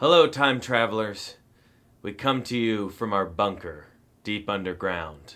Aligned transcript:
Hello, 0.00 0.28
time 0.28 0.60
travelers. 0.60 1.38
We 2.02 2.12
come 2.12 2.44
to 2.44 2.56
you 2.56 2.88
from 2.88 3.12
our 3.12 3.26
bunker, 3.26 3.86
deep 4.22 4.48
underground. 4.48 5.34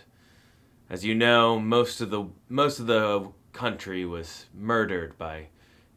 As 0.88 1.04
you 1.04 1.16
know, 1.16 1.58
most 1.58 2.00
of 2.00 2.10
the 2.10 2.26
most 2.48 2.78
of 2.78 2.86
the 2.86 3.32
country 3.52 4.04
was 4.04 4.46
murdered 4.54 5.18
by 5.18 5.48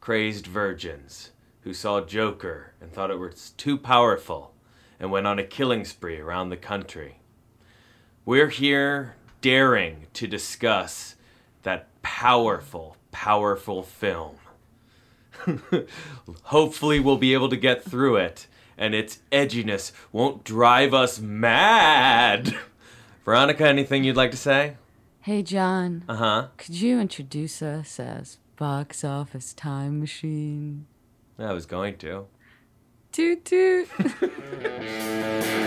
crazed 0.02 0.48
virgins 0.48 1.30
who 1.62 1.76
saw 1.76 2.02
Joker 2.02 2.74
and 2.82 2.92
thought 2.92 3.12
it 3.12 3.20
was 3.20 3.52
too 3.52 3.78
powerful 3.78 4.56
and 5.00 5.12
went 5.12 5.28
on 5.28 5.38
a 5.38 5.44
killing 5.44 5.86
spree 5.86 6.20
around 6.20 6.50
the 6.50 6.58
country. 6.58 7.20
We're 8.26 8.50
here 8.50 9.14
daring 9.42 10.08
to 10.14 10.26
discuss 10.26 11.14
that 11.62 11.90
powerful, 12.02 12.98
powerful 13.12 13.84
film. 13.84 14.38
Hopefully, 16.46 17.00
we'll 17.00 17.18
be 17.18 17.36
able 17.36 17.50
to 17.50 17.58
get 17.58 17.84
through 17.84 18.16
it, 18.16 18.48
and 18.78 18.94
its 18.96 19.20
edginess 19.32 19.92
won't 20.12 20.44
drive 20.44 20.94
us 20.94 21.20
mad. 21.20 22.56
Veronica, 23.24 23.68
anything 23.68 24.04
you'd 24.04 24.16
like 24.18 24.32
to 24.32 24.38
say? 24.38 24.76
Hey, 25.22 25.42
John, 25.44 26.04
Uh 26.08 26.16
huh. 26.16 26.48
could 26.58 26.76
you 26.76 27.00
introduce 27.00 27.62
us 27.62 28.00
as 28.00 28.38
Box 28.58 29.04
Office 29.04 29.54
Time 29.54 30.00
Machine? 30.00 30.86
I 31.40 31.52
was 31.54 31.66
going 31.66 31.98
to. 31.98 32.28
Toot 33.12 33.44
toot. 33.46 33.88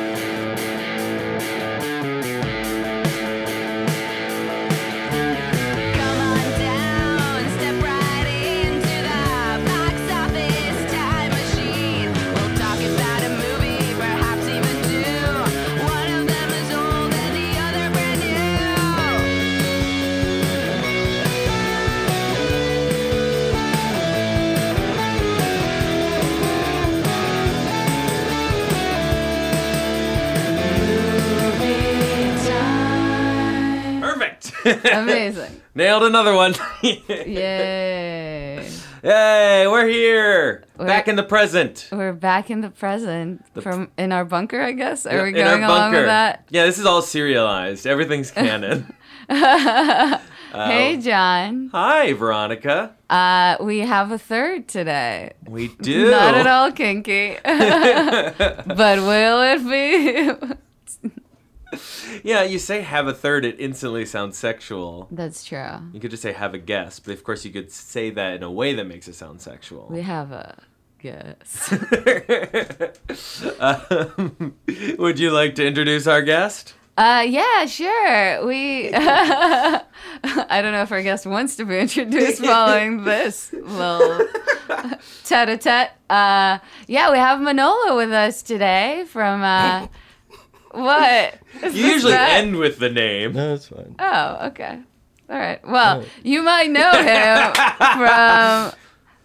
Amazing. 34.92 35.60
Nailed 35.74 36.02
another 36.04 36.34
one. 36.34 36.54
Yay. 36.82 38.68
Yay, 39.04 39.66
we're 39.68 39.86
here! 39.86 40.64
We're- 40.76 40.88
Back 40.88 41.06
in 41.06 41.14
the 41.16 41.22
present. 41.22 41.88
We're 41.92 42.12
back 42.12 42.50
in 42.50 42.62
the 42.62 42.70
present 42.70 43.44
from 43.62 43.90
in 43.96 44.10
our 44.10 44.24
bunker, 44.24 44.60
I 44.60 44.72
guess. 44.72 45.06
Are 45.06 45.22
we 45.22 45.30
going 45.32 45.62
along 45.62 45.92
with 45.92 46.06
that? 46.06 46.44
Yeah, 46.50 46.64
this 46.66 46.78
is 46.78 46.86
all 46.86 47.00
serialized. 47.02 47.86
Everything's 47.86 48.30
canon. 48.32 48.92
Uh, 49.30 50.18
hey, 50.52 50.96
John. 50.96 51.68
Hi, 51.72 52.12
Veronica. 52.14 52.96
Uh, 53.08 53.56
we 53.60 53.80
have 53.80 54.10
a 54.10 54.18
third 54.18 54.66
today. 54.66 55.32
We 55.46 55.68
do. 55.68 56.10
Not 56.10 56.34
at 56.34 56.46
all 56.48 56.72
kinky. 56.72 57.36
but 57.44 58.98
will 58.98 59.42
it 59.42 59.62
be? 59.70 60.56
Yeah, 62.22 62.42
you 62.42 62.58
say 62.58 62.80
have 62.80 63.06
a 63.06 63.12
third, 63.14 63.44
it 63.44 63.60
instantly 63.60 64.06
sounds 64.06 64.38
sexual. 64.38 65.08
That's 65.10 65.44
true. 65.44 65.80
You 65.92 66.00
could 66.00 66.10
just 66.10 66.22
say 66.22 66.32
have 66.32 66.54
a 66.54 66.58
guest, 66.58 67.04
but 67.04 67.12
of 67.12 67.22
course 67.24 67.44
you 67.44 67.50
could 67.50 67.70
say 67.70 68.10
that 68.10 68.34
in 68.34 68.42
a 68.42 68.50
way 68.50 68.74
that 68.74 68.84
makes 68.84 69.08
it 69.08 69.14
sound 69.14 69.40
sexual. 69.40 69.86
We 69.90 70.02
have 70.02 70.32
a 70.32 70.58
guess. 70.98 71.72
um, 73.60 74.54
would 74.98 75.18
you 75.18 75.30
like 75.30 75.54
to 75.56 75.66
introduce 75.66 76.06
our 76.06 76.22
guest? 76.22 76.74
Uh, 76.96 77.24
yeah, 77.28 77.64
sure. 77.66 78.44
We. 78.44 78.90
I 78.94 79.82
don't 80.60 80.72
know 80.72 80.82
if 80.82 80.90
our 80.90 81.02
guest 81.02 81.26
wants 81.26 81.54
to 81.56 81.64
be 81.64 81.78
introduced 81.78 82.44
following 82.44 83.04
this 83.04 83.52
little 83.52 84.26
tete-a-tete. 85.22 85.90
Uh, 86.10 86.58
yeah, 86.88 87.12
we 87.12 87.18
have 87.18 87.40
Manolo 87.40 87.96
with 87.96 88.10
us 88.10 88.42
today 88.42 89.04
from. 89.06 89.42
Uh, 89.42 89.86
what? 90.72 91.38
Is 91.62 91.74
You 91.76 91.86
usually 91.86 92.12
bad? 92.12 92.44
end 92.44 92.56
with 92.56 92.78
the 92.78 92.90
name. 92.90 93.32
No, 93.32 93.54
it's 93.54 93.68
fine. 93.68 93.94
Oh, 93.98 94.46
okay. 94.48 94.78
All 95.30 95.38
right. 95.38 95.60
Well, 95.66 96.04
you 96.22 96.42
might 96.42 96.70
know 96.70 96.90
him 96.90 97.52
from 97.98 98.72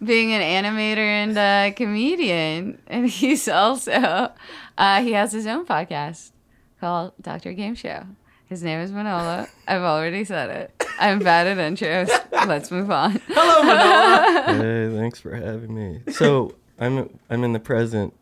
being 0.06 0.32
an 0.32 0.42
animator 0.42 0.98
and 0.98 1.38
a 1.38 1.72
comedian, 1.74 2.78
and 2.86 3.08
he's 3.08 3.48
also 3.48 4.30
uh, 4.78 5.02
he 5.02 5.12
has 5.12 5.32
his 5.32 5.46
own 5.46 5.64
podcast 5.64 6.32
called 6.80 7.12
Doctor 7.20 7.52
Game 7.52 7.74
Show. 7.74 8.04
His 8.46 8.62
name 8.62 8.80
is 8.80 8.92
Manolo. 8.92 9.46
I've 9.66 9.82
already 9.82 10.24
said 10.24 10.50
it. 10.50 10.86
I'm 11.00 11.18
bad 11.20 11.46
at 11.46 11.56
intros. 11.56 12.08
Let's 12.46 12.70
move 12.70 12.90
on. 12.90 13.20
Hello, 13.28 13.62
Manolo. 13.64 14.62
hey, 14.90 14.96
thanks 14.96 15.18
for 15.18 15.34
having 15.34 15.74
me. 15.74 16.02
So 16.12 16.54
I'm 16.78 17.18
I'm 17.30 17.42
in 17.44 17.52
the 17.54 17.58
present. 17.60 18.12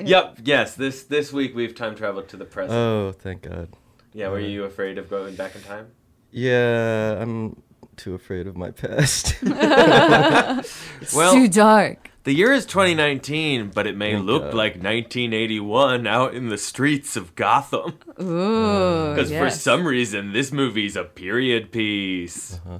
yep, 0.06 0.38
yes. 0.44 0.74
This 0.74 1.04
this 1.04 1.32
week 1.32 1.54
we've 1.54 1.74
time 1.74 1.94
traveled 1.96 2.28
to 2.28 2.36
the 2.36 2.44
present. 2.44 2.72
Oh, 2.76 3.12
thank 3.12 3.42
God. 3.42 3.68
yeah, 4.12 4.28
were 4.28 4.40
you 4.40 4.64
afraid 4.64 4.98
of 4.98 5.08
going 5.10 5.34
back 5.36 5.54
in 5.54 5.62
time? 5.62 5.88
Yeah, 6.30 7.20
I'm 7.20 7.62
too 7.96 8.14
afraid 8.14 8.46
of 8.46 8.56
my 8.56 8.70
past. 8.70 9.36
It's 9.42 11.14
Well- 11.14 11.32
too 11.32 11.48
dark. 11.48 12.06
The 12.24 12.34
year 12.34 12.52
is 12.52 12.66
2019, 12.66 13.70
but 13.74 13.86
it 13.86 13.96
may 13.96 14.12
Thank 14.12 14.26
look 14.26 14.42
God. 14.42 14.54
like 14.54 14.72
1981 14.74 16.06
out 16.06 16.34
in 16.34 16.50
the 16.50 16.58
streets 16.58 17.16
of 17.16 17.34
Gotham. 17.34 17.94
Ooh. 18.20 19.14
Because 19.14 19.30
for 19.32 19.48
some 19.48 19.86
reason, 19.86 20.34
this 20.34 20.52
movie's 20.52 20.96
a 20.96 21.04
period 21.04 21.72
piece. 21.72 22.60
Uh-huh. 22.66 22.76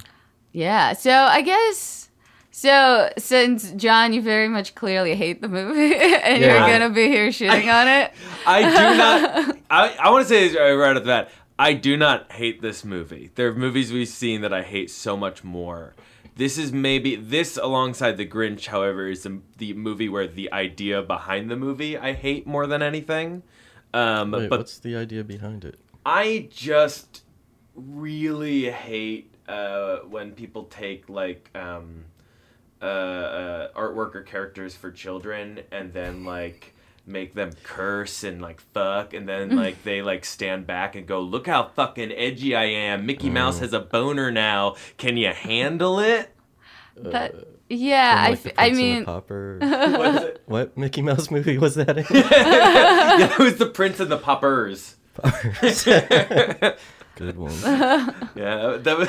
Yeah. 0.53 0.93
So 0.93 1.11
I 1.11 1.41
guess 1.41 2.10
so 2.51 3.11
since 3.19 3.71
John, 3.73 4.13
you 4.13 4.23
very 4.23 4.49
much 4.49 4.75
clearly 4.75 5.15
hate 5.15 5.41
the 5.41 5.49
movie 5.49 5.95
and 6.23 6.43
Yeah. 6.43 6.67
you're 6.67 6.79
gonna 6.79 6.95
be 6.95 7.07
here 7.09 7.29
shitting 7.29 7.73
on 7.73 7.89
it. 7.89 8.13
I 8.47 8.63
do 8.63 8.97
not. 8.99 9.59
I, 9.71 9.97
I 10.01 10.11
want 10.11 10.27
to 10.27 10.29
say 10.29 10.49
this 10.49 10.57
right 10.57 10.97
off 10.97 11.03
the 11.03 11.07
bat. 11.09 11.31
I 11.59 11.75
do 11.75 11.97
not 11.97 12.33
hate 12.33 12.63
this 12.63 12.85
movie. 12.85 13.31
There 13.35 13.49
are 13.49 13.55
movies 13.55 13.93
we've 13.93 14.09
seen 14.09 14.41
that 14.41 14.53
I 14.53 14.63
hate 14.63 14.91
so 14.91 15.17
much 15.17 15.45
more. 15.45 15.95
This 16.37 16.57
is 16.57 16.73
maybe 16.73 17.17
this 17.17 17.59
alongside 17.59 18.17
The 18.17 18.27
Grinch, 18.27 18.67
however, 18.69 19.09
is 19.09 19.25
the, 19.25 19.41
the 19.59 19.75
movie 19.75 20.09
where 20.09 20.27
the 20.27 20.51
idea 20.53 21.03
behind 21.03 21.51
the 21.51 21.57
movie 21.57 21.99
I 21.99 22.15
hate 22.15 22.47
more 22.47 22.67
than 22.67 22.81
anything. 22.81 23.43
Um, 23.93 24.31
Wait, 24.31 24.49
but 24.49 24.61
what's 24.61 24.79
the 24.79 24.97
idea 24.97 25.23
behind 25.23 25.65
it? 25.67 25.79
I 26.07 26.49
just 26.51 27.25
really 27.75 28.71
hate 28.71 29.35
uh, 29.47 29.99
when 30.09 30.33
people 30.33 30.65
take 30.65 31.11
like 31.11 31.51
um, 31.55 32.05
uh, 32.83 32.85
uh, 32.85 33.69
artwork 33.73 34.15
or 34.15 34.23
characters 34.23 34.75
for 34.75 34.91
children 34.91 35.61
and 35.71 35.93
then 35.93 36.25
like 36.25 36.75
make 37.07 37.35
them 37.35 37.51
curse 37.63 38.23
and 38.25 38.41
like 38.41 38.61
fuck 38.73 39.13
and 39.15 39.29
then 39.29 39.57
like 39.57 39.83
they 39.85 40.01
like 40.03 40.25
stand 40.25 40.67
back 40.67 40.95
and 40.95 41.07
go 41.07 41.21
look 41.21 41.47
how 41.47 41.65
fucking 41.65 42.13
edgy 42.13 42.55
I 42.55 42.65
am 42.65 43.05
Mickey 43.07 43.31
Mouse 43.31 43.59
has 43.59 43.73
a 43.73 43.81
boner 43.81 44.31
now 44.31 44.77
can 44.97 45.17
you 45.17 45.29
handle 45.33 45.99
it 45.99 46.31
That 46.97 47.35
yeah, 47.73 48.15
From, 48.17 48.25
I, 48.25 48.31
like, 48.31 48.43
the 48.43 48.49
f- 48.51 48.55
I 48.59 48.63
Prince 48.65 48.77
the 48.77 48.83
mean 48.83 49.05
Pauper. 49.05 49.59
what, 49.61 50.15
is 50.17 50.23
it? 50.23 50.43
what 50.47 50.77
Mickey 50.77 51.03
Mouse 51.03 51.31
movie 51.31 51.57
was 51.57 51.77
that 51.77 51.99
in? 51.99 52.05
yeah, 52.11 53.33
it 53.33 53.39
was 53.39 53.57
the 53.59 53.67
Prince 53.67 54.01
and 54.01 54.11
the 54.11 54.19
Poppers 54.19 54.97
Paupers. 55.15 55.85
Good 57.17 57.37
one. 57.37 57.53
yeah 58.35 58.77
that 58.79 58.97
was 58.99 59.09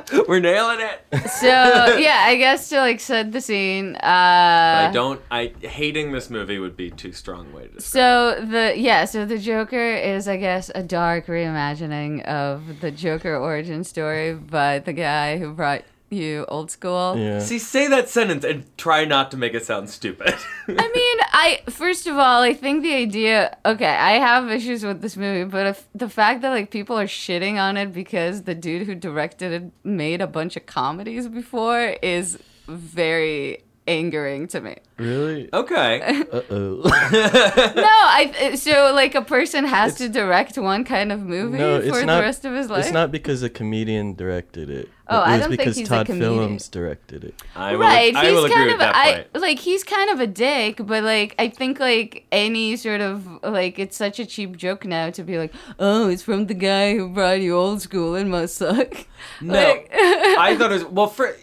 we're 0.28 0.40
nailing 0.40 0.80
it 0.80 1.02
so 1.28 1.46
yeah, 1.98 2.24
I 2.26 2.36
guess 2.36 2.68
to 2.70 2.78
like 2.78 3.00
set 3.00 3.32
the 3.32 3.40
scene. 3.40 3.96
Uh 3.96 4.88
I 4.88 4.90
don't. 4.92 5.20
I 5.30 5.52
hating 5.60 6.12
this 6.12 6.30
movie 6.30 6.58
would 6.58 6.76
be 6.76 6.90
too 6.90 7.12
strong 7.12 7.52
way 7.52 7.66
to 7.66 7.74
describe. 7.74 8.38
So 8.38 8.44
the 8.46 8.74
yeah, 8.76 9.04
so 9.04 9.24
the 9.26 9.38
Joker 9.38 9.94
is 9.94 10.28
I 10.28 10.36
guess 10.36 10.70
a 10.74 10.82
dark 10.82 11.26
reimagining 11.26 12.24
of 12.24 12.80
the 12.80 12.90
Joker 12.90 13.36
origin 13.36 13.84
story 13.84 14.34
by 14.34 14.78
the 14.78 14.92
guy 14.92 15.38
who 15.38 15.52
brought 15.52 15.82
you 16.10 16.44
old 16.48 16.70
school. 16.70 17.16
Yeah. 17.16 17.38
See, 17.38 17.58
say 17.58 17.88
that 17.88 18.08
sentence 18.08 18.44
and 18.44 18.66
try 18.76 19.04
not 19.04 19.30
to 19.30 19.36
make 19.36 19.54
it 19.54 19.64
sound 19.64 19.88
stupid. 19.88 20.34
I 20.68 20.90
mean, 20.94 21.18
I 21.32 21.62
first 21.70 22.06
of 22.06 22.16
all, 22.16 22.42
I 22.42 22.52
think 22.52 22.82
the 22.82 22.94
idea. 22.94 23.56
Okay, 23.64 23.86
I 23.86 24.12
have 24.12 24.50
issues 24.50 24.84
with 24.84 25.00
this 25.00 25.16
movie, 25.16 25.44
but 25.48 25.66
if 25.66 25.88
the 25.94 26.08
fact 26.08 26.42
that 26.42 26.50
like 26.50 26.70
people 26.70 26.98
are 26.98 27.06
shitting 27.06 27.60
on 27.60 27.76
it 27.76 27.92
because 27.92 28.42
the 28.42 28.54
dude 28.54 28.86
who 28.86 28.94
directed 28.94 29.52
it 29.52 29.72
made 29.82 30.20
a 30.20 30.26
bunch 30.26 30.56
of 30.56 30.66
comedies 30.66 31.28
before 31.28 31.96
is 32.02 32.38
very 32.68 33.64
angering 33.86 34.46
to 34.48 34.60
me. 34.60 34.76
Really? 34.98 35.48
okay. 35.52 36.22
Uh 36.32 36.40
oh. 36.50 36.82
No, 36.84 37.82
I 37.84 38.54
so 38.56 38.92
like 38.94 39.14
a 39.14 39.22
person 39.22 39.64
has 39.64 39.96
to 39.96 40.08
direct 40.08 40.56
one 40.56 40.84
kind 40.84 41.12
of 41.12 41.20
movie 41.20 41.58
no, 41.58 41.80
for 41.80 41.86
it's 41.86 41.98
the 41.98 42.06
not. 42.06 42.20
rest 42.20 42.44
of 42.44 42.54
his 42.54 42.70
life. 42.70 42.84
It's 42.84 42.92
not 42.92 43.10
because 43.10 43.42
a 43.42 43.50
comedian 43.50 44.14
directed 44.14 44.70
it. 44.70 44.88
Oh, 45.12 45.22
it 45.22 45.26
I 45.26 45.32
was 45.32 45.40
don't 45.40 45.48
think 45.50 45.60
because 45.60 45.76
he's 45.76 45.86
a 45.88 45.90
Todd 45.90 46.06
comedian. 46.06 46.34
Phillips 46.34 46.68
directed 46.68 47.24
it. 47.24 47.34
I 47.54 47.72
will, 47.72 47.80
right, 47.80 48.14
I 48.14 48.24
he's 48.24 48.32
will 48.32 48.44
agree 48.44 48.54
kind 48.54 48.66
with 48.66 48.74
of 48.74 48.78
that 48.80 48.94
I 48.96 49.12
point. 49.32 49.42
like 49.42 49.58
he's 49.58 49.84
kind 49.84 50.10
of 50.10 50.20
a 50.20 50.26
dick, 50.26 50.78
but 50.84 51.04
like 51.04 51.34
I 51.38 51.48
think 51.48 51.78
like 51.80 52.26
any 52.32 52.76
sort 52.76 53.00
of 53.00 53.26
like 53.42 53.78
it's 53.78 53.96
such 53.96 54.18
a 54.18 54.26
cheap 54.26 54.56
joke 54.56 54.84
now 54.84 55.10
to 55.10 55.22
be 55.22 55.38
like, 55.38 55.52
oh, 55.78 56.08
it's 56.08 56.22
from 56.22 56.46
the 56.46 56.54
guy 56.54 56.94
who 56.96 57.08
brought 57.08 57.40
you 57.40 57.56
old 57.56 57.82
school 57.82 58.14
and 58.14 58.30
must 58.30 58.56
suck. 58.56 59.06
No, 59.40 59.54
Like- 59.54 59.88
I 59.94 60.56
thought 60.58 60.70
it 60.72 60.74
was 60.74 60.84
well. 60.84 61.06
For 61.06 61.36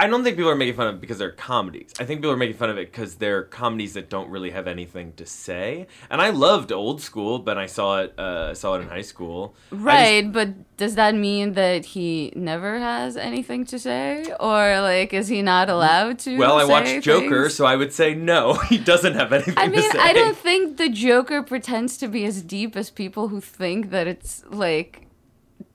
I 0.00 0.06
don't 0.06 0.24
think 0.24 0.36
people 0.38 0.50
are 0.50 0.56
making 0.56 0.76
fun 0.76 0.86
of 0.86 0.94
it 0.94 1.00
because 1.02 1.18
they're 1.18 1.30
comedies. 1.30 1.92
I 2.00 2.04
think 2.06 2.20
people 2.20 2.30
are 2.30 2.36
making 2.38 2.56
fun 2.56 2.70
of 2.70 2.78
it 2.78 2.90
because 2.90 3.16
they're 3.16 3.42
comedies 3.42 3.92
that 3.94 4.08
don't 4.08 4.30
really 4.30 4.50
have 4.50 4.66
anything 4.66 5.12
to 5.18 5.26
say. 5.26 5.86
And 6.08 6.22
I 6.22 6.30
loved 6.30 6.72
Old 6.72 7.02
School, 7.02 7.38
but 7.38 7.58
I 7.58 7.66
saw 7.66 8.00
it. 8.00 8.14
Uh, 8.18 8.48
I 8.50 8.52
saw 8.54 8.76
it 8.76 8.80
in 8.80 8.88
high 8.88 9.02
school. 9.02 9.54
I 9.70 9.74
just- 9.74 9.84
Right, 9.84 10.32
but 10.32 10.76
does 10.78 10.94
that 10.94 11.14
mean 11.14 11.52
that 11.52 11.84
he 11.84 12.32
never 12.34 12.78
has 12.78 13.18
anything 13.18 13.66
to 13.66 13.78
say, 13.78 14.24
or 14.40 14.80
like 14.80 15.12
is 15.12 15.28
he 15.28 15.42
not 15.42 15.68
allowed 15.68 16.18
to? 16.20 16.38
well, 16.38 16.56
I 16.56 16.64
say 16.64 16.70
watched 16.70 17.04
Joker, 17.04 17.50
so 17.50 17.66
I 17.66 17.76
would 17.76 17.92
say 17.92 18.14
no. 18.14 18.54
He 18.70 18.78
doesn't 18.78 19.14
have 19.14 19.32
anything 19.34 19.58
I 19.58 19.66
to 19.66 19.70
mean, 19.70 19.90
say. 19.90 19.98
I 19.98 20.12
don't 20.14 20.36
think 20.38 20.78
the 20.78 20.88
Joker 20.88 21.42
pretends 21.42 21.98
to 21.98 22.08
be 22.08 22.24
as 22.24 22.40
deep 22.40 22.74
as 22.74 22.88
people 22.88 23.28
who 23.28 23.40
think 23.42 23.90
that 23.90 24.06
it's 24.06 24.44
like 24.48 25.08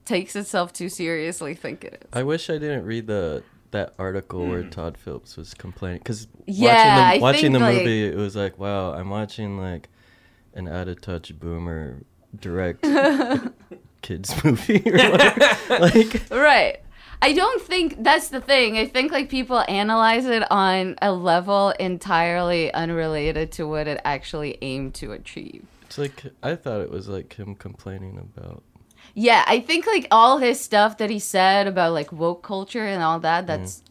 takes 0.04 0.34
itself 0.34 0.72
too 0.72 0.88
seriously 0.88 1.54
think 1.54 1.84
it 1.84 2.02
is. 2.02 2.08
I 2.12 2.22
wish 2.24 2.50
I 2.50 2.54
didn't 2.58 2.84
read 2.84 3.06
the 3.06 3.44
that 3.76 3.94
article 3.98 4.46
where 4.46 4.62
hmm. 4.62 4.70
Todd 4.70 4.96
Phillips 4.98 5.36
was 5.36 5.54
complaining 5.54 5.98
because 5.98 6.26
Yeah, 6.46 7.18
watching 7.18 7.18
the, 7.18 7.22
watching 7.22 7.40
think, 7.40 7.52
the 7.54 7.58
like- 7.60 7.76
movie, 7.78 8.06
it 8.06 8.16
was 8.16 8.36
like, 8.36 8.58
wow, 8.58 8.92
I'm 8.92 9.10
watching 9.10 9.58
like 9.58 9.88
an 10.54 10.68
out 10.68 10.88
of 10.88 11.00
touch 11.00 11.38
boomer 11.38 12.02
direct 12.38 12.82
kids 14.02 14.44
movie. 14.44 14.82
or 14.86 14.96
like, 15.78 16.22
Right. 16.30 16.78
I 17.22 17.32
don't 17.32 17.62
think 17.62 18.02
that's 18.04 18.28
the 18.28 18.40
thing. 18.42 18.76
I 18.76 18.86
think 18.86 19.10
like 19.10 19.30
people 19.30 19.64
analyze 19.68 20.26
it 20.26 20.44
on 20.50 20.96
a 21.00 21.12
level 21.12 21.70
entirely 21.80 22.72
unrelated 22.74 23.52
to 23.52 23.66
what 23.66 23.88
it 23.88 24.00
actually 24.04 24.58
aimed 24.60 24.94
to 24.96 25.12
achieve. 25.12 25.64
it's 25.82 25.96
like 25.96 26.24
I 26.42 26.56
thought 26.56 26.82
it 26.82 26.90
was 26.90 27.08
like 27.08 27.34
him 27.34 27.54
complaining 27.54 28.18
about. 28.18 28.62
Yeah, 29.18 29.44
I 29.46 29.60
think 29.60 29.86
like 29.86 30.06
all 30.10 30.36
his 30.36 30.60
stuff 30.60 30.98
that 30.98 31.08
he 31.08 31.18
said 31.18 31.66
about 31.66 31.94
like 31.94 32.12
woke 32.12 32.42
culture 32.42 32.84
and 32.84 33.02
all 33.02 33.18
that, 33.20 33.46
mm-hmm. 33.46 33.62
that's 33.62 33.82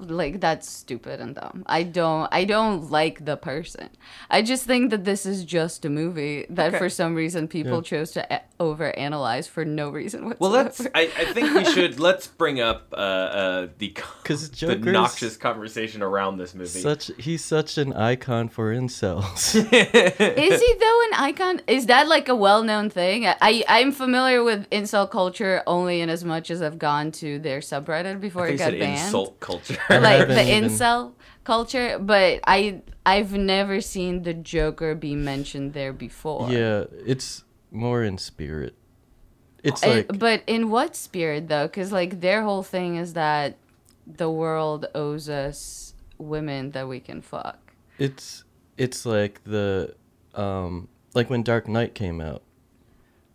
like 0.00 0.40
that's 0.40 0.68
stupid 0.70 1.20
and 1.20 1.34
dumb. 1.34 1.64
I 1.66 1.82
don't 1.82 2.28
I 2.32 2.44
don't 2.44 2.90
like 2.90 3.24
the 3.24 3.36
person. 3.36 3.88
I 4.30 4.42
just 4.42 4.64
think 4.64 4.90
that 4.90 5.04
this 5.04 5.26
is 5.26 5.44
just 5.44 5.84
a 5.84 5.90
movie 5.90 6.46
that 6.50 6.68
Okay. 6.68 6.78
for 6.78 6.88
some 6.88 7.14
reason 7.14 7.48
people 7.48 7.76
Yeah. 7.78 7.80
chose 7.82 8.10
to 8.12 8.32
a- 8.32 8.42
overanalyze 8.60 9.48
for 9.48 9.64
no 9.64 9.88
reason 9.90 10.24
whatsoever. 10.26 10.36
Well, 10.40 10.64
let's. 10.64 10.80
I, 10.94 11.02
I 11.16 11.32
think 11.32 11.54
we 11.54 11.64
should. 11.72 11.98
let's 12.00 12.26
bring 12.26 12.60
up 12.60 12.88
uh, 12.92 12.96
uh, 12.96 13.68
the 13.78 13.88
'Cause 14.24 14.50
the 14.50 14.56
Joker's 14.56 14.84
noxious 14.92 15.36
conversation 15.36 16.02
around 16.02 16.38
this 16.38 16.54
movie. 16.54 16.68
Such 16.80 17.10
he's 17.18 17.44
such 17.44 17.78
an 17.78 17.92
icon 17.92 18.48
for 18.48 18.74
incels. 18.74 19.54
Is 19.54 20.60
he 20.60 20.74
though 20.80 21.00
an 21.06 21.14
icon? 21.14 21.60
Is 21.66 21.86
that 21.86 22.08
like 22.08 22.28
a 22.28 22.34
well-known 22.36 22.90
thing? 22.90 23.26
I 23.26 23.64
I'm 23.68 23.92
familiar 23.92 24.42
with 24.44 24.68
incel 24.70 25.08
culture 25.10 25.62
only 25.66 26.00
in 26.00 26.08
as 26.10 26.24
much 26.24 26.50
as 26.50 26.62
I've 26.62 26.78
gone 26.78 27.12
to 27.12 27.38
their 27.38 27.60
subreddit 27.60 28.20
before 28.20 28.46
I 28.46 28.50
it 28.50 28.56
got 28.58 28.70
said 28.70 28.78
banned. 28.80 29.00
insult 29.06 29.38
culture. 29.40 29.78
Like 29.90 30.28
the 30.28 30.42
even- 30.42 30.70
incel 30.70 31.12
culture, 31.44 31.98
but 31.98 32.40
I 32.46 32.82
I've 33.06 33.32
never 33.32 33.80
seen 33.80 34.22
the 34.22 34.34
Joker 34.34 34.94
be 34.94 35.14
mentioned 35.14 35.72
there 35.72 35.92
before. 35.92 36.50
yeah, 36.50 36.84
it's 37.06 37.44
more 37.70 38.02
in 38.02 38.18
spirit. 38.18 38.74
It's 39.62 39.84
like 39.84 40.18
but 40.18 40.42
in 40.46 40.70
what 40.70 40.94
spirit 40.94 41.48
though? 41.48 41.66
Because 41.66 41.90
like 41.92 42.20
their 42.20 42.42
whole 42.42 42.62
thing 42.62 42.96
is 42.96 43.14
that 43.14 43.56
the 44.06 44.30
world 44.30 44.86
owes 44.94 45.28
us 45.28 45.94
women 46.16 46.70
that 46.72 46.88
we 46.88 47.00
can 47.00 47.20
fuck. 47.22 47.58
it's 47.98 48.44
it's 48.76 49.04
like 49.04 49.42
the 49.44 49.94
um 50.34 50.88
like 51.14 51.28
when 51.30 51.42
Dark 51.42 51.66
Knight 51.68 51.94
came 51.94 52.20
out. 52.20 52.42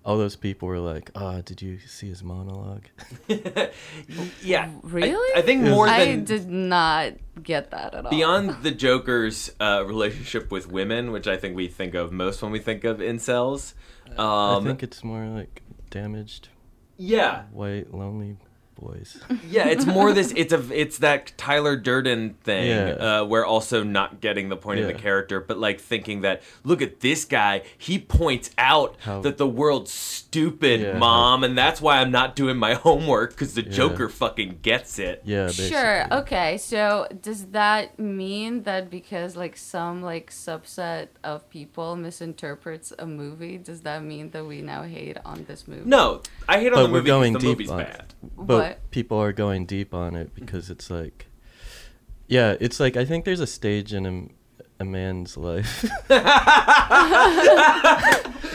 All 0.06 0.18
those 0.18 0.36
people 0.36 0.68
were 0.68 0.80
like, 0.80 1.12
"Ah, 1.16 1.42
did 1.42 1.62
you 1.62 1.80
see 1.80 2.10
his 2.10 2.24
monologue?" 2.24 2.84
yeah. 4.42 4.70
Really? 4.82 5.12
I, 5.36 5.40
I 5.40 5.42
think 5.42 5.64
more 5.64 5.88
I 5.88 6.06
than 6.06 6.24
did 6.26 6.50
not 6.50 7.14
get 7.42 7.72
that 7.72 7.94
at 7.94 8.06
all. 8.06 8.12
beyond 8.12 8.50
the 8.64 8.72
Joker's 8.72 9.52
uh, 9.60 9.84
relationship 9.86 10.52
with 10.52 10.70
women, 10.70 11.12
which 11.12 11.28
I 11.28 11.38
think 11.38 11.56
we 11.56 11.68
think 11.68 11.94
of 11.94 12.12
most 12.12 12.42
when 12.42 12.52
we 12.52 12.60
think 12.60 12.84
of 12.84 12.98
incels. 12.98 13.74
I 14.18 14.56
Um, 14.58 14.66
think 14.66 14.84
it's 14.84 15.04
more 15.04 15.26
like 15.28 15.62
damaged 15.90 16.50
yeah, 16.98 17.44
white 17.52 17.94
lonely 17.94 18.38
boys. 18.76 19.20
yeah. 19.50 19.68
It's 19.68 19.86
more 19.86 20.14
this. 20.14 20.34
It's 20.36 20.54
a. 20.54 20.62
It's 20.72 20.98
that 21.00 21.34
Tyler 21.38 21.76
Durden 21.76 22.36
thing, 22.44 22.68
Yeah. 22.68 23.22
uh, 23.22 23.26
where 23.26 23.46
also 23.46 23.84
not 23.84 24.22
getting 24.22 24.50
the 24.50 24.56
point 24.58 24.80
of 24.80 24.88
the 24.88 24.94
character, 24.94 25.40
but 25.40 25.58
like 25.58 25.80
thinking 25.80 26.22
that 26.22 26.42
look 26.64 26.82
at 26.82 27.00
this 27.00 27.26
guy. 27.26 27.64
He 27.78 28.00
points 28.00 28.52
out 28.58 28.96
How- 29.02 29.22
that 29.22 29.38
the 29.38 29.48
world's 29.48 29.92
stupid, 29.92 30.82
Yeah, 30.82 30.94
how- 30.94 31.00
mom, 31.00 31.44
and 31.44 31.58
that's 31.58 31.82
why 31.82 32.00
I'm 32.00 32.12
not 32.12 32.36
doing 32.36 32.58
my 32.58 32.74
homework 32.86 33.32
because 33.32 33.54
the 33.54 33.64
Yeah. 33.64 33.72
Joker 33.72 34.10
fucking 34.10 34.60
gets 34.62 35.00
it. 35.00 35.22
Yeah, 35.26 35.46
basically. 35.48 35.70
Sure. 35.72 36.14
Okay. 36.14 36.58
So 36.58 37.08
does 37.22 37.46
that 37.48 37.98
mean 38.00 38.64
that 38.64 38.90
because 38.90 39.36
like 39.36 39.58
some 39.58 40.02
like 40.02 40.32
subset 40.32 41.08
of 41.24 41.50
people 41.50 41.96
misinterprets 41.96 42.94
a 43.00 43.06
movie, 43.06 43.58
does 43.58 43.82
that 43.82 44.04
mean 44.04 44.32
that 44.32 44.46
we 44.46 44.62
now 44.62 44.84
hate 44.84 45.18
on 45.26 45.46
this 45.48 45.68
movie? 45.68 45.84
No, 45.86 46.22
I 46.48 46.60
hate 46.60 46.68
on 46.68 46.74
But 46.74 46.82
the 46.84 46.88
we're 46.94 46.98
movie 47.00 47.08
going 47.08 47.34
the 47.34 47.40
deep 47.40 47.50
movie's 47.50 47.70
on 47.72 47.78
bad. 47.80 47.96
it. 47.96 48.14
But 48.38 48.63
What? 48.70 48.92
people 48.92 49.18
are 49.18 49.34
going 49.34 49.66
deep 49.66 49.94
on 49.94 50.16
it 50.16 50.34
because 50.36 50.70
it's 50.70 50.90
like, 50.90 51.28
yeah, 52.28 52.56
it's 52.60 52.80
like 52.80 52.98
I 52.98 53.06
think 53.06 53.26
there's 53.26 53.40
a 53.40 53.48
stage 53.48 53.94
in 53.94 54.06
a, 54.06 54.84
a 54.84 54.86
man's 54.86 55.38
life. 55.38 55.84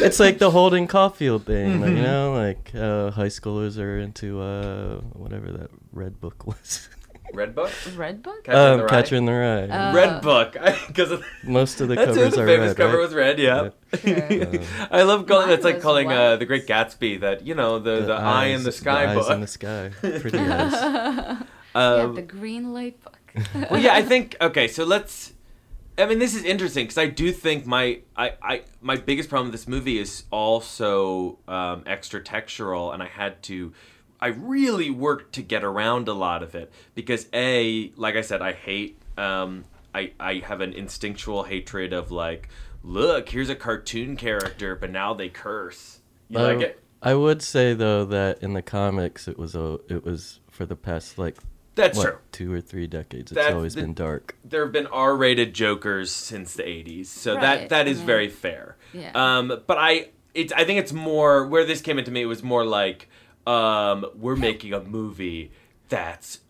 it's 0.01 0.21
like 0.21 0.39
the 0.39 0.51
Holden 0.51 0.87
Caulfield 0.87 1.45
thing, 1.47 1.81
like, 1.81 1.91
you 1.91 2.03
know, 2.03 2.33
like 2.33 2.73
uh, 2.75 3.11
high 3.11 3.27
schoolers 3.29 3.79
are 3.79 3.99
into 3.99 4.41
uh, 4.41 5.01
whatever 5.13 5.53
that 5.53 5.71
red 5.93 6.21
book 6.21 6.47
was. 6.47 6.89
Red 7.35 7.55
Book. 7.55 7.71
Red 7.97 8.23
Book. 8.23 8.45
Catcher 8.45 8.57
in 8.57 8.57
the 8.57 8.73
um, 8.75 8.81
Rye? 8.81 8.89
Catcher 8.89 9.17
in 9.17 9.25
the 9.27 9.33
Rye. 9.33 9.63
Uh, 9.69 9.95
Red 9.95 10.23
Book, 10.23 10.53
because 10.89 11.21
Most 11.45 11.81
of 11.81 11.89
the 11.89 11.97
covers 11.97 12.17
are 12.17 12.17
red. 12.17 12.17
that's 12.17 12.17
who 12.17 12.23
covers 12.23 12.35
the 12.35 12.43
are 12.43 12.47
famous 12.47 12.69
red, 12.69 12.77
cover 12.77 12.97
right? 12.97 13.03
was 13.03 13.15
red. 13.15 13.39
Yeah, 13.39 13.71
Sure. 14.03 14.61
I 14.91 15.03
love 15.03 15.27
calling. 15.27 15.49
Mine 15.49 15.51
That's 15.51 15.65
like 15.65 15.81
calling 15.81 16.11
uh, 16.13 16.37
the 16.37 16.47
Great 16.47 16.67
Gatsby. 16.67 17.21
That 17.21 17.47
you 17.47 17.55
know 17.55 17.79
the 17.79 18.01
the, 18.03 18.13
eye 18.15 18.47
in 18.47 18.63
the 18.63 18.73
sky 18.73 19.07
eyes 19.11 19.17
book. 19.17 19.31
in 19.31 19.41
the 19.41 19.47
sky. 19.47 19.91
Pretty 20.01 20.39
eyes. 20.39 20.73
yeah, 20.73 21.43
Um, 21.75 22.15
the 22.15 22.23
Green 22.23 22.73
Light 22.73 22.99
Book. 23.03 23.19
well, 23.71 23.81
yeah, 23.81 23.95
I 23.95 24.03
think 24.03 24.37
okay. 24.41 24.69
So 24.69 24.85
let's. 24.85 25.33
I 25.97 26.07
mean, 26.07 26.21
this 26.21 26.35
is 26.37 26.45
interesting 26.45 26.85
because 26.85 26.99
I 26.99 27.07
do 27.07 27.33
think 27.33 27.67
my 27.67 28.01
I, 28.17 28.35
I 28.41 28.63
my 28.81 28.97
biggest 28.97 29.29
problem 29.29 29.51
with 29.51 29.61
this 29.61 29.67
movie 29.69 29.99
is 29.99 30.25
also 30.31 31.39
um, 31.49 31.83
extra 31.87 32.21
textural, 32.23 32.93
and 32.95 33.03
I 33.03 33.07
had 33.09 33.43
to. 33.45 33.73
I 34.21 34.29
really 34.29 34.91
worked 34.91 35.35
to 35.35 35.43
get 35.43 35.63
around 35.65 36.09
a 36.09 36.13
lot 36.13 36.43
of 36.43 36.55
it 36.55 36.73
because 36.95 37.27
a, 37.33 37.93
like 37.97 38.17
I 38.17 38.23
said, 38.23 38.43
I 38.43 38.53
hate. 38.53 39.01
Um, 39.17 39.65
I 39.95 40.13
I 40.19 40.35
have 40.45 40.61
an 40.61 40.73
instinctual 40.73 41.45
hatred 41.45 41.93
of 41.93 42.11
like, 42.11 42.49
look, 42.83 43.29
here's 43.29 43.49
a 43.49 43.55
cartoon 43.57 44.17
character, 44.17 44.75
but 44.77 44.91
now 44.91 45.15
they 45.15 45.29
curse. 45.29 46.01
You 46.29 46.39
like 46.41 46.57
Um, 46.57 46.63
it? 46.63 46.83
I 47.01 47.15
would 47.15 47.43
say 47.43 47.75
though 47.75 48.05
that 48.07 48.43
in 48.43 48.55
the 48.55 48.63
comics 48.63 49.29
it 49.29 49.39
was 49.39 49.55
a 49.55 49.79
it 49.89 50.05
was 50.05 50.41
for 50.51 50.67
the 50.67 50.75
past 50.77 51.17
like 51.17 51.37
That's 51.77 51.97
what, 51.97 52.05
true. 52.05 52.19
two 52.33 52.53
or 52.53 52.61
three 52.61 52.89
decades. 52.89 53.31
It's 53.31 53.41
That's 53.41 53.55
always 53.55 53.75
the- 53.77 53.83
been 53.83 53.95
dark. 53.95 54.37
there 54.45 54.65
have 54.65 54.73
been 54.73 54.89
R-rated 54.89 55.55
Jokers 55.55 56.11
since 56.11 56.55
the 56.55 56.65
'80s, 56.65 57.07
so 57.07 57.35
that 57.35 57.43
Right, 57.61 57.69
that 57.69 57.87
I 57.87 57.91
is 57.91 57.99
mean, 57.99 58.07
very 58.07 58.29
fair. 58.29 58.77
yeah. 58.93 59.13
Um, 59.15 59.63
but 59.67 59.79
I, 59.79 60.09
it's 60.35 60.53
I 60.53 60.65
think 60.65 60.81
it's 60.81 60.93
more 60.93 61.47
where 61.47 61.65
this 61.65 61.81
came 61.81 61.99
into 62.01 62.11
me. 62.11 62.23
It 62.23 62.27
was 62.27 62.43
more 62.43 62.65
like, 62.67 63.09
um, 63.49 64.07
we're 64.15 64.37
making 64.37 64.73
a 64.73 64.81
movie 64.81 65.51
that's 65.89 66.41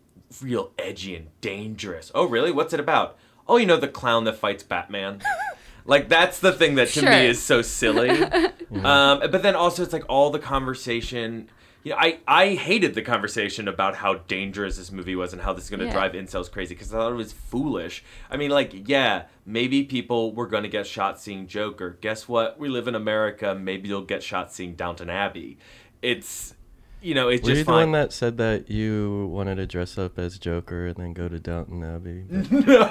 real 0.41 0.71
edgy 0.77 1.15
and 1.15 1.27
dangerous. 1.41 2.11
Oh, 2.13 2.25
really? 2.25 2.51
What's 2.51 2.73
it 2.73 2.79
about? 2.79 3.17
Oh, 3.47 3.57
you 3.57 3.65
know 3.65 3.77
the 3.77 3.87
clown 3.87 4.25
that 4.25 4.35
fights 4.37 4.63
Batman. 4.63 5.21
like 5.85 6.09
that's 6.09 6.39
the 6.39 6.51
thing 6.51 6.75
that 6.75 6.89
to 6.89 6.99
Sure. 6.99 7.09
me 7.09 7.25
is 7.27 7.41
so 7.41 7.61
silly. 7.61 8.09
um, 8.83 9.19
but 9.31 9.41
then 9.41 9.55
also 9.55 9.81
it's 9.83 9.93
like 9.93 10.05
all 10.09 10.29
the 10.29 10.39
conversation. 10.39 11.49
You 11.81 11.91
know, 11.91 11.97
I, 11.97 12.19
I 12.27 12.47
hated 12.55 12.93
the 12.93 13.01
conversation 13.01 13.69
about 13.69 13.95
how 13.95 14.15
dangerous 14.15 14.75
this 14.77 14.91
movie 14.91 15.15
was 15.15 15.31
and 15.31 15.41
how 15.41 15.53
this 15.53 15.63
is 15.63 15.69
going 15.69 15.79
to 15.79 15.85
Yeah. 15.85 15.93
drive 15.93 16.11
incels 16.11 16.51
crazy 16.51 16.75
because 16.75 16.93
I 16.93 16.97
thought 16.97 17.13
it 17.13 17.15
was 17.15 17.31
foolish. 17.31 18.03
I 18.29 18.35
mean, 18.35 18.51
like, 18.51 18.89
yeah, 18.89 19.23
maybe 19.45 19.83
people 19.85 20.33
were 20.35 20.45
going 20.45 20.63
to 20.63 20.69
get 20.69 20.85
shot 20.85 21.21
seeing 21.21 21.47
Joker. 21.47 21.97
Guess 22.01 22.27
what? 22.27 22.59
We 22.59 22.67
live 22.67 22.89
in 22.89 22.95
America. 22.95 23.55
Maybe 23.55 23.87
you'll 23.87 24.01
get 24.01 24.21
shot 24.21 24.51
seeing 24.51 24.73
Downton 24.75 25.09
Abbey. 25.09 25.57
It's, 26.01 26.53
you 27.01 27.13
know, 27.13 27.29
it's 27.29 27.43
Were 27.43 27.49
you 27.49 27.55
just 27.55 27.67
the 27.67 27.71
one 27.71 27.91
that 27.93 28.11
said 28.13 28.37
that 28.37 28.69
you 28.69 29.27
wanted 29.31 29.55
to 29.55 29.65
dress 29.65 29.97
up 29.97 30.19
as 30.19 30.37
Joker 30.37 30.87
and 30.87 30.95
then 30.97 31.13
go 31.13 31.27
to 31.29 31.39
Downton 31.39 31.83
Abbey? 31.83 32.23
But, 32.49 32.67
no, 32.67 32.81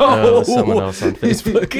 uh, 0.40 0.44
someone 0.44 0.78
else 0.78 1.02
on 1.02 1.12
Facebook. 1.14 1.72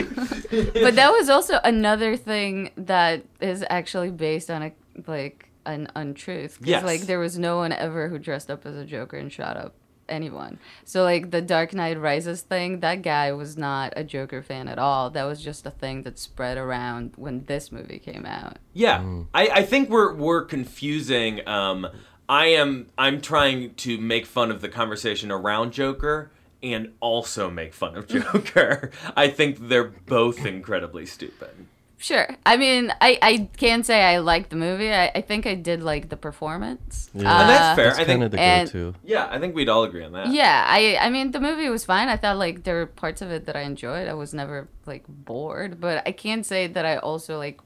but 0.82 0.94
that 0.96 1.10
was 1.12 1.28
also 1.28 1.58
another 1.64 2.16
thing 2.16 2.70
that 2.76 3.24
is 3.40 3.64
actually 3.70 4.10
based 4.10 4.50
on 4.50 4.62
a 4.62 4.72
like 5.06 5.50
an 5.66 5.88
untruth. 5.94 6.58
'Cause, 6.58 6.68
Yes. 6.68 6.84
Like 6.84 7.02
there 7.02 7.18
was 7.18 7.38
no 7.38 7.56
one 7.58 7.72
ever 7.72 8.08
who 8.08 8.18
dressed 8.18 8.50
up 8.50 8.64
as 8.66 8.76
a 8.76 8.84
Joker 8.84 9.16
and 9.16 9.32
shot 9.32 9.56
up 9.56 9.74
anyone. 10.08 10.58
So 10.84 11.02
like 11.02 11.30
the 11.30 11.42
Dark 11.42 11.74
Knight 11.74 12.00
Rises 12.00 12.40
thing, 12.40 12.80
that 12.80 13.02
guy 13.02 13.30
was 13.32 13.58
not 13.58 13.92
a 13.94 14.02
Joker 14.02 14.42
fan 14.42 14.66
at 14.66 14.78
all. 14.78 15.10
That 15.10 15.24
was 15.24 15.42
just 15.42 15.66
a 15.66 15.70
thing 15.70 16.02
that 16.04 16.18
spread 16.18 16.56
around 16.56 17.12
when 17.16 17.44
this 17.44 17.70
movie 17.70 17.98
came 17.98 18.24
out. 18.24 18.58
Yeah, 18.72 19.04
I, 19.34 19.48
I 19.48 19.62
think 19.64 19.90
we're 19.90 20.14
we're 20.14 20.44
confusing. 20.46 21.46
Um, 21.46 21.86
I 22.28 22.46
am 22.46 22.88
I'm 22.98 23.20
trying 23.20 23.74
to 23.76 23.98
make 23.98 24.26
fun 24.26 24.50
of 24.50 24.60
the 24.60 24.68
conversation 24.68 25.30
around 25.30 25.72
Joker 25.72 26.30
and 26.62 26.92
also 27.00 27.50
make 27.50 27.72
fun 27.74 27.96
of 27.96 28.06
Joker. 28.16 28.90
I 29.16 29.28
think 29.28 29.68
they're 29.68 29.84
both 29.84 30.44
incredibly 30.44 31.06
stupid. 31.06 31.50
Sure. 32.00 32.28
I 32.46 32.56
mean, 32.56 32.92
I, 33.00 33.18
I 33.20 33.48
can't 33.56 33.84
say 33.84 34.00
I 34.04 34.18
liked 34.18 34.50
the 34.50 34.56
movie. 34.56 34.92
I, 34.92 35.10
I 35.16 35.20
think 35.20 35.46
I 35.48 35.56
did 35.56 35.82
like 35.82 36.10
the 36.10 36.16
performance. 36.16 37.10
Yeah. 37.12 37.40
And 37.40 37.48
that's 37.50 37.60
Uh, 37.72 37.74
fair. 37.74 37.84
That's 37.86 37.98
I 37.98 38.04
think 38.04 38.22
of 38.22 38.30
the 38.30 38.38
and- 38.38 38.68
go-to. 38.72 38.94
yeah, 39.02 39.26
I 39.28 39.40
think 39.40 39.56
we'd 39.56 39.68
all 39.68 39.82
agree 39.82 40.04
on 40.04 40.12
that. 40.12 40.28
Yeah, 40.28 40.64
I 40.68 40.96
I 41.00 41.10
mean 41.10 41.32
the 41.32 41.40
movie 41.40 41.68
was 41.68 41.84
fine. 41.84 42.08
I 42.08 42.16
thought 42.16 42.36
like 42.38 42.62
there 42.62 42.76
were 42.76 42.86
parts 42.86 43.20
of 43.20 43.32
it 43.32 43.46
that 43.46 43.56
I 43.56 43.62
enjoyed. 43.62 44.06
I 44.06 44.14
was 44.14 44.32
never 44.32 44.68
like 44.86 45.04
bored, 45.08 45.80
but 45.80 46.06
I 46.06 46.12
can't 46.12 46.46
say 46.46 46.68
that 46.68 46.84
I 46.86 46.98
also 46.98 47.36
like 47.36 47.58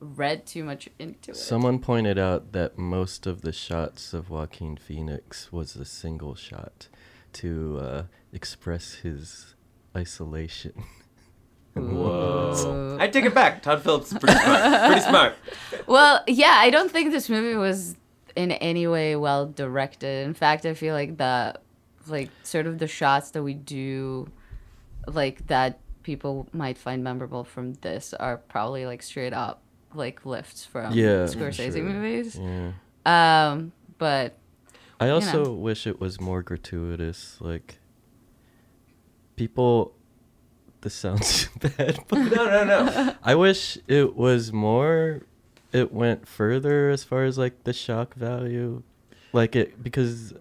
read 0.00 0.46
too 0.46 0.64
much 0.64 0.88
into 0.98 1.32
it. 1.32 1.36
Someone 1.36 1.78
pointed 1.78 2.18
out 2.18 2.52
that 2.52 2.78
most 2.78 3.26
of 3.26 3.42
the 3.42 3.52
shots 3.52 4.12
of 4.12 4.30
Joaquin 4.30 4.76
Phoenix 4.76 5.52
was 5.52 5.76
a 5.76 5.84
single 5.84 6.34
shot 6.34 6.88
to 7.34 7.78
uh, 7.80 8.02
express 8.32 8.94
his 8.94 9.54
isolation. 9.96 10.84
Whoa. 11.74 12.96
I 12.98 13.08
take 13.08 13.24
it 13.24 13.34
back. 13.34 13.62
Todd 13.62 13.82
Phillips 13.82 14.12
is 14.12 14.18
pretty 14.18 14.38
smart. 14.38 14.86
pretty 14.86 15.00
smart. 15.02 15.34
Well, 15.86 16.22
yeah, 16.26 16.54
I 16.56 16.68
don't 16.70 16.90
think 16.90 17.12
this 17.12 17.30
movie 17.30 17.56
was 17.56 17.96
in 18.36 18.52
any 18.52 18.86
way 18.86 19.16
well 19.16 19.46
directed. 19.46 20.26
In 20.26 20.34
fact, 20.34 20.66
I 20.66 20.74
feel 20.74 20.94
like 20.94 21.16
the 21.16 21.58
like 22.06 22.30
sort 22.42 22.66
of 22.66 22.78
the 22.78 22.86
shots 22.86 23.30
that 23.30 23.42
we 23.42 23.54
do 23.54 24.28
like 25.06 25.46
that 25.46 25.78
people 26.02 26.48
might 26.52 26.78
find 26.78 27.02
memorable 27.04 27.44
from 27.44 27.74
this 27.74 28.14
are 28.14 28.36
probably 28.36 28.86
like 28.86 29.02
straight 29.02 29.32
up 29.32 29.62
like 29.94 30.24
lifts 30.26 30.64
from 30.64 30.92
Yeah, 30.92 31.24
Scorsese 31.26 31.72
sure. 31.74 31.82
movies. 31.82 32.38
Yeah. 32.38 32.72
Um, 33.06 33.72
but 33.98 34.36
I 35.00 35.08
also 35.10 35.44
know. 35.44 35.52
wish 35.52 35.86
it 35.86 36.00
was 36.00 36.20
more 36.20 36.42
gratuitous. 36.42 37.36
Like, 37.40 37.78
people. 39.36 39.94
This 40.80 40.94
sounds 40.94 41.48
bad, 41.60 41.98
but 42.06 42.18
No, 42.18 42.44
no, 42.46 42.64
no. 42.64 43.14
I 43.24 43.34
wish 43.34 43.78
it 43.88 44.14
was 44.14 44.52
more. 44.52 45.22
It 45.72 45.92
went 45.92 46.26
further 46.28 46.88
as 46.90 47.02
far 47.02 47.24
as 47.24 47.36
like 47.36 47.64
the 47.64 47.72
shock 47.72 48.14
value, 48.14 48.82
like 49.32 49.56
it 49.56 49.82
because, 49.82 50.32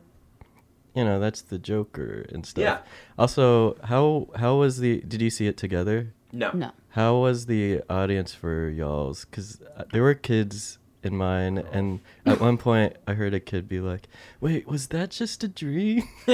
you 0.93 1.03
know, 1.03 1.19
that's 1.19 1.41
the 1.41 1.57
Joker 1.57 2.25
and 2.31 2.45
stuff. 2.45 2.61
Yeah. 2.61 2.77
Also, 3.17 3.77
how 3.85 4.29
how 4.35 4.57
was 4.57 4.77
the? 4.77 5.01
Did 5.01 5.21
you 5.23 5.31
see 5.31 5.47
it 5.47 5.57
together? 5.57 6.13
No. 6.31 6.51
no. 6.51 6.71
How 6.89 7.17
was 7.17 7.45
the 7.45 7.81
audience 7.89 8.33
for 8.33 8.69
y'all's? 8.69 9.25
Because 9.25 9.61
uh, 9.75 9.83
there 9.91 10.03
were 10.03 10.13
kids 10.13 10.79
in 11.03 11.15
mine, 11.15 11.57
and 11.71 11.99
at 12.25 12.39
one 12.39 12.57
point 12.57 12.95
I 13.05 13.13
heard 13.13 13.33
a 13.33 13.39
kid 13.39 13.67
be 13.67 13.79
like, 13.79 14.07
"Wait, 14.41 14.67
was 14.67 14.87
that 14.87 15.11
just 15.11 15.43
a 15.43 15.47
dream?" 15.47 16.03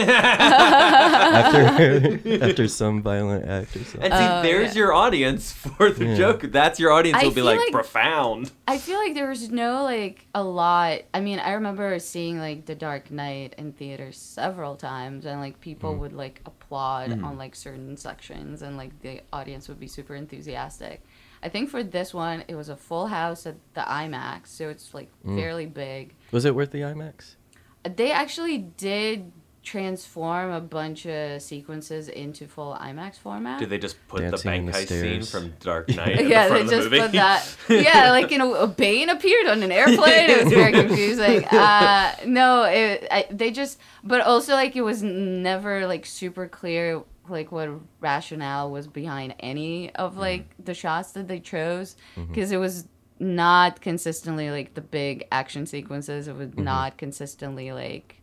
after 1.13 2.19
after 2.43 2.67
some 2.67 3.01
violent 3.01 3.45
act 3.47 3.75
or 3.75 3.83
something. 3.83 4.11
And 4.11 4.13
see, 4.13 4.23
Oh, 4.23 4.41
there's 4.41 4.75
yeah. 4.75 4.79
your 4.79 4.93
audience 4.93 5.51
for 5.51 5.91
the 5.91 6.05
Yeah. 6.05 6.15
joke. 6.15 6.41
That's 6.43 6.79
your 6.79 6.91
audience 6.91 7.19
I 7.21 7.25
will 7.25 7.33
be 7.33 7.41
like, 7.41 7.59
like- 7.59 7.71
profound. 7.71 8.51
I 8.67 8.77
feel 8.77 8.97
like 8.97 9.13
there 9.13 9.29
was 9.29 9.49
no 9.49 9.83
like 9.83 10.25
a 10.33 10.43
lot. 10.43 11.01
I 11.13 11.19
mean, 11.19 11.39
I 11.39 11.51
remember 11.53 11.99
seeing 11.99 12.39
like 12.39 12.65
The 12.65 12.75
Dark 12.75 13.11
Knight 13.11 13.55
in 13.57 13.73
theaters 13.73 14.17
several 14.17 14.75
times, 14.75 15.25
and 15.25 15.39
like 15.41 15.59
people 15.59 15.93
mm. 15.95 15.99
would 15.99 16.13
like 16.13 16.41
applaud 16.45 17.09
mm-hmm. 17.09 17.25
on 17.25 17.37
like 17.37 17.55
certain 17.55 17.97
sections, 17.97 18.61
and 18.61 18.77
like 18.77 19.01
the 19.01 19.21
audience 19.31 19.67
would 19.67 19.79
be 19.79 19.87
super 19.87 20.15
enthusiastic. 20.15 21.03
I 21.43 21.49
think 21.49 21.69
for 21.69 21.83
this 21.83 22.13
one, 22.13 22.43
it 22.47 22.55
was 22.55 22.69
a 22.69 22.75
full 22.77 23.07
house 23.07 23.45
at 23.45 23.55
the 23.73 23.81
IMAX, 23.81 24.47
so 24.47 24.69
it's 24.69 24.93
like 24.93 25.09
fairly 25.25 25.65
big. 25.65 26.15
Was 26.31 26.45
it 26.45 26.55
worth 26.55 26.71
the 26.71 26.79
IMAX? 26.79 27.35
They 27.83 28.11
actually 28.11 28.59
did 28.59 29.31
transform 29.63 30.51
a 30.51 30.59
bunch 30.59 31.05
of 31.05 31.41
sequences 31.41 32.09
into 32.09 32.47
full 32.47 32.77
IMAX 32.79 33.17
format. 33.17 33.59
Did 33.59 33.69
they 33.69 33.77
just 33.77 33.95
put 34.07 34.19
Dancing 34.21 34.37
the 34.37 34.43
bank 34.43 34.65
the 34.87 34.95
heist 34.95 35.01
scene 35.01 35.23
from 35.23 35.53
Dark 35.59 35.89
Knight? 35.95 36.19
in 36.19 36.29
yeah, 36.29 36.47
the 36.47 36.53
they 36.53 36.59
front 36.59 36.69
just 36.69 36.85
of 36.85 36.91
the 36.91 36.97
movie? 36.97 37.01
put 37.01 37.11
that. 37.13 37.55
Yeah, 37.69 38.11
like 38.11 38.31
you 38.31 38.37
know, 38.37 38.55
a 38.55 38.67
Bane 38.67 39.09
appeared 39.09 39.47
on 39.47 39.63
an 39.63 39.71
airplane. 39.71 40.29
It 40.29 40.43
was 40.43 40.53
very 40.53 40.71
confusing. 40.87 41.45
Uh, 41.45 42.15
no, 42.25 42.63
it, 42.63 43.07
I, 43.09 43.25
they 43.31 43.51
just, 43.51 43.79
but 44.03 44.21
also 44.21 44.53
like 44.53 44.75
it 44.75 44.81
was 44.81 45.01
never 45.01 45.87
like 45.87 46.05
super 46.05 46.47
clear 46.47 47.01
like 47.29 47.51
what 47.51 47.69
rationale 47.99 48.69
was 48.69 48.87
behind 48.87 49.35
any 49.39 49.93
of 49.95 50.11
mm-hmm. 50.11 50.21
like 50.21 50.55
the 50.63 50.73
shots 50.73 51.11
that 51.13 51.27
they 51.27 51.39
chose 51.39 51.95
mm-hmm. 52.15 52.25
because 52.25 52.51
it 52.51 52.57
was 52.57 52.87
not 53.19 53.81
consistently 53.81 54.49
like 54.49 54.73
the 54.73 54.81
big 54.81 55.27
action 55.31 55.65
sequences. 55.65 56.27
It 56.27 56.35
was 56.35 56.49
mm-hmm. 56.49 56.63
not 56.63 56.97
consistently 56.97 57.71
like. 57.71 58.21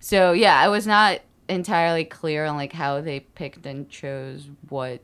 So 0.00 0.32
yeah, 0.32 0.58
I 0.58 0.68
was 0.68 0.86
not 0.86 1.20
entirely 1.48 2.04
clear 2.04 2.46
on 2.46 2.56
like 2.56 2.72
how 2.72 3.00
they 3.00 3.20
picked 3.20 3.66
and 3.66 3.88
chose 3.88 4.48
what 4.68 5.00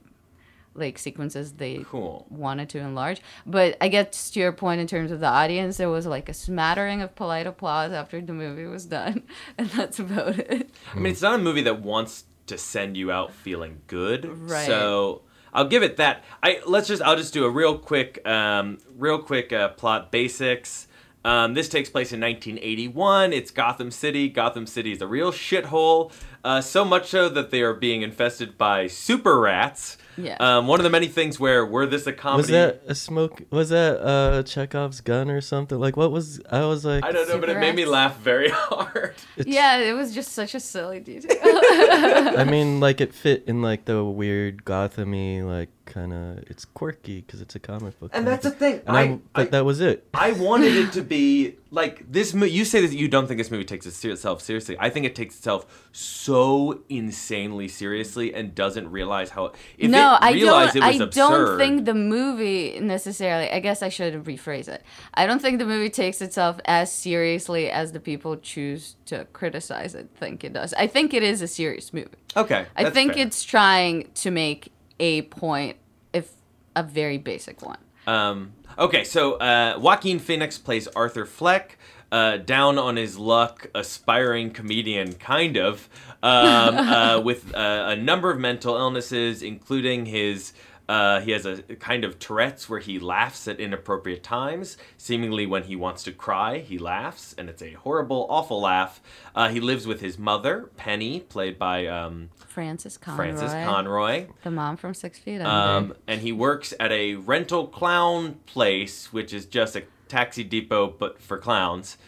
like 0.76 0.99
sequences 0.99 1.53
they 1.53 1.85
Cool. 1.88 2.26
wanted 2.29 2.69
to 2.71 2.79
enlarge. 2.79 3.21
But 3.47 3.76
I 3.81 3.88
guess 3.88 4.31
to 4.31 4.41
your 4.41 4.53
point 4.53 4.81
in 4.81 4.87
terms 4.87 5.11
of 5.11 5.21
the 5.21 5.26
audience, 5.26 5.79
there 5.79 5.88
was 5.88 6.07
like 6.07 6.29
a 6.29 6.35
smattering 6.35 7.00
of 7.03 7.15
polite 7.15 7.47
applause 7.47 7.93
after 7.93 8.21
the 8.21 8.33
movie 8.33 8.67
was 8.67 8.87
done, 8.87 9.23
and 9.59 9.69
that's 9.71 9.99
about 9.99 10.38
it. 10.38 10.71
I 10.95 10.99
mean, 10.99 11.12
it's 11.12 11.23
not 11.23 11.37
a 11.37 11.43
movie 11.43 11.62
that 11.62 11.81
wants 11.81 12.25
to 12.47 12.59
send 12.59 12.97
you 12.97 13.11
out 13.11 13.33
feeling 13.33 13.83
good. 13.87 14.25
Right. 14.25 14.67
So 14.67 15.23
I'll 15.53 15.69
give 15.69 15.83
it 15.83 15.97
that. 15.97 16.25
I 16.43 16.61
let's 16.67 16.88
just 16.88 17.03
I'll 17.03 17.17
just 17.17 17.33
do 17.33 17.45
a 17.45 17.50
real 17.50 17.79
quick, 17.79 18.26
um, 18.26 18.79
real 18.97 19.19
quick 19.19 19.53
uh, 19.53 19.69
plot 19.71 20.11
basics. 20.12 20.88
Um, 21.25 21.55
this 21.55 21.69
takes 21.69 21.91
place 21.91 22.12
in 22.12 22.21
1981. 22.21 23.33
It's 23.33 23.50
Gotham 23.50 23.91
City. 23.91 24.29
Gotham 24.29 24.65
City 24.65 24.93
is 24.93 25.03
a 25.03 25.09
real 25.09 25.33
shithole. 25.33 26.12
Uh, 26.45 26.61
so 26.61 26.85
much 26.85 27.09
so 27.09 27.29
that 27.29 27.50
they 27.50 27.62
are 27.62 27.75
being 27.75 28.03
infested 28.03 28.57
by 28.57 28.87
super 28.87 29.41
rats. 29.41 29.99
Yeah. 30.18 30.37
Um, 30.40 30.66
one 30.66 30.80
of 30.80 30.85
the 30.85 30.90
many 30.90 31.08
things 31.08 31.38
where 31.38 31.64
were 31.66 31.87
this 31.87 32.06
a 32.06 32.12
comedy? 32.12 32.40
Was 32.42 32.49
that 32.50 32.82
a 32.87 32.94
smoke? 32.94 33.42
Was 33.50 33.68
that 33.70 34.00
uh 34.00 34.42
Chekhov's 34.44 35.00
gun 35.00 35.30
or 35.30 35.40
something? 35.40 35.78
Like 35.78 35.96
what 35.96 36.11
was? 36.11 36.40
I 36.50 36.64
was 36.64 36.85
like, 36.85 37.04
I 37.04 37.12
don't 37.12 37.28
know, 37.28 37.38
but 37.38 37.49
it 37.49 37.58
made 37.58 37.75
me 37.75 37.85
laugh 37.85 38.18
very 38.18 38.49
hard. 38.52 39.14
it's- 39.37 39.46
yeah, 39.54 39.78
it 39.78 39.92
was 39.92 40.14
just 40.14 40.32
such 40.32 40.54
a 40.54 40.61
silly 40.61 41.00
detail. 41.00 41.37
I 41.42 42.44
mean, 42.49 42.80
like 42.80 43.00
it 43.00 43.12
fit 43.14 43.44
in 43.46 43.62
like 43.62 43.85
the 43.85 44.02
weird 44.04 44.64
Gothamy, 44.64 45.44
like 45.44 45.68
kind 45.85 46.12
of. 46.12 46.38
It's 46.49 46.64
quirky 46.64 47.20
because 47.20 47.40
it's 47.40 47.54
a 47.54 47.58
comic 47.61 47.99
book. 48.00 48.11
And 48.14 48.26
that's 48.26 48.46
of 48.46 48.52
the 48.52 48.58
thing. 48.58 48.80
And 48.87 48.96
I, 48.96 49.02
I, 49.02 49.18
but 49.35 49.46
I- 49.49 49.50
that 49.50 49.64
was 49.64 49.80
it. 49.80 50.06
I 50.14 50.32
wanted 50.32 50.75
it 50.76 50.92
to 50.94 51.02
be 51.16 51.56
like 51.70 52.11
this. 52.11 52.32
Mo- 52.32 52.46
you 52.46 52.64
say 52.64 52.80
that 52.80 52.92
you 52.94 53.08
don't 53.08 53.26
think 53.26 53.38
this 53.38 53.50
movie 53.50 53.64
takes 53.64 53.87
itself 53.87 54.40
seriously. 54.42 54.76
I 54.80 54.88
think 54.90 55.04
it 55.06 55.14
takes 55.14 55.37
itself 55.37 55.88
so 55.92 56.80
insanely 56.88 57.68
seriously 57.68 58.35
and 58.35 58.54
doesn't 58.54 58.90
realize 58.90 59.30
how. 59.30 59.52
If 59.78 59.90
no, 59.90 60.06
it 60.15 60.19
I 60.23 60.33
don't. 60.39 60.77
it 60.77 60.81
was 60.81 61.01
I 61.01 61.05
absurd, 61.05 61.11
don't 61.15 61.59
think 61.59 61.85
the 61.85 61.95
movie 61.95 62.79
necessarily. 62.81 63.51
I 63.51 63.61
guess 63.61 63.83
I 63.83 63.89
should 63.89 64.25
rephrase 64.25 64.69
it. 64.69 64.83
I 65.15 65.27
don't 65.27 65.41
think 65.41 65.59
the 65.59 65.67
movie 65.67 65.91
takes 65.91 66.21
itself 66.23 66.59
as 66.65 66.93
seriously 66.93 67.71
as 67.71 67.93
the 67.93 68.01
people 68.01 68.37
choose 68.37 68.97
to 69.07 69.27
criticize 69.33 69.95
it 69.95 70.09
think 70.17 70.45
it 70.45 70.53
does. 70.53 70.73
I 70.75 70.87
think 70.87 71.13
it 71.15 71.23
is 71.23 71.43
a 71.43 71.49
serious 71.49 71.93
movie. 71.93 72.09
Okay, 72.37 72.67
I 72.77 72.91
think 72.91 73.15
fair. 73.15 73.27
it's 73.27 73.43
trying 73.43 74.11
to 74.15 74.31
make 74.31 74.73
a 75.01 75.23
point, 75.23 75.77
if 76.13 76.31
a 76.75 76.83
very 76.83 77.19
basic 77.19 77.63
one. 77.63 77.79
Um, 78.07 78.53
okay, 78.79 79.05
so 79.05 79.35
uh, 79.35 79.79
Joaquin 79.79 80.19
Phoenix 80.19 80.59
plays 80.59 80.87
Arthur 80.89 81.27
Fleck, 81.27 81.79
uh, 82.13 82.37
down 82.39 82.79
on 82.79 82.97
his 82.97 83.19
luck, 83.19 83.67
aspiring 83.75 84.51
comedian, 84.51 85.15
kind 85.15 85.57
of, 85.57 85.89
um, 86.23 86.77
uh, 86.79 87.21
with 87.21 87.55
uh, 87.55 87.87
a 87.89 87.97
number 87.97 88.31
of 88.31 88.39
mental 88.39 88.77
illnesses, 88.77 89.43
including 89.43 90.07
his. 90.07 90.53
Uh, 90.89 91.21
he 91.21 91.33
has 91.33 91.45
a 91.45 91.57
kind 91.81 92.05
of 92.05 92.17
Tourette's 92.21 92.69
where 92.69 92.79
he 92.79 93.01
laughs 93.01 93.49
at 93.49 93.59
inappropriate 93.59 94.23
times. 94.23 94.77
Seemingly, 94.97 95.45
when 95.45 95.65
he 95.65 95.75
wants 95.75 96.05
to 96.05 96.13
cry, 96.13 96.61
he 96.61 96.79
laughs, 96.79 97.35
and 97.37 97.49
it's 97.49 97.61
a 97.61 97.73
horrible, 97.73 98.25
awful 98.31 98.61
laugh. 98.61 99.01
Uh, 99.35 99.49
he 99.49 99.59
lives 99.59 99.85
with 99.85 100.01
his 100.01 100.17
mother, 100.17 100.71
Penny, 100.77 101.19
played 101.19 101.59
by 101.59 101.89
um, 101.89 102.31
Francis 102.47 102.97
Conroy, 102.97 103.17
Frances 103.17 103.51
Conroy. 103.51 104.27
the 104.45 104.51
mom 104.53 104.77
from 104.77 104.95
Six 104.95 105.19
Feet 105.19 105.41
Under. 105.41 105.49
Um, 105.51 105.95
and 106.07 106.21
he 106.21 106.31
works 106.31 106.73
at 106.79 106.93
a 106.93 107.17
rental 107.17 107.67
clown 107.67 108.35
place, 108.47 109.13
which 109.13 109.35
is 109.35 109.45
just 109.47 109.75
a 109.75 109.83
taxi 110.09 110.45
depot 110.45 110.89
but 110.99 111.21
for 111.21 111.39
clowns. 111.39 111.99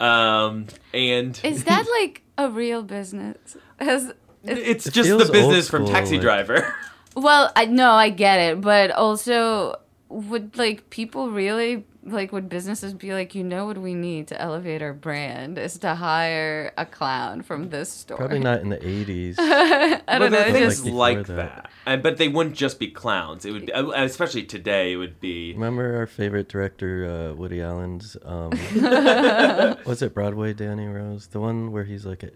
Um, 0.00 0.66
and 0.92 1.38
is 1.44 1.64
that 1.64 1.86
like 2.00 2.22
a 2.36 2.50
real 2.50 2.82
business? 2.82 3.56
Has 3.78 4.12
it's 4.42 4.86
It 4.86 4.92
just 4.92 5.08
the 5.08 5.32
business 5.32 5.66
old 5.66 5.66
from 5.66 5.86
Taxi 5.86 6.14
like- 6.16 6.22
Driver. 6.22 6.74
Well, 7.16 7.52
I 7.54 7.66
no, 7.66 7.92
I 7.92 8.08
get 8.08 8.40
it, 8.40 8.60
but 8.60 8.90
also 8.90 9.76
would 10.08 10.58
like 10.58 10.90
people 10.90 11.30
really 11.30 11.84
like 12.06 12.32
would 12.32 12.48
businesses 12.48 12.92
be 12.94 13.12
like, 13.12 13.34
you 13.34 13.42
know 13.42 13.66
what 13.66 13.78
we 13.78 13.94
need 13.94 14.28
to 14.28 14.40
elevate 14.40 14.82
our 14.82 14.92
brand 14.92 15.58
is 15.58 15.78
to 15.78 15.94
hire 15.94 16.72
a 16.76 16.84
clown 16.84 17.42
from 17.42 17.70
this 17.70 17.90
store. 17.90 18.18
Probably 18.18 18.38
not 18.40 18.60
in 18.60 18.68
the 18.68 18.76
80s. 18.76 19.36
I 19.38 20.00
But 20.06 20.18
don't 20.18 20.20
know. 20.20 20.30
there 20.38 20.44
are 20.46 20.48
it 20.48 20.52
things 20.52 20.74
just- 20.82 20.84
Like 20.86 21.16
like, 21.18 21.26
that, 21.28 21.36
that. 21.36 21.70
And, 21.86 22.02
but 22.02 22.18
they 22.18 22.28
wouldn't 22.28 22.56
just 22.56 22.78
be 22.78 22.88
clowns. 22.90 23.44
It 23.44 23.52
would, 23.52 23.66
be, 23.66 23.72
uh, 23.72 24.04
especially 24.04 24.44
today, 24.44 24.92
it 24.92 24.96
would 24.96 25.18
be. 25.20 25.52
Remember 25.54 25.96
our 25.96 26.06
favorite 26.06 26.48
director, 26.48 27.06
uh, 27.32 27.34
Woody 27.34 27.60
Allen's, 27.62 28.16
um, 28.24 28.50
was 29.86 30.02
it 30.02 30.14
Broadway 30.14 30.52
Danny 30.52 30.86
Rose? 30.86 31.28
The 31.28 31.40
one 31.40 31.72
where 31.72 31.84
he's 31.84 32.04
like 32.06 32.22
a 32.22 32.30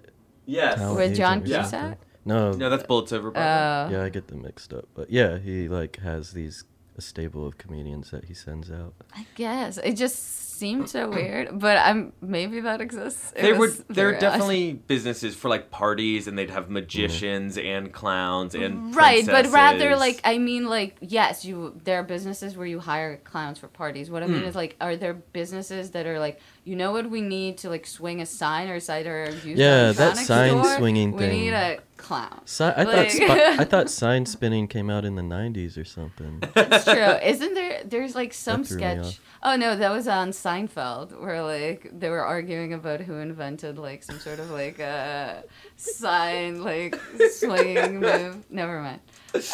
Yes. 0.47 0.79
With 0.81 1.15
John 1.17 1.39
agent 1.43 1.53
or 1.53 1.61
Cusack? 1.63 1.99
No, 2.25 2.53
No, 2.53 2.71
that's 2.71 2.83
Bullets 2.85 3.13
Over 3.13 3.31
Broadway. 3.31 3.97
Uh, 3.97 3.99
yeah, 4.01 4.05
I 4.05 4.09
get 4.09 4.29
them 4.29 4.43
mixed 4.43 4.73
up. 4.73 4.87
But 4.95 5.11
yeah, 5.11 5.39
he 5.39 5.69
like 5.69 5.97
has 5.99 6.33
these 6.33 6.65
a 6.99 7.01
stable 7.01 7.47
of 7.47 7.57
comedians 7.57 8.11
that 8.11 8.25
he 8.25 8.35
sends 8.35 8.71
out. 8.71 8.93
I 9.15 9.25
guess 9.37 9.79
it 9.79 9.95
just 9.95 10.57
seemed 10.59 10.91
so 10.91 11.09
weird, 11.19 11.59
but 11.59 11.79
I'm 11.79 12.13
maybe 12.21 12.61
that 12.61 12.81
exists. 12.81 13.33
It 13.37 13.43
there 13.43 13.57
were 13.57 13.69
there 13.69 14.09
are 14.09 14.13
very 14.13 14.17
odd. 14.17 14.21
definitely 14.21 14.73
businesses 14.73 15.37
for 15.37 15.49
like 15.49 15.71
parties, 15.71 16.27
and 16.27 16.37
they'd 16.37 16.51
have 16.51 16.69
magicians 16.69 17.57
and 17.57 17.93
clowns 17.93 18.55
and 18.55 18.95
right, 18.95 19.25
but 19.25 19.47
rather 19.47 19.97
like 19.97 20.21
I 20.25 20.39
mean 20.39 20.67
like 20.67 20.97
yes, 21.01 21.45
you 21.45 21.81
there 21.85 22.01
are 22.01 22.03
businesses 22.03 22.57
where 22.57 22.67
you 22.67 22.81
hire 22.81 23.17
clowns 23.19 23.59
for 23.59 23.69
parties. 23.69 24.11
What 24.11 24.23
I 24.23 24.27
mean 24.27 24.41
hmm. 24.41 24.49
is 24.49 24.57
like 24.57 24.77
are 24.81 24.97
there 24.97 25.15
businesses 25.15 25.93
that 25.93 26.07
are 26.07 26.19
like 26.19 26.41
you 26.69 26.77
know 26.77 26.93
what 26.93 27.09
we 27.11 27.21
need 27.21 27.59
to 27.59 27.69
like 27.71 27.87
swing 27.87 28.21
a 28.21 28.27
sign 28.27 28.69
or 28.69 28.79
side 28.81 29.07
or 29.07 29.31
use 29.31 29.59
Yeah, 29.59 29.93
that 29.93 29.97
electronics 30.17 30.27
sign 30.27 30.51
store? 30.63 30.77
swinging 30.79 31.13
we 31.13 31.19
thing. 31.19 31.31
We 31.31 31.41
need 31.45 31.53
a 31.55 31.79
clown. 31.97 32.41
Si- 32.45 32.65
I 32.65 32.83
Like- 32.83 33.11
thought 33.11 33.11
spi- 33.11 33.57
I 33.63 33.65
thought 33.73 33.91
sign 33.91 34.27
spinning 34.27 34.69
came 34.69 34.89
out 34.91 35.05
in 35.05 35.15
the 35.17 35.23
'90s 35.23 35.77
or 35.77 35.85
something. 35.85 36.41
That's 36.55 36.85
true. 36.85 37.13
Isn't 37.33 37.55
there? 37.55 37.81
There's 37.85 38.15
like 38.15 38.33
some 38.35 38.65
sketch. 38.65 39.19
Oh 39.43 39.57
no, 39.57 39.77
that 39.77 39.91
was 39.91 40.07
on 40.09 40.31
Seinfeld, 40.33 41.19
where 41.21 41.43
like 41.43 41.89
they 41.93 42.11
were 42.11 42.25
arguing 42.25 42.73
about 42.75 43.01
who 43.01 43.15
invented 43.15 43.79
like 43.79 44.03
some 44.03 44.19
sort 44.19 44.39
of 44.41 44.51
like 44.51 44.79
uh, 44.81 45.43
sign 45.77 46.63
like 46.63 46.99
swinging 47.33 48.01
move. 48.01 48.45
Never 48.51 48.81
mind. 48.83 49.01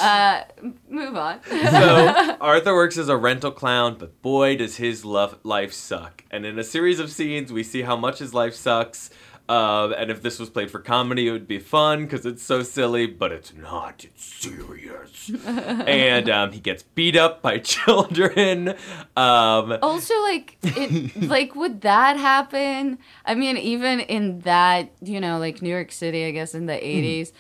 Uh, 0.01 0.43
move 0.89 1.17
on. 1.17 1.41
so 1.45 2.37
Arthur 2.41 2.75
works 2.75 2.97
as 2.97 3.09
a 3.09 3.17
rental 3.17 3.51
clown, 3.51 3.97
but 3.99 4.21
boy, 4.23 4.57
does 4.57 4.77
his 4.77 5.05
love 5.05 5.39
life 5.43 5.73
suck. 5.73 6.25
And 6.31 6.47
in 6.47 6.59
a 6.59 6.65
series 6.65 7.01
of 7.01 7.11
scenes, 7.11 7.53
we 7.53 7.63
see 7.63 7.83
how 7.83 7.97
much 7.97 8.19
his 8.19 8.33
life 8.35 8.55
sucks. 8.55 9.11
Um, 9.47 9.93
and 9.93 10.11
if 10.11 10.23
this 10.23 10.39
was 10.39 10.49
played 10.49 10.71
for 10.71 10.79
comedy, 10.79 11.29
it 11.29 11.33
would 11.33 11.47
be 11.47 11.59
fun 11.59 12.05
because 12.05 12.25
it's 12.25 12.43
so 12.43 12.63
silly, 12.63 13.07
but 13.07 13.31
it's 13.31 13.53
not. 13.53 14.03
It's 14.03 14.25
serious. 14.25 15.31
and 15.47 16.31
um, 16.31 16.53
he 16.53 16.61
gets 16.61 16.83
beat 16.83 17.15
up 17.15 17.43
by 17.43 17.59
children. 17.59 18.71
Um, 19.17 19.77
also, 19.83 20.19
like 20.23 20.57
it, 20.63 21.21
like 21.23 21.55
would 21.55 21.83
that 21.83 22.17
happen? 22.17 22.99
I 23.27 23.35
mean, 23.35 23.59
even 23.59 24.01
in 24.01 24.41
that, 24.41 24.93
you 25.03 25.21
know, 25.21 25.39
like 25.39 25.61
New 25.61 25.69
York 25.69 25.93
City, 25.93 26.25
I 26.25 26.31
guess 26.31 26.55
in 26.55 26.65
the 26.65 26.73
'80s. 26.73 27.33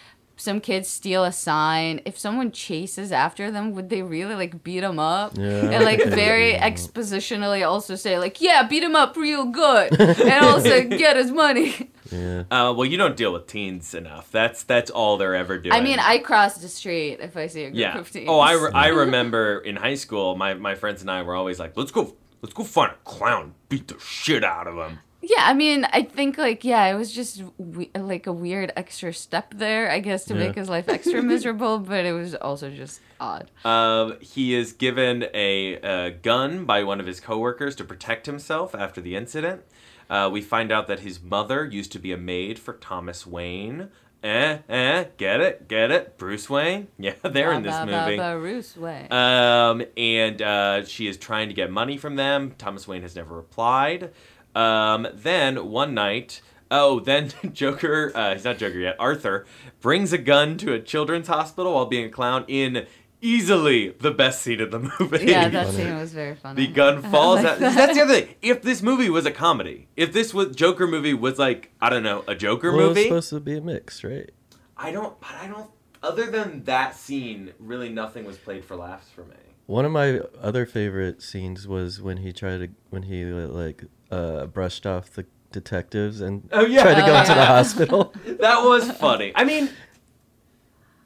Some 0.44 0.60
kids 0.60 0.88
steal 0.88 1.24
a 1.24 1.32
sign. 1.32 2.02
If 2.04 2.18
someone 2.18 2.52
chases 2.52 3.12
after 3.12 3.50
them, 3.50 3.72
would 3.72 3.88
they 3.88 4.02
really 4.02 4.34
like 4.34 4.62
beat 4.62 4.80
them 4.80 4.98
up? 4.98 5.38
Yeah, 5.38 5.44
and 5.44 5.84
like 5.86 6.00
think 6.00 6.10
they 6.10 6.10
would 6.10 6.14
very 6.14 6.52
beat 6.52 6.60
'em 6.60 6.72
expositionally 6.74 7.66
also 7.66 7.96
say 7.96 8.18
like, 8.18 8.42
yeah, 8.42 8.62
beat 8.62 8.82
him 8.82 8.94
up 8.94 9.16
real 9.16 9.46
good, 9.46 9.98
and 9.98 10.44
also 10.44 10.84
get 10.84 11.16
his 11.16 11.30
money. 11.30 11.90
Yeah. 12.12 12.40
uh, 12.50 12.74
well, 12.76 12.84
you 12.84 12.98
don't 12.98 13.16
deal 13.16 13.32
with 13.32 13.46
teens 13.46 13.94
enough. 13.94 14.30
That's 14.30 14.64
that's 14.64 14.90
all 14.90 15.16
they're 15.16 15.34
ever 15.34 15.56
doing. 15.58 15.72
I 15.72 15.80
mean, 15.80 15.98
I 15.98 16.18
cross 16.18 16.58
the 16.58 16.68
street 16.68 17.20
if 17.20 17.38
I 17.38 17.46
see 17.46 17.64
a 17.64 17.70
group 17.70 17.80
yeah. 17.80 17.98
of 17.98 18.10
teens. 18.10 18.26
Oh, 18.28 18.38
I, 18.38 18.52
re- 18.52 18.70
I 18.74 18.88
remember 19.04 19.60
in 19.60 19.76
high 19.76 19.94
school, 19.94 20.36
my, 20.36 20.52
my 20.52 20.74
friends 20.74 21.00
and 21.00 21.10
I 21.10 21.22
were 21.22 21.34
always 21.34 21.58
like, 21.58 21.74
let's 21.74 21.90
go 21.90 22.14
let's 22.42 22.52
go 22.52 22.64
find 22.64 22.92
a 22.92 22.96
clown, 23.04 23.54
beat 23.70 23.88
the 23.88 23.98
shit 23.98 24.44
out 24.44 24.66
of 24.66 24.74
him. 24.76 24.98
Yeah, 25.28 25.46
I 25.46 25.54
mean, 25.54 25.84
I 25.92 26.02
think 26.02 26.38
like 26.38 26.64
yeah, 26.64 26.86
it 26.86 26.94
was 26.94 27.12
just 27.12 27.42
we- 27.58 27.90
like 27.96 28.26
a 28.26 28.32
weird 28.32 28.72
extra 28.76 29.12
step 29.12 29.54
there, 29.54 29.90
I 29.90 30.00
guess, 30.00 30.24
to 30.26 30.34
Yeah. 30.34 30.46
make 30.46 30.56
his 30.56 30.68
life 30.68 30.88
extra 30.88 31.22
miserable, 31.34 31.78
but 31.78 32.04
it 32.04 32.12
was 32.12 32.34
also 32.34 32.70
just 32.70 33.00
odd. 33.20 33.50
Um, 33.64 34.18
he 34.20 34.54
is 34.54 34.72
given 34.72 35.26
a, 35.34 35.74
a 35.76 36.10
gun 36.10 36.64
by 36.64 36.82
one 36.84 37.00
of 37.00 37.06
his 37.06 37.20
coworkers 37.20 37.74
to 37.76 37.84
protect 37.84 38.26
himself 38.26 38.74
after 38.74 39.00
the 39.00 39.16
incident. 39.16 39.62
Uh, 40.10 40.28
we 40.32 40.40
find 40.42 40.70
out 40.70 40.86
that 40.88 41.00
his 41.00 41.22
mother 41.22 41.64
used 41.64 41.90
to 41.92 41.98
be 41.98 42.12
a 42.12 42.16
maid 42.18 42.58
for 42.58 42.74
Thomas 42.74 43.26
Wayne. 43.26 43.88
Eh, 44.22 44.58
eh, 44.70 45.04
get 45.18 45.40
it, 45.42 45.68
get 45.68 45.90
it, 45.90 46.16
Bruce 46.16 46.48
Wayne. 46.48 46.88
Yeah, 46.98 47.12
they're 47.22 47.52
in 47.52 47.62
this 47.62 47.74
Ba, 47.76 47.84
ba, 47.86 48.04
movie. 48.04 48.16
ba, 48.16 48.36
Bruce 48.38 48.74
Wayne. 48.76 49.12
Um, 49.12 49.82
and 49.98 50.40
uh, 50.40 50.84
she 50.86 51.08
is 51.08 51.18
trying 51.18 51.48
to 51.48 51.54
get 51.54 51.70
money 51.70 51.98
from 51.98 52.16
them. 52.16 52.54
Thomas 52.56 52.88
Wayne 52.88 53.02
has 53.02 53.14
never 53.14 53.34
replied. 53.36 54.12
Um, 54.54 55.06
then 55.12 55.68
one 55.70 55.94
night, 55.94 56.40
oh, 56.70 57.00
then 57.00 57.32
Joker, 57.52 58.12
uh, 58.14 58.34
he's 58.34 58.44
not 58.44 58.58
Joker 58.58 58.78
yet, 58.78 58.96
Arthur, 58.98 59.46
brings 59.80 60.12
a 60.12 60.18
gun 60.18 60.56
to 60.58 60.72
a 60.72 60.80
children's 60.80 61.28
hospital 61.28 61.74
while 61.74 61.86
being 61.86 62.04
a 62.06 62.10
clown 62.10 62.44
in 62.48 62.86
easily 63.20 63.88
the 64.00 64.10
best 64.10 64.42
scene 64.42 64.60
of 64.60 64.70
the 64.70 64.78
movie. 65.00 65.24
yeah, 65.26 65.48
that 65.48 65.66
funny. 65.66 65.78
scene 65.78 65.98
was 65.98 66.12
very 66.12 66.34
funny. 66.34 66.66
The 66.66 66.72
gun 66.72 67.02
falls 67.10 67.38
like 67.42 67.52
out. 67.54 67.58
that. 67.60 67.74
That's 67.74 67.94
the 67.94 68.02
other 68.02 68.20
thing. 68.20 68.34
If 68.42 68.62
this 68.62 68.82
movie 68.82 69.08
was 69.08 69.24
a 69.26 69.30
comedy, 69.30 69.88
if 69.96 70.12
this 70.12 70.34
was 70.34 70.54
Joker 70.54 70.86
movie 70.86 71.14
was 71.14 71.38
like 71.38 71.70
I 71.80 71.88
don't 71.90 72.02
know 72.02 72.22
a 72.28 72.34
Joker 72.34 72.70
Well, 72.72 72.88
movie, 72.88 73.00
it's 73.00 73.08
supposed 73.08 73.30
to 73.30 73.40
be 73.40 73.56
a 73.56 73.60
mix, 73.62 74.04
right? 74.04 74.30
I 74.76 74.90
don't. 74.90 75.18
But 75.20 75.30
I 75.40 75.46
don't. 75.46 75.70
Other 76.02 76.30
than 76.30 76.64
that 76.64 76.94
scene, 76.96 77.54
really 77.58 77.88
nothing 77.88 78.26
was 78.26 78.36
played 78.36 78.62
for 78.64 78.76
laughs 78.76 79.08
for 79.08 79.24
me. 79.24 79.36
One 79.66 79.86
of 79.86 79.92
my 79.92 80.20
other 80.42 80.66
favorite 80.66 81.22
scenes 81.22 81.66
was 81.66 82.02
when 82.02 82.18
he 82.18 82.30
tried 82.30 82.58
to 82.58 82.68
when 82.90 83.04
he 83.04 83.24
like 83.24 83.84
uh, 84.10 84.46
brushed 84.46 84.86
off 84.86 85.10
the 85.10 85.26
detectives 85.52 86.20
and 86.20 86.48
Oh, 86.52 86.64
yeah. 86.66 86.82
tried 86.82 86.94
to 87.00 87.06
go 87.06 87.16
into 87.18 87.34
the 87.34 87.44
hospital. 87.56 88.14
That 88.26 88.64
was 88.64 88.90
funny. 88.92 89.32
I 89.34 89.44
mean, 89.44 89.70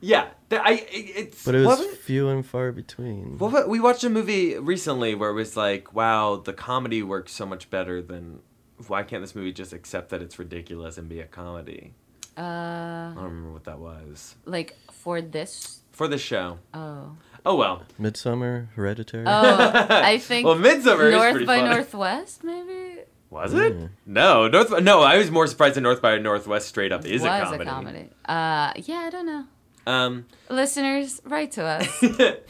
yeah, 0.00 0.28
that, 0.50 0.62
I 0.64 0.86
it's. 0.90 1.44
But 1.44 1.54
it 1.56 1.58
was 1.58 1.66
wasn't- 1.66 1.96
few 1.98 2.28
and 2.28 2.46
far 2.46 2.70
between. 2.72 3.38
What, 3.38 3.68
we 3.68 3.80
watched 3.80 4.04
a 4.04 4.10
movie 4.10 4.56
recently 4.56 5.14
where 5.14 5.30
it 5.30 5.34
was 5.34 5.56
like, 5.56 5.92
wow, 5.92 6.36
the 6.36 6.52
comedy 6.52 7.02
works 7.02 7.32
so 7.32 7.44
much 7.46 7.68
better 7.70 8.00
than. 8.00 8.40
Why 8.86 9.02
can't 9.02 9.22
this 9.24 9.34
movie 9.34 9.52
just 9.52 9.72
accept 9.72 10.10
that 10.10 10.22
it's 10.22 10.38
ridiculous 10.38 10.98
and 10.98 11.08
be 11.08 11.18
a 11.20 11.26
comedy? 11.26 11.94
Uh, 12.36 12.40
I 12.42 13.12
don't 13.16 13.24
remember 13.24 13.52
what 13.52 13.64
that 13.64 13.80
was 13.80 14.36
like 14.44 14.76
for 14.92 15.20
this. 15.20 15.80
for 15.90 16.06
the 16.06 16.18
show. 16.18 16.58
Oh. 16.72 17.16
Oh 17.44 17.56
well. 17.56 17.82
Midsommar, 18.00 18.68
Hereditary. 18.76 19.24
Oh, 19.26 19.86
I 19.88 20.18
think 20.22 20.46
well, 20.46 20.54
Midsommar 20.54 21.06
is 21.08 21.12
North 21.14 21.30
pretty 21.32 21.46
by 21.46 21.58
funny. 21.58 21.70
Northwest, 21.70 22.44
maybe. 22.44 22.87
Was 23.30 23.52
it? 23.52 23.76
Mm. 23.78 23.90
No, 24.06 24.48
North. 24.48 24.82
No, 24.82 25.02
I 25.02 25.18
was 25.18 25.30
more 25.30 25.46
surprised 25.46 25.76
that 25.76 25.82
North 25.82 26.00
by 26.00 26.16
Northwest 26.18 26.68
straight 26.68 26.92
up 26.92 27.04
is 27.04 27.22
was 27.22 27.30
a 27.30 27.44
comedy. 27.44 27.62
a 27.62 27.66
comedy. 27.66 28.10
Uh, 28.24 28.72
yeah, 28.76 28.98
I 29.06 29.10
don't 29.10 29.26
know. 29.26 29.44
Um. 29.86 30.26
Listeners, 30.48 31.20
write 31.24 31.52
to 31.52 31.64
us. 31.64 32.04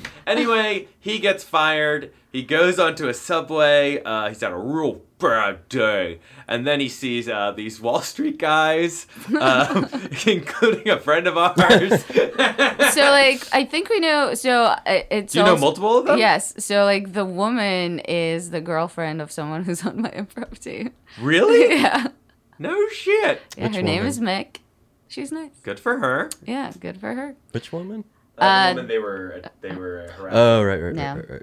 anyway, 0.26 0.88
he 1.00 1.18
gets 1.18 1.42
fired. 1.44 2.12
He 2.32 2.42
goes 2.42 2.78
onto 2.78 3.08
a 3.08 3.14
subway. 3.14 4.02
Uh, 4.02 4.28
he's 4.28 4.40
had 4.40 4.52
a 4.52 4.56
real 4.56 5.02
bad 5.18 5.68
day, 5.68 6.20
and 6.46 6.66
then 6.66 6.80
he 6.80 6.88
sees 6.88 7.28
uh, 7.28 7.52
these 7.52 7.80
Wall 7.80 8.00
Street 8.00 8.38
guys, 8.38 9.06
um, 9.40 9.88
including 10.26 10.88
a 10.88 10.98
friend 10.98 11.26
of 11.26 11.36
ours. 11.36 12.04
so 12.94 13.00
like, 13.10 13.46
I 13.52 13.66
think 13.68 13.88
we 13.88 14.00
know. 14.00 14.34
So 14.34 14.64
uh, 14.64 14.80
it's. 15.10 15.32
Do 15.32 15.40
you 15.40 15.44
know 15.44 15.56
multiple 15.56 15.98
of 15.98 16.06
them? 16.06 16.18
Yes. 16.18 16.54
So 16.64 16.84
like, 16.84 17.12
the 17.12 17.24
woman 17.24 18.00
is 18.00 18.50
the 18.50 18.60
girlfriend 18.60 19.20
of 19.20 19.30
someone 19.32 19.64
who's 19.64 19.84
on 19.84 20.02
my 20.02 20.10
improv 20.10 20.58
team. 20.58 20.92
Really? 21.20 21.76
yeah. 21.80 22.08
No 22.58 22.88
shit. 22.88 23.40
Yeah. 23.56 23.66
Which 23.68 23.76
her 23.76 23.82
name 23.82 24.04
is 24.04 24.20
Mick. 24.20 24.56
She's 25.08 25.32
nice. 25.32 25.50
Good 25.62 25.80
for 25.80 25.98
her. 25.98 26.30
Yeah. 26.44 26.72
Good 26.78 26.98
for 26.98 27.14
her. 27.14 27.36
Which 27.52 27.72
woman? 27.72 28.04
Uh, 28.36 28.44
Uh, 28.44 28.68
the 28.68 28.74
woman 28.74 28.88
they 28.88 28.98
were 28.98 29.42
they 29.60 29.74
were 29.74 30.10
harassing. 30.16 30.38
Oh, 30.38 30.62
right, 30.62 30.80
right, 30.82 30.94
No. 30.94 31.14
right, 31.14 31.16
right, 31.16 31.30
right. 31.30 31.42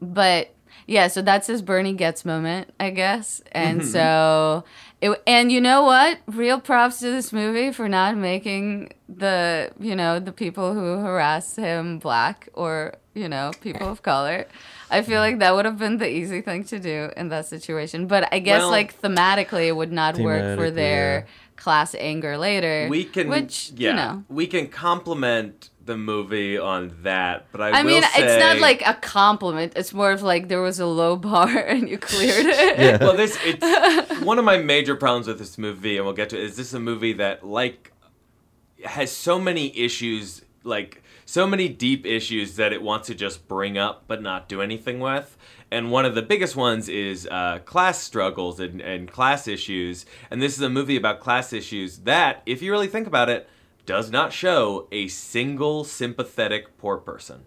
but 0.00 0.53
yeah, 0.86 1.08
so 1.08 1.22
that's 1.22 1.46
his 1.46 1.62
Bernie 1.62 1.92
Goetz 1.94 2.24
moment, 2.24 2.72
I 2.78 2.90
guess. 2.90 3.42
And 3.52 3.80
Mm-hmm. 3.80 3.88
so, 3.90 4.64
it, 5.00 5.22
and 5.26 5.50
you 5.52 5.60
know 5.60 5.82
what? 5.82 6.18
Real 6.26 6.60
props 6.60 6.98
to 7.00 7.10
this 7.10 7.32
movie 7.32 7.72
for 7.72 7.88
not 7.88 8.16
making 8.16 8.92
the, 9.08 9.70
you 9.80 9.94
know, 9.96 10.18
the 10.20 10.32
people 10.32 10.74
who 10.74 10.98
harass 10.98 11.56
him 11.56 11.98
black 11.98 12.48
or, 12.54 12.94
you 13.14 13.28
know, 13.28 13.50
people 13.60 13.88
of 13.88 14.02
color. 14.02 14.46
I 14.90 15.02
feel 15.02 15.20
like 15.20 15.38
that 15.40 15.54
would 15.54 15.64
have 15.64 15.78
been 15.78 15.96
the 15.98 16.08
easy 16.08 16.40
thing 16.40 16.64
to 16.64 16.78
do 16.78 17.10
in 17.16 17.28
that 17.30 17.46
situation. 17.46 18.06
But 18.06 18.32
I 18.32 18.38
guess, 18.38 18.60
Well- 18.60 18.70
like, 18.70 19.00
thematically, 19.00 19.66
it 19.68 19.72
would 19.76 19.92
not 19.92 20.18
work 20.18 20.56
for 20.58 20.70
their 20.70 21.20
yeah. 21.20 21.24
class 21.56 21.94
anger 21.98 22.36
later. 22.38 22.86
we 22.90 23.04
can 23.04 23.28
which, 23.28 23.72
yeah 23.76 23.88
you 23.90 23.96
know. 23.96 24.24
we 24.28 24.46
can 24.46 24.68
compliment 24.68 25.70
the 25.84 25.96
movie 25.96 26.58
on 26.58 26.96
that, 27.02 27.46
but 27.52 27.60
I, 27.60 27.80
I 27.80 27.82
will 27.82 27.90
mean, 27.90 28.02
it's 28.16 28.42
not 28.42 28.58
like 28.58 28.82
a 28.86 28.94
compliment. 28.94 29.74
It's 29.76 29.92
more 29.92 30.12
of 30.12 30.22
like 30.22 30.48
there 30.48 30.62
was 30.62 30.80
a 30.80 30.86
low 30.86 31.16
bar 31.16 31.48
and 31.56 31.88
you 31.88 31.98
cleared 31.98 32.46
it. 32.46 32.78
Yeah. 32.78 32.96
well, 33.00 33.16
this 33.16 33.38
it's 33.44 34.20
one 34.20 34.38
of 34.38 34.44
my 34.44 34.58
major 34.58 34.96
problems 34.96 35.26
with 35.26 35.38
this 35.38 35.58
movie, 35.58 35.96
and 35.96 36.04
we'll 36.06 36.14
get 36.14 36.30
to. 36.30 36.38
it, 36.38 36.44
Is 36.44 36.56
this 36.56 36.72
a 36.72 36.80
movie 36.80 37.14
that 37.14 37.44
like 37.44 37.92
has 38.84 39.10
so 39.10 39.38
many 39.38 39.76
issues, 39.78 40.42
like 40.62 41.02
so 41.26 41.46
many 41.46 41.68
deep 41.68 42.06
issues 42.06 42.56
that 42.56 42.72
it 42.72 42.82
wants 42.82 43.06
to 43.08 43.14
just 43.14 43.48
bring 43.48 43.78
up 43.78 44.04
but 44.06 44.22
not 44.22 44.48
do 44.48 44.60
anything 44.60 45.00
with. 45.00 45.36
And 45.70 45.90
one 45.90 46.04
of 46.04 46.14
the 46.14 46.22
biggest 46.22 46.54
ones 46.54 46.88
is 46.88 47.26
uh, 47.30 47.58
class 47.64 47.98
struggles 47.98 48.60
and, 48.60 48.80
and 48.80 49.10
class 49.10 49.48
issues. 49.48 50.06
And 50.30 50.40
this 50.40 50.56
is 50.56 50.62
a 50.62 50.70
movie 50.70 50.96
about 50.96 51.20
class 51.20 51.52
issues 51.52 51.98
that, 52.00 52.42
if 52.46 52.62
you 52.62 52.70
really 52.70 52.86
think 52.86 53.06
about 53.06 53.28
it, 53.28 53.48
does 53.86 54.10
not 54.10 54.32
show 54.32 54.88
a 54.92 55.08
single 55.08 55.84
sympathetic 55.84 56.76
poor 56.78 56.96
person. 56.98 57.46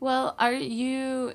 Well, 0.00 0.34
are 0.38 0.52
you, 0.52 1.34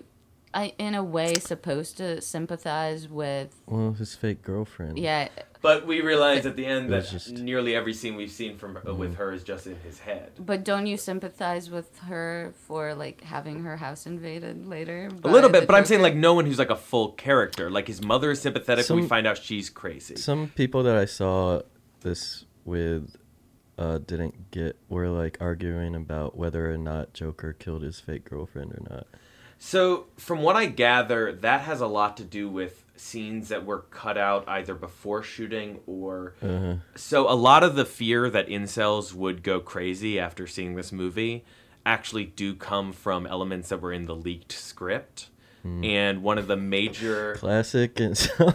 I, 0.54 0.74
in 0.78 0.96
a 0.96 1.04
way, 1.04 1.36
supposed 1.36 1.98
to 1.98 2.20
sympathize 2.22 3.08
with? 3.08 3.56
Well, 3.66 3.94
his 3.94 4.16
fake 4.16 4.42
girlfriend. 4.42 5.00
Yeah, 5.00 5.30
But 5.62 5.88
we 5.88 6.02
realize 6.02 6.46
at 6.46 6.56
the 6.58 6.66
end 6.66 6.90
that 6.92 7.08
just- 7.08 7.32
nearly 7.32 7.76
every 7.76 7.94
scene 7.94 8.16
we've 8.16 8.32
seen 8.32 8.58
from 8.58 8.78
uh, 8.86 8.94
with 8.94 9.16
her 9.16 9.32
is 9.32 9.44
just 9.44 9.68
in 9.68 9.76
his 9.80 10.00
head. 10.00 10.32
but 10.40 10.64
don't 10.66 10.86
you 10.88 10.98
sympathize 10.98 11.70
with 11.70 11.98
her 12.00 12.54
for 12.68 12.94
like 12.94 13.22
having 13.22 13.64
her 13.64 13.78
house 13.78 14.06
invaded 14.06 14.68
later? 14.68 15.10
A 15.24 15.28
little 15.30 15.50
bit, 15.50 15.62
the 15.62 15.68
but 15.68 15.76
I'm 15.76 15.86
saying 15.86 16.02
like 16.02 16.16
no 16.16 16.34
one 16.34 16.46
who's 16.46 16.60
like 16.60 16.70
a 16.70 16.76
full 16.76 17.12
character. 17.14 17.70
Like 17.72 17.88
his 17.88 18.02
mother 18.04 18.32
is 18.32 18.42
sympathetic, 18.42 18.86
but 18.88 18.96
we 18.96 19.08
find 19.08 19.26
out 19.28 19.38
she's 19.38 19.70
crazy. 19.70 20.16
Some 20.18 20.50
people 20.56 20.84
that 20.84 20.98
I 20.98 21.06
saw 21.06 21.62
this 22.02 22.46
with 22.66 23.16
uh, 23.78 24.00
didn't 24.00 24.52
get 24.52 24.78
were 24.90 25.10
like 25.10 25.38
arguing 25.40 25.96
about 25.96 26.38
whether 26.38 26.72
or 26.72 26.78
not 26.78 27.14
Joker 27.14 27.54
killed 27.54 27.84
his 27.84 28.00
fake 28.00 28.30
girlfriend 28.30 28.74
or 28.74 28.82
not. 28.90 29.08
So, 29.60 30.06
from 30.18 30.42
what 30.42 30.56
I 30.56 30.68
gather, 30.68 31.32
that 31.32 31.62
has 31.62 31.82
a 31.82 31.88
lot 31.88 32.18
to 32.18 32.24
do 32.24 32.48
with 32.48 32.84
scenes 32.96 33.50
that 33.50 33.66
were 33.66 33.82
cut 33.90 34.18
out 34.18 34.48
either 34.48 34.76
before 34.76 35.24
shooting 35.24 35.80
or. 35.88 36.36
Uh-huh. 36.44 36.76
So, 36.96 37.30
a 37.30 37.34
lot 37.34 37.64
of 37.64 37.76
the 37.76 37.86
fear 37.86 38.30
that 38.30 38.48
incels 38.48 39.14
would 39.14 39.42
go 39.42 39.60
crazy 39.60 40.20
after 40.20 40.46
seeing 40.46 40.76
this 40.76 40.92
movie 40.92 41.44
actually 41.86 42.26
do 42.26 42.54
come 42.54 42.92
from 42.94 43.26
elements 43.26 43.70
that 43.70 43.82
were 43.82 43.94
in 43.94 44.06
the 44.06 44.16
leaked 44.16 44.52
script. 44.52 45.30
And 45.64 46.24
one 46.24 46.38
of 46.38 46.48
the 46.48 46.56
major. 46.56 47.36
Classic 47.36 48.00
and 48.00 48.18
so 48.18 48.46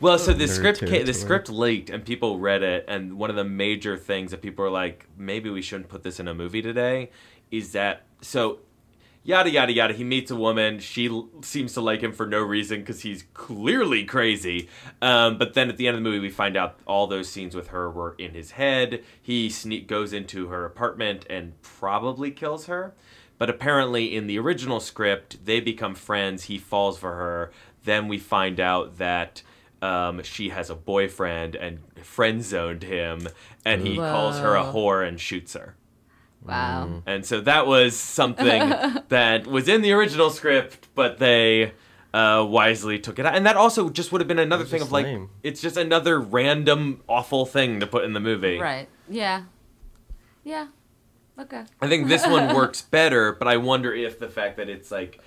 well, 0.00 0.18
so 0.18 0.32
the 0.32 0.44
Nerd 0.44 0.48
script 0.48 0.80
ca- 0.80 1.02
the 1.02 1.12
script 1.12 1.48
leaked 1.50 1.90
and 1.90 2.04
people 2.04 2.38
read 2.38 2.62
it, 2.62 2.86
and 2.88 3.18
one 3.18 3.28
of 3.30 3.36
the 3.36 3.44
major 3.44 3.96
things 3.98 4.30
that 4.30 4.40
people 4.42 4.64
were 4.64 4.70
like, 4.70 5.06
maybe 5.18 5.50
we 5.50 5.60
shouldn't 5.62 5.88
put 5.88 6.02
this 6.02 6.18
in 6.18 6.28
a 6.28 6.34
movie 6.34 6.62
today, 6.62 7.10
is 7.50 7.72
that 7.72 8.04
so. 8.20 8.60
Yada 9.24 9.50
yada 9.50 9.72
yada. 9.72 9.94
He 9.94 10.02
meets 10.02 10.32
a 10.32 10.34
woman. 10.36 10.80
She 10.80 11.08
l- 11.08 11.28
seems 11.42 11.74
to 11.74 11.80
like 11.80 12.00
him 12.00 12.10
for 12.12 12.26
no 12.26 12.40
reason 12.42 12.80
because 12.80 13.02
he's 13.02 13.22
clearly 13.34 14.04
crazy. 14.04 14.68
Um, 15.00 15.38
but 15.38 15.54
then 15.54 15.68
at 15.68 15.76
the 15.76 15.86
end 15.86 15.96
of 15.96 16.02
the 16.02 16.10
movie, 16.10 16.18
we 16.18 16.28
find 16.28 16.56
out 16.56 16.80
all 16.86 17.06
those 17.06 17.28
scenes 17.28 17.54
with 17.54 17.68
her 17.68 17.88
were 17.88 18.16
in 18.18 18.34
his 18.34 18.50
head. 18.52 19.04
He 19.22 19.48
sneak 19.48 19.86
goes 19.86 20.12
into 20.12 20.48
her 20.48 20.64
apartment 20.64 21.24
and 21.30 21.52
probably 21.62 22.32
kills 22.32 22.66
her. 22.66 22.94
But 23.42 23.50
apparently, 23.50 24.14
in 24.14 24.28
the 24.28 24.38
original 24.38 24.78
script, 24.78 25.44
they 25.46 25.58
become 25.58 25.96
friends. 25.96 26.44
He 26.44 26.58
falls 26.58 26.96
for 26.96 27.12
her. 27.16 27.50
Then 27.82 28.06
we 28.06 28.18
find 28.18 28.60
out 28.60 28.98
that 28.98 29.42
um, 29.82 30.22
she 30.22 30.50
has 30.50 30.70
a 30.70 30.76
boyfriend 30.76 31.56
and 31.56 31.80
friend 32.04 32.44
zoned 32.44 32.84
him, 32.84 33.26
and 33.64 33.84
he 33.84 33.96
calls 33.96 34.38
her 34.38 34.54
a 34.54 34.62
whore 34.62 35.04
and 35.04 35.20
shoots 35.20 35.54
her. 35.54 35.74
wow. 36.46 37.02
And 37.04 37.26
so 37.26 37.40
that 37.40 37.66
was 37.66 37.96
something 37.96 38.60
that 39.08 39.48
was 39.48 39.66
in 39.66 39.82
the 39.82 39.90
original 39.90 40.30
script, 40.30 40.86
but 40.94 41.18
they 41.18 41.72
uh, 42.14 42.46
wisely 42.48 43.00
took 43.00 43.18
it 43.18 43.26
out. 43.26 43.34
And 43.34 43.44
that 43.44 43.56
also 43.56 43.90
just 43.90 44.12
would 44.12 44.20
have 44.20 44.28
been 44.28 44.38
another 44.38 44.64
thing 44.64 44.78
just 44.78 44.90
of 44.90 44.92
like, 44.92 45.06
lame. 45.06 45.30
it's 45.42 45.60
just 45.60 45.76
another 45.76 46.20
random 46.20 47.02
awful 47.08 47.44
thing 47.44 47.80
to 47.80 47.88
put 47.88 48.04
in 48.04 48.12
the 48.12 48.20
movie. 48.20 48.60
Right. 48.60 48.88
Yeah. 49.08 49.46
Yeah. 50.44 50.68
Okay. 51.38 51.64
I 51.80 51.88
think 51.88 52.08
this 52.08 52.26
one 52.26 52.54
works 52.54 52.82
better, 52.82 53.32
but 53.32 53.48
I 53.48 53.56
wonder 53.56 53.94
if 53.94 54.18
the 54.18 54.28
fact 54.28 54.56
that 54.58 54.68
it's 54.68 54.90
like 54.90 55.20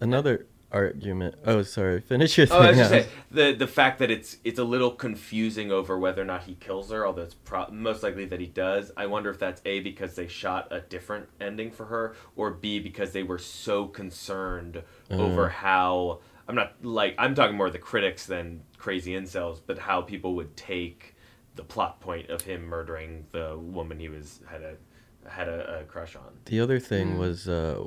another 0.00 0.46
argument. 0.72 1.34
Oh, 1.44 1.62
sorry. 1.62 2.00
Finish 2.00 2.38
your 2.38 2.46
thing. 2.46 2.56
Oh, 2.56 2.60
I 2.60 2.68
was 2.68 2.76
just 2.76 2.90
saying 2.90 3.06
the 3.30 3.52
the 3.52 3.66
fact 3.66 3.98
that 3.98 4.10
it's 4.10 4.36
it's 4.44 4.58
a 4.58 4.64
little 4.64 4.90
confusing 4.90 5.72
over 5.72 5.98
whether 5.98 6.22
or 6.22 6.24
not 6.24 6.44
he 6.44 6.54
kills 6.54 6.90
her, 6.90 7.06
although 7.06 7.22
it's 7.22 7.34
pro- 7.34 7.70
most 7.70 8.02
likely 8.02 8.24
that 8.26 8.40
he 8.40 8.46
does. 8.46 8.92
I 8.96 9.06
wonder 9.06 9.30
if 9.30 9.38
that's 9.38 9.60
a 9.64 9.80
because 9.80 10.14
they 10.14 10.28
shot 10.28 10.68
a 10.70 10.80
different 10.80 11.28
ending 11.40 11.70
for 11.70 11.86
her, 11.86 12.14
or 12.36 12.50
b 12.50 12.78
because 12.78 13.12
they 13.12 13.22
were 13.22 13.38
so 13.38 13.86
concerned 13.86 14.82
uh-huh. 15.10 15.22
over 15.22 15.48
how 15.48 16.20
I'm 16.48 16.54
not 16.54 16.74
like 16.82 17.14
I'm 17.18 17.34
talking 17.34 17.56
more 17.56 17.66
of 17.66 17.72
the 17.72 17.78
critics 17.78 18.26
than 18.26 18.62
crazy 18.78 19.12
incels, 19.12 19.60
but 19.66 19.78
how 19.78 20.02
people 20.02 20.34
would 20.36 20.56
take 20.56 21.16
the 21.56 21.64
plot 21.64 22.00
point 22.00 22.30
of 22.30 22.42
him 22.42 22.64
murdering 22.64 23.26
the 23.32 23.58
woman 23.58 23.98
he 23.98 24.08
was 24.08 24.40
had 24.48 24.62
a 24.62 24.76
had 25.28 25.48
a, 25.48 25.80
a 25.80 25.84
crush 25.84 26.16
on. 26.16 26.22
The 26.46 26.60
other 26.60 26.78
thing 26.80 27.14
Mm. 27.14 27.18
was 27.18 27.48
uh, 27.48 27.86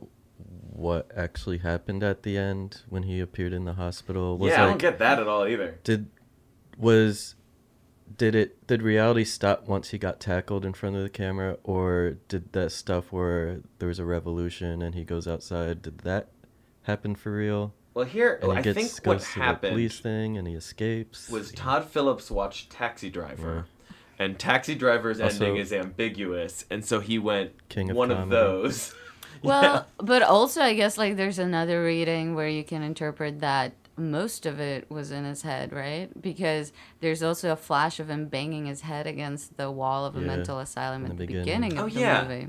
what 0.72 1.12
actually 1.15 1.60
happened 1.60 2.04
at 2.04 2.24
the 2.24 2.38
end 2.38 2.82
when 2.89 3.04
he 3.04 3.19
appeared 3.19 3.54
in 3.54 3.65
the 3.65 3.74
hospital. 3.74 4.38
Was 4.38 4.52
yeah, 4.52 4.63
I 4.63 4.67
don't 4.67 4.80
get 4.80 5.00
that 5.00 5.19
at 5.19 5.28
all 5.28 5.46
either. 5.48 5.80
did 5.84 6.10
was 6.78 7.36
did 8.17 8.36
it 8.36 8.67
did 8.67 8.82
reality 8.82 9.24
stop 9.24 9.67
once 9.67 9.89
he 9.89 9.98
got 9.98 10.19
tackled 10.19 10.65
in 10.65 10.74
front 10.74 10.96
of 10.96 11.04
the 11.04 11.10
camera, 11.10 11.58
or 11.63 12.17
did 12.28 12.52
that 12.54 12.72
stuff 12.72 13.12
where 13.12 13.62
there 13.80 13.88
was 13.88 14.00
a 14.00 14.06
revolution 14.06 14.82
and 14.82 14.96
he 14.96 15.04
goes 15.04 15.28
outside? 15.28 15.82
Did 15.82 16.00
that 16.00 16.30
happen 16.84 17.15
for 17.15 17.32
real? 17.32 17.74
Well, 17.93 18.06
here 18.06 18.39
And 18.41 18.52
he 18.54 18.58
I 18.58 18.62
gets 18.63 18.76
think 18.76 19.04
goes 19.04 19.06
what 19.06 19.19
to 19.19 19.26
the 19.36 19.39
happened 19.46 19.72
police 19.74 20.00
thing 20.00 20.38
and 20.38 20.48
he 20.48 20.56
escapes. 20.56 21.30
was 21.30 21.52
Todd 21.52 21.86
Phillips 21.86 22.32
watched 22.32 22.72
Taxi 22.72 23.10
Driver, 23.12 23.67
and 24.19 24.38
Taxi 24.39 24.76
Driver's 24.76 25.19
Also- 25.21 25.45
ending 25.45 25.62
is 25.62 25.71
ambiguous, 25.73 26.65
and 26.69 26.84
so 26.86 26.99
he 26.99 27.17
went 27.19 27.52
King 27.69 27.89
of 27.91 27.95
one 27.97 28.12
of 28.12 28.30
those. 28.30 28.93
Well, 29.41 29.88
but 29.97 30.21
also 30.21 30.62
I 30.62 30.73
guess 30.73 30.97
like 30.97 31.17
there's 31.17 31.38
another 31.38 31.84
reading 31.84 32.34
where 32.34 32.47
you 32.47 32.63
can 32.63 32.82
interpret 32.82 33.41
that 33.41 33.73
most 33.97 34.45
of 34.45 34.62
it 34.62 34.89
was 34.89 35.12
in 35.12 35.26
his 35.26 35.41
head, 35.41 35.73
right? 35.73 36.10
Because 36.21 36.71
there's 37.02 37.21
also 37.21 37.52
a 37.52 37.58
flash 37.58 37.99
of 37.99 38.10
him 38.10 38.28
banging 38.28 38.67
his 38.67 38.80
head 38.82 39.06
against 39.06 39.58
the 39.58 39.69
wall 39.69 40.06
of 40.06 40.15
a 40.15 40.21
Yeah, 40.21 40.28
mental 40.28 40.60
asylum 40.60 41.04
in 41.04 41.12
at 41.12 41.17
the 41.17 41.23
the 41.26 41.28
beginning. 41.28 41.43
beginning, 41.71 41.78
Oh, 41.80 41.88
of 41.88 41.93
the 41.93 41.99
yeah. 41.99 42.23
movie. 42.23 42.47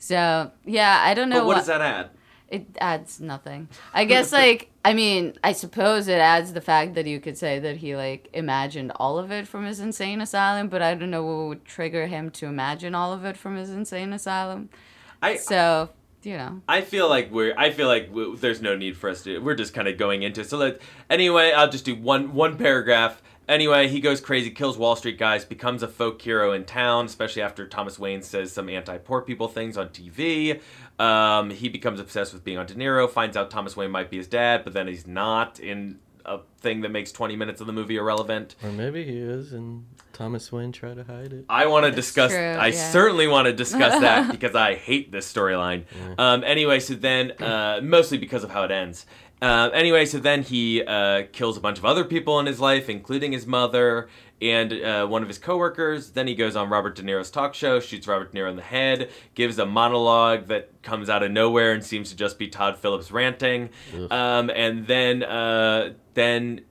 So 0.00 0.50
yeah, 0.64 1.00
I 1.04 1.14
don't 1.14 1.28
know 1.28 1.40
but 1.40 1.46
what 1.46 1.54
does 1.58 1.66
that 1.68 1.80
add? 1.82 2.10
It 2.48 2.66
adds 2.80 3.20
nothing. 3.20 3.68
I 3.92 4.04
guess 4.04 4.32
like 4.32 4.70
I 4.84 4.94
mean, 4.94 5.34
I 5.44 5.52
suppose 5.52 6.08
it 6.08 6.18
adds 6.18 6.54
the 6.54 6.62
fact 6.62 6.94
that 6.94 7.06
you 7.06 7.20
could 7.20 7.36
say 7.36 7.58
that 7.58 7.76
he 7.76 7.94
like 7.94 8.30
imagined 8.32 8.92
all 8.96 9.18
of 9.18 9.30
it 9.30 9.46
from 9.46 9.66
his 9.66 9.80
insane 9.80 10.22
asylum, 10.22 10.68
but 10.68 10.80
I 10.80 10.94
don't 10.94 11.10
know 11.10 11.24
what 11.24 11.48
would 11.48 11.64
trigger 11.66 12.06
him 12.06 12.30
to 12.30 12.46
imagine 12.46 12.94
all 12.94 13.12
of 13.12 13.24
it 13.24 13.36
from 13.36 13.56
his 13.56 13.68
insane 13.68 14.14
asylum. 14.14 14.70
I 15.20 15.36
So, 15.36 15.90
you 16.22 16.38
know. 16.38 16.62
I 16.66 16.80
feel 16.80 17.08
like 17.08 17.30
we're. 17.30 17.54
I 17.56 17.70
feel 17.70 17.86
like 17.86 18.08
w 18.08 18.36
there's 18.36 18.62
no 18.62 18.76
need 18.76 18.96
for 18.96 19.10
us 19.10 19.22
to. 19.24 19.38
We're 19.40 19.54
just 19.54 19.74
kind 19.74 19.88
of 19.88 19.98
going 19.98 20.22
into. 20.22 20.42
So 20.42 20.56
let. 20.56 20.80
Anyway, 21.10 21.52
I'll 21.52 21.70
just 21.70 21.84
do 21.84 21.94
one 21.94 22.32
one 22.32 22.56
paragraph. 22.56 23.20
Anyway, 23.48 23.88
he 23.88 24.00
goes 24.00 24.20
crazy, 24.20 24.50
kills 24.50 24.76
Wall 24.76 24.94
Street 24.94 25.18
guys, 25.18 25.42
becomes 25.42 25.82
a 25.82 25.88
folk 25.88 26.20
hero 26.20 26.52
in 26.52 26.64
town, 26.64 27.06
especially 27.06 27.40
after 27.40 27.66
Thomas 27.66 27.98
Wayne 27.98 28.20
says 28.20 28.52
some 28.52 28.68
anti-poor 28.68 29.22
people 29.22 29.48
things 29.48 29.78
on 29.78 29.88
TV. 29.88 30.60
Um, 30.98 31.50
he 31.50 31.68
becomes 31.68 32.00
obsessed 32.00 32.32
with 32.32 32.44
being 32.44 32.58
on 32.58 32.66
De 32.66 32.74
Niro, 32.74 33.08
finds 33.08 33.36
out 33.36 33.50
Thomas 33.50 33.76
Wayne 33.76 33.90
might 33.90 34.10
be 34.10 34.16
his 34.16 34.26
dad, 34.26 34.64
but 34.64 34.72
then 34.72 34.88
he's 34.88 35.06
not 35.06 35.60
in 35.60 35.98
a 36.24 36.40
thing 36.60 36.82
that 36.82 36.90
makes 36.90 37.12
20 37.12 37.36
minutes 37.36 37.60
of 37.60 37.66
the 37.66 37.72
movie 37.72 37.96
irrelevant. 37.96 38.54
or 38.62 38.70
maybe 38.70 39.04
he 39.04 39.18
is, 39.18 39.52
and 39.52 39.86
Thomas 40.12 40.50
Wayne 40.50 40.72
tried 40.72 40.96
to 40.96 41.04
hide 41.04 41.32
it. 41.32 41.44
I 41.48 41.66
want 41.66 41.86
to 41.86 41.92
discuss. 41.92 42.32
true, 42.32 42.40
I 42.40 42.68
yeah. 42.68 42.90
certainly 42.90 43.28
want 43.28 43.46
to 43.46 43.52
discuss 43.52 44.00
that 44.00 44.30
because 44.30 44.54
I 44.54 44.74
hate 44.74 45.12
this 45.12 45.32
storyline. 45.32 45.84
Um, 46.18 46.42
anyway, 46.44 46.80
so 46.80 46.94
then 46.94 47.32
uh, 47.40 47.80
mostly 47.82 48.18
because 48.18 48.44
of 48.44 48.50
how 48.50 48.64
it 48.64 48.70
ends. 48.70 49.06
Uh, 49.40 49.70
anyway, 49.72 50.04
so 50.04 50.18
then 50.18 50.42
he 50.42 50.82
uh, 50.82 51.22
kills 51.32 51.56
a 51.56 51.60
bunch 51.60 51.78
of 51.78 51.84
other 51.84 52.04
people 52.04 52.40
in 52.40 52.46
his 52.46 52.58
life, 52.58 52.88
including 52.88 53.32
his 53.32 53.46
mother 53.46 54.08
and 54.40 54.72
uh, 54.72 55.06
one 55.06 55.22
of 55.22 55.28
his 55.28 55.38
coworkers. 55.38 56.10
Then 56.10 56.26
he 56.26 56.34
goes 56.34 56.56
on 56.56 56.68
Robert 56.68 56.94
De 56.96 57.02
Niro's 57.02 57.30
talk 57.30 57.54
show, 57.54 57.80
shoots 57.80 58.06
Robert 58.06 58.32
De 58.32 58.38
Niro 58.38 58.50
in 58.50 58.56
the 58.56 58.62
head, 58.62 59.10
gives 59.34 59.58
a 59.58 59.66
monologue 59.66 60.46
that 60.46 60.82
comes 60.82 61.08
out 61.10 61.22
of 61.22 61.30
nowhere 61.30 61.72
and 61.72 61.84
seems 61.84 62.10
to 62.10 62.16
just 62.16 62.38
be 62.38 62.48
Todd 62.48 62.78
Phillips 62.78 63.10
ranting. 63.10 63.70
Um, 64.10 64.50
and 64.50 64.86
then 64.86 65.22
uh, 65.22 65.94
then 66.14 66.62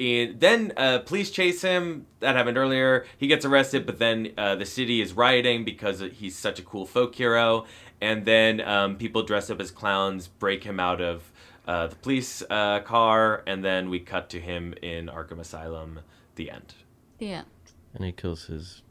and 0.00 0.40
then 0.40 0.72
uh, 0.76 0.98
police 1.00 1.30
chase 1.30 1.62
him. 1.62 2.06
That 2.20 2.34
happened 2.34 2.56
earlier. 2.56 3.06
He 3.18 3.26
gets 3.26 3.44
arrested, 3.44 3.86
but 3.86 3.98
then 3.98 4.32
uh, 4.38 4.56
the 4.56 4.66
city 4.66 5.00
is 5.00 5.12
rioting 5.12 5.64
because 5.64 6.00
he's 6.00 6.36
such 6.36 6.58
a 6.58 6.62
cool 6.62 6.86
folk 6.86 7.14
hero. 7.14 7.66
And 8.00 8.24
then 8.24 8.60
um, 8.60 8.96
people 8.96 9.22
dressed 9.22 9.50
up 9.50 9.60
as 9.60 9.70
clowns 9.70 10.26
break 10.26 10.64
him 10.64 10.80
out 10.80 11.00
of 11.00 11.30
uh, 11.68 11.86
the 11.86 11.94
police 11.96 12.42
uh, 12.50 12.80
car, 12.80 13.44
and 13.46 13.64
then 13.64 13.90
we 13.90 14.00
cut 14.00 14.28
to 14.30 14.40
him 14.40 14.74
in 14.82 15.06
Arkham 15.06 15.38
Asylum. 15.38 16.00
The 16.34 16.50
end. 16.50 16.74
Yeah. 17.22 17.42
And 17.94 18.04
he 18.04 18.10
kills 18.10 18.46
his 18.46 18.82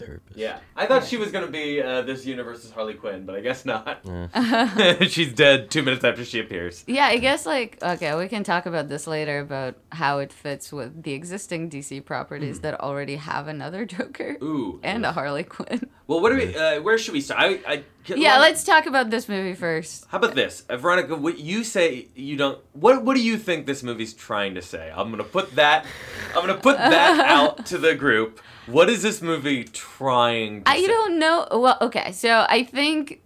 therapist. 0.00 0.38
Yeah, 0.38 0.58
I 0.76 0.86
thought 0.86 1.04
she 1.04 1.16
was 1.16 1.30
gonna 1.30 1.46
be 1.46 1.82
uh, 1.82 2.02
this 2.02 2.26
universe's 2.26 2.70
Harley 2.70 2.94
Quinn, 2.94 3.24
but 3.24 3.34
I 3.34 3.40
guess 3.40 3.64
not. 3.64 4.00
Yeah. 4.04 5.04
She's 5.06 5.32
dead 5.32 5.70
two 5.70 5.82
minutes 5.82 6.04
after 6.04 6.24
she 6.24 6.40
appears. 6.40 6.84
Yeah, 6.86 7.06
I 7.06 7.18
guess 7.18 7.46
like 7.46 7.78
okay, 7.82 8.14
we 8.16 8.28
can 8.28 8.42
talk 8.44 8.66
about 8.66 8.88
this 8.88 9.06
later 9.06 9.40
about 9.40 9.76
how 9.92 10.18
it 10.18 10.32
fits 10.32 10.72
with 10.72 11.02
the 11.02 11.12
existing 11.12 11.70
DC 11.70 12.04
properties 12.04 12.60
that 12.60 12.80
already 12.80 13.16
have 13.16 13.46
another 13.48 13.84
Joker. 13.84 14.36
Ooh. 14.42 14.80
and 14.82 15.04
a 15.04 15.12
Harley 15.12 15.44
Quinn. 15.44 15.88
Well, 16.06 16.20
what 16.20 16.30
do 16.30 16.36
we? 16.36 16.56
Uh, 16.56 16.82
where 16.82 16.98
should 16.98 17.14
we 17.14 17.20
start? 17.20 17.40
I, 17.40 17.72
I, 17.72 17.84
Yeah, 18.06 18.38
let's 18.38 18.64
talk 18.64 18.86
about 18.86 19.10
this 19.10 19.28
movie 19.28 19.54
first. 19.54 20.06
How 20.08 20.18
about 20.18 20.34
this, 20.34 20.64
uh, 20.68 20.76
Veronica? 20.76 21.14
What 21.14 21.38
you 21.38 21.62
say? 21.62 22.08
You 22.14 22.36
don't. 22.36 22.58
What 22.72 23.04
What 23.04 23.14
do 23.14 23.22
you 23.22 23.38
think 23.38 23.66
this 23.66 23.82
movie's 23.82 24.14
trying 24.14 24.54
to 24.54 24.62
say? 24.62 24.92
I'm 24.94 25.10
gonna 25.10 25.24
put 25.24 25.54
that. 25.56 25.86
I'm 26.34 26.46
gonna 26.46 26.54
put 26.54 26.78
that 26.78 27.20
out 27.36 27.66
to 27.66 27.78
the 27.78 27.94
group. 27.94 28.40
What 28.66 28.88
is 28.90 29.02
this 29.02 29.20
movie 29.22 29.64
trying? 29.64 30.62
to 30.64 30.70
I 30.70 30.80
say? 30.80 30.86
don't 30.86 31.18
know. 31.18 31.46
Well, 31.50 31.78
okay, 31.80 32.12
so 32.12 32.46
I 32.48 32.64
think 32.64 33.20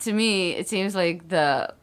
to 0.00 0.12
me 0.12 0.52
it 0.52 0.68
seems 0.68 0.94
like 0.94 1.28
the 1.28 1.74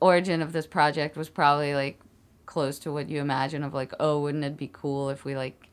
origin 0.00 0.42
of 0.42 0.52
this 0.52 0.66
project 0.66 1.16
was 1.16 1.28
probably 1.28 1.74
like 1.74 2.00
close 2.46 2.78
to 2.80 2.92
what 2.92 3.08
you 3.08 3.20
imagine 3.20 3.62
of 3.62 3.72
like, 3.74 3.92
oh, 4.00 4.20
wouldn't 4.20 4.44
it 4.44 4.56
be 4.56 4.68
cool 4.72 5.10
if 5.10 5.24
we 5.24 5.36
like 5.36 5.68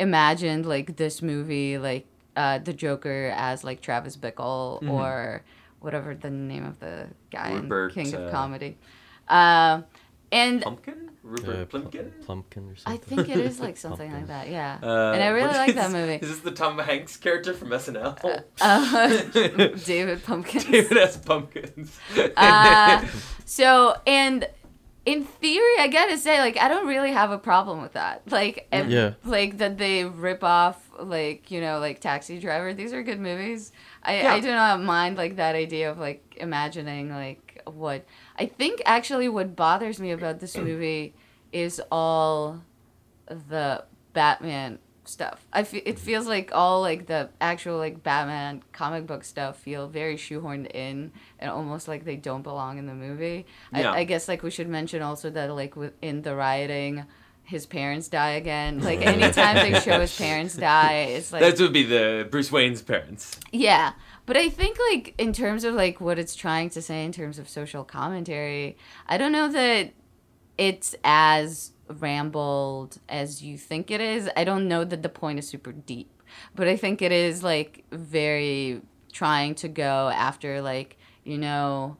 imagined 0.00 0.66
like 0.66 0.96
this 0.96 1.20
movie 1.22 1.78
like 1.78 2.06
uh, 2.36 2.58
the 2.58 2.72
Joker 2.72 3.32
as 3.36 3.62
like 3.62 3.80
Travis 3.82 4.16
Bickle 4.16 4.88
or 4.88 5.42
whatever 5.80 6.14
the 6.14 6.30
name 6.30 6.64
of 6.64 6.78
the 6.80 7.08
guy 7.30 7.52
Rupert, 7.52 7.96
in 7.96 8.04
King 8.04 8.14
uh, 8.14 8.18
of 8.20 8.30
Comedy. 8.32 8.78
Um, 9.28 9.84
and 10.30 10.62
Pumpkin, 10.62 10.94
Uh, 10.94 11.01
Rupert 11.32 11.68
Plum- 11.70 11.82
Plimpkin. 11.84 12.10
Plumpkin 12.24 12.72
or 12.72 12.76
something. 12.76 12.92
I 12.92 12.96
think 12.96 13.28
it 13.28 13.38
is 13.38 13.60
like 13.60 13.76
something 13.86 14.12
like 14.12 14.26
that, 14.28 14.48
yeah. 14.48 14.78
Uh, 14.82 15.12
and 15.12 15.22
I 15.22 15.28
really 15.28 15.48
what 15.48 15.56
like 15.56 15.74
that 15.74 15.88
is- 15.88 15.92
movie. 15.92 16.14
Is 16.14 16.28
this 16.28 16.40
the 16.40 16.50
Tom 16.52 16.78
Hanks 16.78 17.16
character 17.16 17.54
from 17.54 17.68
SNL? 17.70 18.42
Uh, 18.60 19.76
David 19.84 20.22
Pumpkins. 20.24 20.64
David 20.64 20.96
S. 20.96 21.16
Pumpkins. 21.16 21.98
Uh, 22.36 23.04
so 23.44 23.94
and 24.06 24.48
in 25.04 25.24
theory 25.24 25.74
i 25.80 25.88
gotta 25.88 26.16
say 26.16 26.38
like 26.38 26.56
i 26.58 26.68
don't 26.68 26.86
really 26.86 27.10
have 27.10 27.32
a 27.32 27.38
problem 27.38 27.82
with 27.82 27.92
that 27.94 28.22
like 28.30 28.68
if, 28.72 28.86
Yeah. 28.88 29.14
like 29.24 29.58
that 29.58 29.76
they 29.76 30.04
rip 30.04 30.44
off 30.44 30.78
like 31.00 31.50
you 31.50 31.60
know 31.60 31.80
like 31.80 31.98
taxi 32.00 32.38
driver 32.38 32.72
these 32.72 32.92
are 32.92 33.02
good 33.02 33.18
movies 33.18 33.72
i 34.04 34.18
Yeah. 34.20 34.32
i 34.34 34.38
do 34.38 34.52
not 34.52 34.80
mind 34.80 35.16
like 35.16 35.34
that 35.36 35.56
idea 35.56 35.90
of 35.90 35.98
like 35.98 36.36
imagining 36.40 37.10
like 37.10 37.60
what 37.66 38.06
i 38.38 38.46
think 38.46 38.80
actually 38.86 39.28
what 39.28 39.56
bothers 39.56 39.98
me 39.98 40.12
about 40.12 40.38
this 40.38 40.56
movie 40.68 41.14
is 41.52 41.80
all 41.90 42.62
the 43.28 43.84
batman 44.12 44.78
stuff 45.04 45.44
I 45.52 45.64
fe- 45.64 45.82
it 45.84 45.98
feels 45.98 46.26
like 46.28 46.50
all 46.52 46.80
like 46.80 47.06
the 47.06 47.28
actual 47.40 47.76
like 47.78 48.02
batman 48.02 48.62
comic 48.72 49.06
book 49.06 49.24
stuff 49.24 49.58
feel 49.58 49.88
very 49.88 50.16
shoehorned 50.16 50.70
in 50.74 51.10
and 51.40 51.50
almost 51.50 51.88
like 51.88 52.04
they 52.04 52.16
don't 52.16 52.42
belong 52.42 52.78
in 52.78 52.86
the 52.86 52.94
movie 52.94 53.46
Yeah. 53.74 53.90
I, 53.92 53.98
I 53.98 54.04
guess 54.04 54.28
like 54.28 54.42
we 54.42 54.50
should 54.50 54.68
mention 54.68 55.02
also 55.02 55.28
that 55.30 55.52
like 55.54 55.74
within 55.76 56.22
the 56.22 56.36
rioting 56.36 57.04
his 57.44 57.66
parents 57.66 58.06
die 58.08 58.30
again 58.30 58.80
like 58.80 59.00
anytime 59.04 59.56
they 59.56 59.80
show 59.80 59.98
his 60.00 60.16
parents 60.26 60.54
die 60.54 60.92
it's 61.16 61.32
like 61.32 61.40
that 61.42 61.58
would 61.58 61.72
be 61.72 61.82
the 61.82 62.28
Bruce 62.30 62.52
Wayne's 62.52 62.80
parents. 62.82 63.40
yeah, 63.50 63.94
but 64.24 64.36
I 64.36 64.48
think 64.48 64.78
like 64.92 65.14
in 65.18 65.32
terms 65.32 65.64
of 65.64 65.74
like 65.74 66.00
what 66.00 66.16
it's 66.20 66.36
trying 66.36 66.70
to 66.70 66.80
say 66.80 67.04
in 67.04 67.10
terms 67.10 67.40
of 67.40 67.48
social 67.48 67.82
commentary, 67.82 68.76
I 69.08 69.18
don't 69.18 69.32
know 69.32 69.50
that 69.50 69.92
it's 70.58 70.94
as 71.04 71.72
rambled 71.88 72.98
as 73.08 73.42
you 73.42 73.58
think 73.58 73.90
it 73.90 74.00
is. 74.00 74.28
I 74.36 74.44
don't 74.44 74.68
know 74.68 74.84
that 74.84 75.02
the 75.02 75.08
point 75.08 75.38
is 75.38 75.48
super 75.48 75.72
deep, 75.72 76.10
but 76.54 76.68
I 76.68 76.76
think 76.76 77.02
it 77.02 77.12
is 77.12 77.42
like 77.42 77.84
very 77.90 78.82
trying 79.12 79.54
to 79.56 79.68
go 79.68 80.08
after 80.14 80.62
like, 80.62 80.96
you 81.24 81.38
know, 81.38 81.96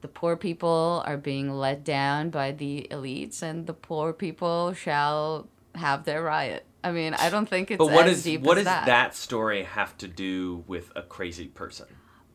the 0.00 0.08
poor 0.08 0.36
people 0.36 1.02
are 1.06 1.16
being 1.16 1.50
let 1.52 1.84
down 1.84 2.30
by 2.30 2.52
the 2.52 2.86
elites 2.90 3.42
and 3.42 3.66
the 3.66 3.74
poor 3.74 4.12
people 4.12 4.72
shall 4.72 5.48
have 5.74 6.04
their 6.04 6.22
riot. 6.22 6.64
I 6.84 6.92
mean, 6.92 7.14
I 7.14 7.30
don't 7.30 7.48
think 7.48 7.70
it's 7.70 7.78
But 7.78 7.90
what 7.90 8.06
as 8.06 8.18
is 8.18 8.24
deep 8.24 8.42
what 8.42 8.54
does 8.54 8.64
that. 8.64 8.86
that 8.86 9.14
story 9.16 9.64
have 9.64 9.96
to 9.98 10.08
do 10.08 10.62
with 10.66 10.92
a 10.94 11.02
crazy 11.02 11.46
person? 11.46 11.86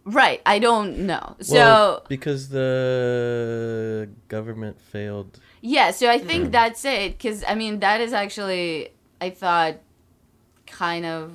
Right. 0.04 0.42
I 0.46 0.60
don't 0.60 1.06
know. 1.06 1.38
So 1.40 1.56
Well, 1.56 2.06
because 2.10 2.50
the 2.50 4.10
government 4.28 4.82
failed. 4.82 5.40
Yeah. 5.62 5.92
So 5.92 6.10
I 6.10 6.20
think 6.20 6.52
that's 6.52 6.84
it. 6.86 7.18
Because 7.18 7.44
I 7.48 7.56
mean, 7.56 7.80
that 7.80 8.02
is 8.02 8.14
actually 8.14 8.90
I 9.20 9.30
thought 9.30 9.76
kind 10.66 11.06
of. 11.06 11.34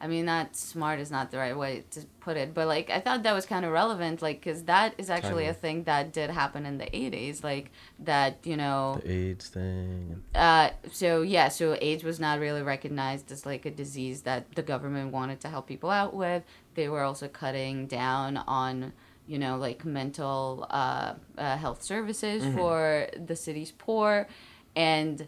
I 0.00 0.08
mean, 0.08 0.24
not 0.24 0.56
smart 0.56 0.98
is 0.98 1.12
not 1.12 1.30
the 1.30 1.38
right 1.38 1.56
way 1.56 1.84
to 1.92 2.00
put 2.18 2.36
it, 2.36 2.54
but 2.54 2.66
like 2.66 2.90
I 2.90 2.98
thought 2.98 3.22
that 3.22 3.32
was 3.34 3.46
kind 3.46 3.64
of 3.64 3.70
relevant, 3.70 4.20
like 4.20 4.40
because 4.40 4.64
that 4.64 4.94
is 4.98 5.08
actually 5.08 5.46
a 5.46 5.54
thing 5.54 5.84
that 5.84 6.12
did 6.12 6.28
happen 6.28 6.66
in 6.66 6.78
the 6.78 6.86
'80s, 6.86 7.44
like 7.44 7.70
that 8.00 8.38
you 8.42 8.56
know. 8.56 9.00
The 9.00 9.12
AIDS 9.12 9.48
thing. 9.48 10.24
Uh, 10.34 10.70
so 10.90 11.22
yeah, 11.22 11.48
so 11.48 11.78
AIDS 11.80 12.02
was 12.02 12.18
not 12.18 12.40
really 12.40 12.62
recognized 12.62 13.30
as 13.30 13.46
like 13.46 13.64
a 13.64 13.70
disease 13.70 14.22
that 14.22 14.52
the 14.56 14.62
government 14.62 15.12
wanted 15.12 15.38
to 15.42 15.48
help 15.48 15.68
people 15.68 15.90
out 15.90 16.14
with. 16.14 16.42
They 16.74 16.88
were 16.88 17.02
also 17.02 17.28
cutting 17.28 17.86
down 17.86 18.38
on, 18.38 18.92
you 19.32 19.38
know, 19.38 19.56
like 19.56 19.84
mental 19.84 20.66
uh, 20.68 21.14
uh, 21.38 21.56
health 21.56 21.82
services 21.82 22.44
for 22.54 23.06
the 23.16 23.34
city's 23.34 23.72
poor, 23.72 24.28
and 24.76 25.26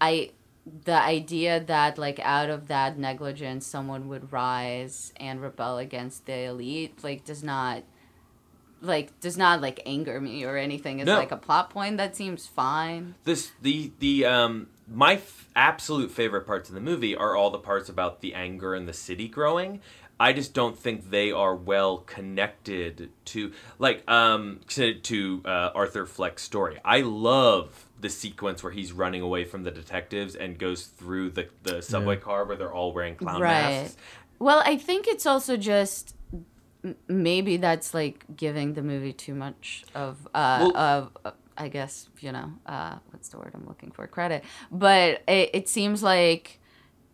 I, 0.00 0.30
the 0.84 1.00
idea 1.18 1.60
that 1.60 1.98
like 1.98 2.18
out 2.18 2.50
of 2.50 2.66
that 2.66 2.98
negligence 2.98 3.64
someone 3.64 4.08
would 4.08 4.32
rise 4.32 5.12
and 5.16 5.40
rebel 5.40 5.78
against 5.78 6.26
the 6.26 6.38
elite 6.52 7.04
like 7.04 7.24
does 7.24 7.42
not 7.44 7.84
like 8.80 9.18
does 9.20 9.36
not 9.36 9.60
like 9.60 9.80
anger 9.86 10.20
me 10.20 10.44
or 10.44 10.56
anything. 10.56 10.98
It's 11.00 11.06
No. 11.06 11.16
like 11.18 11.32
a 11.32 11.36
plot 11.36 11.70
point 11.70 11.96
that 11.96 12.16
seems 12.16 12.46
fine. 12.46 13.14
This 13.24 13.52
the 13.62 13.92
the 13.98 14.24
um 14.26 14.68
my 14.88 15.14
f- 15.14 15.48
absolute 15.54 16.10
favorite 16.10 16.46
parts 16.46 16.68
of 16.68 16.74
the 16.74 16.80
movie 16.80 17.14
are 17.14 17.36
all 17.36 17.50
the 17.50 17.58
parts 17.58 17.88
about 17.88 18.20
the 18.20 18.34
anger 18.34 18.74
in 18.74 18.86
the 18.86 18.92
city 18.92 19.28
growing. 19.28 19.80
I 20.20 20.32
just 20.32 20.52
don't 20.54 20.76
think 20.78 21.10
they 21.10 21.30
are 21.30 21.54
well 21.54 21.98
connected 21.98 23.10
to 23.26 23.52
like 23.78 24.08
um 24.10 24.60
to, 24.68 24.94
to 24.94 25.42
uh, 25.44 25.70
Arthur 25.74 26.06
Fleck's 26.06 26.42
story. 26.42 26.78
I 26.84 27.00
love 27.02 27.86
the 28.00 28.08
sequence 28.10 28.62
where 28.62 28.72
he's 28.72 28.92
running 28.92 29.22
away 29.22 29.44
from 29.44 29.64
the 29.64 29.70
detectives 29.70 30.34
and 30.34 30.58
goes 30.58 30.86
through 30.86 31.30
the 31.30 31.48
the 31.62 31.82
subway 31.82 32.16
car 32.16 32.44
where 32.44 32.56
they're 32.56 32.72
all 32.72 32.92
wearing 32.92 33.16
clown 33.16 33.40
masks. 33.40 33.96
Well, 34.38 34.62
I 34.64 34.76
think 34.76 35.06
it's 35.08 35.26
also 35.26 35.56
just 35.56 36.14
maybe 37.08 37.56
that's 37.56 37.92
like 37.92 38.24
giving 38.36 38.74
the 38.74 38.82
movie 38.82 39.12
too 39.12 39.34
much 39.34 39.84
of 39.94 40.26
uh 40.34 40.70
Well- 40.72 40.76
of 40.76 41.16
uh, 41.24 41.30
I 41.56 41.68
guess 41.68 42.08
you 42.20 42.30
know 42.30 42.52
uh 42.66 42.98
what's 43.10 43.28
the 43.30 43.38
word 43.38 43.50
I'm 43.54 43.66
looking 43.66 43.90
for 43.90 44.06
credit, 44.06 44.44
but 44.70 45.22
it, 45.26 45.50
it 45.54 45.68
seems 45.68 46.02
like 46.02 46.60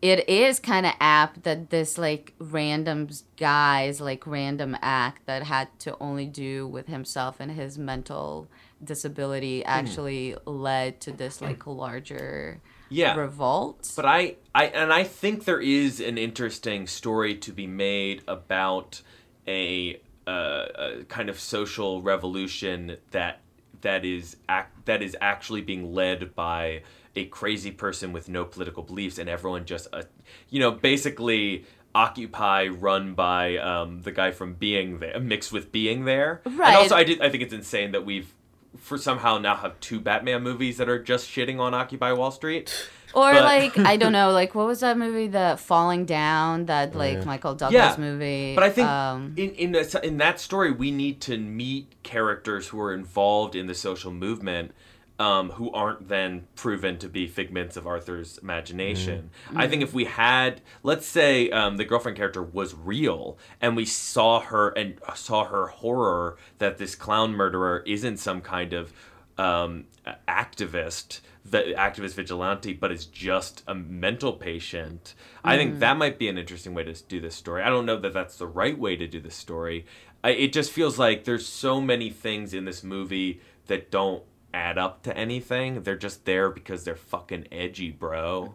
it 0.02 0.28
is 0.28 0.60
kind 0.60 0.84
of 0.84 0.92
apt 1.00 1.44
that 1.44 1.70
this 1.70 1.96
like 1.96 2.34
random 2.38 3.08
guy's 3.36 4.00
like 4.00 4.26
random 4.26 4.76
act 4.82 5.26
that 5.26 5.42
had 5.44 5.68
to 5.80 5.96
only 6.00 6.26
do 6.26 6.66
with 6.66 6.86
himself 6.86 7.40
and 7.40 7.50
his 7.52 7.78
mental 7.78 8.48
disability 8.82 9.64
actually 9.64 10.36
led 10.44 11.00
to 11.00 11.10
this 11.10 11.40
like 11.40 11.66
larger 11.66 12.60
Yeah. 12.90 13.16
revolt. 13.16 13.90
But 13.96 14.04
I, 14.04 14.36
I, 14.54 14.66
and 14.66 14.92
I 14.92 15.04
think 15.04 15.44
there 15.44 15.60
is 15.60 16.00
an 16.00 16.18
interesting 16.18 16.86
story 16.86 17.34
to 17.36 17.52
be 17.52 17.66
made 17.66 18.22
about 18.28 19.00
a, 19.48 20.00
uh, 20.26 20.66
a 20.74 21.04
kind 21.08 21.28
of 21.30 21.40
social 21.40 22.02
revolution 22.02 22.98
that 23.12 23.40
that 23.80 24.04
is 24.04 24.36
act, 24.48 24.86
that 24.86 25.02
is 25.02 25.14
actually 25.20 25.60
being 25.60 25.94
led 25.94 26.34
by 26.34 26.82
a 27.16 27.26
crazy 27.26 27.70
person 27.70 28.12
with 28.12 28.28
no 28.28 28.44
political 28.44 28.82
beliefs, 28.82 29.18
and 29.18 29.28
everyone 29.28 29.64
just, 29.64 29.88
uh, 29.92 30.02
you 30.50 30.60
know, 30.60 30.70
basically. 30.70 31.64
Occupy, 31.96 32.66
run 32.66 33.14
by 33.14 33.56
um, 33.58 34.02
the 34.02 34.10
guy 34.10 34.32
from 34.32 34.54
Being 34.54 34.98
There, 34.98 35.20
mixed 35.20 35.52
with 35.52 35.70
Being 35.70 36.04
There. 36.06 36.42
And 36.44 36.58
Right. 36.58 36.74
also, 36.74 36.96
I 36.96 37.04
did. 37.04 37.20
I 37.20 37.28
think 37.30 37.44
it's 37.44 37.54
insane 37.54 37.92
that 37.92 38.04
we've, 38.04 38.34
for 38.76 38.98
somehow 38.98 39.38
now 39.38 39.54
have 39.54 39.78
two 39.78 40.00
Batman 40.00 40.42
movies 40.42 40.76
that 40.78 40.88
are 40.88 40.98
just 41.00 41.30
shitting 41.30 41.60
on 41.60 41.72
Occupy 41.72 42.10
Wall 42.12 42.32
Street. 42.32 42.88
Or 43.14 43.32
But- 43.32 43.44
like 43.44 43.78
I 43.78 43.96
don't 43.96 44.10
know, 44.20 44.32
like 44.32 44.56
what 44.56 44.66
was 44.66 44.80
that 44.80 44.98
movie, 44.98 45.28
the 45.28 45.56
Falling 45.56 46.04
Down, 46.04 46.66
that 46.66 46.96
like 46.96 47.18
yeah. 47.18 47.24
Michael 47.26 47.54
Douglas 47.54 47.72
Yeah, 47.80 47.94
movie? 47.96 48.56
But 48.56 48.64
I 48.64 48.70
think 48.70 48.88
um, 48.88 49.32
in 49.36 49.50
in, 49.50 49.74
a, 49.76 50.00
in 50.04 50.16
that 50.16 50.40
story, 50.40 50.72
we 50.72 50.90
need 50.90 51.20
to 51.20 51.38
meet 51.38 51.94
characters 52.02 52.66
who 52.66 52.80
are 52.80 52.92
involved 52.92 53.54
in 53.54 53.68
the 53.68 53.74
social 53.76 54.10
movement, 54.10 54.74
um, 55.18 55.50
who 55.50 55.70
aren't 55.70 56.08
then 56.08 56.46
proven 56.56 56.98
to 56.98 57.08
be 57.08 57.26
figments 57.26 57.76
of 57.76 57.86
Arthur's 57.86 58.38
imagination. 58.38 59.30
I 59.54 59.68
think 59.68 59.82
if 59.82 59.94
we 59.94 60.06
had, 60.06 60.60
let's 60.82 61.06
say, 61.06 61.50
um, 61.50 61.76
the 61.76 61.84
girlfriend 61.84 62.16
character 62.16 62.42
was 62.42 62.74
real, 62.74 63.38
and 63.60 63.76
we 63.76 63.84
saw 63.84 64.40
her 64.40 64.70
and 64.70 64.98
saw 65.14 65.44
her 65.44 65.68
horror 65.68 66.36
that 66.58 66.78
this 66.78 66.96
clown 66.96 67.32
murderer 67.32 67.82
isn't 67.86 68.16
some 68.16 68.40
kind 68.40 68.72
of 68.72 68.92
um, 69.38 69.84
activist, 70.26 71.20
the 71.44 71.74
activist 71.76 72.14
vigilante, 72.14 72.72
but 72.72 72.90
is 72.90 73.06
just 73.06 73.62
a 73.68 73.74
mental 73.74 74.32
patient. 74.32 75.14
I 75.44 75.56
think 75.56 75.78
that 75.78 75.96
might 75.96 76.18
be 76.18 76.28
an 76.28 76.38
interesting 76.38 76.74
way 76.74 76.82
to 76.84 76.94
do 77.04 77.20
this 77.20 77.36
story. 77.36 77.62
I 77.62 77.68
don't 77.68 77.86
know 77.86 78.00
that 78.00 78.12
that's 78.12 78.36
the 78.36 78.46
right 78.46 78.78
way 78.78 78.96
to 78.96 79.06
do 79.06 79.20
this 79.20 79.36
story. 79.36 79.86
I, 80.24 80.30
it 80.30 80.52
just 80.52 80.72
feels 80.72 80.98
like 80.98 81.24
there's 81.24 81.46
so 81.46 81.80
many 81.80 82.10
things 82.10 82.52
in 82.52 82.64
this 82.64 82.82
movie 82.82 83.40
that 83.66 83.90
don't 83.90 84.22
add 84.54 84.78
up 84.78 85.02
to 85.02 85.16
anything. 85.16 85.82
They're 85.82 85.96
just 85.96 86.24
there 86.24 86.48
because 86.48 86.84
they're 86.84 86.94
fucking 86.94 87.48
edgy, 87.50 87.90
bro. 87.90 88.54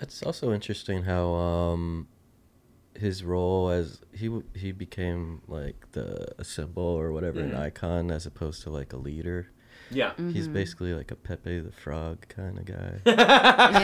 It's 0.00 0.22
also 0.22 0.52
interesting 0.52 1.04
how 1.04 1.32
um 1.34 2.08
his 2.96 3.24
role 3.24 3.70
as 3.70 4.00
he 4.12 4.40
he 4.54 4.72
became 4.72 5.40
like 5.48 5.92
the 5.92 6.34
a 6.38 6.44
symbol 6.44 6.82
or 6.82 7.12
whatever 7.12 7.40
an 7.40 7.54
icon 7.54 8.10
as 8.10 8.26
opposed 8.26 8.62
to 8.64 8.70
like 8.70 8.92
a 8.92 8.96
leader. 8.96 9.48
Yeah. 9.90 10.12
He's 10.16 10.44
mm-hmm. 10.44 10.52
basically 10.54 10.94
like 10.94 11.10
a 11.10 11.14
Pepe 11.16 11.60
the 11.60 11.72
Frog 11.72 12.26
kind 12.28 12.58
of 12.58 12.64
guy. 12.64 13.00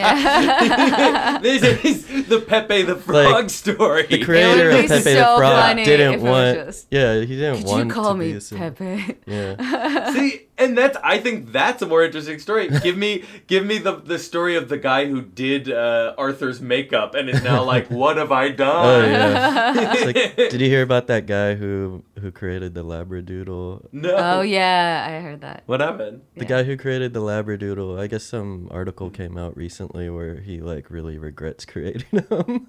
Yeah. 0.01 1.39
this 1.41 1.63
is 1.85 2.27
the 2.29 2.41
Pepe 2.41 2.83
the 2.83 2.97
Frog 2.97 3.51
story. 3.51 4.07
The 4.07 4.25
creator 4.25 4.71
of 4.71 4.83
be 4.83 4.89
Pepe 4.89 5.15
the 5.15 5.25
Frog 5.25 5.41
funny 5.41 5.85
didn't 5.85 6.15
if 6.15 6.21
it 6.21 6.23
was 6.23 6.57
want. 6.57 6.67
just, 6.67 6.87
yeah, 6.91 7.21
he 7.21 7.27
didn't 7.27 7.59
Could 7.59 7.67
want 7.67 7.87
you 7.87 7.93
call 7.93 8.13
to 8.15 8.19
be 8.19 8.33
me 8.33 8.33
a. 8.33 8.57
Pepe? 8.57 9.17
Yeah. 9.27 10.13
See, 10.13 10.49
and 10.61 10.77
that's 10.79 10.96
I 11.03 11.18
think 11.18 11.51
that's 11.53 11.83
a 11.83 11.87
more 11.87 12.05
interesting 12.05 12.38
story. 12.38 12.68
Give 12.83 12.96
me 12.96 13.25
give 13.46 13.64
me 13.64 13.79
the 13.79 13.96
the 13.96 14.18
story 14.18 14.57
of 14.57 14.68
the 14.68 14.77
guy 14.79 15.07
who 15.07 15.23
did 15.23 15.70
uh, 15.70 16.14
Arthur's 16.18 16.61
makeup 16.61 17.14
and 17.14 17.29
is 17.31 17.42
now 17.42 17.64
like, 17.75 17.90
what 17.90 18.16
have 18.18 18.31
I 18.33 18.51
done? 18.51 18.87
Oh 18.87 19.07
yeah. 19.07 19.73
It's 19.94 20.05
like, 20.07 20.37
did 20.51 20.61
you 20.61 20.68
hear 20.68 20.83
about 20.83 21.07
that 21.09 21.27
guy 21.27 21.55
who 21.55 22.05
who 22.20 22.31
created 22.31 22.75
the 22.75 22.85
Labradoodle? 22.85 23.88
No. 23.92 24.14
Oh 24.16 24.40
yeah, 24.42 25.07
I 25.09 25.20
heard 25.23 25.40
that. 25.40 25.62
What 25.66 25.81
happened? 25.81 26.23
The 26.37 26.42
Yeah. 26.42 26.49
guy 26.49 26.62
who 26.64 26.77
created 26.77 27.14
the 27.14 27.20
Labradoodle, 27.20 27.99
I 27.99 28.07
guess 28.07 28.25
some 28.25 28.68
article 28.70 29.11
came 29.11 29.37
out 29.37 29.57
recently 29.57 30.11
where 30.11 30.37
he 30.40 30.61
like 30.61 30.90
really 30.90 31.18
regrets 31.18 31.64
creating 31.64 32.25
them. 32.29 32.68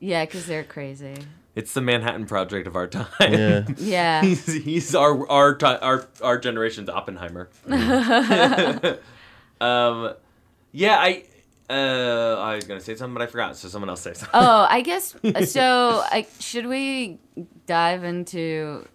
Yeah, 0.00 0.24
because 0.24 0.46
they're 0.46 0.64
crazy. 0.64 1.16
It's 1.58 1.74
the 1.74 1.80
Manhattan 1.80 2.26
Project 2.26 2.68
of 2.68 2.76
our 2.76 2.86
time. 2.86 3.08
Yeah. 3.20 3.66
Yeah. 3.78 4.22
he's 4.22 4.46
he's 4.46 4.94
our 4.94 5.28
our 5.28 5.56
ti 5.56 5.66
our 5.66 6.06
our 6.22 6.38
generation's 6.38 6.88
Oppenheimer. 6.88 7.50
um, 9.60 10.14
yeah, 10.70 10.96
I 10.98 11.24
uh 11.68 12.36
I 12.38 12.54
was 12.54 12.64
gonna 12.64 12.80
say 12.80 12.94
something, 12.94 13.12
but 13.12 13.22
I 13.22 13.26
forgot. 13.26 13.56
So 13.56 13.66
someone 13.66 13.88
else 13.90 14.02
say 14.02 14.14
something. 14.14 14.30
oh, 14.40 14.66
I 14.70 14.82
guess 14.82 15.16
so. 15.50 16.04
I 16.08 16.28
should 16.38 16.66
we 16.66 17.18
dive 17.66 18.04
into 18.04 18.86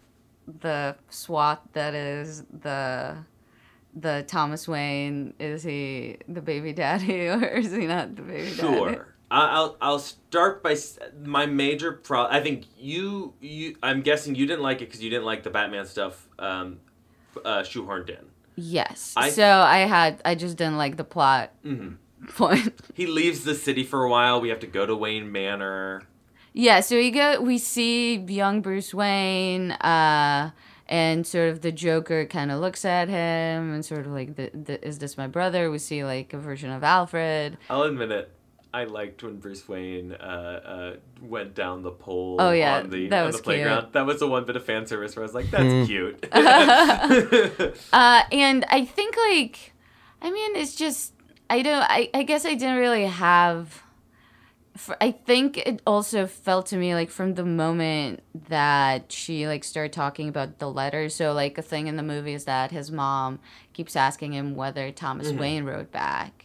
the 0.61 0.95
SWAT 1.09 1.61
that 1.73 1.93
is 1.93 2.43
the 2.61 3.17
the 3.93 4.23
Thomas 4.25 4.69
Wayne? 4.69 5.33
Is 5.37 5.63
he 5.63 6.15
the 6.29 6.41
baby 6.41 6.71
daddy 6.71 7.27
or 7.27 7.43
is 7.43 7.73
he 7.73 7.87
not 7.87 8.15
the 8.15 8.21
baby 8.21 8.55
daddy? 8.55 8.77
Sure. 8.77 9.12
I- 9.33 9.49
I'll 9.55 9.77
I'll 9.81 9.99
start 9.99 10.61
by 10.63 10.75
my 11.23 11.45
major 11.45 11.91
pro. 11.91 12.25
I 12.27 12.39
think 12.41 12.65
you 12.77 13.33
you. 13.41 13.75
I'm 13.81 14.01
guessing 14.01 14.35
you 14.35 14.45
didn't 14.45 14.63
like 14.63 14.81
it 14.81 14.87
because 14.89 15.01
you 15.03 15.09
didn't 15.09 15.25
like 15.25 15.43
the 15.43 15.49
Batman 15.49 15.85
stuff. 15.85 16.27
Um, 16.39 16.79
uh, 17.43 17.63
shoehorned 17.63 18.09
in. 18.09 18.25
Yes. 18.55 19.13
I- 19.17 19.31
so 19.31 19.43
I 19.47 19.79
had 19.79 20.21
I 20.23 20.35
just 20.35 20.55
didn't 20.57 20.77
like 20.77 20.97
the 20.97 21.03
plot 21.03 21.51
Mhm. 21.65 21.97
point. 22.35 22.73
He 22.93 23.07
leaves 23.07 23.43
the 23.43 23.55
city 23.55 23.83
for 23.83 24.03
a 24.03 24.09
while. 24.09 24.39
We 24.39 24.49
have 24.49 24.59
to 24.59 24.67
go 24.67 24.85
to 24.85 24.95
Wayne 24.95 25.31
Manor. 25.31 26.03
Yeah, 26.55 26.81
so 26.81 26.95
we 26.95 27.09
go 27.09 27.41
we 27.41 27.57
see 27.57 28.17
young 28.17 28.61
Bruce 28.61 28.93
Wayne, 28.93 29.71
uh, 29.71 30.51
and 30.87 31.25
sort 31.25 31.49
of 31.49 31.61
the 31.61 31.71
Joker 31.71 32.25
kind 32.27 32.51
of 32.51 32.59
looks 32.59 32.85
at 32.85 33.07
him 33.09 33.73
and 33.73 33.83
sort 33.83 34.01
of 34.05 34.11
like, 34.11 34.35
the, 34.35 34.51
the, 34.53 34.87
is 34.87 34.99
this 34.99 35.17
my 35.17 35.25
brother? 35.25 35.71
We 35.71 35.79
see 35.79 36.03
like 36.03 36.31
a 36.33 36.37
version 36.37 36.69
of 36.69 36.83
Alfred. 36.83 37.57
I'll 37.71 37.81
admit 37.83 38.11
it. 38.11 38.29
I 38.73 38.85
liked 38.85 39.21
when 39.21 39.37
Bruce 39.37 39.67
Wayne 39.69 40.13
uh, 40.13 40.15
uh, 40.95 40.95
went 41.21 41.53
down 41.53 41.83
the 41.83 41.91
pole 41.91 42.37
Oh, 42.39 42.51
yeah, 42.51 42.79
on 42.79 42.89
the, 42.89 43.07
that 43.09 43.19
on 43.21 43.27
was 43.27 43.37
the 43.37 43.43
playground. 43.43 43.81
cute. 43.81 43.93
That 43.93 44.05
was 44.07 44.19
the 44.19 44.27
one 44.27 44.45
bit 44.45 44.55
of 44.55 44.65
fan 44.65 44.87
service 44.87 45.15
where 45.15 45.23
I 45.23 45.27
was 45.27 45.35
like, 45.35 45.51
that's 45.51 45.87
cute. 45.87 46.25
Uh, 47.93 48.23
and 48.31 48.65
I 48.69 48.85
think 48.85 49.15
like, 49.29 49.73
I 50.21 50.31
mean, 50.31 50.55
it's 50.55 50.75
just 50.75 51.13
I 51.49 51.61
don't. 51.61 51.83
I, 51.87 52.09
I 52.13 52.23
guess 52.23 52.45
I 52.45 52.55
didn't 52.55 52.77
really 52.77 53.05
have. 53.05 53.83
For, 54.75 54.97
I 54.99 55.11
think 55.11 55.57
it 55.59 55.83
also 55.85 56.25
felt 56.25 56.65
to 56.67 56.77
me 56.77 56.95
like 56.95 57.11
from 57.11 57.35
the 57.35 57.45
moment 57.45 58.23
that 58.49 59.11
she 59.11 59.45
like 59.45 59.63
started 59.63 59.93
talking 59.93 60.29
about 60.29 60.57
the 60.57 60.67
letter. 60.67 61.09
So 61.09 61.31
like 61.33 61.59
a 61.59 61.61
thing 61.61 61.85
in 61.85 61.95
the 61.95 62.01
movie 62.01 62.33
is 62.33 62.45
that 62.45 62.71
his 62.71 62.89
mom 62.89 63.39
keeps 63.73 63.95
asking 63.95 64.33
him 64.33 64.55
whether 64.55 64.91
Thomas 64.91 65.31
Wayne 65.31 65.63
wrote 65.65 65.91
back. 65.91 66.42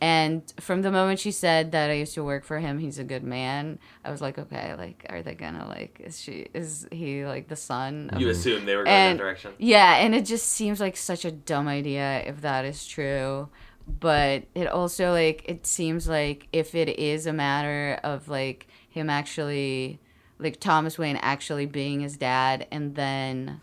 And 0.00 0.42
from 0.58 0.80
the 0.80 0.90
moment 0.90 1.20
she 1.20 1.30
said 1.30 1.72
that 1.72 1.90
I 1.90 1.94
used 1.94 2.14
to 2.14 2.24
work 2.24 2.44
for 2.44 2.58
him, 2.58 2.78
he's 2.78 2.98
a 2.98 3.04
good 3.04 3.22
man. 3.22 3.78
I 4.02 4.10
was 4.10 4.22
like, 4.22 4.38
okay, 4.38 4.74
like, 4.74 5.04
are 5.10 5.22
they 5.22 5.34
gonna 5.34 5.68
like? 5.68 6.00
Is 6.02 6.18
she? 6.18 6.46
Is 6.54 6.88
he 6.90 7.26
like 7.26 7.48
the 7.48 7.56
son? 7.56 8.08
Of 8.10 8.20
you 8.20 8.30
assume 8.30 8.64
they 8.64 8.76
were 8.76 8.84
going 8.84 8.96
and 8.96 9.18
that 9.18 9.22
direction. 9.22 9.52
yeah, 9.58 9.96
and 9.96 10.14
it 10.14 10.24
just 10.24 10.48
seems 10.48 10.80
like 10.80 10.96
such 10.96 11.26
a 11.26 11.30
dumb 11.30 11.68
idea 11.68 12.22
if 12.24 12.40
that 12.40 12.64
is 12.64 12.86
true. 12.86 13.50
But 13.86 14.44
it 14.54 14.68
also 14.68 15.12
like 15.12 15.44
it 15.46 15.66
seems 15.66 16.08
like 16.08 16.48
if 16.52 16.74
it 16.74 16.88
is 16.98 17.26
a 17.26 17.32
matter 17.32 18.00
of 18.02 18.28
like 18.28 18.68
him 18.88 19.10
actually 19.10 20.00
like 20.38 20.60
Thomas 20.60 20.98
Wayne 20.98 21.16
actually 21.16 21.66
being 21.66 22.00
his 22.00 22.16
dad 22.16 22.66
and 22.70 22.94
then 22.94 23.60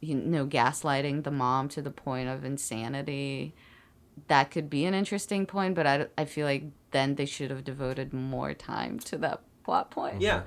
you 0.00 0.16
know 0.16 0.46
gaslighting 0.46 1.22
the 1.22 1.30
mom 1.30 1.68
to 1.68 1.82
the 1.82 1.90
point 1.90 2.28
of 2.28 2.44
insanity 2.44 3.54
that 4.28 4.50
could 4.50 4.68
be 4.68 4.84
an 4.84 4.94
interesting 4.94 5.46
point 5.46 5.74
but 5.74 5.86
I, 5.86 6.06
I 6.16 6.24
feel 6.24 6.46
like 6.46 6.64
then 6.90 7.14
they 7.14 7.26
should 7.26 7.50
have 7.50 7.64
devoted 7.64 8.12
more 8.12 8.54
time 8.54 8.98
to 9.00 9.18
that 9.18 9.42
plot 9.64 9.90
point 9.90 10.20
Yeah, 10.20 10.42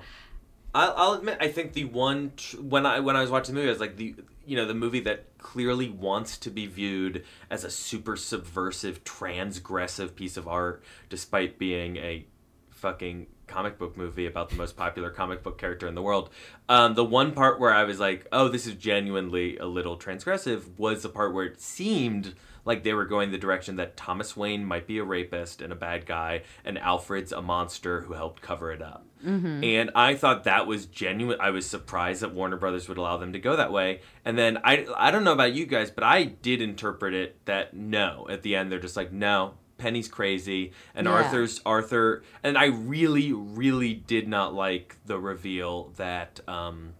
I'll, 0.74 0.94
I'll 0.96 1.12
admit. 1.12 1.38
I 1.40 1.48
think 1.48 1.72
the 1.72 1.84
one 1.84 2.32
tr- 2.36 2.56
when 2.56 2.84
I 2.84 3.00
when 3.00 3.16
I 3.16 3.20
was 3.20 3.30
watching 3.30 3.54
the 3.54 3.60
movie, 3.60 3.70
I 3.70 3.72
was 3.72 3.80
like 3.80 3.96
the 3.96 4.16
you 4.44 4.56
know 4.56 4.66
the 4.66 4.74
movie 4.74 5.00
that 5.00 5.38
clearly 5.38 5.88
wants 5.88 6.36
to 6.38 6.50
be 6.50 6.66
viewed 6.66 7.24
as 7.48 7.64
a 7.64 7.70
super 7.70 8.16
subversive, 8.16 9.04
transgressive 9.04 10.16
piece 10.16 10.36
of 10.36 10.48
art, 10.48 10.82
despite 11.08 11.58
being 11.58 11.96
a 11.98 12.26
fucking 12.70 13.28
comic 13.46 13.78
book 13.78 13.96
movie 13.96 14.26
about 14.26 14.50
the 14.50 14.56
most 14.56 14.76
popular 14.76 15.10
comic 15.10 15.42
book 15.42 15.58
character 15.58 15.86
in 15.86 15.94
the 15.94 16.02
world. 16.02 16.30
Um, 16.68 16.94
the 16.94 17.04
one 17.04 17.32
part 17.32 17.60
where 17.60 17.72
I 17.72 17.84
was 17.84 18.00
like, 18.00 18.26
"Oh, 18.32 18.48
this 18.48 18.66
is 18.66 18.74
genuinely 18.74 19.56
a 19.58 19.66
little 19.66 19.96
transgressive," 19.96 20.76
was 20.76 21.04
the 21.04 21.08
part 21.08 21.32
where 21.32 21.44
it 21.44 21.60
seemed 21.60 22.34
like 22.64 22.82
they 22.82 22.94
were 22.94 23.04
going 23.04 23.30
the 23.30 23.38
direction 23.38 23.76
that 23.76 23.96
Thomas 23.96 24.36
Wayne 24.36 24.64
might 24.64 24.86
be 24.86 24.98
a 24.98 25.04
rapist 25.04 25.60
and 25.62 25.72
a 25.72 25.76
bad 25.76 26.06
guy, 26.06 26.42
and 26.64 26.78
Alfred's 26.78 27.32
a 27.32 27.42
monster 27.42 28.02
who 28.02 28.14
helped 28.14 28.40
cover 28.42 28.72
it 28.72 28.82
up. 28.82 29.06
And 29.26 29.90
I 29.94 30.16
thought 30.16 30.44
that 30.44 30.66
was 30.66 30.84
genuine. 30.84 31.40
I 31.40 31.48
was 31.48 31.64
surprised 31.64 32.20
that 32.20 32.34
Warner 32.34 32.58
Brothers 32.58 32.88
would 32.90 32.98
allow 32.98 33.16
them 33.16 33.32
to 33.32 33.38
go 33.38 33.56
that 33.56 33.72
way. 33.72 34.02
And 34.22 34.36
then 34.36 34.58
I 34.64 34.86
I 34.98 35.10
don't 35.10 35.24
know 35.24 35.32
about 35.32 35.54
you 35.54 35.64
guys, 35.64 35.90
but 35.90 36.04
I 36.04 36.24
did 36.24 36.60
interpret 36.60 37.14
it 37.14 37.42
that 37.46 37.72
no. 37.74 38.26
At 38.28 38.42
the 38.42 38.54
end, 38.54 38.70
they're 38.70 38.78
just 38.78 38.98
like, 38.98 39.12
no, 39.12 39.54
Penny's 39.78 40.08
crazy, 40.08 40.72
and 40.94 41.06
Yeah. 41.06 41.14
Arthur's 41.14 41.62
Arthur. 41.64 42.22
And 42.42 42.58
I 42.58 42.66
really, 42.66 43.32
really 43.32 43.94
did 43.94 44.28
not 44.28 44.52
like 44.52 44.96
the 45.06 45.18
reveal 45.18 45.92
that 45.96 46.40
um, 46.46 46.92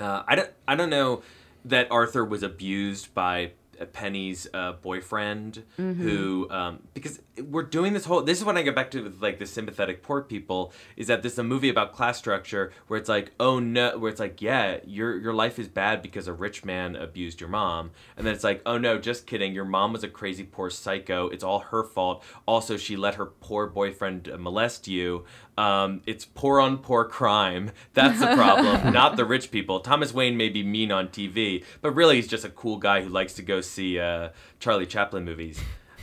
uh, 0.00 0.24
I 0.26 0.34
don't 0.34 0.50
I 0.66 0.74
don't 0.74 0.90
know 0.90 1.22
that 1.64 1.86
Arthur 1.92 2.24
was 2.24 2.42
abused 2.42 3.14
by 3.14 3.52
Penny's 3.92 4.46
uh, 4.54 4.72
boyfriend, 4.72 5.62
who 5.76 6.48
um, 6.50 6.80
because 6.94 7.20
we're 7.50 7.62
doing 7.62 7.92
this 7.92 8.04
whole. 8.04 8.22
This 8.22 8.38
is 8.38 8.44
when 8.44 8.56
I 8.56 8.62
get 8.62 8.74
back 8.74 8.90
to 8.92 9.12
like 9.20 9.38
the 9.38 9.46
sympathetic 9.46 10.02
poor 10.02 10.22
people. 10.22 10.72
Is 10.96 11.06
that 11.06 11.22
this 11.22 11.32
is 11.32 11.38
a 11.38 11.44
movie 11.44 11.68
about 11.68 11.92
class 11.92 12.18
structure 12.18 12.72
where 12.86 12.98
it's 12.98 13.08
like 13.08 13.32
oh 13.40 13.58
no, 13.58 13.98
where 13.98 14.10
it's 14.10 14.20
like 14.20 14.40
yeah 14.42 14.78
your 14.84 15.18
your 15.18 15.34
life 15.34 15.58
is 15.58 15.68
bad 15.68 16.02
because 16.02 16.28
a 16.28 16.32
rich 16.32 16.64
man 16.64 16.96
abused 16.96 17.40
your 17.40 17.48
mom, 17.48 17.90
and 18.16 18.26
then 18.26 18.34
it's 18.34 18.44
like 18.44 18.62
oh 18.66 18.78
no, 18.78 18.98
just 18.98 19.26
kidding. 19.26 19.54
Your 19.54 19.64
mom 19.64 19.92
was 19.92 20.04
a 20.04 20.08
crazy 20.08 20.44
poor 20.44 20.70
psycho. 20.70 21.28
It's 21.28 21.44
all 21.44 21.60
her 21.60 21.84
fault. 21.84 22.22
Also, 22.46 22.76
she 22.76 22.96
let 22.96 23.14
her 23.16 23.26
poor 23.26 23.66
boyfriend 23.66 24.28
uh, 24.28 24.38
molest 24.38 24.86
you. 24.86 25.24
Um, 25.58 26.00
it's 26.06 26.24
poor 26.24 26.60
on 26.60 26.78
poor 26.78 27.04
crime. 27.04 27.72
That's 27.94 28.20
the 28.20 28.34
problem, 28.34 28.92
not 28.92 29.16
the 29.16 29.24
rich 29.24 29.50
people. 29.50 29.80
Thomas 29.80 30.14
Wayne 30.14 30.36
may 30.36 30.48
be 30.48 30.62
mean 30.62 30.90
on 30.90 31.08
TV, 31.08 31.64
but 31.80 31.92
really 31.92 32.16
he's 32.16 32.28
just 32.28 32.44
a 32.44 32.50
cool 32.50 32.78
guy 32.78 33.02
who 33.02 33.08
likes 33.08 33.34
to 33.34 33.42
go 33.42 33.60
see 33.60 33.98
uh, 33.98 34.30
Charlie 34.60 34.86
Chaplin 34.86 35.24
movies. 35.24 35.60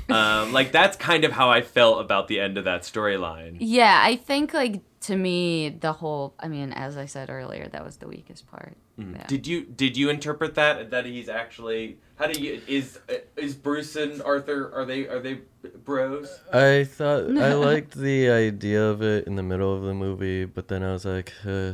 Um, 0.07 0.53
like 0.53 0.71
that's 0.71 0.97
kind 0.97 1.23
of 1.23 1.31
how 1.31 1.49
I 1.49 1.61
felt 1.61 2.01
about 2.01 2.27
the 2.27 2.39
end 2.39 2.57
of 2.57 2.65
that 2.65 2.83
storyline. 2.83 3.57
Yeah, 3.59 4.01
I 4.03 4.15
think 4.15 4.53
like 4.53 4.81
to 5.01 5.15
me 5.15 5.69
the 5.69 5.93
whole 5.93 6.35
I 6.39 6.47
mean, 6.47 6.71
as 6.73 6.97
I 6.97 7.05
said 7.05 7.29
earlier, 7.29 7.67
that 7.69 7.83
was 7.83 7.97
the 7.97 8.07
weakest 8.07 8.47
part. 8.47 8.77
Yeah. 8.97 9.25
Did 9.27 9.47
you 9.47 9.65
did 9.65 9.97
you 9.97 10.09
interpret 10.09 10.55
that 10.55 10.91
that 10.91 11.05
he's 11.05 11.29
actually 11.29 11.97
how 12.19 12.27
do 12.27 12.39
you 12.39 12.61
is 12.67 12.99
is 13.37 13.55
Bruce 13.55 13.95
and 13.95 14.21
Arthur 14.21 14.71
are 14.75 14.85
they 14.85 15.07
are 15.07 15.19
they 15.19 15.39
bros? 15.85 16.41
I 16.51 16.83
thought 16.83 17.37
I 17.37 17.53
liked 17.69 17.95
the 17.95 18.29
idea 18.29 18.83
of 18.83 19.01
it 19.01 19.25
in 19.25 19.35
the 19.35 19.43
middle 19.43 19.73
of 19.73 19.83
the 19.83 19.93
movie, 19.93 20.43
but 20.45 20.67
then 20.67 20.83
I 20.83 20.91
was 20.91 21.05
like, 21.05 21.33
uh, 21.47 21.73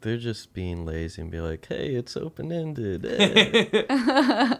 they're 0.00 0.18
just 0.18 0.52
being 0.52 0.84
lazy 0.84 1.22
and 1.22 1.30
be 1.30 1.40
like, 1.40 1.64
"Hey, 1.66 1.94
it's 1.94 2.16
open 2.16 2.50
ended. 2.50 3.04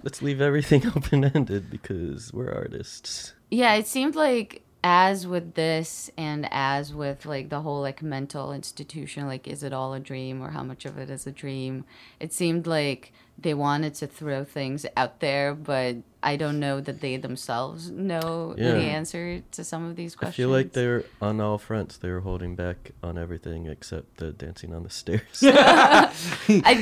Let's 0.05 0.23
leave 0.23 0.41
everything 0.41 0.87
open 0.97 1.25
ended 1.25 1.69
because 1.69 2.33
we're 2.33 2.53
artists." 2.53 3.35
Yeah, 3.51 3.75
it 3.75 3.89
seemed 3.89 4.15
like 4.15 4.63
as 4.85 5.27
with 5.27 5.55
this 5.55 6.11
and 6.17 6.47
as 6.51 6.95
with 6.95 7.27
like 7.27 7.49
the 7.49 7.61
whole 7.61 7.81
like 7.81 8.03
mental 8.03 8.53
institution, 8.53 9.27
like 9.27 9.49
is 9.49 9.63
it 9.63 9.73
all 9.73 9.93
a 9.95 10.01
dream 10.01 10.41
or 10.43 10.51
how 10.51 10.63
much 10.63 10.85
of 10.85 10.97
it 10.99 11.11
is 11.11 11.27
a 11.27 11.33
dream? 11.33 11.85
It 12.21 12.33
seemed 12.33 12.67
like 12.67 13.13
they 13.41 13.55
wanted 13.55 13.95
to 13.95 14.07
throw 14.07 14.43
things 14.45 14.85
out 14.97 15.21
there, 15.21 15.55
but 15.55 15.97
I 16.23 16.35
don't 16.37 16.59
know 16.59 16.81
that 16.81 17.01
they 17.01 17.17
themselves 17.17 17.89
know 17.91 18.55
Yeah. 18.59 18.73
the 18.73 18.81
answer 18.81 19.43
to 19.53 19.63
some 19.65 19.85
of 19.85 19.95
these 19.97 20.17
questions. 20.17 20.35
I 20.35 20.37
feel 20.37 20.49
like 20.49 20.73
they're 20.73 21.05
on 21.23 21.41
all 21.41 21.59
fronts. 21.59 21.97
They 21.97 22.11
were 22.11 22.21
holding 22.21 22.57
back 22.57 22.93
on 23.03 23.17
everything 23.19 23.67
except 23.67 24.17
the 24.17 24.33
dancing 24.33 24.75
on 24.75 24.83
the 24.83 24.91
stairs. 24.91 25.23
I 25.43 26.11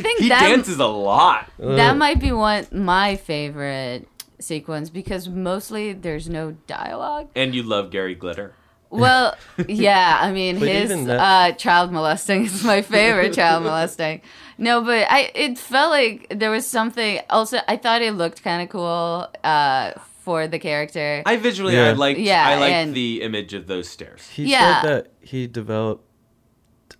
think 0.02 0.20
he 0.20 0.28
that 0.30 0.40
dances 0.48 0.78
a 0.78 0.86
lot. 0.86 1.50
that 1.58 1.90
Uh, 1.92 1.94
might 1.94 2.20
be 2.20 2.32
one 2.32 2.66
my 2.72 3.16
favorite 3.16 4.08
sequence 4.38 4.90
because 4.90 5.28
mostly 5.28 5.92
there's 5.92 6.28
no 6.28 6.52
dialogue. 6.66 7.28
And 7.34 7.54
you 7.54 7.62
love 7.62 7.90
Gary 7.90 8.14
Glitter. 8.14 8.54
Well, 8.90 9.36
yeah, 9.68 10.18
I 10.20 10.32
mean 10.32 10.56
his 10.56 10.90
that- 11.06 11.20
uh, 11.20 11.52
child 11.56 11.92
molesting 11.92 12.44
is 12.46 12.62
my 12.64 12.82
favorite 12.82 13.34
child 13.34 13.62
molesting. 13.68 14.20
No, 14.58 14.80
but 14.82 15.06
I 15.10 15.30
it 15.34 15.58
felt 15.58 15.90
like 15.90 16.26
there 16.30 16.50
was 16.50 16.66
something. 16.66 17.20
Also, 17.28 17.58
I 17.68 17.76
thought 17.76 18.00
it 18.02 18.12
looked 18.14 18.42
kind 18.42 18.62
of 18.62 18.68
cool 18.68 19.28
uh, 19.44 19.92
for 20.22 20.46
the 20.48 20.58
character. 20.58 21.22
I 21.26 21.36
visually, 21.36 21.74
Yeah. 21.74 21.88
I 21.88 21.92
liked, 21.92 22.18
Yeah, 22.20 22.48
I 22.48 22.54
liked 22.58 22.72
and- 22.74 22.94
the 22.94 23.22
image 23.22 23.52
of 23.54 23.66
those 23.66 23.88
stairs. 23.88 24.28
He 24.30 24.44
Yeah. 24.50 24.80
said 24.80 24.88
that 24.88 25.12
he 25.20 25.46
developed, 25.46 26.04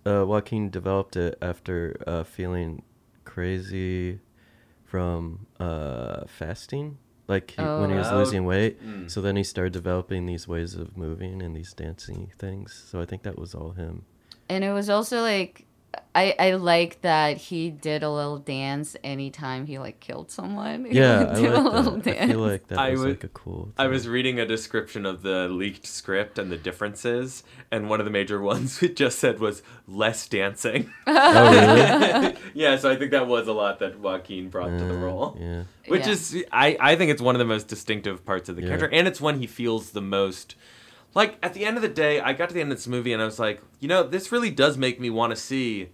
uh, 0.05 0.23
Joaquin 0.27 0.69
developed 0.69 1.15
it 1.15 1.37
after 1.41 1.95
uh, 2.05 2.23
feeling 2.23 2.83
crazy 3.25 4.19
from 4.85 5.47
uh, 5.59 6.25
fasting, 6.27 6.97
like 7.27 7.51
he, 7.51 7.61
when 7.61 7.89
he 7.89 7.95
was 7.95 8.07
Oh. 8.09 8.17
losing 8.17 8.45
weight. 8.45 8.81
Mm. 8.83 9.09
So 9.11 9.21
then 9.21 9.35
he 9.35 9.43
started 9.43 9.73
developing 9.73 10.25
these 10.25 10.47
ways 10.47 10.75
of 10.75 10.95
moving 10.97 11.41
and 11.41 11.55
these 11.55 11.73
dancing 11.73 12.31
things. 12.39 12.73
So 12.89 12.99
I 13.01 13.05
think 13.05 13.23
that 13.23 13.37
was 13.37 13.53
all 13.53 13.71
him. 13.71 14.03
and 14.49 14.63
it 14.63 14.71
was 14.71 14.89
also 14.89 15.21
like 15.21 15.65
I 16.13 16.35
I 16.39 16.51
like 16.53 17.01
that 17.01 17.37
he 17.37 17.69
did 17.69 18.01
a 18.03 18.09
little 18.09 18.39
dance 18.39 18.95
anytime 19.03 19.65
he 19.67 19.77
like 19.79 19.99
killed 19.99 20.31
someone. 20.31 20.85
He 20.89 20.97
Yeah, 20.97 21.27
I 21.31 21.35
do 21.35 21.47
a 21.47 21.53
like 21.53 21.73
little 21.73 21.97
that. 21.97 22.07
I 22.07 22.13
dance. 22.17 22.31
feel 22.31 22.39
like 22.39 22.67
that 22.67 22.79
I 22.79 22.89
was 22.91 22.99
would- 23.01 23.09
like 23.09 23.23
a 23.23 23.27
cool. 23.29 23.71
I 23.77 23.87
was 23.87 24.07
reading 24.07 24.39
a 24.39 24.45
description 24.45 25.05
of 25.05 25.21
the 25.21 25.47
leaked 25.47 25.85
script 25.85 26.39
and 26.39 26.51
the 26.51 26.57
differences, 26.57 27.43
and 27.71 27.89
one 27.89 27.99
of 27.99 28.05
the 28.05 28.11
major 28.11 28.41
ones 28.51 28.81
it 28.83 28.95
just 28.95 29.19
said 29.19 29.39
was 29.39 29.61
less 29.87 30.27
dancing. 30.27 30.91
Oh 31.07 31.51
really? 31.51 32.35
yeah, 32.53 32.77
so 32.77 32.89
I 32.91 32.95
think 32.95 33.11
that 33.11 33.27
was 33.27 33.47
a 33.47 33.53
lot 33.53 33.79
that 33.79 33.99
Joaquin 33.99 34.49
brought 34.49 34.77
to 34.77 34.83
the 34.83 34.95
Uh, 34.97 35.05
role. 35.05 35.37
Yeah. 35.39 35.63
Which 35.87 36.05
Yeah. 36.05 36.11
is, 36.11 36.43
I, 36.51 36.77
I 36.79 36.95
think 36.95 37.11
it's 37.11 37.21
one 37.21 37.35
of 37.35 37.39
the 37.39 37.45
most 37.45 37.67
distinctive 37.67 38.25
parts 38.25 38.49
of 38.49 38.55
the 38.55 38.61
Yeah. 38.63 38.69
character, 38.69 38.89
and 38.91 39.07
it's 39.07 39.21
one 39.21 39.39
he 39.39 39.47
feels 39.47 39.91
the 39.91 40.01
most. 40.01 40.55
Like, 41.17 41.39
at 41.41 41.55
the 41.55 41.65
end 41.65 41.77
of 41.77 41.81
the 41.81 41.89
day, 41.89 42.21
I 42.21 42.33
got 42.33 42.49
to 42.49 42.53
the 42.53 42.61
end 42.61 42.71
of 42.71 42.77
this 42.77 42.85
movie 42.85 43.11
and 43.11 43.19
I 43.19 43.25
was 43.25 43.39
like, 43.39 43.59
you 43.79 43.87
know, 43.87 44.03
this 44.03 44.31
really 44.31 44.51
does 44.51 44.77
make 44.77 44.99
me 44.99 45.09
want 45.09 45.31
to 45.31 45.35
see 45.35 45.89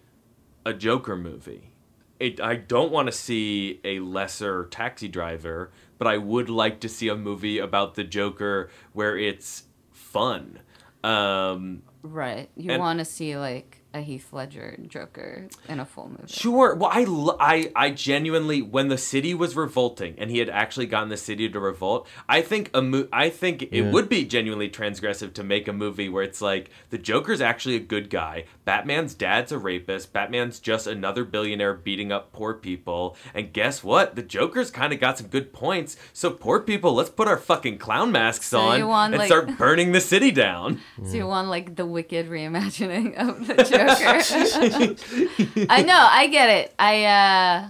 a 0.65 0.73
Joker 0.73 1.15
movie. 1.15 1.71
It, 2.19 2.41
I 2.41 2.55
don't 2.55 2.91
want 2.91 3.07
to 3.07 3.13
see 3.13 3.79
a 3.85 3.99
lesser 3.99 4.65
taxi 4.65 5.07
driver, 5.07 5.71
but 5.97 6.09
I 6.09 6.17
would 6.17 6.49
like 6.49 6.81
to 6.81 6.89
see 6.89 7.07
a 7.07 7.15
movie 7.15 7.57
about 7.57 7.95
the 7.95 8.03
Joker 8.03 8.69
where 8.91 9.17
it's 9.17 9.63
fun. 9.91 10.59
Um, 11.05 11.83
Right. 12.01 12.49
You 12.57 12.77
want 12.77 12.99
to 12.99 13.05
see 13.05 13.37
like 13.37 13.82
a 13.93 14.01
Heath 14.01 14.33
Ledger 14.33 14.77
Joker 14.87 15.47
in 15.69 15.79
a 15.79 15.85
full 15.85 16.09
movie. 16.09 16.23
Sure. 16.33 16.73
Well, 16.75 16.89
I, 16.91 17.03
lo- 17.03 17.37
I, 17.39 17.71
I 17.75 17.91
genuinely, 17.91 18.61
when 18.61 18.87
the 18.87 18.97
city 18.97 19.33
was 19.33 19.55
revolting, 19.55 20.15
and 20.17 20.31
he 20.31 20.39
had 20.39 20.49
actually 20.49 20.87
gotten 20.87 21.09
the 21.09 21.17
city 21.17 21.47
to 21.49 21.59
revolt, 21.59 22.07
I 22.27 22.41
think 22.41 22.71
a 22.73 22.81
mo- 22.81 23.07
I 23.13 23.29
think 23.29 23.61
it 23.71 23.91
would 23.91 24.09
be 24.09 24.25
genuinely 24.25 24.69
transgressive 24.69 25.33
to 25.35 25.43
make 25.43 25.67
a 25.67 25.73
movie 25.73 26.09
where 26.09 26.23
it's 26.23 26.41
like 26.41 26.71
the 26.89 26.97
Joker's 26.97 27.39
actually 27.41 27.75
a 27.75 27.79
good 27.79 28.09
guy, 28.09 28.45
Batman's 28.65 29.13
dad's 29.13 29.51
a 29.51 29.59
rapist, 29.59 30.11
Batman's 30.11 30.59
just 30.59 30.87
another 30.87 31.23
billionaire 31.23 31.73
beating 31.75 32.11
up 32.11 32.31
poor 32.33 32.53
people, 32.55 33.15
and 33.35 33.53
guess 33.53 33.83
what? 33.83 34.15
The 34.15 34.23
Joker's 34.23 34.71
kind 34.71 34.91
of 34.91 34.99
got 34.99 35.19
some 35.19 35.27
good 35.27 35.53
points. 35.53 35.97
So 36.13 36.31
poor 36.31 36.59
people, 36.61 36.93
let's 36.93 37.09
put 37.11 37.27
our 37.27 37.37
fucking 37.37 37.77
clown 37.77 38.11
masks 38.11 38.47
So 38.47 38.59
on 38.59 38.87
want, 38.87 39.13
and 39.13 39.19
like- 39.19 39.27
start 39.27 39.55
burning 39.57 39.91
the 39.91 40.01
city 40.01 40.31
down. 40.31 40.79
So 41.05 41.15
you 41.15 41.27
want 41.27 41.49
like 41.49 41.75
the 41.75 41.85
wicked 41.85 42.27
reimagining 42.29 43.15
of 43.17 43.45
the 43.45 43.53
Joker. 43.55 43.82
I 45.69 45.83
know, 45.85 46.07
I 46.11 46.27
get 46.27 46.49
it. 46.49 46.73
I 46.79 47.05
uh 47.05 47.69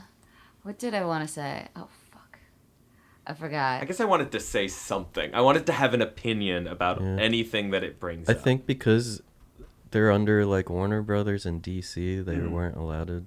what 0.63 0.79
did 0.79 0.93
I 0.93 1.05
want 1.05 1.27
to 1.27 1.33
say? 1.33 1.67
Oh 1.75 1.87
fuck. 2.11 2.39
I 3.27 3.33
forgot. 3.33 3.81
I 3.81 3.85
guess 3.85 3.99
I 3.99 4.05
wanted 4.05 4.31
to 4.31 4.39
say 4.39 4.67
something. 4.67 5.33
I 5.33 5.41
wanted 5.41 5.65
to 5.67 5.71
have 5.73 5.93
an 5.93 6.01
opinion 6.01 6.67
about 6.67 7.01
Yeah. 7.01 7.17
anything 7.19 7.71
that 7.71 7.83
it 7.83 7.99
brings. 7.99 8.29
I 8.29 8.33
up. 8.33 8.41
think 8.41 8.65
because 8.65 9.21
they're 9.91 10.11
under 10.11 10.45
like 10.45 10.69
Warner 10.69 11.01
Brothers 11.01 11.45
and 11.45 11.61
DC, 11.61 12.21
they 12.25 12.35
Mhm. 12.35 12.51
weren't 12.51 12.77
allowed 12.77 13.07
to 13.07 13.25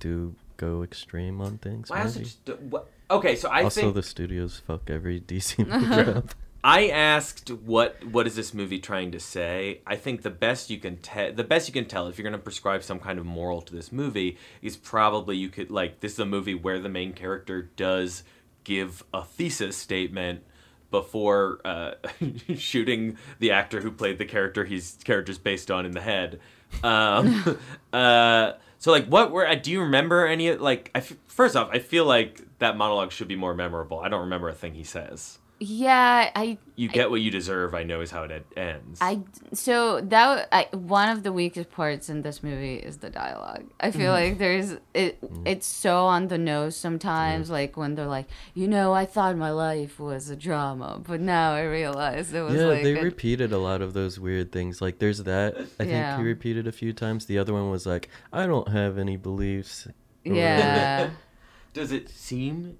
do 0.00 0.34
go 0.56 0.82
extreme 0.82 1.40
on 1.40 1.58
things. 1.58 1.88
Why 1.90 2.02
is 2.04 2.16
it 2.16 2.18
maybe. 2.18 2.24
just, 2.24 2.60
what, 2.62 2.88
okay, 3.10 3.36
so 3.36 3.48
I 3.48 3.62
also, 3.62 3.80
think 3.82 3.94
the 3.94 4.02
studios 4.02 4.60
fuck 4.66 4.90
every 4.90 5.20
DC 5.20 5.58
movie 5.66 6.10
up. 6.12 6.34
I 6.68 6.88
asked 6.88 7.48
what 7.48 8.04
what 8.04 8.26
is 8.26 8.36
this 8.36 8.52
movie 8.52 8.78
trying 8.78 9.12
to 9.12 9.18
say? 9.18 9.80
I 9.86 9.96
think 9.96 10.20
the 10.20 10.28
best 10.28 10.68
you 10.68 10.76
can 10.76 10.98
tell 10.98 11.32
the 11.32 11.42
best 11.42 11.66
you 11.66 11.72
can 11.72 11.86
tell 11.86 12.08
if 12.08 12.18
you're 12.18 12.24
going 12.24 12.38
to 12.38 12.44
prescribe 12.44 12.82
some 12.82 13.00
kind 13.00 13.18
of 13.18 13.24
moral 13.24 13.62
to 13.62 13.74
this 13.74 13.90
movie 13.90 14.36
is 14.60 14.76
probably 14.76 15.34
you 15.38 15.48
could 15.48 15.70
like 15.70 16.00
this 16.00 16.12
is 16.12 16.18
a 16.18 16.26
movie 16.26 16.54
where 16.54 16.78
the 16.78 16.90
main 16.90 17.14
character 17.14 17.70
does 17.76 18.22
give 18.64 19.02
a 19.14 19.24
thesis 19.24 19.78
statement 19.78 20.42
before 20.90 21.62
uh, 21.64 21.92
shooting 22.54 23.16
the 23.38 23.50
actor 23.50 23.80
who 23.80 23.90
played 23.90 24.18
the 24.18 24.26
character 24.26 24.66
he's 24.66 24.98
character's 25.04 25.38
based 25.38 25.70
on 25.70 25.86
in 25.86 25.92
the 25.92 26.02
head. 26.02 26.38
Um, 26.82 27.58
uh, 27.94 28.52
so 28.78 28.92
like 28.92 29.06
what 29.06 29.30
were 29.30 29.56
do 29.56 29.70
you 29.70 29.80
remember 29.80 30.26
any 30.26 30.54
like 30.54 30.90
I 30.94 30.98
f- 30.98 31.16
first 31.28 31.56
off 31.56 31.70
I 31.72 31.78
feel 31.78 32.04
like 32.04 32.42
that 32.58 32.76
monologue 32.76 33.10
should 33.10 33.28
be 33.28 33.36
more 33.36 33.54
memorable. 33.54 34.00
I 34.00 34.10
don't 34.10 34.20
remember 34.20 34.50
a 34.50 34.54
thing 34.54 34.74
he 34.74 34.84
says 34.84 35.37
yeah, 35.60 36.30
I 36.36 36.58
you 36.76 36.88
get 36.88 37.10
what 37.10 37.20
you 37.20 37.32
deserve. 37.32 37.74
I 37.74 37.82
know 37.82 38.00
is 38.00 38.12
how 38.12 38.22
it 38.22 38.46
ends. 38.56 39.00
I 39.00 39.22
so 39.52 40.00
that 40.02 40.48
I, 40.52 40.68
one 40.72 41.08
of 41.08 41.24
the 41.24 41.32
weakest 41.32 41.70
parts 41.70 42.08
in 42.08 42.22
this 42.22 42.44
movie 42.44 42.76
is 42.76 42.98
the 42.98 43.10
dialogue. 43.10 43.64
I 43.80 43.90
feel 43.90 44.12
mm-hmm. 44.12 44.30
like 44.30 44.38
there's 44.38 44.76
it. 44.94 45.20
Mm-hmm. 45.20 45.46
It's 45.48 45.66
so 45.66 46.06
on 46.06 46.28
the 46.28 46.38
nose 46.38 46.76
sometimes. 46.76 47.46
Mm-hmm. 47.46 47.54
Like 47.54 47.76
when 47.76 47.96
they're 47.96 48.06
like, 48.06 48.26
you 48.54 48.68
know, 48.68 48.92
I 48.92 49.04
thought 49.04 49.36
my 49.36 49.50
life 49.50 49.98
was 49.98 50.30
a 50.30 50.36
drama, 50.36 51.00
but 51.04 51.20
now 51.20 51.54
I 51.54 51.62
realize 51.62 52.32
it 52.32 52.40
was 52.40 52.54
Yeah, 52.54 52.66
like 52.66 52.84
they 52.84 52.96
a- 52.96 53.02
repeated 53.02 53.52
a 53.52 53.58
lot 53.58 53.82
of 53.82 53.94
those 53.94 54.20
weird 54.20 54.52
things. 54.52 54.80
Like, 54.80 55.00
there's 55.00 55.24
that. 55.24 55.56
I 55.80 55.84
think 55.84 56.18
he 56.18 56.22
repeated 56.22 56.68
a 56.68 56.72
few 56.72 56.92
times. 56.92 57.26
The 57.26 57.38
other 57.38 57.52
one 57.52 57.68
was 57.70 57.84
like, 57.84 58.08
I 58.32 58.46
don't 58.46 58.68
have 58.68 58.96
any 58.96 59.16
beliefs. 59.16 59.88
yeah. 60.24 61.10
Does 61.72 61.90
it 61.92 62.08
seem 62.08 62.78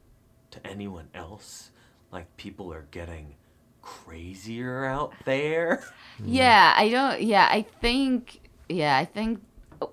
to 0.51 0.67
anyone 0.67 1.09
else 1.15 1.71
like 2.13 2.37
people 2.37 2.73
are 2.73 2.87
getting 2.91 3.35
crazier 3.83 4.85
out 4.85 5.13
there? 5.25 5.83
Yeah, 6.25 6.75
I 6.77 6.89
don't. 6.89 7.23
Yeah, 7.23 7.47
I 7.49 7.63
think. 7.63 8.41
Yeah, 8.69 8.97
I 8.97 9.05
think. 9.05 9.41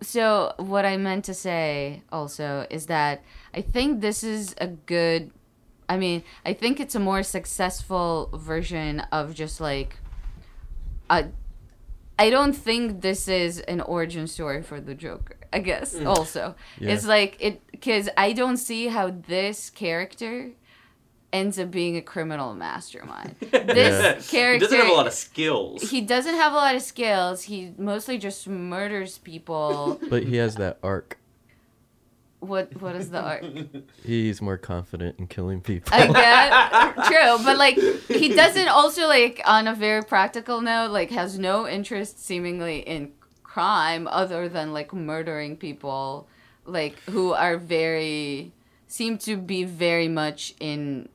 So 0.01 0.53
what 0.57 0.83
I 0.83 0.97
meant 0.97 1.23
to 1.25 1.35
say 1.35 2.01
also 2.11 2.65
is 2.71 2.87
that 2.87 3.23
I 3.53 3.61
think 3.61 4.01
this 4.01 4.23
is 4.23 4.55
a 4.57 4.67
good. 4.67 5.29
I 5.87 5.97
mean, 5.97 6.23
I 6.43 6.53
think 6.53 6.79
it's 6.79 6.95
a 6.95 6.99
more 6.99 7.21
successful 7.21 8.31
version 8.33 9.01
of 9.11 9.35
just 9.35 9.61
like. 9.61 9.99
A, 11.11 11.25
I 12.17 12.31
don't 12.31 12.53
think 12.53 13.01
this 13.01 13.27
is 13.27 13.59
an 13.59 13.81
origin 13.81 14.25
story 14.25 14.63
for 14.63 14.81
the 14.81 14.95
Joker. 14.95 15.37
I 15.53 15.59
guess 15.59 15.93
mm. 15.93 16.07
also 16.07 16.55
Yeah. 16.79 16.93
it's 16.93 17.05
like 17.05 17.37
it 17.39 17.61
because 17.71 18.09
I 18.17 18.33
don't 18.33 18.57
see 18.57 18.87
how 18.87 19.11
this 19.27 19.69
character 19.69 20.51
ends 21.39 21.55
up 21.59 21.69
being 21.71 21.95
a 21.97 22.01
criminal 22.13 22.53
mastermind. 22.55 23.35
This 23.79 24.25
He 24.29 24.37
character 24.37 24.65
doesn't 24.65 24.79
have 24.83 24.89
a 24.89 24.97
lot 25.01 25.07
of 25.07 25.13
skills. 25.27 25.77
he 25.93 25.99
doesn't 26.13 26.35
have 26.43 26.53
a 26.53 26.59
lot 26.65 26.75
of 26.75 26.81
skills. 26.93 27.37
He 27.51 27.59
mostly 27.77 28.17
just 28.27 28.47
murders 28.47 29.17
people. 29.31 29.99
But 30.13 30.21
he 30.29 30.35
has 30.43 30.55
that 30.63 30.75
arc. 30.83 31.09
what 32.39 32.65
what 32.81 32.95
is 33.01 33.09
the 33.15 33.21
arc? 33.31 33.43
He's 34.05 34.41
more 34.41 34.57
confident 34.57 35.17
in 35.19 35.25
killing 35.27 35.61
people. 35.61 35.91
I 35.93 36.07
guess 36.07 37.07
true, 37.09 37.33
but 37.47 37.57
like 37.65 37.77
he 38.21 38.27
doesn't 38.41 38.67
also 38.79 39.07
like 39.07 39.41
on 39.45 39.67
a 39.67 39.75
very 39.75 40.03
practical 40.03 40.61
note 40.61 40.91
like 40.91 41.09
has 41.21 41.31
no 41.39 41.67
interest 41.67 42.13
seemingly 42.23 42.77
in 42.93 43.11
crime 43.43 44.03
other 44.21 44.43
than 44.55 44.67
like 44.73 44.93
murdering 44.93 45.55
people 45.57 46.27
like 46.77 46.95
who 47.13 47.25
are 47.45 47.57
very 47.57 48.51
seem 48.87 49.17
to 49.17 49.33
be 49.37 49.63
very 49.63 50.09
much 50.21 50.53
in 50.59 51.09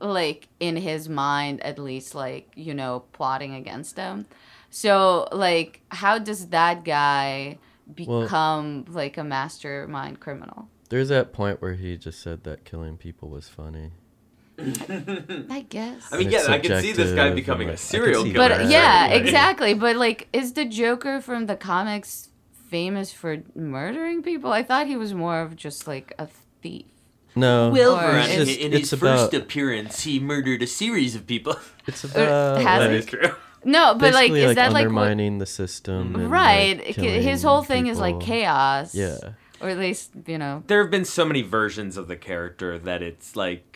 like 0.00 0.48
in 0.60 0.76
his 0.76 1.08
mind 1.08 1.62
at 1.62 1.78
least 1.78 2.14
like 2.14 2.50
you 2.54 2.72
know 2.74 3.04
plotting 3.12 3.54
against 3.54 3.96
him 3.96 4.26
so 4.70 5.28
like 5.32 5.80
how 5.90 6.18
does 6.18 6.48
that 6.48 6.84
guy 6.84 7.58
Well- 7.98 8.22
become 8.22 8.84
like 8.88 9.16
a 9.18 9.24
mastermind 9.24 10.20
criminal. 10.20 10.68
There's 10.90 11.08
that 11.10 11.32
point 11.32 11.62
where 11.62 11.74
he 11.74 11.96
just 11.96 12.20
said 12.20 12.42
that 12.44 12.64
killing 12.64 12.96
people 12.96 13.28
was 13.28 13.48
funny. 13.48 13.92
I 14.58 15.64
guess. 15.68 16.08
I 16.12 16.16
mean, 16.18 16.26
And 16.26 16.32
yeah, 16.32 16.44
I 16.48 16.58
can 16.58 16.82
see 16.82 16.92
this 16.92 17.12
guy 17.12 17.30
becoming 17.32 17.68
and, 17.68 17.70
a 17.70 17.72
like, 17.72 17.78
I 17.78 17.78
can 17.78 17.78
serial 17.78 18.24
killer. 18.24 18.34
but 18.48 18.68
yeah, 18.68 19.04
certainly. 19.06 19.20
exactly. 19.28 19.74
But 19.74 19.96
like, 19.96 20.28
is 20.32 20.52
the 20.54 20.64
Joker 20.64 21.20
from 21.20 21.46
the 21.46 21.56
comics 21.56 22.28
famous 22.68 23.12
for 23.12 23.38
murdering 23.54 24.22
people? 24.22 24.52
I 24.52 24.62
thought 24.62 24.86
he 24.86 24.96
was 24.96 25.14
more 25.14 25.40
of 25.40 25.56
just 25.56 25.86
like 25.86 26.12
a 26.18 26.26
thief. 26.60 26.86
No, 27.40 27.70
Wilbur, 27.70 28.18
it's 28.18 28.28
in- 28.32 28.46
just, 28.46 28.58
in 28.60 28.72
it's 28.72 28.90
his 28.90 29.00
about, 29.02 29.18
first 29.30 29.34
appearance, 29.34 30.02
he 30.02 30.20
murdered 30.20 30.62
a 30.62 30.66
series 30.66 31.14
of 31.14 31.26
people. 31.26 31.56
It's 31.86 32.04
about 32.04 32.60
has 32.62 32.80
that 32.80 32.90
it? 32.90 32.96
is 32.96 33.06
true. 33.06 33.34
No, 33.64 33.94
but 33.94 34.14
like, 34.14 34.30
basically, 34.30 34.40
is 34.40 34.46
like 34.48 34.56
that 34.56 34.72
like 34.72 34.86
what, 34.88 35.02
undermining 35.02 35.38
the 35.38 35.46
system? 35.46 36.14
and, 36.14 36.24
like, 36.24 36.32
right? 36.32 36.80
His 36.80 36.94
killing 36.96 37.38
whole 37.40 37.62
thing 37.62 37.86
is 37.88 37.98
like 37.98 38.14
people. 38.14 38.26
chaos. 38.26 38.94
Yeah. 38.94 39.18
or 39.60 39.68
at 39.68 39.78
least 39.78 40.12
you 40.26 40.38
know. 40.38 40.62
There 40.66 40.80
have 40.82 40.90
been 40.90 41.04
so 41.04 41.24
many 41.24 41.42
versions 41.42 41.96
of 41.96 42.08
the 42.08 42.16
character 42.16 42.78
that 42.78 43.02
it's 43.02 43.36
like 43.36 43.69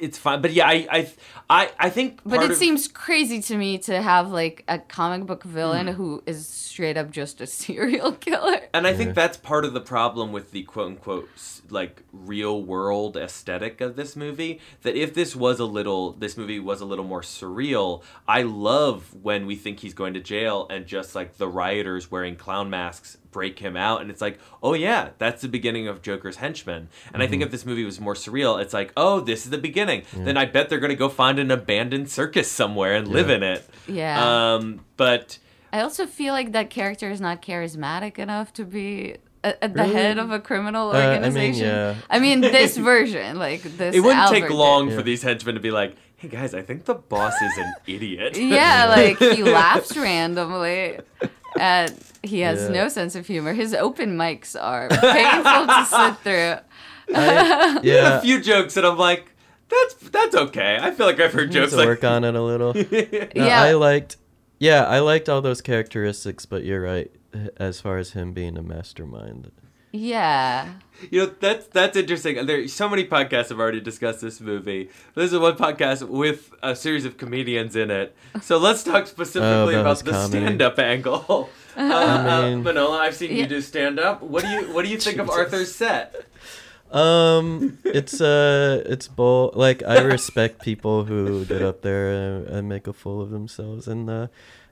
it's 0.00 0.18
fine. 0.18 0.42
But 0.42 0.52
yeah, 0.52 0.66
I 0.66 0.86
I 0.90 1.08
I, 1.50 1.70
I 1.78 1.90
think. 1.90 2.20
But 2.24 2.42
it 2.42 2.50
of- 2.52 2.56
seems 2.56 2.88
crazy 2.88 3.40
to 3.42 3.56
me 3.56 3.78
to 3.78 4.00
have 4.02 4.30
like 4.30 4.64
a 4.68 4.78
comic 4.78 5.26
book 5.26 5.44
villain 5.44 5.86
Hmm. 5.88 5.92
who 5.94 6.22
is 6.26 6.46
straight 6.48 6.96
up 6.96 7.10
just 7.10 7.40
a 7.40 7.46
serial 7.62 8.12
killer. 8.12 8.60
And 8.72 8.86
I 8.86 8.90
Yeah. 8.90 8.96
think 8.96 9.14
that's 9.14 9.36
part 9.36 9.64
of 9.64 9.72
the 9.74 9.80
problem 9.80 10.32
with 10.32 10.50
the 10.50 10.62
quote 10.64 10.86
unquote 10.88 11.28
like 11.70 12.02
real 12.12 12.62
world 12.62 13.16
aesthetic 13.16 13.80
of 13.80 13.96
this 13.96 14.16
movie. 14.16 14.60
That 14.82 14.96
if 14.96 15.14
this 15.14 15.34
was 15.36 15.60
a 15.60 15.64
little, 15.64 16.12
this 16.12 16.36
movie 16.36 16.60
was 16.60 16.80
a 16.80 16.84
little 16.84 17.04
more 17.04 17.22
surreal. 17.22 18.02
I 18.28 18.42
love 18.42 19.14
when 19.22 19.46
we 19.46 19.56
think 19.56 19.80
he's 19.80 19.94
going 19.94 20.14
to 20.14 20.20
jail 20.20 20.66
and 20.70 20.86
just 20.86 21.14
like 21.14 21.36
the 21.38 21.48
rioters 21.48 22.10
wearing 22.10 22.36
clown 22.36 22.70
masks 22.70 23.16
break 23.34 23.58
him 23.58 23.76
out, 23.76 24.00
and 24.00 24.10
it's 24.10 24.20
like, 24.22 24.38
oh 24.62 24.72
yeah, 24.72 25.10
that's 25.18 25.42
the 25.42 25.48
beginning 25.48 25.88
of 25.88 26.00
Joker's 26.00 26.36
henchmen. 26.36 26.88
And 27.12 27.22
I 27.22 27.26
think 27.26 27.42
if 27.42 27.50
this 27.50 27.66
movie 27.66 27.84
was 27.84 28.00
more 28.00 28.14
surreal, 28.14 28.62
it's 28.62 28.72
like, 28.72 28.92
oh, 28.96 29.20
this 29.20 29.44
is 29.44 29.50
the 29.50 29.58
beginning. 29.58 30.04
Then 30.14 30.36
I 30.38 30.46
bet 30.46 30.68
they're 30.70 30.78
gonna 30.78 30.94
go 30.94 31.08
find 31.10 31.38
an 31.38 31.50
abandoned 31.50 32.08
circus 32.08 32.50
somewhere 32.50 32.94
and 32.94 33.08
live 33.08 33.28
in 33.28 33.42
it. 33.42 33.68
Yeah. 33.88 34.54
Um, 34.54 34.80
but 34.96 35.38
I 35.72 35.80
also 35.80 36.06
feel 36.06 36.32
like 36.32 36.52
that 36.52 36.70
character 36.70 37.10
is 37.10 37.20
not 37.20 37.42
charismatic 37.42 38.18
enough 38.18 38.52
to 38.54 38.64
be 38.64 39.16
at, 39.42 39.58
at 39.60 39.74
the 39.74 39.82
Really? 39.82 39.92
head 39.94 40.18
of 40.18 40.30
a 40.30 40.38
criminal 40.38 40.90
Uh, 40.90 40.94
I 40.94 41.00
mean, 41.00 41.08
organization. 41.24 41.66
yeah. 41.66 41.94
I 42.08 42.18
mean, 42.20 42.40
this 42.40 42.76
version, 42.92 43.38
like 43.38 43.62
this. 43.62 43.94
it 43.96 44.00
wouldn't 44.00 44.20
Albert 44.20 44.40
take 44.42 44.50
long 44.50 44.88
did. 44.88 44.96
for 44.96 45.02
these 45.02 45.22
henchmen 45.22 45.56
to 45.56 45.60
be 45.60 45.72
like, 45.72 45.96
"Hey 46.16 46.28
guys, 46.28 46.54
I 46.54 46.62
think 46.62 46.84
the 46.84 46.94
boss 46.94 47.34
is 47.42 47.58
an 47.58 47.74
idiot." 47.88 48.38
Yeah, 48.38 48.86
like 48.86 49.18
he 49.18 49.42
laughs 49.42 49.96
randomly. 49.96 51.00
And 51.56 51.94
he 52.24 52.40
has 52.40 52.62
Yeah. 52.62 52.68
no 52.82 52.88
sense 52.88 53.14
of 53.14 53.26
humor. 53.26 53.52
His 53.52 53.74
open 53.74 54.16
mics 54.16 54.56
are 54.60 54.88
painful 54.88 55.66
to 55.66 55.84
sit 55.86 56.16
through. 56.24 57.14
I, 57.16 57.78
a 57.78 57.80
yeah, 57.82 58.18
a 58.18 58.20
few 58.22 58.40
jokes, 58.40 58.76
and 58.76 58.86
I'm 58.86 58.96
like, 58.98 59.30
"That's 59.68 59.94
that's 60.10 60.34
okay." 60.34 60.78
I 60.80 60.90
feel 60.90 61.06
like 61.06 61.20
I've 61.20 61.32
heard 61.32 61.48
need 61.50 61.54
jokes 61.54 61.72
to 61.72 61.76
like, 61.78 61.86
work 61.86 62.04
on 62.04 62.24
it 62.24 62.34
a 62.34 62.42
little. 62.42 62.72
No, 63.36 63.46
Yeah. 63.46 63.62
I 63.62 63.72
liked. 63.74 64.16
Yeah, 64.58 64.84
I 64.84 65.00
liked 65.00 65.28
all 65.28 65.42
those 65.42 65.60
characteristics, 65.60 66.46
but 66.46 66.64
you're 66.64 66.80
right. 66.80 67.10
As 67.58 67.80
far 67.80 67.98
as 67.98 68.12
him 68.12 68.32
being 68.32 68.56
a 68.56 68.62
mastermind, 68.62 69.50
Yeah. 69.92 70.74
you 71.10 71.26
know, 71.26 71.32
that's 71.40 71.66
that's 71.66 71.96
interesting. 71.96 72.46
There, 72.46 72.66
so 72.68 72.88
many 72.88 73.04
podcasts 73.04 73.48
have 73.50 73.58
already 73.60 73.80
discussed 73.80 74.20
this 74.20 74.40
movie. 74.40 74.88
This 75.14 75.32
is 75.32 75.38
one 75.38 75.56
podcast 75.56 76.08
with 76.08 76.52
a 76.62 76.74
series 76.76 77.04
of 77.04 77.16
comedians 77.18 77.74
in 77.76 77.90
it. 77.90 78.16
So 78.40 78.56
let's 78.58 78.82
talk 78.84 79.06
specifically 79.08 79.74
Oh, 79.74 79.80
about 79.80 80.00
about 80.02 80.04
the 80.04 80.10
comedy. 80.12 80.38
stand-up 80.46 80.78
angle. 80.78 81.50
Uh, 81.76 81.80
I 81.82 82.38
uh, 82.38 82.50
mean- 82.50 82.62
Manolo, 82.62 82.92
I've 82.92 83.14
seen 83.14 83.36
you 83.36 83.46
do 83.46 83.60
stand-up. 83.60 84.22
What 84.22 84.42
do 84.44 84.48
you 84.50 84.72
what 84.72 84.84
do 84.84 84.90
you 84.90 84.98
think 84.98 85.18
of 85.18 85.28
Arthur's 85.38 85.74
set? 85.74 86.14
um, 86.92 87.78
it's 87.84 88.20
uh, 88.20 88.82
it's 88.86 89.08
bold. 89.08 89.56
Like 89.56 89.82
I 89.82 90.00
respect 90.02 90.62
people 90.62 91.04
who 91.04 91.44
get 91.44 91.62
up 91.62 91.82
there 91.82 92.10
and, 92.12 92.46
and 92.46 92.68
make 92.68 92.86
a 92.86 92.92
fool 92.92 93.20
of 93.20 93.30
themselves, 93.30 93.88
and 93.88 94.08
uh, 94.08 94.26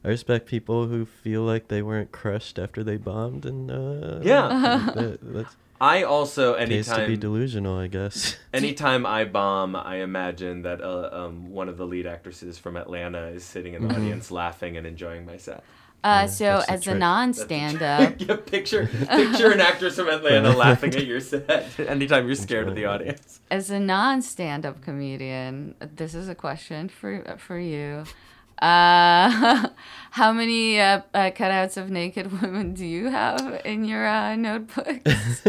I 0.04 0.08
respect 0.08 0.46
people 0.46 0.86
who 0.86 1.04
feel 1.06 1.42
like 1.42 1.68
they 1.68 1.82
weren't 1.82 2.12
crushed 2.12 2.58
after 2.58 2.84
they 2.84 2.96
bombed, 2.96 3.44
and 3.46 3.70
uh, 3.70 4.20
Yeah. 4.22 4.90
that, 4.94 5.18
that's 5.22 5.56
I 5.80 6.04
also 6.04 6.54
case 6.64 6.86
to 6.86 7.06
be 7.08 7.16
delusional, 7.16 7.76
I 7.76 7.88
guess. 7.88 8.36
anytime 8.54 9.04
I 9.04 9.24
bomb, 9.24 9.74
I 9.74 9.96
imagine 9.96 10.62
that 10.62 10.80
uh, 10.80 11.08
um, 11.12 11.50
one 11.50 11.68
of 11.68 11.76
the 11.76 11.84
lead 11.86 12.06
actresses 12.06 12.56
from 12.56 12.76
Atlanta 12.76 13.26
is 13.26 13.42
sitting 13.42 13.74
in 13.74 13.82
the 13.88 13.92
Mhm. 13.92 13.96
audience 13.96 14.30
laughing 14.30 14.76
and 14.76 14.86
enjoying 14.86 15.26
my 15.26 15.38
set. 15.38 15.64
Uh, 16.04 16.26
so, 16.26 16.44
that's 16.44 16.66
the 16.66 16.72
as 16.72 16.80
a 16.80 16.84
trick. 16.84 16.98
non-stand-up, 16.98 18.14
yeah, 18.18 18.36
picture 18.36 18.86
picture 18.86 19.52
an 19.52 19.60
actress 19.60 19.96
from 19.96 20.08
Atlanta 20.08 20.50
laughing 20.56 20.92
at 20.94 21.06
your 21.06 21.20
set 21.20 21.78
anytime 21.88 22.26
you're 22.26 22.34
scared 22.34 22.66
of 22.66 22.74
the 22.74 22.84
audience. 22.84 23.40
as 23.52 23.70
a 23.70 23.78
non-stand-up 23.78 24.82
comedian, 24.82 25.76
this 25.80 26.14
is 26.14 26.28
a 26.28 26.34
question 26.34 26.88
for 26.88 27.36
for 27.38 27.58
you. 27.58 28.04
Uh, 28.60 29.68
how 30.12 30.32
many 30.32 30.80
uh, 30.80 31.02
uh, 31.14 31.30
cutouts 31.30 31.76
of 31.76 31.90
naked 31.90 32.40
women 32.40 32.74
do 32.74 32.86
you 32.86 33.08
have 33.10 33.60
in 33.64 33.84
your 33.84 34.06
uh, 34.06 34.36
notebooks? 34.36 35.42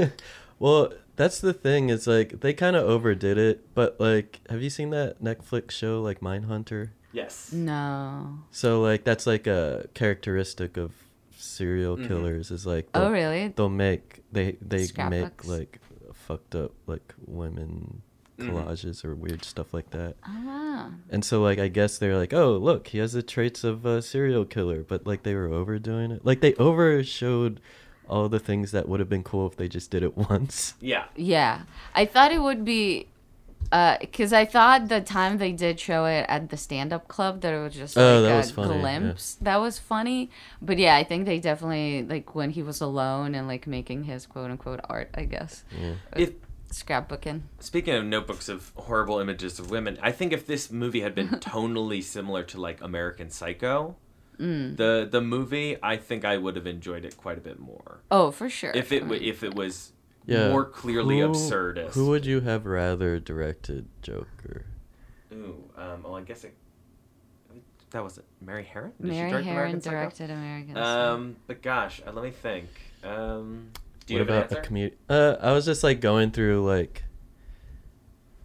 well, 0.59 0.91
that's 1.15 1.39
the 1.39 1.53
thing. 1.53 1.89
Is 1.89 2.07
like 2.07 2.41
they 2.41 2.53
kind 2.53 2.75
of 2.75 2.83
overdid 2.85 3.37
it, 3.37 3.73
but 3.75 3.99
like, 3.99 4.39
have 4.49 4.61
you 4.61 4.69
seen 4.69 4.89
that 4.91 5.21
Netflix 5.23 5.71
show 5.71 6.01
like 6.01 6.21
Mindhunter? 6.21 6.89
Yes. 7.13 7.51
no. 7.53 8.39
So 8.51 8.81
like 8.81 9.03
that's 9.03 9.25
like 9.27 9.47
a 9.47 9.87
characteristic 9.93 10.75
of 10.77 10.91
serial 11.37 11.95
Mhm. 11.97 12.07
killers 12.07 12.51
is 12.51 12.65
like 12.65 12.87
Oh, 12.93 13.11
really? 13.11 13.49
they'll 13.55 13.69
make 13.69 14.23
they 14.31 14.57
they 14.61 14.87
make 15.09 15.45
like 15.47 15.79
fucked 16.13 16.55
up 16.55 16.71
like 16.87 17.13
women 17.27 18.01
Mhm. 18.39 18.49
collages 18.49 19.05
or 19.05 19.13
weird 19.13 19.43
stuff 19.45 19.73
like 19.73 19.91
that. 19.91 20.15
Oh, 20.27 20.41
wow. 20.45 20.89
And 21.11 21.23
so 21.23 21.41
like 21.43 21.59
I 21.59 21.67
guess 21.67 21.97
they're 21.99 22.17
like, 22.17 22.33
oh 22.33 22.57
look, 22.57 22.87
he 22.87 22.97
has 22.97 23.13
the 23.13 23.21
traits 23.21 23.63
of 23.63 23.85
a 23.85 24.01
serial 24.01 24.43
killer, 24.45 24.83
but 24.83 25.05
like 25.05 25.21
they 25.23 25.35
were 25.35 25.47
overdoing 25.53 26.11
it. 26.11 26.25
Like 26.25 26.41
they 26.41 26.55
overshowed 26.55 27.59
all 28.09 28.27
the 28.29 28.39
things 28.39 28.71
that 28.71 28.89
would 28.89 28.99
have 28.99 29.07
been 29.09 29.23
cool 29.23 29.47
if 29.47 29.55
they 29.55 29.67
just 29.67 29.91
did 29.91 30.01
it 30.03 30.17
once. 30.29 30.73
Yeah. 30.81 31.05
Yeah, 31.15 31.61
I 31.93 32.05
thought 32.05 32.31
it 32.31 32.41
would 32.41 32.65
be, 32.65 33.07
because 33.69 34.33
I 34.33 34.45
thought 34.45 34.89
the 34.89 35.01
time 35.01 35.37
they 35.37 35.51
did 35.51 35.79
show 35.79 36.05
it 36.05 36.25
at 36.29 36.49
the 36.49 36.57
stand-up 36.57 37.07
club 37.07 37.41
that 37.41 37.53
it 37.53 37.59
was 37.61 37.73
just 37.73 37.95
like 37.95 38.03
Oh, 38.03 38.21
that 38.21 38.33
a 38.33 38.37
was 38.37 38.51
funny, 38.51 38.73
yeah. 38.75 38.79
glimpse. 38.81 39.35
That 39.41 39.57
was 39.57 39.79
funny, 39.79 40.29
but 40.61 40.77
yeah, 40.77 40.95
I 40.95 41.03
think 41.03 41.25
they 41.25 41.39
definitely 41.39 42.03
like 42.03 42.35
when 42.35 42.51
he 42.51 42.61
was 42.63 42.81
alone 42.81 43.35
and 43.35 43.47
like 43.47 43.65
making 43.67 44.03
his 44.05 44.25
quote-unquote 44.25 44.81
art, 44.89 45.09
I 45.15 45.25
guess, 45.25 45.63
Yeah. 45.79 45.93
If 46.15 46.33
scrapbooking. 46.71 47.41
speaking 47.59 47.93
of 47.95 48.03
notebooks 48.05 48.49
of 48.49 48.71
horrible 48.75 49.19
images 49.19 49.59
of 49.59 49.69
women, 49.69 49.97
I 50.01 50.11
think 50.11 50.33
if 50.33 50.45
this 50.47 50.71
movie 50.71 51.01
had 51.01 51.13
been 51.15 51.29
tonally 51.39 52.03
similar 52.03 52.43
to 52.45 52.59
like 52.61 52.81
American 52.81 53.29
Psycho, 53.29 53.95
Mm. 54.39 54.77
the 54.77 55.07
the 55.09 55.21
movie, 55.21 55.77
I 55.83 55.95
think 55.95 56.25
I 56.25 56.37
would 56.37 56.55
have 56.55 56.65
enjoyed 56.65 57.05
it 57.05 57.15
quite 57.17 57.37
a 57.37 57.41
bit 57.41 57.59
more. 57.59 57.99
Oh, 58.09 58.31
for 58.31 58.49
sure. 58.49 58.71
If 58.73 58.91
it 58.91 59.03
I 59.03 59.05
mean, 59.05 59.21
if 59.21 59.43
it 59.43 59.53
was 59.53 59.91
Yeah. 60.25 60.49
more 60.49 60.65
clearly 60.65 61.19
Who- 61.19 61.29
absurdist. 61.29 61.93
Who 61.93 62.07
would 62.07 62.25
you 62.25 62.41
have 62.41 62.65
rather 62.65 63.19
directed 63.19 63.87
Joker? 64.01 64.65
Ooh, 65.33 65.63
um, 65.77 66.03
well, 66.03 66.15
I 66.15 66.21
guess 66.21 66.43
it. 66.43 66.53
That 67.91 68.03
was 68.03 68.17
it. 68.17 68.25
Mary 68.41 68.63
Harron. 68.73 68.91
Did 68.99 69.11
she 69.13 69.19
Mary 69.19 69.29
direct 69.31 69.45
Harron 69.47 69.51
American 69.51 69.81
Psycho? 69.81 69.95
directed 69.95 70.29
American. 70.31 70.77
Um, 70.77 71.35
but 71.45 71.61
gosh, 71.61 72.01
uh, 72.07 72.11
let 72.11 72.23
me 72.23 72.31
think. 72.31 72.67
Um, 73.03 73.69
do 74.07 74.13
you 74.15 74.19
what 74.21 74.29
have 74.29 74.37
about 74.37 74.51
an 74.51 74.57
a 74.57 74.59
answer? 74.59 74.71
commu- 74.73 74.93
Uh, 75.09 75.35
I 75.45 75.51
was 75.51 75.65
just 75.65 75.83
like 75.83 75.99
going 76.01 76.31
through 76.31 76.65
like, 76.65 77.03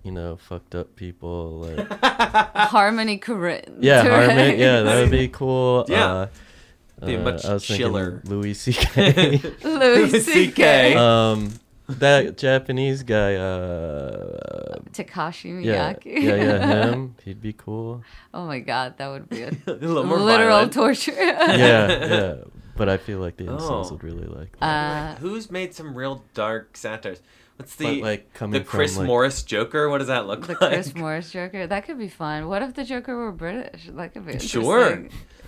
you 0.02 0.12
know, 0.12 0.36
fucked 0.36 0.74
up 0.74 0.96
people. 0.96 1.60
Like, 1.60 1.88
Harmony 2.02 3.18
Korine. 3.18 3.76
yeah, 3.80 4.02
Harmony. 4.02 4.56
Yeah, 4.58 4.82
that 4.82 5.00
would 5.00 5.10
be 5.10 5.28
cool. 5.28 5.86
Yeah. 5.88 6.26
Uh, 7.00 7.06
Be 7.06 7.16
uh, 7.16 7.20
much 7.22 7.44
I 7.46 7.54
was 7.54 7.64
thinking 7.66 7.86
chiller. 7.86 8.22
Louis 8.24 8.54
C.K. 8.54 9.40
Louis 9.62 10.20
C.K. 10.20 10.94
um, 10.96 11.52
that 11.88 12.36
Japanese 12.38 13.02
guy. 13.02 13.34
Uh, 13.36 14.78
Takashi 14.92 15.64
yeah, 15.64 15.92
Miike. 15.94 16.04
yeah, 16.06 16.34
yeah, 16.36 16.86
him. 16.90 17.14
He'd 17.24 17.40
be 17.40 17.52
cool. 17.52 18.02
oh 18.34 18.46
my 18.46 18.60
god, 18.60 18.98
that 18.98 19.08
would 19.08 19.28
be 19.28 19.42
a 19.42 19.48
a 19.66 19.72
little 19.72 20.04
more 20.04 20.18
literal 20.18 20.50
violent. 20.50 20.72
torture. 20.72 21.12
Yeah, 21.18 21.88
yeah. 22.06 22.34
But 22.76 22.88
I 22.88 22.96
feel 22.96 23.18
like 23.18 23.36
the 23.36 23.44
incels 23.44 23.86
Oh. 23.86 23.90
would 23.92 24.04
really 24.04 24.26
like 24.26 24.56
that. 24.60 24.64
Uh, 24.64 25.10
Wait, 25.14 25.18
Who's 25.18 25.50
made 25.50 25.74
some 25.74 25.94
real 25.96 26.22
dark 26.34 26.76
satires? 26.76 27.20
What's 27.56 27.74
but 27.74 27.86
the 27.88 28.02
like 28.02 28.32
coming 28.34 28.52
the 28.60 28.64
Chris 28.64 28.92
from, 28.94 29.00
like, 29.02 29.06
Morris 29.08 29.42
Joker? 29.42 29.88
What 29.88 29.98
does 29.98 30.06
that 30.06 30.28
look 30.28 30.46
the 30.46 30.52
like? 30.60 30.74
Chris 30.74 30.94
Morris 30.94 31.32
Joker. 31.32 31.66
That 31.66 31.84
could 31.86 31.98
be 31.98 32.06
fun. 32.08 32.46
What 32.46 32.62
if 32.62 32.74
the 32.74 32.84
Joker 32.84 33.16
were 33.16 33.32
British? 33.32 33.88
That 33.92 34.12
could 34.14 34.26
be 34.26 34.32
interesting. 34.34 34.62
Sure. 34.62 34.96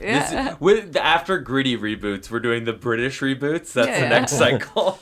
This- 0.01 0.33
Yeah. 0.33 0.57
with 0.59 0.97
after 0.97 1.39
gritty 1.39 1.77
reboots, 1.77 2.29
we're 2.31 2.41
doing 2.41 2.65
the 2.65 2.73
British 2.73 3.21
reboots. 3.21 3.73
That's 3.75 3.75
the 3.75 3.83
Yeah. 3.87 4.09
next 4.09 4.33
cycle. 4.33 4.99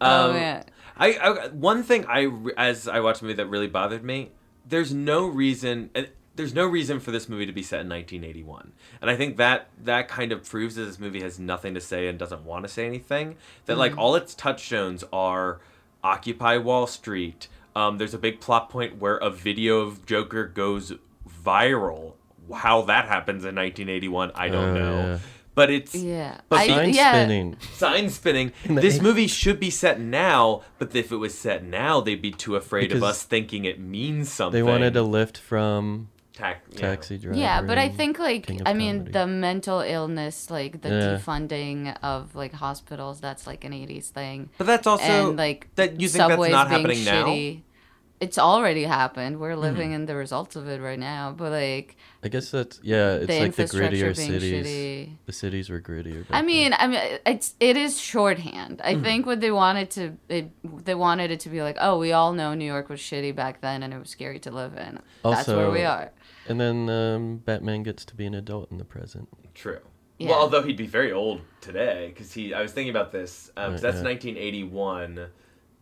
Oh 0.00 0.28
Um, 0.30 0.34
man. 0.34 0.64
I, 0.96 1.12
I 1.14 1.48
one 1.48 1.82
thing 1.82 2.04
I 2.08 2.28
as 2.56 2.88
I 2.88 3.00
watched 3.00 3.20
the 3.20 3.26
movie 3.26 3.36
that 3.36 3.46
really 3.46 3.68
bothered 3.68 4.02
me. 4.04 4.30
There's 4.66 4.92
no 4.92 5.26
reason. 5.26 5.90
there's 6.34 6.54
no 6.54 6.66
reason 6.66 7.00
for 7.00 7.10
this 7.10 7.28
movie 7.28 7.46
to 7.46 7.52
be 7.52 7.62
set 7.64 7.80
in 7.80 7.88
1981 7.88 8.70
and 9.00 9.10
i 9.10 9.16
think 9.16 9.38
that 9.38 9.66
that 9.82 10.06
kind 10.06 10.30
of 10.30 10.48
proves 10.48 10.76
that 10.76 10.84
this 10.84 10.96
movie 11.00 11.20
has 11.20 11.36
nothing 11.36 11.74
to 11.74 11.80
say 11.80 12.06
and 12.06 12.16
doesn't 12.16 12.44
want 12.44 12.64
to 12.64 12.68
say 12.68 12.86
anything 12.86 13.34
that 13.66 13.76
like 13.76 13.98
all 13.98 14.14
its 14.14 14.36
touchstones 14.36 15.02
are 15.12 15.58
occupy 16.04 16.56
wall 16.56 16.86
street 16.86 17.48
um, 17.74 17.98
there's 17.98 18.14
a 18.14 18.18
big 18.18 18.40
plot 18.40 18.70
point 18.70 19.00
where 19.00 19.16
a 19.16 19.30
video 19.30 19.80
of 19.80 20.06
joker 20.06 20.46
goes 20.46 20.92
viral 21.44 22.12
how 22.54 22.82
that 22.82 23.06
happens 23.06 23.44
in 23.44 23.56
1981 23.56 24.30
i 24.36 24.48
don't 24.48 24.68
Oh, 24.70 24.74
know 24.74 24.98
yeah. 25.00 25.18
But 25.58 25.68
it's 25.70 25.94
Yeah. 25.94 26.38
But 26.48 26.58
I, 26.60 26.66
Sign 26.68 26.90
yeah. 26.94 27.12
spinning. 27.12 27.56
sign 27.74 28.06
spinning. 28.10 28.52
This 28.86 29.02
movie 29.02 29.26
should 29.26 29.58
be 29.58 29.70
set 29.70 29.96
now, 30.00 30.62
but 30.78 30.94
if 30.94 31.10
it 31.10 31.16
was 31.16 31.34
set 31.46 31.64
now, 31.64 32.00
they'd 32.04 32.22
be 32.22 32.30
too 32.44 32.54
afraid 32.62 32.92
of 32.96 33.02
us 33.02 33.18
thinking 33.34 33.64
it 33.72 33.78
means 33.80 34.30
something. 34.30 34.56
They 34.56 34.62
wanted 34.74 34.94
a 34.96 35.02
lift 35.02 35.36
from 35.50 36.08
Tac- 36.32 36.62
yeah. 36.70 36.80
Taxi 36.94 37.18
Driver. 37.18 37.36
Yeah, 37.36 37.60
but 37.62 37.78
I 37.78 37.88
think 37.88 38.20
like 38.20 38.46
King 38.46 38.60
of 38.62 38.68
I 38.70 38.72
mean 38.82 38.96
Comedy. 38.98 39.12
the 39.18 39.26
mental 39.26 39.80
illness, 39.80 40.36
like 40.58 40.72
the 40.82 40.88
Yeah. 40.90 41.18
defunding 41.18 41.80
of 42.12 42.36
like 42.36 42.52
hospitals, 42.52 43.18
that's 43.20 43.44
like 43.50 43.64
an 43.64 43.72
'80s 43.72 44.10
thing. 44.18 44.48
But 44.58 44.66
that's 44.68 44.86
also 44.86 45.02
and 45.30 45.36
like 45.36 45.66
that 45.74 46.00
you 46.00 46.06
think 46.08 46.28
that's 46.28 46.38
not 46.38 46.68
being 46.70 46.74
happening 46.74 47.04
now. 47.04 47.26
Shitty. 48.18 48.24
It's 48.24 48.38
already 48.38 48.84
happened. 48.84 49.40
We're 49.40 49.52
mm-hmm. 49.52 49.60
living 49.60 49.92
in 49.92 50.06
the 50.06 50.14
results 50.14 50.56
of 50.56 50.68
it 50.68 50.80
right 50.80 50.98
now. 50.98 51.32
But 51.32 51.52
like 51.52 51.96
I 52.22 52.28
guess 52.28 52.50
that's 52.50 52.80
yeah. 52.82 53.14
It's 53.14 53.26
the 53.26 53.40
like 53.40 53.54
the 53.54 53.64
grittier 53.64 54.14
cities. 54.16 54.66
shitty. 54.66 55.16
The 55.26 55.32
cities 55.32 55.70
were 55.70 55.80
grittier. 55.80 56.24
I 56.30 56.42
back 56.42 56.44
mean, 56.44 56.74
I 56.78 56.86
mean, 56.86 57.00
it's 57.26 57.54
it 57.60 57.76
is 57.76 58.00
shorthand. 58.00 58.80
I 58.82 58.94
mm-hmm. 58.94 59.02
think 59.04 59.26
what 59.26 59.40
they 59.40 59.50
wanted 59.50 59.90
to 59.92 60.16
it, 60.28 60.50
they 60.84 60.94
wanted 60.94 61.30
it 61.30 61.40
to 61.40 61.48
be 61.48 61.62
like, 61.62 61.76
oh, 61.80 61.98
we 61.98 62.12
all 62.12 62.32
know 62.32 62.54
New 62.54 62.64
York 62.64 62.88
was 62.88 63.00
shitty 63.00 63.34
back 63.34 63.60
then, 63.60 63.82
and 63.82 63.94
it 63.94 63.98
was 63.98 64.10
scary 64.10 64.38
to 64.40 64.50
live 64.50 64.76
in. 64.76 65.00
That's 65.22 65.48
where 65.48 65.70
we 65.70 65.84
are. 65.84 66.10
and 66.48 66.60
then 66.60 66.88
um, 66.88 67.36
Batman 67.38 67.82
gets 67.82 68.04
to 68.06 68.14
be 68.14 68.26
an 68.26 68.34
adult 68.34 68.70
in 68.70 68.78
the 68.78 68.84
present. 68.84 69.28
True. 69.54 69.80
Yeah. 70.18 70.30
Well, 70.30 70.40
although 70.40 70.62
he'd 70.62 70.76
be 70.76 70.86
very 70.86 71.12
old 71.12 71.40
today, 71.60 72.08
because 72.08 72.32
he. 72.32 72.52
I 72.52 72.60
was 72.62 72.72
thinking 72.72 72.90
about 72.90 73.12
this 73.12 73.52
um, 73.56 73.72
because 73.72 73.84
Right, 73.84 73.92
that's 73.92 74.02
yeah. 74.02 74.34
1981, 74.34 75.28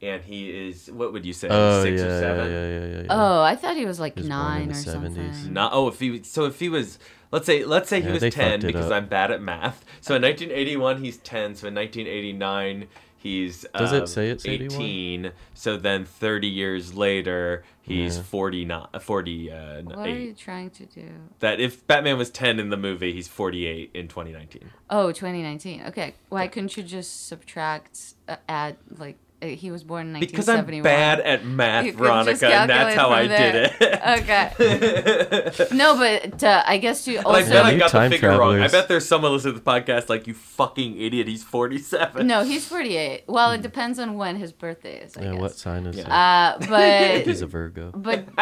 and 0.03 0.23
he 0.23 0.69
is. 0.69 0.91
What 0.91 1.13
would 1.13 1.25
you 1.25 1.33
say? 1.33 1.49
Oh 1.51 1.83
six 1.83 2.01
yeah, 2.01 2.07
or 2.07 2.21
seven? 2.21 2.53
yeah, 2.53 2.69
yeah, 2.69 2.87
yeah, 2.87 3.01
yeah. 3.03 3.07
Oh, 3.11 3.43
I 3.43 3.57
thought 3.57 3.77
he 3.77 3.87
was 3.87 3.99
like 4.01 4.15
He 4.15 4.21
was 4.23 4.29
born 4.29 4.41
in 4.63 4.69
nine 4.69 4.69
the 4.69 4.75
or 4.75 4.77
70s. 4.77 5.35
something. 5.35 5.53
Not 5.53 5.73
oh 5.73 5.89
if 5.89 5.99
he 6.01 6.23
so 6.23 6.45
if 6.45 6.59
he 6.61 6.69
was 6.69 6.99
let's 7.33 7.47
say 7.47 7.65
let's 7.65 7.89
say 7.89 8.01
he 8.01 8.11
was 8.11 8.23
ten 8.35 8.61
because 8.61 8.87
up. 8.87 8.93
I'm 8.93 9.07
bad 9.07 9.31
at 9.31 9.41
math. 9.41 9.85
So 10.01 10.15
in 10.17 10.23
1981 10.23 11.03
he's 11.03 11.17
ten. 11.19 11.55
So 11.55 11.69
in 11.69 11.75
1989 11.75 12.89
he's 13.19 13.67
Does 13.75 13.93
it 13.93 14.03
um, 14.03 14.07
say 14.07 14.29
it's 14.31 14.47
81? 14.47 14.81
18. 14.83 15.33
So 15.55 15.77
then 15.77 16.05
30 16.05 16.47
years 16.47 16.95
later 16.95 17.65
he's 17.83 18.17
Yeah. 18.19 18.23
49 18.23 18.87
40 19.01 19.51
uh, 19.51 19.83
What 19.83 19.99
are 19.99 20.09
you 20.11 20.33
trying 20.35 20.71
to 20.71 20.87
do? 20.87 21.09
That 21.41 21.59
if 21.59 21.85
Batman 21.87 22.19
was 22.19 22.31
10 22.31 22.61
in 22.61 22.69
the 22.71 22.77
movie 22.77 23.13
he's 23.13 23.29
48 23.29 23.91
in 23.95 24.09
2019. 24.09 24.71
Oh, 24.91 25.11
2019. 25.11 25.85
Okay. 25.89 26.15
Why 26.29 26.47
couldn't 26.49 26.77
you 26.77 26.83
just 26.85 27.27
subtract, 27.27 28.15
uh, 28.29 28.37
add, 28.49 28.77
like, 28.97 29.17
he 29.55 29.71
was 29.71 29.85
born 29.85 30.15
in 30.15 30.21
Because 30.21 30.49
I'm 30.49 30.65
bad 30.83 31.21
at 31.21 31.45
math, 31.45 31.85
You 31.87 31.93
could 31.93 31.99
just 31.99 32.41
Veronica, 32.41 32.47
and 32.49 32.71
that's 32.71 32.95
how 32.95 33.11
I 33.11 33.27
there. 33.27 33.53
did 33.53 33.73
it. 33.81 34.01
Okay. 34.21 35.67
No, 35.77 35.97
but 35.97 36.43
uh, 36.43 36.63
I 36.67 36.79
guess 36.79 37.07
you 37.07 37.19
And 37.19 37.27
I 37.29 37.43
bet 37.43 37.65
I 37.65 37.71
You 37.73 37.79
got 37.79 37.93
the 37.93 37.99
time 37.99 38.11
figure 38.11 38.31
wrong. 38.39 38.61
I 38.61 38.69
bet 38.69 38.89
there's 38.89 39.07
someone 39.07 39.33
listening 39.33 39.55
to 39.55 39.61
the 39.61 39.65
podcast 39.71 40.09
like 40.09 40.27
you 40.27 40.35
fucking 40.35 41.01
idiot. 41.01 41.29
He's 41.29 41.43
47. 41.45 42.27
No, 42.27 42.43
he's 42.45 42.67
48. 42.69 43.25
Well, 43.27 43.53
it 43.53 43.63
depends 43.63 43.99
on 43.99 44.15
when 44.17 44.37
his 44.37 44.53
birthday 44.53 45.01
is, 45.03 45.17
I 45.17 45.23
yeah, 45.23 45.33
guess. 45.33 45.41
what 45.41 45.53
sign 45.57 45.87
is 45.87 45.99
it? 45.99 46.09
Uh, 46.09 46.57
but. 46.69 47.23
He's 47.27 47.43
a 47.43 47.47
Virgo. 47.47 47.93
But 47.95 48.27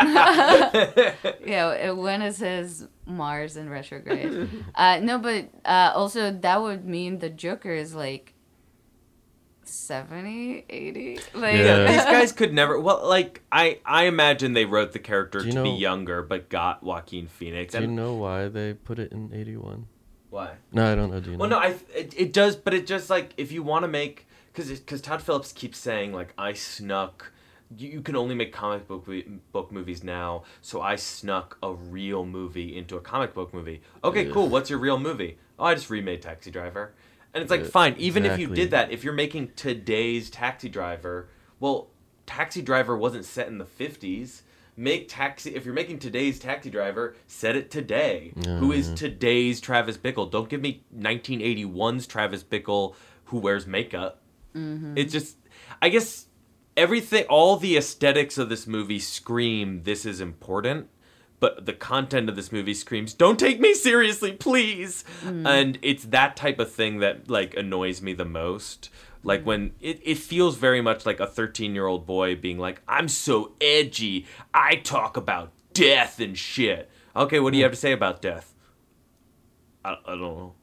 yeah, 1.44 1.88
uh, 1.90 1.94
when 1.94 2.22
is 2.22 2.38
his 2.38 2.86
Mars 3.06 3.56
in 3.56 3.68
retrograde? 3.68 4.48
Uh, 4.74 5.00
no, 5.02 5.18
but 5.18 5.48
uh, 5.64 5.92
also 5.94 6.30
that 6.30 6.60
would 6.62 6.84
mean 6.84 7.18
the 7.18 7.30
Joker 7.30 7.72
is 7.72 7.94
like 7.94 8.33
70, 9.68 10.64
80. 10.68 11.18
Like, 11.34 11.54
Yeah. 11.56 11.86
these 11.86 12.04
guys 12.04 12.32
could 12.32 12.52
never. 12.52 12.78
Well, 12.78 13.06
like 13.06 13.42
I, 13.50 13.78
I 13.84 14.04
imagine 14.04 14.52
they 14.52 14.64
wrote 14.64 14.92
the 14.92 14.98
character 14.98 15.40
Do 15.40 15.46
you 15.46 15.52
to 15.52 15.62
be 15.62 15.70
younger, 15.70 16.22
but 16.22 16.48
got 16.48 16.82
Joaquin 16.82 17.26
Phoenix. 17.28 17.74
Do 17.74 17.80
you 17.80 17.86
know 17.86 18.14
why 18.14 18.48
they 18.48 18.74
put 18.74 18.98
it 18.98 19.12
in 19.12 19.32
81? 19.34 19.86
why? 20.30 20.54
No, 20.72 20.90
I 20.90 20.94
don't 20.94 21.10
know. 21.10 21.20
Do 21.20 21.30
you 21.30 21.36
know? 21.36 21.40
Well, 21.42 21.50
no, 21.50 21.58
I. 21.58 21.76
It, 21.94 22.14
it 22.16 22.32
does, 22.32 22.56
but 22.56 22.74
it 22.74 22.86
just 22.86 23.08
like 23.10 23.32
if 23.36 23.52
you 23.52 23.62
want 23.62 23.84
to 23.84 23.88
make 23.88 24.26
because 24.52 24.68
because 24.80 25.00
Todd 25.00 25.22
Phillips 25.22 25.52
keeps 25.52 25.78
saying 25.78 26.12
like 26.12 26.32
I 26.36 26.52
snuck. 26.54 27.30
You, 27.76 27.88
you 27.88 28.00
can 28.02 28.14
only 28.14 28.34
make 28.34 28.52
comic 28.52 28.86
book 28.86 29.08
book 29.52 29.72
movies 29.72 30.04
now, 30.04 30.42
so 30.60 30.80
I 30.82 30.96
snuck 30.96 31.56
a 31.62 31.72
real 31.72 32.24
movie 32.26 32.76
into 32.76 32.96
a 32.96 33.00
comic 33.00 33.32
book 33.32 33.54
movie. 33.54 33.80
Okay, 34.02 34.26
Ugh. 34.26 34.32
cool. 34.34 34.48
What's 34.48 34.68
your 34.70 34.78
real 34.78 34.98
movie? 34.98 35.38
Oh, 35.58 35.64
I 35.64 35.74
just 35.74 35.88
remade 35.88 36.20
Taxi 36.20 36.50
Driver, 36.50 36.94
and 37.34 37.42
it's 37.42 37.50
like 37.50 37.62
Uh, 37.62 37.64
fine. 37.64 37.94
Even 37.98 38.24
if 38.24 38.38
you 38.38 38.46
did 38.54 38.70
that, 38.70 38.92
if 38.92 39.04
you're 39.04 39.12
making 39.12 39.50
today's 39.56 40.30
Taxi 40.30 40.68
Driver, 40.68 41.28
well, 41.60 41.90
Taxi 42.26 42.62
Driver 42.62 42.96
wasn't 42.96 43.24
set 43.24 43.48
in 43.48 43.58
the 43.58 43.64
fifties. 43.66 44.42
Make 44.76 45.08
taxi 45.08 45.54
if 45.54 45.64
you're 45.64 45.74
making 45.74 46.00
today's 46.00 46.40
Taxi 46.40 46.68
Driver, 46.68 47.14
set 47.28 47.54
it 47.54 47.70
today. 47.70 48.32
Who 48.44 48.72
is 48.72 48.92
today's 48.94 49.60
Travis 49.60 49.96
Bickle? 49.96 50.28
Don't 50.30 50.48
give 50.48 50.60
me 50.60 50.82
1981's 50.96 52.06
Travis 52.08 52.42
Bickle 52.42 52.94
who 53.26 53.38
wears 53.38 53.66
makeup. 53.68 54.20
It's 54.96 55.12
just, 55.12 55.36
I 55.80 55.88
guess 55.90 56.26
everything, 56.76 57.24
all 57.28 57.56
the 57.56 57.76
aesthetics 57.76 58.36
of 58.38 58.48
this 58.48 58.66
movie 58.66 58.98
scream 58.98 59.82
this 59.84 60.04
is 60.04 60.20
important, 60.20 60.88
but 61.44 61.66
the 61.66 61.74
content 61.74 62.30
of 62.30 62.36
this 62.36 62.50
movie 62.50 62.72
screams 62.72 63.12
don't 63.12 63.38
take 63.38 63.60
me 63.60 63.74
seriously, 63.74 64.32
please. 64.32 65.04
And 65.22 65.78
it's 65.82 66.04
that 66.04 66.36
type 66.36 66.58
of 66.58 66.72
thing 66.72 67.00
that 67.00 67.28
like 67.28 67.54
annoys 67.54 68.00
me 68.00 68.14
the 68.14 68.24
most. 68.24 68.88
Like 69.22 69.44
when 69.44 69.74
it, 69.78 70.00
it 70.02 70.16
feels 70.16 70.56
very 70.56 70.80
much 70.80 71.04
like 71.04 71.20
a 71.20 71.26
13 71.26 71.74
year 71.74 71.86
old 71.86 72.06
boy 72.06 72.34
being 72.34 72.58
like, 72.58 72.80
I'm 72.88 73.08
so 73.08 73.52
edgy. 73.60 74.24
I 74.54 74.76
talk 74.76 75.18
about 75.18 75.52
death 75.74 76.18
and 76.18 76.38
shit. 76.38 76.90
Okay, 77.14 77.40
what 77.40 77.52
do 77.52 77.58
you 77.58 77.64
have 77.64 77.72
to 77.72 77.78
say 77.78 77.92
about 77.92 78.22
death? 78.22 78.54
I, 79.84 79.98
I 80.06 80.16
don't 80.16 80.54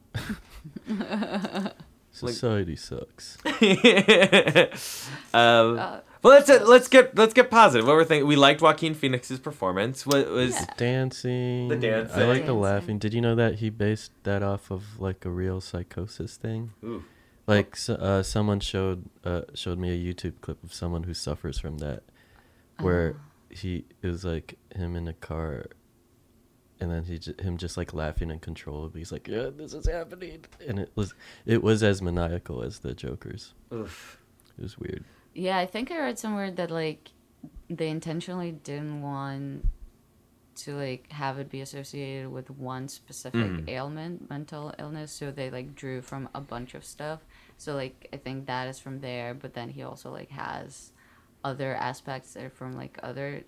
know. 0.96 1.70
Society 2.10 2.74
sucks. 2.74 3.38
um, 5.32 5.78
Uh, 5.78 6.00
well, 6.22 6.34
let's 6.38 6.48
let's 6.48 6.88
get 6.88 7.16
let's 7.16 7.34
get 7.34 7.50
positive. 7.50 7.86
What 7.86 7.96
we're 7.96 8.04
thinking? 8.04 8.26
We 8.28 8.36
liked 8.36 8.60
Joaquin 8.62 8.94
Phoenix's 8.94 9.38
performance. 9.40 10.06
What 10.06 10.28
was 10.30 10.54
Yeah. 10.54 10.66
Dancing. 10.76 11.68
The 11.68 11.76
dancing. 11.76 12.22
I 12.22 12.26
like 12.26 12.46
the 12.46 12.54
laughing. 12.54 12.98
Did 12.98 13.12
you 13.14 13.20
know 13.20 13.34
that 13.34 13.56
he 13.56 13.70
based 13.70 14.12
that 14.22 14.42
off 14.42 14.70
of 14.70 15.00
like 15.00 15.24
a 15.24 15.30
real 15.30 15.60
psychosis 15.60 16.36
thing? 16.36 16.72
Ooh. 16.84 17.02
Like 17.46 17.70
s 17.74 17.88
uh, 17.90 18.22
someone 18.22 18.60
showed 18.60 19.08
uh, 19.24 19.42
showed 19.54 19.78
me 19.78 19.90
a 19.90 19.98
YouTube 20.14 20.40
clip 20.40 20.62
of 20.62 20.72
someone 20.72 21.02
who 21.02 21.12
suffers 21.14 21.58
from 21.58 21.78
that, 21.78 22.04
where 22.78 23.16
he 23.50 23.84
it 24.00 24.06
was 24.06 24.24
like 24.24 24.54
him 24.76 24.94
in 24.94 25.08
a 25.08 25.12
car, 25.12 25.66
and 26.78 26.90
then 26.92 27.02
he 27.04 27.18
j- 27.18 27.34
him 27.42 27.56
just 27.58 27.76
like 27.76 27.92
laughing 27.92 28.30
uncontrollably. 28.30 29.00
He's 29.00 29.10
like, 29.10 29.26
"Yeah, 29.26 29.50
this 29.50 29.74
is 29.74 29.88
happening," 29.88 30.44
and 30.68 30.78
it 30.78 30.92
was 30.94 31.14
it 31.44 31.64
was 31.64 31.82
as 31.82 32.00
maniacal 32.00 32.62
as 32.62 32.78
the 32.78 32.94
Joker's. 32.94 33.54
Oof. 33.74 34.18
It 34.56 34.62
was 34.62 34.78
weird. 34.78 35.04
Yeah, 35.34 35.58
I 35.58 35.66
think 35.66 35.90
I 35.90 35.98
read 35.98 36.18
somewhere 36.18 36.50
that 36.50 36.70
like 36.70 37.10
they 37.70 37.88
intentionally 37.88 38.52
didn't 38.52 39.02
want 39.02 39.66
to 40.54 40.74
like 40.76 41.10
have 41.12 41.38
it 41.38 41.48
be 41.50 41.60
associated 41.62 42.30
with 42.30 42.50
one 42.50 42.86
specific 42.88 43.40
Mhm. 43.40 43.68
ailment, 43.68 44.28
mental 44.28 44.74
illness, 44.78 45.10
so 45.10 45.30
they 45.30 45.50
like 45.50 45.74
drew 45.74 46.02
from 46.02 46.28
a 46.34 46.40
bunch 46.40 46.74
of 46.74 46.84
stuff. 46.84 47.20
So 47.56 47.74
like 47.74 48.08
I 48.12 48.18
think 48.18 48.46
that 48.46 48.68
is 48.68 48.78
from 48.78 49.00
there, 49.00 49.32
but 49.34 49.54
then 49.54 49.70
he 49.70 49.82
also 49.82 50.10
like 50.12 50.30
has 50.30 50.92
other 51.42 51.74
aspects 51.74 52.34
that 52.34 52.44
are 52.44 52.50
from 52.50 52.76
like 52.76 52.98
other 53.02 53.44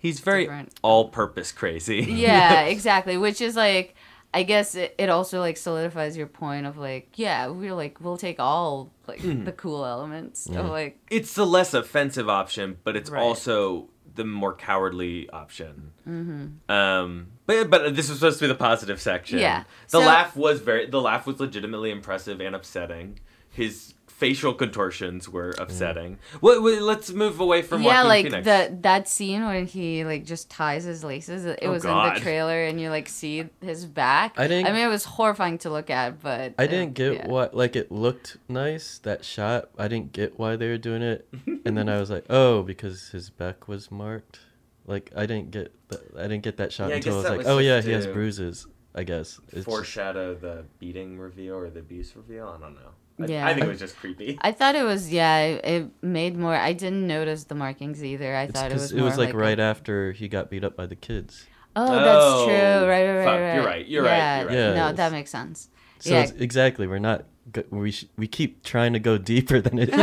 He's 0.00 0.20
very 0.20 0.44
Different. 0.44 0.74
all-purpose 0.82 1.50
crazy. 1.52 2.02
yeah 2.08 2.60
exactly 2.74 3.16
which 3.16 3.40
is 3.40 3.56
like 3.56 3.96
i 4.34 4.42
guess 4.42 4.74
it, 4.74 4.94
it 4.98 5.08
also 5.08 5.40
like 5.40 5.56
solidifies 5.56 6.16
your 6.16 6.26
point 6.26 6.66
of 6.66 6.76
like 6.76 7.08
yeah 7.16 7.46
we're 7.48 7.74
like 7.74 8.00
we'll 8.00 8.16
take 8.18 8.38
all 8.38 8.90
like 9.06 9.20
Hmm. 9.20 9.44
the 9.44 9.52
cool 9.52 9.84
elements 9.86 10.46
Yeah. 10.50 10.60
of 10.60 10.66
like 10.70 10.98
it's 11.10 11.34
the 11.34 11.46
less 11.46 11.72
offensive 11.74 12.28
option, 12.28 12.76
but 12.84 12.94
it's 12.96 13.08
Right. 13.10 13.22
also 13.22 13.88
the 14.14 14.24
more 14.24 14.52
cowardly 14.54 15.30
option. 15.30 15.92
mm-hmm. 16.06 16.70
Um, 16.70 17.28
but 17.46 17.70
but 17.70 17.94
this 17.96 18.08
was 18.10 18.18
supposed 18.18 18.38
to 18.40 18.44
be 18.44 18.48
the 18.48 18.54
positive 18.54 19.00
section. 19.00 19.38
Yeah. 19.38 19.62
The 19.88 19.90
So- 19.90 19.98
laugh 20.00 20.36
was 20.36 20.60
very. 20.60 20.86
The 20.86 21.00
laugh 21.00 21.24
was 21.26 21.38
legitimately 21.40 21.90
impressive 21.90 22.40
and 22.40 22.54
upsetting. 22.54 23.20
His 23.48 23.94
facial 24.18 24.52
contortions 24.52 25.28
were 25.28 25.54
upsetting. 25.58 26.18
Well, 26.40 26.60
well, 26.60 26.82
let's 26.82 27.12
move 27.12 27.38
away 27.38 27.62
from 27.62 27.82
yeah 27.82 28.02
Joaquin 28.02 28.08
like 28.08 28.24
Phoenix. 28.24 28.44
the 28.44 28.76
that 28.82 29.08
scene 29.08 29.44
when 29.46 29.66
he 29.66 30.04
like 30.04 30.24
just 30.24 30.50
ties 30.50 30.84
his 30.84 31.04
laces 31.04 31.44
it 31.44 31.60
Oh, 31.62 31.70
was 31.70 31.84
in 31.84 31.90
the 31.90 32.18
trailer 32.20 32.64
and 32.64 32.80
you 32.80 32.90
like 32.90 33.08
see 33.08 33.44
his 33.60 33.86
back 33.86 34.34
I 34.36 34.48
didn't- 34.48 34.66
i 34.66 34.72
mean 34.72 34.84
it 34.84 34.88
was 34.90 35.04
horrifying 35.04 35.58
to 35.58 35.70
look 35.70 35.88
at 35.88 36.20
but 36.20 36.54
I 36.58 36.64
uh, 36.64 36.66
didn't 36.66 36.94
get 36.94 37.12
yeah. 37.14 37.26
what 37.28 37.54
like 37.54 37.76
it 37.76 37.92
looked 37.92 38.38
nice 38.48 38.98
that 39.04 39.24
shot. 39.24 39.70
I 39.78 39.86
didn't 39.88 40.12
get 40.12 40.38
why 40.38 40.56
they 40.56 40.68
were 40.68 40.78
doing 40.78 41.02
it, 41.02 41.28
and 41.64 41.76
then 41.78 41.88
I 41.88 42.00
was 42.00 42.10
like, 42.10 42.24
oh, 42.28 42.62
because 42.62 43.10
his 43.10 43.30
back 43.30 43.68
was 43.68 43.90
marked. 43.90 44.40
Like 44.86 45.12
I 45.14 45.26
didn't 45.26 45.50
get 45.52 45.72
the, 45.88 46.00
I 46.18 46.22
didn't 46.22 46.42
get 46.42 46.56
that 46.56 46.72
shot 46.72 46.90
Yeah, 46.90 46.96
until 46.96 47.12
I 47.20 47.22
guess 47.22 47.22
was 47.22 47.30
like, 47.30 47.38
was 47.38 47.46
oh 47.46 47.58
yeah, 47.58 47.80
he 47.80 47.92
has 47.92 48.06
bruises. 48.06 48.66
I 48.94 49.04
guess 49.04 49.38
it's 49.52 49.64
Foreshadow 49.64 50.34
the 50.34 50.64
beating 50.80 51.18
reveal 51.18 51.54
or 51.56 51.70
the 51.70 51.80
abuse 51.80 52.16
reveal. 52.16 52.48
I 52.48 52.60
don't 52.60 52.74
know. 52.74 52.90
I, 53.20 53.26
Yeah. 53.26 53.46
I 53.46 53.54
think 53.54 53.66
it 53.66 53.68
was 53.68 53.78
just 53.80 53.96
creepy. 53.96 54.38
I 54.42 54.52
thought 54.52 54.74
it 54.74 54.82
was 54.84 55.12
yeah. 55.12 55.38
It, 55.40 55.64
it 55.64 55.90
made 56.02 56.36
more. 56.36 56.54
I 56.54 56.72
didn't 56.72 57.06
notice 57.06 57.44
the 57.44 57.54
markings 57.54 58.02
either. 58.04 58.34
I 58.34 58.42
it's 58.44 58.52
thought 58.52 58.66
it 58.70 58.72
'cause 58.74 58.82
was. 58.82 58.92
it 58.92 59.00
was 59.02 59.16
more 59.16 59.26
like, 59.26 59.34
a- 59.34 59.38
right 59.38 59.58
after 59.60 60.12
he 60.12 60.28
got 60.28 60.50
beat 60.50 60.64
up 60.64 60.76
by 60.76 60.86
the 60.86 60.96
kids. 60.96 61.46
Oh, 61.76 61.86
that's 61.94 62.08
Oh, 62.08 62.46
true. 62.46 62.54
Right, 62.54 62.86
right, 62.88 63.16
right, 63.18 63.24
fuck, 63.24 63.40
right. 63.40 63.54
you're 63.54 63.64
right, 63.66 63.86
you're 63.86 64.02
right, 64.02 64.16
yeah, 64.16 64.38
you're 64.40 64.48
right. 64.48 64.54
Yeah, 64.56 64.74
no, 64.74 64.92
that 64.92 65.12
makes 65.12 65.30
sense. 65.30 65.68
So 66.00 66.10
Yeah. 66.10 66.30
exactly, 66.38 66.86
we're 66.86 66.98
not 66.98 67.24
go- 67.52 67.64
we 67.70 67.90
sh- 67.92 68.06
we 68.16 68.26
keep 68.26 68.62
trying 68.64 68.92
to 68.94 68.98
go 69.00 69.16
deeper 69.18 69.60
than 69.60 69.78
it 69.78 69.88
is. 69.92 69.96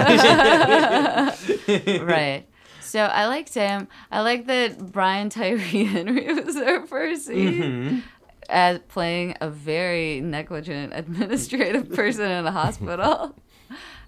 right. 2.02 2.46
So 2.82 3.00
I 3.02 3.26
liked 3.28 3.54
him. 3.54 3.88
I 4.12 4.22
like 4.22 4.46
that 4.48 4.92
Brian 4.92 5.30
Tyree 5.30 5.84
Henry 5.86 6.32
was 6.34 6.56
there 6.56 6.86
for 6.86 7.04
a 7.04 7.18
scene 7.18 7.62
Mhm. 7.62 8.02
As 8.50 8.80
playing 8.88 9.36
a 9.42 9.50
very 9.50 10.22
negligent 10.22 10.94
administrative 10.96 11.92
person 11.94 12.30
in 12.30 12.46
a 12.46 12.52
hospital. 12.52 13.36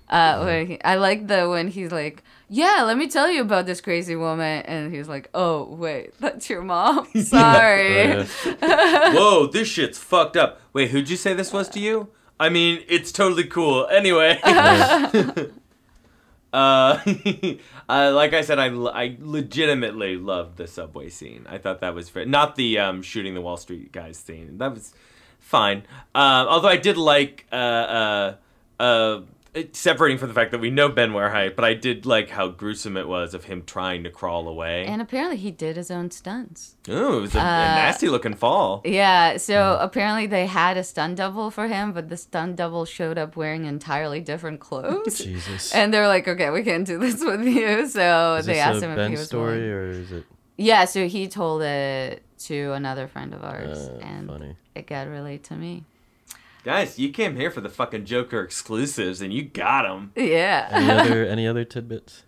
Uh, 0.09 0.41
where 0.41 0.63
he, 0.63 0.81
I 0.85 0.95
like 0.95 1.27
the 1.27 1.49
when 1.49 1.67
he's 1.67 1.91
like, 1.91 2.23
"Yeah, 2.47 2.83
let 2.85 2.97
me 2.97 3.09
tell 3.09 3.29
you 3.29 3.41
about 3.41 3.65
this 3.65 3.81
crazy 3.81 4.15
woman," 4.15 4.61
and 4.65 4.93
he's 4.95 5.09
like, 5.09 5.29
"Oh 5.33 5.65
wait, 5.65 6.13
that's 6.21 6.49
your 6.49 6.61
mom. 6.61 7.07
Sorry." 7.21 8.13
Oh. 8.13 9.11
Whoa, 9.13 9.47
this 9.47 9.67
shit's 9.67 9.97
fucked 9.97 10.37
up. 10.37 10.61
Wait, 10.71 10.91
who'd 10.91 11.09
you 11.09 11.17
say 11.17 11.33
this 11.33 11.51
was 11.51 11.67
to 11.69 11.81
you? 11.81 12.07
I 12.39 12.47
mean, 12.47 12.85
it's 12.87 13.11
totally 13.11 13.43
cool. 13.43 13.85
Anyway. 13.87 14.39
Uh, 16.57 16.99
uh, 17.89 18.11
like 18.13 18.33
I 18.33 18.41
said, 18.41 18.57
I, 18.57 18.67
I 18.67 19.15
legitimately 19.19 20.17
loved 20.17 20.57
the 20.57 20.65
subway 20.67 21.09
scene. 21.09 21.45
I 21.47 21.59
thought 21.59 21.81
that 21.81 21.93
was 21.93 22.09
very, 22.09 22.25
not 22.25 22.55
the 22.55 22.79
um, 22.79 23.03
shooting 23.03 23.35
the 23.35 23.41
Wall 23.41 23.57
Street 23.57 23.91
guys 23.91 24.17
scene. 24.17 24.57
That 24.57 24.73
was 24.73 24.93
fine. 25.39 25.83
Uh, 26.15 26.45
although 26.49 26.67
I 26.67 26.77
did 26.77 26.97
like 26.97 27.45
uh, 27.51 27.55
uh, 27.55 28.35
uh, 28.79 29.21
it- 29.53 29.75
separating 29.75 30.17
from 30.17 30.27
the 30.29 30.33
fact 30.33 30.51
that 30.51 30.59
we 30.59 30.69
know 30.69 30.89
Ben 30.89 31.11
Warheit, 31.11 31.55
but 31.55 31.65
I 31.65 31.73
did 31.73 32.05
like 32.05 32.29
how 32.29 32.47
gruesome 32.49 32.95
it 32.97 33.07
was 33.07 33.33
of 33.33 33.45
him 33.45 33.63
trying 33.65 34.03
to 34.03 34.09
crawl 34.09 34.47
away. 34.47 34.85
And 34.85 35.01
apparently 35.01 35.37
he 35.37 35.51
did 35.51 35.75
his 35.77 35.89
own 35.91 36.11
stunts. 36.11 36.75
Ooh, 36.89 37.17
it 37.17 37.21
was 37.21 37.35
a, 37.35 37.39
a 37.39 37.41
Uh, 37.41 37.45
nasty 37.45 38.09
looking 38.09 38.33
fall. 38.35 38.81
Yeah, 38.85 39.37
so 39.37 39.77
apparently 39.81 40.27
they 40.27 40.45
had 40.45 40.77
a 40.77 40.83
stunt 40.83 41.17
double 41.17 41.49
for 41.51 41.67
him, 41.67 41.91
but 41.93 42.09
the 42.09 42.17
stunt 42.17 42.55
double 42.55 42.85
showed 42.85 43.17
up 43.17 43.35
wearing 43.35 43.65
entirely 43.65 44.19
different 44.19 44.59
clothes. 44.59 45.17
Jesus. 45.23 45.73
and 45.73 45.93
they're 45.93 46.07
like, 46.07 46.27
okay, 46.27 46.49
we 46.49 46.63
can't 46.63 46.85
do 46.85 46.97
this 46.97 47.23
with 47.23 47.43
you. 47.45 47.87
So 47.97 48.35
is 48.35 48.45
they 48.45 48.53
this 48.53 48.61
asked 48.61 48.83
a 48.83 48.87
him 48.89 48.99
if 48.99 49.07
he 49.09 49.15
was 49.17 49.27
story 49.27 49.57
willing. 49.59 49.71
or 49.71 49.89
is 49.89 50.11
it 50.11 50.23
Yeah, 50.57 50.85
so 50.85 51.07
he 51.07 51.27
told 51.27 51.61
it 51.61 52.21
to 52.45 52.71
another 52.73 53.07
friend 53.07 53.33
of 53.33 53.43
ours, 53.43 53.77
uh, 53.87 53.99
and 54.03 54.27
funny? 54.27 54.55
it 54.75 54.85
got 54.87 55.07
relayed 55.07 55.43
to 55.45 55.55
me. 55.55 55.83
Guys, 56.67 56.99
you 56.99 57.11
came 57.11 57.37
here 57.37 57.49
for 57.49 57.61
the 57.61 57.69
fucking 57.69 58.03
Joker 58.03 58.41
exclusives, 58.41 59.21
and 59.21 59.31
you 59.31 59.41
got 59.43 59.83
them. 59.83 60.11
Any 60.17 60.31
Yeah. 60.31 60.67
other 61.01 61.25
any 61.35 61.47
other 61.47 61.63
tidbits? 61.63 62.23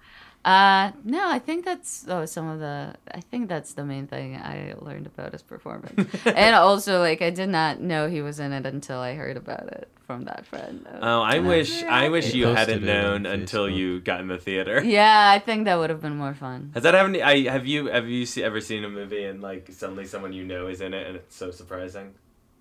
uh, 0.45 0.93
no, 1.03 1.29
I 1.29 1.39
think 1.39 1.65
that's 1.65 2.05
oh, 2.07 2.25
some 2.25 2.47
of 2.47 2.61
the. 2.61 2.95
I 3.13 3.19
think 3.19 3.49
that's 3.49 3.73
the 3.73 3.83
main 3.83 4.07
thing 4.07 4.37
I 4.37 4.75
learned 4.79 5.07
about 5.07 5.33
his 5.33 5.41
performance, 5.43 6.07
and 6.25 6.55
also 6.55 7.01
like 7.01 7.21
I 7.21 7.31
did 7.31 7.49
not 7.49 7.81
know 7.81 8.07
he 8.07 8.21
was 8.21 8.39
in 8.39 8.53
it 8.53 8.65
until 8.65 8.99
I 8.99 9.13
heard 9.15 9.35
about 9.35 9.67
it 9.67 9.89
from 10.07 10.23
that 10.23 10.45
friend. 10.45 10.87
Oh, 11.01 11.21
I 11.21 11.35
And 11.35 11.45
wish 11.45 11.81
very 11.81 11.91
I 11.91 12.07
wish 12.07 12.27
happy. 12.27 12.37
you 12.37 12.47
hadn't 12.47 12.83
known 12.85 13.25
until 13.25 13.69
you 13.69 13.99
got 13.99 14.21
in 14.21 14.29
the 14.29 14.37
theater. 14.37 14.81
Yeah, 14.85 15.31
I 15.35 15.39
think 15.39 15.65
that 15.65 15.75
would 15.77 15.89
have 15.89 15.99
been 16.01 16.15
more 16.15 16.33
fun. 16.33 16.71
Has 16.75 16.83
that 16.83 16.93
happened? 16.93 17.17
I 17.17 17.41
have 17.49 17.65
you 17.67 17.87
have 17.87 18.07
you 18.07 18.25
see, 18.25 18.41
ever 18.41 18.61
seen 18.61 18.85
a 18.85 18.89
movie 18.89 19.25
and 19.25 19.41
like 19.41 19.67
suddenly 19.73 20.05
someone 20.05 20.31
you 20.31 20.45
know 20.45 20.67
is 20.67 20.79
in 20.79 20.93
it 20.93 21.05
and 21.07 21.17
it's 21.17 21.35
so 21.35 21.51
surprising? 21.51 22.13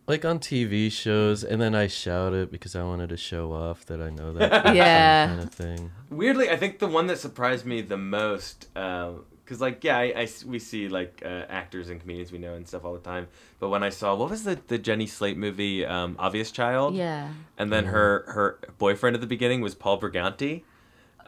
Like 0.09 0.25
on 0.25 0.39
TV 0.39 0.91
shows, 0.91 1.45
and 1.45 1.61
then 1.61 1.75
I 1.75 1.87
shout 1.87 2.33
it 2.33 2.51
because 2.51 2.75
I 2.75 2.83
wanted 2.83 3.11
to 3.11 3.17
show 3.19 3.53
off 3.53 3.85
that 3.87 4.01
I 4.01 4.09
know 4.09 4.33
that 4.33 4.75
Yeah. 4.75 5.27
kind 5.29 5.41
of 5.43 5.53
thing. 5.53 5.91
Weirdly, 6.09 6.49
I 6.49 6.57
think 6.57 6.79
the 6.79 6.87
one 6.89 7.07
that 7.09 7.19
surprised 7.19 7.67
me 7.67 7.83
the 7.83 7.99
most, 7.99 8.73
because 8.73 9.61
like 9.61 9.85
yeah, 9.85 9.99
I, 9.99 10.05
I 10.17 10.23
s- 10.23 10.45
we 10.47 10.59
see 10.61 10.89
like 10.89 11.23
uh, 11.25 11.45
actors 11.51 11.91
and 11.91 12.01
comedians 12.01 12.33
we 12.33 12.39
know 12.39 12.55
and 12.55 12.67
stuff 12.67 12.87
all 12.87 12.95
the 12.95 13.01
time. 13.01 13.27
But 13.61 13.69
when 13.69 13.83
I 13.83 13.91
saw 13.91 14.15
what 14.15 14.31
was 14.31 14.45
the 14.45 14.59
the 14.69 14.79
Jenny 14.79 15.07
Slate 15.07 15.37
movie, 15.37 15.85
um, 15.85 16.17
Obvious 16.19 16.51
Child, 16.51 16.95
Yeah. 16.95 17.29
and 17.59 17.71
then 17.71 17.85
her 17.85 18.25
her 18.29 18.59
boyfriend 18.79 19.15
at 19.15 19.21
the 19.21 19.27
beginning 19.27 19.61
was 19.61 19.75
Paul 19.75 20.01
Briganti, 20.01 20.63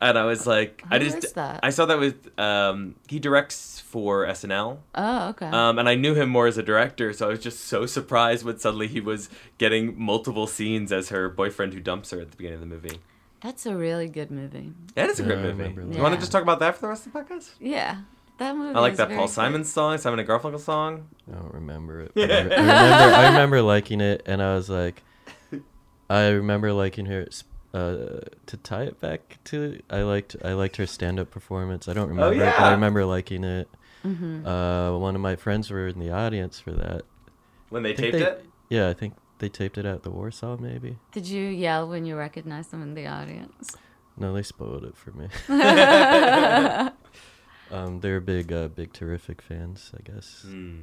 and 0.01 0.17
I 0.19 0.25
was 0.25 0.47
like, 0.47 0.83
I 0.91 0.99
just 0.99 1.25
is 1.25 1.33
that? 1.35 1.61
I 1.63 1.71
saw 1.71 1.87
that 1.87 1.99
with 1.99 2.39
um, 2.39 2.95
he 3.09 3.19
directs 3.19 3.81
for 3.81 4.25
SNL. 4.27 4.79
Oh, 4.95 5.29
okay. 5.31 5.47
Um, 5.47 5.79
and 5.79 5.89
I 5.89 5.95
knew 5.95 6.15
him 6.15 6.29
more 6.29 6.47
as 6.47 6.57
a 6.59 6.63
director, 6.63 7.13
so 7.13 7.27
I 7.27 7.31
was 7.31 7.41
just 7.41 7.61
so 7.67 7.87
surprised 7.87 8.45
when 8.45 8.59
suddenly 8.59 8.87
he 8.89 9.01
was 9.01 9.29
getting 9.59 10.01
multiple 10.01 10.47
scenes 10.47 10.93
as 10.93 11.09
her 11.11 11.29
boyfriend 11.29 11.75
who 11.75 11.81
dumps 11.81 12.11
her 12.13 12.21
at 12.21 12.31
the 12.31 12.37
beginning 12.37 12.55
of 12.55 12.61
the 12.61 12.67
movie. 12.75 13.01
That's 13.43 13.65
a 13.67 13.75
really 13.75 14.09
good 14.09 14.31
movie. 14.31 14.73
That 14.95 15.09
is 15.11 15.19
a 15.19 15.23
great 15.23 15.39
I 15.39 15.43
movie. 15.43 15.53
remember 15.63 15.83
You 15.83 15.89
that. 15.95 16.03
want 16.03 16.15
to 16.15 16.21
just 16.21 16.31
talk 16.31 16.43
about 16.43 16.61
that 16.61 16.75
for 16.75 16.83
the 16.83 16.89
rest 16.89 17.07
of 17.07 17.13
the 17.13 17.19
podcast? 17.21 17.51
Yeah, 17.59 18.01
that 18.39 18.55
movie. 18.57 18.75
I 18.75 18.81
like 18.81 18.97
that 18.97 19.09
Paul. 19.11 19.29
Simon 19.29 19.65
song, 19.65 19.97
Simon 19.99 20.19
and 20.21 20.29
Garfunkel 20.29 20.61
song. 20.61 21.09
I 21.29 21.37
don't 21.37 21.55
remember 21.55 22.01
it. 22.01 22.13
but 22.15 22.31
I, 22.31 22.43
re- 22.43 22.55
I 22.55 22.61
remember 22.61 23.17
I 23.17 23.27
remember 23.29 23.63
liking 23.63 24.01
it, 24.03 24.23
and 24.27 24.43
I 24.43 24.55
was 24.55 24.69
like, 24.69 25.03
I 26.09 26.29
remember 26.29 26.73
liking 26.73 27.07
her. 27.07 27.27
S- 27.73 27.79
Uh, 27.79 28.21
to 28.47 28.57
tie 28.57 28.83
it 28.85 29.01
back 29.01 29.39
to, 29.45 29.81
I 29.91 30.03
liked 30.03 30.37
I 30.45 30.55
liked 30.55 30.77
her 30.77 30.87
stand 30.87 31.21
up 31.21 31.31
performance. 31.31 31.89
I 31.89 31.93
don't 31.93 32.09
remember, 32.09 32.35
it, 32.35 32.39
but 32.39 32.45
yeah. 32.59 32.69
I 32.69 32.73
remember 32.73 33.05
liking 33.05 33.45
it. 33.45 33.69
Mhm. 34.05 34.47
Uh, 34.47 34.99
one 34.99 35.15
of 35.15 35.21
my 35.21 35.37
friends 35.37 35.71
were 35.71 35.87
in 35.89 35.99
the 36.01 36.11
audience 36.11 36.59
for 36.59 36.73
that. 36.73 37.03
When 37.69 37.83
they 37.83 37.95
taped 37.95 38.17
they- 38.19 38.25
it? 38.25 38.47
Yeah, 38.69 38.89
I 38.89 38.95
think 38.95 39.15
they 39.39 39.49
taped 39.49 39.79
it 39.79 39.85
at 39.87 40.03
the 40.03 40.11
Warsaw, 40.11 40.57
maybe. 40.59 40.99
Did 41.13 41.27
you 41.27 41.47
yell 41.49 41.89
when 41.89 42.05
you 42.07 42.17
recognized 42.17 42.71
them 42.71 42.83
in 42.83 42.95
the 42.95 43.07
audience? 43.07 43.77
No, 44.17 44.33
they 44.33 44.43
spoiled 44.43 44.85
it 44.85 44.97
for 44.97 45.13
me. 45.13 45.29
um, 47.71 48.01
they're 48.01 48.21
big, 48.21 48.53
uh, 48.53 48.69
big, 48.69 48.93
terrific 48.93 49.43
fans, 49.43 49.93
I 49.99 50.03
guess. 50.03 50.43
Hmm. 50.47 50.81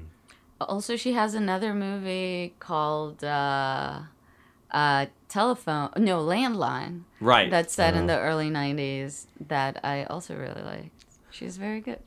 Also, 0.59 0.95
she 0.95 1.13
has 1.13 1.33
another 1.35 1.73
movie 1.73 2.55
called 2.59 3.23
uh, 3.23 4.01
uh, 4.71 5.05
Telephone. 5.29 5.89
No, 5.97 6.23
Landline. 6.23 7.01
Right. 7.19 7.49
That's 7.51 7.73
set 7.73 7.95
in 7.95 8.03
Oh. 8.03 8.07
the 8.07 8.19
early 8.19 8.49
'90s. 8.49 9.25
That 9.47 9.79
I 9.83 10.03
also 10.05 10.35
really 10.35 10.61
liked. 10.61 11.05
She's 11.31 11.57
very 11.57 11.81
good. 11.81 11.99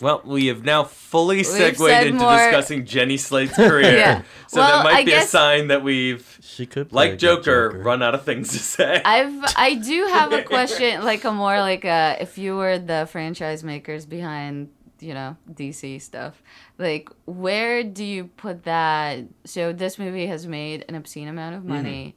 well, 0.00 0.20
we 0.24 0.46
have 0.46 0.64
now 0.64 0.82
fully 0.82 1.44
segued 1.44 1.80
into 1.80 2.14
more- 2.18 2.36
discussing 2.36 2.84
Jenny 2.84 3.16
Slate's 3.16 3.54
career. 3.56 3.96
Yeah. 3.96 4.22
So 4.48 4.60
Well, 4.60 4.78
that 4.78 4.84
might 4.84 4.94
I 5.02 5.04
be 5.04 5.12
a 5.12 5.22
sign 5.22 5.68
that 5.68 5.84
we've, 5.84 6.38
She 6.42 6.66
could 6.66 6.92
like 6.92 7.12
good 7.12 7.18
Joker, 7.20 7.80
run 7.84 8.02
out 8.02 8.14
of 8.14 8.24
things 8.24 8.48
to 8.52 8.58
say. 8.58 9.00
I've 9.04 9.44
I 9.56 9.74
do 9.74 10.06
have 10.06 10.32
a 10.32 10.42
question, 10.42 11.04
like 11.10 11.22
a 11.24 11.30
more 11.30 11.58
like 11.60 11.84
a 11.84 12.16
if 12.20 12.36
you 12.38 12.56
were 12.56 12.78
the 12.78 13.06
franchise 13.12 13.62
makers 13.62 14.04
behind 14.06 14.70
you 14.98 15.14
know 15.14 15.36
DC 15.52 16.00
stuff, 16.02 16.42
like 16.82 17.08
where 17.24 17.82
do 17.84 18.04
you 18.04 18.24
put 18.24 18.64
that? 18.64 19.20
So 19.44 19.72
this 19.72 19.98
movie 19.98 20.26
has 20.26 20.46
made 20.46 20.84
an 20.88 20.94
obscene 20.94 21.28
amount 21.28 21.54
of 21.54 21.64
money, 21.64 22.16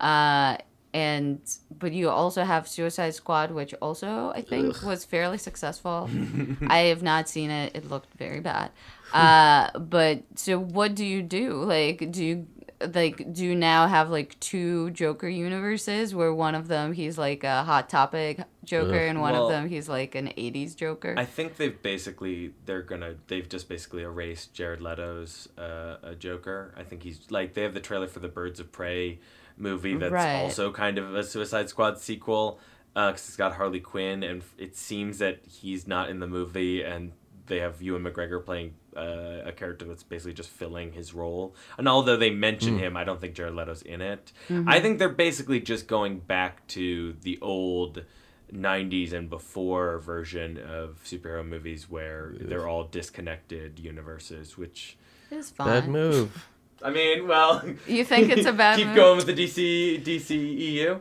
uh, 0.00 0.58
and 0.94 1.40
but 1.78 1.92
you 1.92 2.10
also 2.10 2.44
have 2.44 2.68
Suicide 2.68 3.14
Squad, 3.14 3.50
which 3.50 3.74
also 3.80 4.30
I 4.34 4.42
think 4.42 4.82
was 4.82 5.04
fairly 5.04 5.38
successful. 5.38 6.08
I 6.68 6.78
have 6.92 7.02
not 7.02 7.28
seen 7.28 7.50
it; 7.50 7.74
it 7.74 7.88
looked 7.88 8.14
very 8.14 8.40
bad. 8.40 8.70
Uh, 9.12 9.68
but 9.78 10.22
so 10.36 10.58
what 10.58 10.94
do 10.94 11.04
you 11.04 11.20
do? 11.20 11.62
Like, 11.64 12.10
do 12.10 12.24
you 12.24 12.46
like 12.94 13.32
do 13.32 13.44
you 13.44 13.54
now 13.54 13.86
have 13.86 14.10
like 14.10 14.38
two 14.40 14.90
Joker 14.90 15.28
universes 15.28 16.14
where 16.14 16.32
one 16.34 16.54
of 16.54 16.68
them 16.68 16.92
he's 16.92 17.18
like 17.18 17.44
a 17.44 17.62
hot 17.64 17.88
topic 17.88 18.40
Joker 18.64 18.94
Ugh. 18.94 19.08
and 19.08 19.20
one 19.20 19.32
Well, 19.32 19.44
of 19.46 19.50
them 19.50 19.68
he's 19.68 19.88
like 19.88 20.14
an 20.14 20.28
'80s 20.28 20.76
Joker? 20.76 21.14
I 21.16 21.24
think 21.24 21.56
they've 21.56 21.80
basically 21.82 22.54
they're 22.66 22.82
gonna 22.82 23.16
they've 23.26 23.48
just 23.48 23.68
basically 23.68 24.02
erased 24.02 24.54
Jared 24.54 24.80
Leto's 24.80 25.48
uh, 25.58 25.96
a 26.02 26.14
Joker. 26.14 26.74
I 26.76 26.82
think 26.82 27.02
he's 27.02 27.30
like 27.30 27.54
they 27.54 27.62
have 27.62 27.74
the 27.74 27.80
trailer 27.80 28.06
for 28.08 28.20
the 28.20 28.28
Birds 28.28 28.60
of 28.60 28.72
Prey 28.72 29.18
movie 29.56 29.94
that's 29.96 30.12
Right. 30.12 30.42
also 30.42 30.72
kind 30.72 30.98
of 30.98 31.14
a 31.14 31.22
Suicide 31.22 31.68
Squad 31.68 31.98
sequel 31.98 32.58
because 32.94 33.26
it's 33.28 33.36
got 33.36 33.54
Harley 33.56 33.80
Quinn 33.80 34.22
and 34.22 34.42
it 34.58 34.76
seems 34.76 35.18
that 35.18 35.40
he's 35.46 35.86
not 35.86 36.10
in 36.10 36.20
the 36.20 36.26
movie 36.26 36.82
and 36.82 37.12
they 37.46 37.58
have 37.60 37.80
Ewan 37.82 38.02
McGregor 38.04 38.44
playing 38.44 38.74
uh, 38.96 39.42
a 39.44 39.52
character 39.52 39.84
that's 39.84 40.02
basically 40.02 40.32
just 40.34 40.50
filling 40.50 40.92
his 40.92 41.14
role. 41.14 41.54
And 41.78 41.88
although 41.88 42.16
they 42.16 42.30
mention 42.30 42.78
him, 42.78 42.96
I 42.96 43.04
don't 43.04 43.20
think 43.20 43.34
Jared 43.34 43.54
Leto's 43.54 43.82
in 43.82 44.00
it. 44.00 44.32
I 44.66 44.80
think 44.80 44.98
they're 44.98 45.08
basically 45.08 45.60
just 45.60 45.86
going 45.86 46.18
back 46.20 46.66
to 46.68 47.14
the 47.22 47.38
old 47.40 48.04
90s 48.52 49.12
and 49.12 49.30
before 49.30 49.98
version 49.98 50.58
of 50.58 51.00
superhero 51.04 51.46
movies 51.46 51.88
where 51.88 52.34
they're 52.38 52.68
all 52.68 52.84
disconnected 52.84 53.78
universes, 53.78 54.58
which 54.58 54.96
is 55.30 55.50
fine. 55.50 55.66
Bad 55.68 55.88
move. 55.88 56.48
I 56.84 56.90
mean, 56.90 57.26
well, 57.28 57.62
You 57.86 58.04
think 58.04 58.30
it's 58.30 58.46
a 58.46 58.52
bad 58.64 58.76
keep 58.76 58.88
move? 58.88 58.96
going 58.96 59.16
with 59.16 59.26
the 59.26 59.34
DC 59.34 60.02
DCEU. 60.04 61.00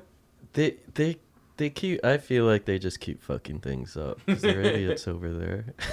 They 0.53 0.75
they 0.93 1.17
they 1.57 1.69
keep. 1.69 2.03
I 2.05 2.17
feel 2.17 2.45
like 2.45 2.65
they 2.65 2.79
just 2.79 2.99
keep 2.99 3.21
fucking 3.21 3.59
things 3.59 3.97
up. 3.97 4.19
'cause 4.25 4.41
they're 4.41 4.61
idiots 4.73 5.07
over 5.07 5.33
there. 5.33 5.65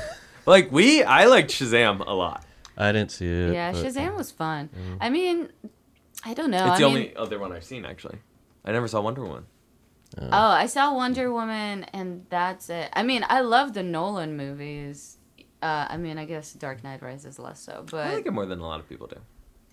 Like 0.49 0.72
we, 0.72 1.03
I 1.03 1.26
liked 1.26 1.51
Shazam 1.51 2.01
a 2.07 2.12
lot. 2.12 2.44
I 2.76 2.92
didn't 2.92 3.11
see 3.12 3.26
it. 3.26 3.53
yeah, 3.53 3.72
but- 3.72 3.84
Shazam 3.84 4.16
was 4.16 4.30
fun. 4.30 4.70
I 5.01 5.11
mean, 5.11 5.49
I 6.24 6.34
don't 6.34 6.51
know. 6.51 6.64
it's 6.66 6.76
I 6.76 6.78
the 6.78 6.86
mean, 6.86 6.96
only 6.96 7.16
other 7.16 7.38
one 7.38 7.53
I've 7.53 7.64
seen 7.64 7.84
actually. 7.84 8.18
I 8.64 8.72
never 8.72 8.88
saw 8.88 9.01
Wonder 9.01 9.22
Woman. 9.22 9.46
Oh, 10.20 10.28
I 10.32 10.66
saw 10.66 10.94
Wonder 10.94 11.30
Woman, 11.30 11.84
and 11.92 12.24
that's 12.30 12.70
it. 12.70 12.88
I 12.94 13.03
mean, 13.03 13.24
I 13.28 13.40
love 13.40 13.74
the 13.74 13.82
Nolan 13.82 14.36
movies. 14.36 15.18
Uh, 15.62 15.86
I 15.90 15.96
mean, 15.96 16.18
I 16.18 16.24
guess 16.24 16.53
Dark 16.55 16.82
Knight 16.82 17.03
Rises 17.03 17.38
less 17.38 17.61
so, 17.61 17.84
but 17.90 17.99
I 17.99 18.05
but 18.09 18.14
like 18.14 18.26
it 18.26 18.32
more 18.32 18.46
than 18.46 18.61
a 18.61 18.66
lot 18.66 18.80
of 18.80 18.88
people 18.88 19.07
do. 19.07 19.16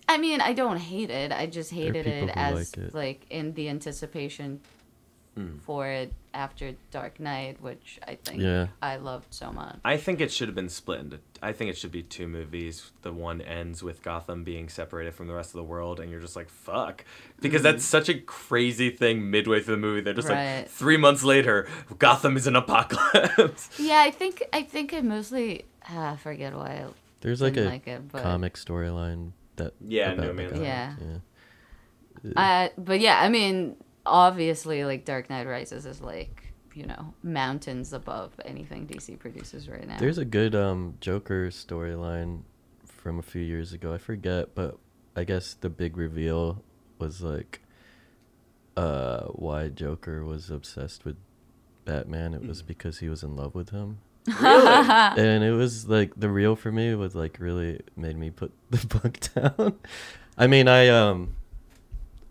I 0.08 0.18
mean, 0.18 0.40
I 0.40 0.52
don't 0.52 0.76
hate 0.78 1.10
it. 1.10 1.32
I 1.32 1.46
just 1.46 1.70
hated 1.72 2.06
it 2.06 2.30
as 2.34 2.54
like 2.76 2.86
it. 2.86 2.94
like 2.94 3.26
in 3.30 3.54
the 3.54 3.68
anticipation 3.68 4.60
Mm. 5.36 5.60
for 5.60 5.86
it 5.86 6.14
after 6.32 6.72
Dark 6.90 7.20
Knight, 7.20 7.60
which 7.60 7.98
I 8.08 8.14
think 8.14 8.40
Yeah. 8.40 8.68
I 8.80 8.96
loved 8.96 9.34
so 9.34 9.52
much. 9.52 9.76
I 9.84 9.98
think 9.98 10.20
it 10.22 10.32
should 10.32 10.48
have 10.48 10.54
been 10.54 10.70
split 10.70 11.00
into. 11.00 11.18
I 11.42 11.52
think 11.52 11.68
it 11.70 11.76
should 11.76 11.92
be 11.92 12.02
two 12.02 12.26
movies. 12.26 12.90
The 13.02 13.12
one 13.12 13.42
ends 13.42 13.82
with 13.82 14.02
Gotham 14.02 14.44
being 14.44 14.70
separated 14.70 15.14
from 15.14 15.26
the 15.28 15.34
rest 15.34 15.50
of 15.50 15.58
the 15.58 15.64
world, 15.64 16.00
and 16.00 16.10
you're 16.10 16.20
just 16.22 16.36
like, 16.36 16.48
fuck. 16.48 17.04
Because 17.42 17.60
that's 17.62 17.84
such 17.84 18.08
a 18.08 18.14
crazy 18.14 18.88
thing 18.88 19.30
midway 19.30 19.60
through 19.60 19.74
the 19.74 19.80
movie. 19.80 20.00
They're 20.00 20.14
just 20.14 20.28
Right. 20.28 20.60
like, 20.60 20.68
three 20.70 20.96
months 20.96 21.22
later, 21.22 21.68
Gotham 21.98 22.38
is 22.38 22.46
an 22.46 22.56
apocalypse. 22.56 23.68
Yeah, 23.78 24.00
I 24.00 24.10
think 24.10 24.42
I 24.54 24.62
think 24.62 24.94
I 24.94 25.02
mostly 25.02 25.66
ah, 25.90 26.14
I 26.14 26.16
forget 26.16 26.54
why. 26.56 26.66
I 26.66 26.86
There's 27.20 27.42
like 27.42 27.52
didn't 27.54 27.68
a 27.68 27.72
like 27.72 27.86
it, 27.86 28.08
but 28.10 28.22
comic 28.22 28.54
storyline 28.54 29.32
that. 29.56 29.74
Yeah, 29.86 30.12
about 30.12 30.16
No 30.22 30.26
the 30.28 30.32
Man's 30.34 30.52
Gotham, 30.52 30.64
yeah. 30.64 30.94
Uh, 32.36 32.68
but 32.78 33.00
yeah, 33.00 33.20
I 33.20 33.28
mean, 33.28 33.76
obviously, 34.06 34.84
like 34.84 35.04
Dark 35.04 35.28
Knight 35.28 35.46
Rises 35.46 35.86
is 35.86 36.00
like 36.00 36.52
you 36.74 36.86
know 36.86 37.14
mountains 37.22 37.92
above 37.92 38.32
anything 38.44 38.86
DC 38.86 39.18
produces 39.18 39.68
right 39.68 39.86
now. 39.86 39.98
There's 39.98 40.18
a 40.18 40.24
good 40.24 40.54
um 40.54 40.94
Joker 41.00 41.48
storyline 41.48 42.42
from 42.86 43.18
a 43.18 43.22
few 43.22 43.42
years 43.42 43.72
ago. 43.72 43.92
I 43.92 43.98
forget, 43.98 44.54
but 44.54 44.78
I 45.16 45.24
guess 45.24 45.54
the 45.54 45.70
big 45.70 45.96
reveal 45.96 46.62
was 46.98 47.22
like 47.22 47.60
uh 48.76 49.24
why 49.26 49.68
Joker 49.68 50.24
was 50.24 50.50
obsessed 50.50 51.04
with 51.04 51.16
Batman. 51.84 52.34
It 52.34 52.46
was 52.46 52.62
because 52.62 52.98
he 52.98 53.08
was 53.08 53.22
in 53.22 53.36
love 53.36 53.54
with 53.54 53.70
him. 53.70 53.98
and 54.40 55.44
it 55.44 55.52
was 55.52 55.88
like 55.88 56.12
the 56.16 56.28
real 56.28 56.56
for 56.56 56.72
me 56.72 56.94
was 56.96 57.14
like 57.14 57.38
really 57.38 57.80
made 57.96 58.16
me 58.16 58.30
put 58.30 58.52
the 58.70 58.86
book 58.86 59.18
down. 59.34 59.78
I 60.36 60.46
mean, 60.46 60.68
I 60.68 60.88
um 60.88 61.36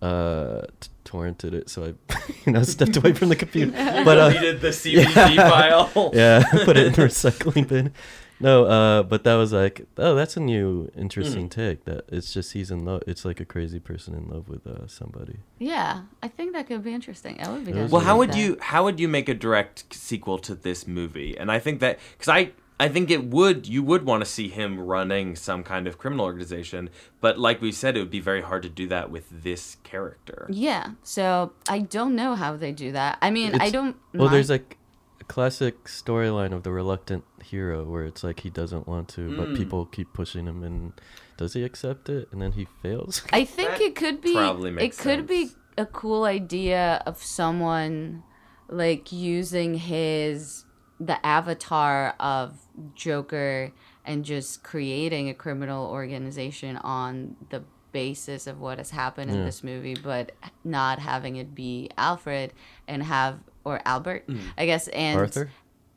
uh 0.06 0.62
t- 0.82 0.90
torrented 1.10 1.54
it, 1.54 1.70
so 1.70 1.78
I 1.86 2.14
you 2.46 2.52
know 2.54 2.64
stepped 2.64 2.98
away 2.98 3.14
from 3.14 3.30
the 3.30 3.36
computer. 3.44 3.72
but 4.08 4.18
uh, 4.18 4.30
deleted 4.30 4.62
the 4.62 4.70
CBD 4.82 5.36
file. 5.54 6.12
yeah, 6.14 6.44
put 6.68 6.78
it 6.78 6.88
in 6.88 6.94
the 6.94 7.04
recycling 7.04 7.68
bin. 7.68 7.92
No, 8.38 8.66
uh, 8.66 9.04
but 9.04 9.24
that 9.24 9.36
was 9.36 9.54
like, 9.54 9.88
oh, 9.98 10.14
that's 10.14 10.36
a 10.36 10.42
new 10.42 10.92
interesting 10.98 11.48
take. 11.48 11.86
That 11.86 12.04
it's 12.12 12.34
just 12.34 12.52
he's 12.52 12.70
in 12.70 12.84
love. 12.84 13.02
It's 13.08 13.24
like 13.24 13.40
a 13.40 13.46
crazy 13.46 13.80
person 13.80 14.14
in 14.14 14.28
love 14.28 14.50
with 14.50 14.68
uh, 14.68 14.88
somebody. 14.88 15.38
yeah, 15.58 16.02
I 16.22 16.28
think 16.28 16.52
that 16.54 16.68
could 16.68 16.84
be 16.84 16.94
interesting. 16.94 17.40
I 17.42 17.48
would 17.50 17.64
be. 17.66 17.72
It 17.72 17.76
down 17.76 17.84
was 17.84 17.92
to 17.92 17.96
Well, 17.96 18.04
how 18.04 18.14
read 18.16 18.20
would 18.20 18.32
that. 18.34 18.38
you 18.40 18.58
how 18.60 18.84
would 18.84 19.00
you 19.00 19.08
make 19.08 19.30
a 19.30 19.34
direct 19.34 19.94
sequel 19.94 20.38
to 20.40 20.54
this 20.54 20.86
movie? 20.86 21.38
And 21.40 21.50
I 21.50 21.60
think 21.60 21.80
that 21.80 21.98
because 22.18 22.28
I 22.28 22.52
I 22.80 22.90
think 22.90 23.10
it 23.10 23.24
would 23.26 23.68
you 23.68 23.84
would 23.84 24.06
want 24.06 24.24
to 24.24 24.30
see 24.30 24.50
him 24.50 24.80
running 24.80 25.36
some 25.36 25.64
kind 25.64 25.88
of 25.88 25.98
criminal 25.98 26.26
organization, 26.26 26.90
but 27.22 27.40
like 27.40 27.62
we 27.62 27.72
said, 27.72 27.96
it 27.96 28.00
would 28.02 28.10
be 28.12 28.20
very 28.20 28.42
hard 28.42 28.64
to 28.64 28.70
do 28.70 28.88
that 28.88 29.10
with 29.10 29.28
this 29.44 29.78
character. 29.84 30.48
Yeah, 30.52 30.92
so 31.04 31.54
I 31.70 31.80
don't 31.80 32.16
know 32.16 32.36
how 32.36 32.58
they 32.58 32.72
do 32.74 32.92
that. 32.92 33.18
I 33.22 33.32
mean, 33.32 33.56
I 33.62 33.70
don't. 33.70 33.96
Well, 34.14 34.28
there's 34.28 34.50
like 34.50 34.78
a 35.22 35.24
classic 35.24 35.86
storyline 35.86 36.52
of 36.52 36.64
the 36.64 36.72
reluctant 36.72 37.24
hero 37.42 37.86
where 37.86 38.04
it's 38.04 38.24
like 38.26 38.42
he 38.42 38.50
doesn't 38.50 38.88
want 38.88 39.08
to, 39.10 39.36
but 39.38 39.50
Mm. 39.50 39.56
people 39.56 39.86
keep 39.86 40.12
pushing 40.12 40.46
him, 40.46 40.62
and 40.62 40.92
does 41.38 41.54
he 41.54 41.64
accept 41.64 42.10
it? 42.10 42.28
And 42.34 42.42
then 42.42 42.52
he 42.54 42.66
fails. 42.82 43.22
I 43.32 43.46
think 43.46 43.70
That 43.72 43.82
it 43.82 43.96
could 43.96 44.20
be. 44.20 44.34
probably 44.34 44.72
makes 44.72 44.84
It 44.84 44.88
makes 44.88 44.98
could 45.02 45.28
be 45.28 45.52
a 45.78 45.86
cool 45.86 46.26
idea 46.26 47.02
of 47.06 47.24
someone 47.24 48.24
like 48.68 49.14
using 49.14 49.76
his 49.76 50.65
the 51.00 51.24
avatar 51.26 52.16
of 52.20 52.58
Joker 52.94 53.72
and 54.06 54.24
just 54.24 54.64
creating 54.64 55.30
a 55.30 55.34
criminal 55.34 55.88
organization 55.88 56.78
on 56.78 57.36
the 57.50 57.64
basis 57.92 58.46
of 58.46 58.60
what 58.60 58.78
has 58.78 58.92
happened 58.92 59.32
in 59.32 59.46
this 59.46 59.64
movie, 59.64 59.96
but 59.96 60.34
not 60.64 61.00
having 61.00 61.38
it 61.38 61.56
be 61.56 61.90
Alfred 61.98 62.52
and 62.88 63.02
have 63.04 63.40
or 63.64 63.82
Albert, 63.86 64.28
mm. 64.28 64.40
I 64.58 64.66
guess, 64.66 64.88
and 64.90 65.20
Arthur. 65.20 65.50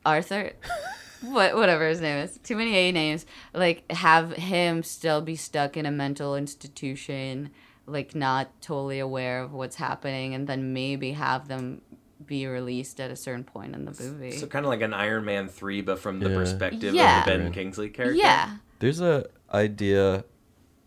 Arthur, 0.05 0.53
what 1.21 1.55
whatever 1.55 1.87
his 1.87 2.01
name 2.01 2.17
is, 2.17 2.39
too 2.41 2.55
many 2.55 2.73
A 2.73 2.91
names. 2.91 3.25
Like 3.53 3.89
have 3.91 4.31
him 4.33 4.81
still 4.81 5.21
be 5.21 5.35
stuck 5.35 5.75
in 5.75 5.85
a 5.85 5.91
mental 5.91 6.35
institution, 6.35 7.51
like 7.85 8.15
not 8.15 8.61
totally 8.61 8.99
aware 8.99 9.41
of 9.43 9.53
what's 9.53 9.75
happening, 9.75 10.33
and 10.33 10.47
then 10.47 10.73
maybe 10.73 11.11
have 11.11 11.47
them 11.47 11.81
be 12.25 12.45
released 12.47 12.99
at 12.99 13.11
a 13.11 13.15
certain 13.15 13.43
point 13.43 13.73
in 13.75 13.85
the 13.85 13.95
movie. 14.03 14.31
So 14.37 14.47
kind 14.47 14.65
of 14.65 14.69
like 14.69 14.81
an 14.81 14.93
Iron 14.93 15.25
Man 15.25 15.47
three, 15.47 15.81
but 15.81 15.99
from 15.99 16.19
the 16.19 16.29
Yeah. 16.29 16.35
perspective 16.35 16.93
Yeah. 16.93 17.19
of 17.19 17.25
the 17.25 17.31
Ben 17.31 17.43
Right. 17.45 17.53
Kingsley 17.53 17.89
character. 17.89 18.15
yeah, 18.17 18.57
There's 18.79 18.99
a 19.01 19.25
idea 19.53 20.23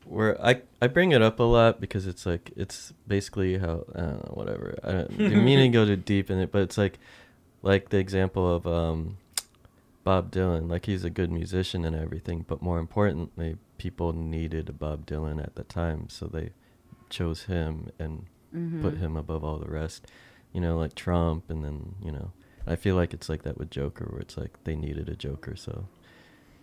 where 0.05 0.41
I 0.45 0.63
I 0.81 0.89
bring 0.89 1.13
it 1.13 1.23
up 1.23 1.39
a 1.41 1.45
lot 1.45 1.81
because 1.81 2.07
it's 2.07 2.27
like 2.27 2.53
it's 2.57 2.93
basically 3.07 3.59
how 3.59 3.85
I 3.95 4.01
don't 4.01 4.25
know 4.29 4.35
whatever 4.35 4.79
I 4.85 4.93
don't 4.93 5.17
didn't 5.19 5.45
mean 5.45 5.59
to 5.61 5.69
go 5.79 5.85
too 5.87 5.97
deep 5.97 6.31
in 6.31 6.39
it, 6.39 6.51
but 6.53 6.63
it's 6.63 6.77
like 6.79 6.99
like 7.63 7.89
the 7.91 7.99
example 7.99 8.53
of 8.55 8.67
um 8.67 9.17
Bob 10.05 10.31
Dylan. 10.33 10.69
Like 10.69 10.87
he's 10.87 11.05
a 11.05 11.11
good 11.11 11.31
musician 11.31 11.85
and 11.85 11.95
everything, 11.95 12.45
but 12.49 12.61
more 12.61 12.79
importantly, 12.79 13.57
people 13.79 14.13
needed 14.13 14.69
a 14.69 14.73
Bob 14.73 15.07
Dylan 15.07 15.43
at 15.43 15.55
the 15.55 15.63
time, 15.65 16.09
so 16.09 16.27
they 16.27 16.51
chose 17.09 17.45
him 17.45 17.91
and 17.99 18.27
Mm-hmm. 18.55 18.83
put 18.83 18.99
him 18.99 19.17
above 19.17 19.43
all 19.45 19.57
the 19.59 19.71
rest. 19.71 20.07
You 20.53 20.61
know, 20.61 20.77
like 20.79 20.95
Trump, 20.95 21.49
and 21.51 21.65
then 21.65 21.95
you 22.05 22.13
know, 22.13 22.33
I 22.67 22.77
feel 22.77 22.95
like 22.97 23.15
it's 23.15 23.29
like 23.29 23.43
that 23.43 23.57
with 23.59 23.71
Joker, 23.71 24.07
where 24.11 24.21
it's 24.21 24.37
like 24.37 24.63
they 24.65 24.77
needed 24.77 25.09
a 25.09 25.17
Joker, 25.17 25.57
so 25.57 25.87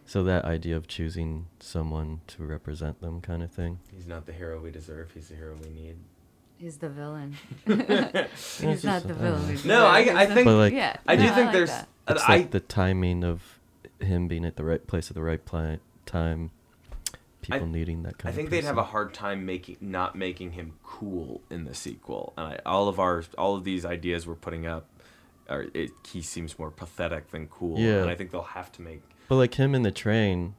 so 0.06 0.24
that 0.24 0.46
idea 0.46 0.76
of 0.78 0.88
choosing 0.88 1.46
someone 1.60 2.22
to 2.28 2.44
represent 2.44 3.02
them, 3.02 3.22
kind 3.22 3.44
of 3.44 3.52
thing. 3.52 3.80
He's 3.96 4.08
not 4.08 4.26
the 4.26 4.34
hero 4.34 4.60
we 4.60 4.72
deserve. 4.72 5.12
He's 5.14 5.30
the 5.30 5.36
hero 5.36 5.56
we 5.62 5.70
need. 5.70 5.98
he's 6.58 6.78
the 6.78 6.90
villain. 6.90 7.36
It's 7.68 8.60
he's 8.62 8.84
not 8.84 9.04
the 9.04 9.14
I 9.14 9.18
villain. 9.18 9.60
No, 9.66 9.86
I- 9.86 10.00
I 10.22 10.26
think- 10.26 10.46
But, 10.46 10.56
like- 10.58 10.74
yeah, 10.74 10.98
I 11.08 11.16
do 11.16 11.24
no, 11.24 11.34
think 11.34 11.46
like 11.48 11.54
there's. 11.54 11.70
that. 11.70 11.88
It's 12.10 12.24
I, 12.24 12.38
like 12.38 12.52
the 12.52 12.60
timing 12.60 13.24
of 13.24 13.60
him 14.00 14.28
being 14.28 14.46
at 14.46 14.56
the 14.56 14.64
right 14.64 14.86
place 14.86 15.10
at 15.12 15.16
the 15.16 15.22
right 15.24 15.44
pli- 15.46 15.80
time. 16.08 16.50
People 17.52 17.68
needing 17.68 18.04
that 18.04 18.18
kind 18.18 18.28
I 18.28 18.30
of. 18.30 18.36
think 18.36 18.50
they'd 18.50 18.64
have 18.64 18.78
a 18.78 18.84
hard 18.84 19.14
time 19.14 19.45
making 19.45 19.78
not 19.82 20.16
making 20.16 20.52
him 20.52 20.74
cool 20.84 21.41
in 21.50 21.66
the 21.66 21.74
sequel. 21.76 22.34
And 22.38 22.47
I, 22.54 22.60
all 22.66 22.88
of 22.88 23.00
our 23.00 23.24
all 23.38 23.56
of 23.56 23.64
these 23.64 23.86
ideas 23.86 24.26
we're 24.28 24.36
putting 24.36 24.66
up, 24.68 24.88
are 25.50 25.66
it, 25.74 25.91
he 26.12 26.22
seems 26.22 26.58
more 26.60 26.72
pathetic 26.72 27.32
than 27.32 27.47
cool. 27.47 27.80
Yeah. 27.80 28.02
And 28.02 28.10
I 28.10 28.16
think 28.16 28.32
they'll 28.32 28.41
have 28.43 28.72
to 28.74 28.82
make. 28.82 29.02
But 29.28 29.36
like 29.36 29.54
him 29.56 29.74
in 29.76 29.84
the 29.84 29.91
train 29.91 30.56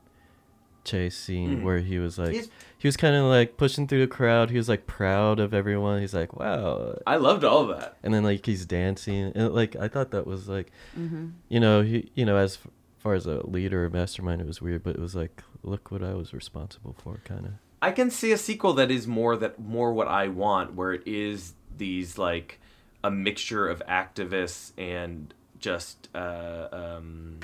chase 0.82 1.16
scene 1.16 1.58
Mm. 1.58 1.62
where 1.62 1.78
he 1.80 1.98
was 1.98 2.18
like 2.18 2.32
He's- 2.32 2.48
he 2.78 2.88
was 2.88 2.96
kind 2.96 3.14
of 3.14 3.24
like 3.24 3.58
pushing 3.58 3.86
through 3.86 4.00
the 4.00 4.06
crowd. 4.06 4.48
He 4.50 4.56
was 4.56 4.66
like 4.68 4.86
proud 4.86 5.38
of 5.38 5.52
everyone. 5.52 6.00
He's 6.00 6.14
like, 6.14 6.34
"Wow." 6.34 6.98
I 7.06 7.16
loved 7.16 7.44
all 7.44 7.70
of 7.70 7.78
that. 7.78 7.98
And 8.02 8.14
then 8.14 8.24
like 8.24 8.46
he's 8.46 8.64
dancing 8.64 9.32
and 9.34 9.52
like 9.54 9.76
I 9.76 9.88
thought 9.88 10.10
that 10.12 10.26
was 10.26 10.48
like 10.48 10.72
Mhm. 10.98 11.32
you 11.50 11.60
know, 11.60 11.82
he 11.82 12.10
you 12.14 12.24
know 12.24 12.36
as 12.36 12.56
f- 12.64 12.70
far 13.00 13.14
as 13.14 13.26
a 13.26 13.46
leader 13.46 13.84
or 13.84 13.90
mastermind 13.90 14.40
it 14.40 14.46
was 14.46 14.62
weird, 14.62 14.82
but 14.82 14.94
it 14.94 15.00
was 15.00 15.14
like 15.14 15.42
look 15.62 15.90
what 15.90 16.02
I 16.02 16.14
was 16.14 16.32
responsible 16.32 16.94
for 17.02 17.20
kind 17.24 17.46
of. 17.46 17.52
I 17.82 17.92
can 17.92 18.10
see 18.10 18.32
a 18.32 18.38
sequel 18.38 18.74
that 18.74 18.90
is 18.90 19.06
more 19.06 19.36
that 19.36 19.58
more 19.58 19.92
what 19.92 20.08
I 20.08 20.28
want, 20.28 20.74
where 20.74 20.92
it 20.92 21.02
is 21.06 21.54
these 21.76 22.18
like 22.18 22.60
a 23.02 23.10
mixture 23.10 23.68
of 23.68 23.82
activists 23.88 24.72
and 24.76 25.32
just 25.58 26.08
uh, 26.14 26.68
um, 26.72 27.40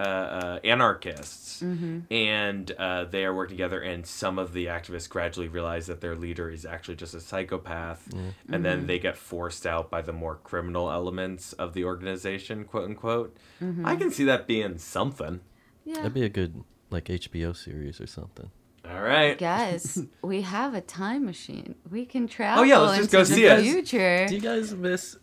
uh, 0.00 0.02
uh, 0.02 0.58
anarchists, 0.64 1.62
and 2.10 2.70
uh, 2.78 3.04
they 3.04 3.24
are 3.24 3.34
working 3.34 3.56
together. 3.56 3.80
And 3.80 4.06
some 4.06 4.38
of 4.38 4.52
the 4.52 4.66
activists 4.66 5.08
gradually 5.08 5.48
realize 5.48 5.86
that 5.88 6.00
their 6.00 6.16
leader 6.16 6.48
is 6.50 6.64
actually 6.64 6.96
just 6.96 7.14
a 7.14 7.20
psychopath, 7.20 8.08
and 8.48 8.64
then 8.64 8.86
they 8.86 8.98
get 8.98 9.16
forced 9.16 9.66
out 9.66 9.90
by 9.90 10.02
the 10.02 10.12
more 10.12 10.36
criminal 10.36 10.90
elements 10.90 11.52
of 11.54 11.74
the 11.74 11.84
organization, 11.84 12.64
quote 12.64 12.84
unquote. 12.84 13.36
I 13.84 13.96
can 13.96 14.10
see 14.10 14.24
that 14.24 14.46
being 14.46 14.78
something. 14.78 15.40
Yeah. 15.84 15.96
That'd 15.96 16.14
be 16.14 16.24
a 16.24 16.28
good 16.28 16.64
like 16.90 17.04
HBO 17.06 17.56
series 17.56 18.00
or 18.00 18.06
something. 18.06 18.50
All 18.88 19.02
right. 19.02 19.36
Guys, 19.38 20.02
we 20.22 20.40
have 20.40 20.74
a 20.74 20.80
time 20.80 21.24
machine. 21.26 21.74
We 21.90 22.06
can 22.06 22.26
travel 22.26 22.62
Oh, 22.62 22.66
yeah, 22.66 22.78
let's 22.78 22.98
just 22.98 23.12
go 23.12 23.24
see 23.24 23.44
it. 23.44 23.60
future. 23.62 24.26
Do 24.26 24.34
you 24.34 24.40
guys 24.40 24.74
miss 24.74 25.16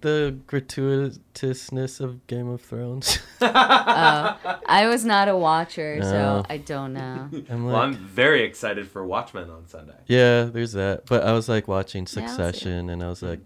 the 0.00 0.36
gratuitousness 0.46 2.00
of 2.00 2.26
Game 2.26 2.48
of 2.48 2.60
Thrones? 2.60 3.18
Oh, 3.40 3.48
I 4.66 4.86
was 4.88 5.04
not 5.04 5.28
a 5.28 5.36
watcher, 5.36 5.96
No. 5.98 6.04
so 6.04 6.42
I 6.48 6.56
don't 6.56 6.92
know. 6.94 7.28
I'm 7.50 7.64
Well, 7.64 7.74
like, 7.74 7.82
I'm 7.82 7.94
very 7.94 8.42
excited 8.44 8.88
for 8.88 9.04
Watchmen 9.06 9.50
on 9.50 9.66
Sunday. 9.66 9.94
yeah, 10.06 10.44
there's 10.44 10.72
that. 10.72 11.04
But 11.06 11.22
I 11.24 11.32
was 11.32 11.48
like 11.48 11.68
watching 11.68 12.06
Yeah, 12.12 12.22
I'll 12.22 12.28
see. 12.28 12.34
Succession, 12.36 12.88
and 12.90 13.02
I 13.02 13.08
was 13.08 13.22
like, 13.22 13.40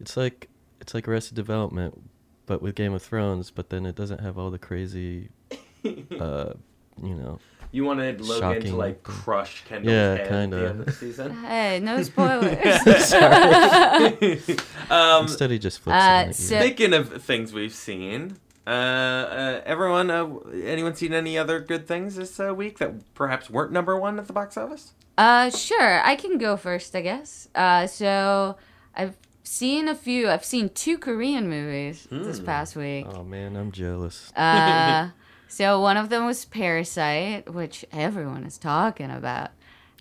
it's 0.00 0.16
like 0.16 0.48
it's 0.80 0.94
like 0.94 1.06
Arrested 1.08 1.34
Development, 1.34 2.00
but 2.46 2.62
with 2.62 2.74
Game 2.74 2.94
of 2.94 3.02
Thrones, 3.02 3.50
but 3.50 3.68
then 3.70 3.84
it 3.86 3.94
doesn't 3.96 4.20
have 4.20 4.38
all 4.38 4.50
the 4.50 4.58
crazy, 4.58 5.28
uh, 6.20 6.54
you 7.02 7.14
know. 7.14 7.38
You 7.74 7.84
wanted 7.84 8.20
Logan 8.20 8.62
to 8.62 8.76
like 8.76 9.02
crush 9.02 9.64
Kendall's 9.64 9.92
Yeah, 9.92 10.12
head 10.12 10.20
at 10.20 10.28
kinda. 10.28 10.56
the 10.56 10.68
end 10.68 10.80
of 10.80 10.86
the 10.86 10.92
season. 10.92 11.32
Hey, 11.44 11.80
no 11.80 12.00
spoilers. 12.04 13.12
um, 14.90 15.22
Instead, 15.22 15.50
he 15.50 15.58
just 15.58 15.80
flips 15.80 15.96
uh, 15.96 15.98
it 15.98 16.22
on 16.22 16.28
the 16.28 16.34
so- 16.34 16.60
speaking 16.60 16.92
of 16.94 17.22
things 17.22 17.52
we've 17.52 17.74
seen, 17.74 18.36
uh, 18.66 18.70
uh, 18.70 19.60
everyone, 19.66 20.10
uh, 20.10 20.36
anyone 20.64 20.94
seen 20.94 21.12
any 21.12 21.36
other 21.36 21.58
good 21.58 21.86
things 21.88 22.14
this 22.16 22.38
uh, 22.38 22.54
week 22.54 22.78
that 22.78 22.92
perhaps 23.14 23.50
weren't 23.50 23.72
number 23.72 23.98
one 23.98 24.18
at 24.18 24.26
the 24.28 24.32
box 24.32 24.56
office? 24.56 24.92
Uh, 25.18 25.50
sure. 25.50 26.00
I 26.04 26.14
can 26.16 26.38
go 26.38 26.56
first, 26.56 26.94
I 26.94 27.00
guess. 27.00 27.48
Uh, 27.56 27.86
so 27.88 28.56
I've 28.94 29.16
seen 29.42 29.88
a 29.88 29.94
few. 29.94 30.28
I've 30.28 30.44
seen 30.44 30.68
two 30.70 30.96
Korean 30.98 31.48
movies 31.48 32.06
this 32.10 32.38
Hmm. 32.38 32.44
past 32.44 32.76
week. 32.76 33.06
Oh 33.08 33.24
man, 33.24 33.56
I'm 33.56 33.70
jealous. 33.72 34.32
Uh, 34.36 35.10
so 35.54 35.80
one 35.80 35.96
of 35.96 36.08
them 36.08 36.26
was 36.26 36.44
Parasite, 36.44 37.52
which 37.52 37.84
everyone 37.92 38.44
is 38.44 38.58
talking 38.58 39.10
about, 39.10 39.50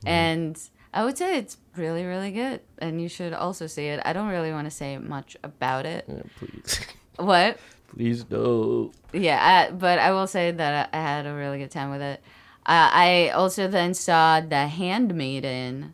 and 0.05 0.57
I 0.93 1.03
would 1.05 1.17
say 1.17 1.37
it's 1.37 1.57
really, 1.75 2.05
really 2.05 2.31
good, 2.31 2.61
and 2.79 3.01
you 3.01 3.07
should 3.09 3.33
also 3.33 3.67
see 3.67 3.85
it. 3.87 4.01
I 4.05 4.13
don't 4.13 4.29
really 4.29 4.51
want 4.51 4.65
to 4.65 4.71
say 4.71 4.97
much 4.97 5.37
about 5.43 5.85
it. 5.85 6.05
Yeah, 6.07 6.23
please, 6.37 6.79
What? 7.17 7.57
please 7.87 8.25
no. 8.29 8.91
Yeah, 9.11 9.39
I, 9.69 9.71
but 9.71 9.99
I 9.99 10.11
will 10.11 10.27
say 10.27 10.51
that 10.51 10.89
I 10.93 10.97
I 10.97 11.01
had 11.01 11.25
a 11.25 11.33
really 11.33 11.59
good 11.59 11.71
time 11.71 11.91
with 11.91 12.01
it. 12.01 12.19
Uh, 12.65 12.89
I 12.93 13.29
also 13.29 13.67
then 13.67 13.93
saw 13.93 14.39
The 14.41 14.67
Handmaiden, 14.67 15.93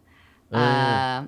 Oh, 0.52 0.58
uh, 0.58 1.26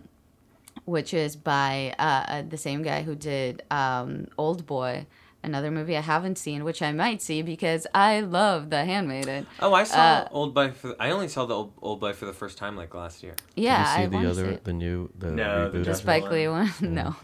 which 0.85 1.13
is 1.13 1.35
by 1.35 1.93
uh, 1.99 2.23
uh, 2.27 2.41
the 2.47 2.57
same 2.57 2.81
guy 2.83 3.03
who 3.03 3.15
did 3.15 3.63
um, 3.71 4.27
Old 4.37 4.65
Boy, 4.65 5.05
another 5.43 5.71
movie 5.71 5.97
I 5.97 6.01
haven't 6.01 6.37
seen, 6.37 6.63
which 6.63 6.81
I 6.81 6.91
might 6.91 7.21
see 7.21 7.41
because 7.41 7.87
I 7.95 8.19
love 8.21 8.69
The 8.69 8.85
Handmaiden. 8.85 9.47
Oh, 9.59 9.73
I 9.73 9.83
saw 9.83 9.97
Uh, 9.99 10.27
Old 10.31 10.53
Boy. 10.53 10.71
For 10.71 10.95
I 10.99 11.11
only 11.11 11.27
saw 11.27 11.45
the 11.45 11.55
Old, 11.55 11.73
Old 11.81 11.99
Boy 11.99 12.13
for 12.13 12.25
the 12.25 12.33
first 12.33 12.57
time 12.57 12.75
like 12.75 12.93
last 12.93 13.23
year. 13.23 13.35
Yeah, 13.55 13.77
Did 13.77 13.87
I 13.87 14.03
you 14.03 14.09
see 14.09 14.15
want 14.15 14.27
the 14.27 14.33
to 14.43 14.47
see 14.49 14.53
it. 14.55 14.63
the 14.63 14.73
new, 14.73 15.09
the 15.17 15.31
No, 15.31 15.69
the 15.69 15.77
reboot? 15.79 15.85
The 15.85 15.95
Spike. 15.95 16.29
Lee 16.31 16.47
one? 16.47 16.71
no. 16.81 17.15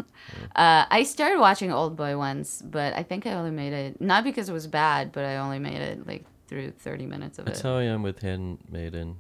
Uh, 0.56 0.86
I 0.90 1.04
started 1.04 1.40
watching 1.40 1.72
Old 1.72 1.96
Boy 1.96 2.18
once, 2.18 2.62
but 2.62 2.94
I 2.94 3.04
think 3.04 3.26
I 3.28 3.34
only 3.34 3.52
made 3.52 3.74
it, 3.74 4.02
not 4.02 4.24
because 4.24 4.50
it 4.50 4.54
was 4.54 4.68
bad, 4.68 5.12
but 5.12 5.24
I 5.26 5.38
only 5.38 5.60
made 5.60 5.82
it 5.82 6.06
like 6.08 6.26
through 6.48 6.72
30 6.72 7.06
minutes 7.06 7.40
of 7.40 7.44
it. 7.46 7.52
That's 7.52 7.62
how 7.62 7.76
I 7.78 7.84
am 7.84 8.04
with 8.04 8.22
Handmaiden. 8.22 9.18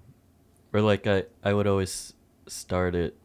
Or 0.74 0.82
like 0.82 1.08
I, 1.08 1.24
I 1.44 1.54
would 1.54 1.68
always 1.68 2.14
start 2.48 2.96
it 2.96 3.16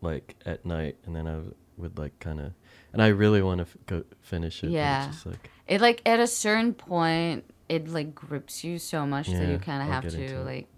like 0.00 0.36
at 0.44 0.64
night, 0.66 0.96
and 1.06 1.14
then 1.16 1.26
I 1.26 1.32
w- 1.34 1.54
would 1.78 1.98
like 1.98 2.18
kind 2.20 2.40
of, 2.40 2.52
and 2.94 3.02
I 3.02 3.08
really 3.08 3.42
want 3.42 3.58
to 3.58 3.62
f- 3.66 3.76
go 3.86 4.04
finish 4.22 4.64
it. 4.64 4.70
Yeah. 4.70 5.08
just 5.08 5.26
like 5.26 5.50
It 5.68 5.80
like 5.82 6.00
at 6.06 6.18
a 6.20 6.26
certain 6.26 6.72
point, 6.72 7.44
it 7.68 7.88
like 7.88 8.14
grips 8.14 8.64
you 8.64 8.78
so 8.78 9.06
much 9.06 9.28
that 9.28 9.48
you 9.48 9.58
kind 9.58 9.82
of 9.82 9.88
have 9.88 10.10
to 10.10 10.38
like. 10.44 10.68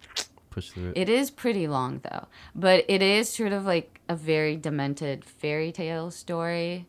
push 0.51 0.71
through 0.71 0.91
it. 0.91 0.97
It 0.99 1.09
is 1.09 1.31
pretty 1.31 1.69
long 1.69 2.01
though, 2.03 2.27
but 2.55 2.85
it 2.89 3.03
is 3.03 3.29
sort 3.29 3.53
of 3.53 3.65
like 3.65 4.01
a 4.09 4.17
very 4.17 4.57
demented 4.57 5.25
fairy 5.25 5.73
tale 5.73 6.11
story, 6.11 6.87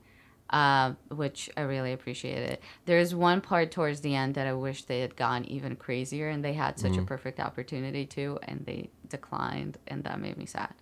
uh, 0.52 0.94
which 1.10 1.50
I 1.58 1.62
really 1.62 1.92
appreciated. 1.94 2.60
There's 2.86 3.14
one 3.16 3.42
part 3.42 3.72
towards 3.72 4.02
the 4.02 4.16
end 4.16 4.36
that 4.36 4.48
I 4.48 4.54
wish 4.54 4.84
they 4.84 5.02
had 5.02 5.16
gone 5.16 5.44
even 5.46 5.76
crazier, 5.76 6.30
and 6.30 6.46
they 6.46 6.54
had 6.54 6.80
such 6.80 6.96
a 6.96 7.02
perfect 7.02 7.40
opportunity 7.40 8.06
to, 8.06 8.40
and 8.44 8.64
they 8.66 8.90
declined, 9.10 9.78
and 9.88 10.04
that 10.04 10.20
made 10.22 10.38
me 10.38 10.46
sad. 10.46 10.74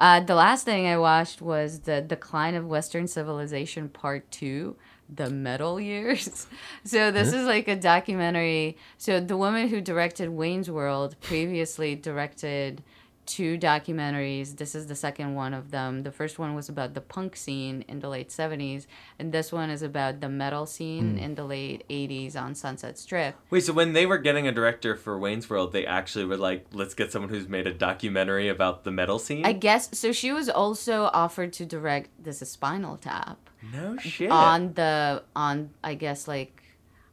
Uh, 0.00 0.18
the 0.20 0.34
last 0.34 0.64
thing 0.64 0.86
I 0.86 0.96
watched 0.96 1.42
was 1.42 1.80
the 1.80 2.00
Decline 2.00 2.54
of 2.54 2.66
Western 2.66 3.06
Civilization 3.06 3.90
Part 3.90 4.30
Two, 4.30 4.76
the 5.14 5.28
Metal 5.28 5.78
Years. 5.78 6.46
So 6.82 7.10
this 7.10 7.34
is 7.34 7.46
like 7.46 7.68
a 7.68 7.76
documentary. 7.76 8.78
So 8.96 9.20
the 9.20 9.36
woman 9.36 9.68
who 9.68 9.82
directed 9.82 10.30
Wayne's 10.30 10.70
World 10.70 11.16
previously 11.20 11.94
directed 11.94 12.82
two 13.26 13.58
documentaries. 13.58 14.56
This 14.56 14.74
is 14.74 14.86
the 14.86 14.94
second 14.94 15.34
one 15.34 15.54
of 15.54 15.70
them. 15.70 16.02
The 16.02 16.12
first 16.12 16.38
one 16.38 16.54
was 16.54 16.68
about 16.68 16.94
the 16.94 17.00
punk 17.00 17.36
scene 17.36 17.84
in 17.88 18.00
the 18.00 18.08
late 18.08 18.28
70s, 18.28 18.86
and 19.18 19.32
this 19.32 19.52
one 19.52 19.70
is 19.70 19.82
about 19.82 20.20
the 20.20 20.28
metal 20.28 20.66
scene 20.66 21.12
hmm. 21.12 21.18
in 21.18 21.34
the 21.34 21.44
late 21.44 21.84
80s 21.88 22.36
on 22.36 22.54
Sunset 22.54 22.98
Strip. 22.98 23.36
Wait, 23.50 23.60
so 23.64 23.72
when 23.72 23.92
they 23.92 24.06
were 24.06 24.18
getting 24.18 24.46
a 24.48 24.52
director 24.52 24.96
for 24.96 25.18
Wayne's 25.18 25.48
World, 25.48 25.72
they 25.72 25.86
actually 25.86 26.24
were 26.24 26.36
like, 26.36 26.66
let's 26.72 26.94
get 26.94 27.12
someone 27.12 27.30
who's 27.30 27.48
made 27.48 27.66
a 27.66 27.74
documentary 27.74 28.48
about 28.48 28.84
the 28.84 28.90
metal 28.90 29.18
scene? 29.18 29.44
I 29.44 29.52
guess 29.52 29.96
so. 29.96 30.12
She 30.12 30.32
was 30.32 30.48
also 30.48 31.04
offered 31.12 31.52
to 31.54 31.66
direct 31.66 32.10
this 32.22 32.42
is 32.42 32.50
Spinal 32.50 32.96
Tap. 32.96 33.38
no 33.72 33.96
shit. 33.98 34.30
on 34.30 34.72
the 34.74 35.22
on 35.36 35.70
I 35.84 35.94
guess 35.94 36.26
like 36.26 36.59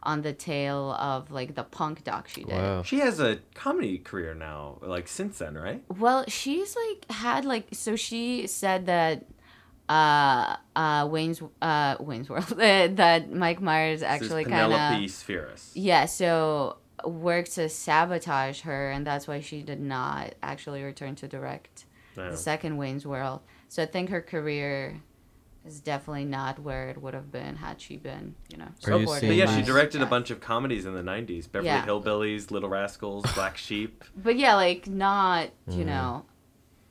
on 0.07 0.21
the 0.21 0.33
tail 0.33 0.93
of 0.93 1.29
like 1.31 1.53
the 1.55 1.63
punk 1.63 2.03
doc 2.03 2.27
she 2.27 2.43
did. 2.43 2.53
wow. 2.55 2.81
She 2.83 2.99
has 2.99 3.19
a 3.19 3.39
comedy 3.53 3.97
career 3.99 4.33
now, 4.33 4.79
like 4.81 5.07
since 5.07 5.37
then, 5.39 5.55
right? 5.67 5.83
Well, 5.89 6.23
she's 6.27 6.75
like 6.83 7.11
had 7.11 7.45
like 7.45 7.65
so 7.73 7.95
she 7.95 8.47
said 8.47 8.85
that 8.87 9.25
uh 9.89 10.55
uh 10.75 11.07
Wayne's 11.09 11.41
uh 11.61 11.95
Wayne's 11.99 12.29
World 12.29 12.47
that 12.57 13.31
Mike 13.31 13.61
Myers 13.61 14.03
actually 14.03 14.43
this 14.43 14.47
is 14.53 14.57
kind 14.57 14.71
Penelope 14.73 15.05
of 15.05 15.11
Spheeris. 15.11 15.71
yeah 15.75 16.05
so 16.05 16.77
worked 17.05 17.53
to 17.53 17.69
sabotage 17.69 18.61
her 18.61 18.91
and 18.91 19.07
that's 19.07 19.27
why 19.27 19.39
she 19.39 19.61
did 19.61 19.79
not 19.79 20.35
actually 20.43 20.83
return 20.83 21.15
to 21.15 21.27
direct 21.27 21.85
Yeah. 22.17 22.31
the 22.31 22.37
second 22.37 22.77
Wayne's 22.77 23.05
World. 23.05 23.39
So 23.69 23.83
I 23.83 23.85
think 23.85 24.09
her 24.09 24.21
career 24.21 24.99
is 25.67 25.79
definitely 25.79 26.25
not 26.25 26.59
where 26.59 26.89
it 26.89 27.01
would 27.01 27.13
have 27.13 27.31
been 27.31 27.55
had 27.57 27.79
she 27.81 27.97
been, 27.97 28.35
you 28.49 28.57
know, 28.57 28.65
Are 28.85 28.93
you 28.93 28.99
supported 29.01 29.27
But 29.27 29.35
yeah, 29.35 29.45
she 29.53 29.61
by- 29.61 29.67
directed 29.67 30.01
a 30.01 30.05
bunch 30.05 30.31
of 30.31 30.39
comedies 30.39 30.85
in 30.85 30.93
the 30.93 31.01
'90s: 31.03 31.51
Beverly 31.51 31.67
Yeah. 31.67 31.85
Hillbillies, 31.85 32.49
Little 32.51 32.69
Rascals, 32.69 33.25
Black 33.33 33.57
Sheep. 33.65 34.03
But 34.15 34.37
yeah, 34.37 34.55
like 34.55 34.87
not 34.87 35.49
you 35.67 35.83
Mm. 35.83 35.87
know, 35.87 36.25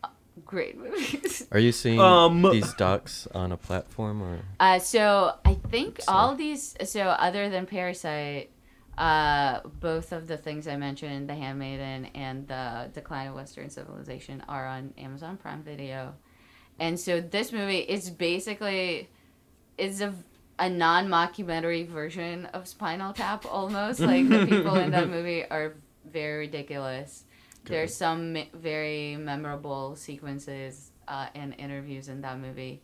uh, 0.05 0.09
great 0.45 0.77
movies. 0.79 1.47
Are 1.53 1.59
you 1.59 1.73
seeing 1.73 2.01
Um, 2.01 2.43
these 2.43 2.73
docs 2.75 3.27
on 3.35 3.53
a 3.53 3.57
platform 3.57 4.23
or? 4.23 4.41
Uh, 4.61 4.79
so 4.79 5.35
I 5.45 5.55
think 5.55 6.01
So- 6.03 6.13
all 6.13 6.35
these. 6.35 6.77
So 6.85 7.03
other 7.03 7.49
than 7.49 7.67
Parasite, 7.67 8.51
uh, 8.99 9.61
both 9.81 10.13
of 10.13 10.27
the 10.27 10.37
things 10.37 10.67
I 10.67 10.77
mentioned, 10.77 11.29
The 11.29 11.35
Handmaiden 11.35 12.07
and 12.15 12.47
The 12.49 12.91
Decline 12.95 13.29
of 13.29 13.35
Western 13.35 13.69
Civilization, 13.71 14.43
are 14.49 14.67
on 14.67 14.95
Amazon 14.99 15.37
Prime 15.37 15.63
Video. 15.63 16.15
And 16.79 16.99
so 17.01 17.21
this 17.21 17.53
movie 17.53 17.79
is 17.79 18.11
basically 18.11 19.09
is 19.79 20.01
a 20.01 20.15
a 20.59 20.71
non-mockumentary 20.71 21.87
version 21.87 22.47
of 22.47 22.67
Spinal 22.67 23.13
Tap 23.13 23.45
almost. 23.51 24.01
like 24.01 24.27
the 24.29 24.47
people 24.47 24.75
in 24.77 24.91
that 24.93 25.09
movie 25.17 25.45
are 25.45 25.75
very 26.11 26.47
ridiculous. 26.47 27.25
There's 27.65 27.95
some 27.95 28.33
me- 28.33 28.51
very 28.55 29.17
memorable 29.17 29.97
sequences 29.97 30.93
uh, 31.09 31.27
and 31.35 31.55
interviews 31.59 32.09
in 32.09 32.23
that 32.23 32.39
movie. 32.39 32.81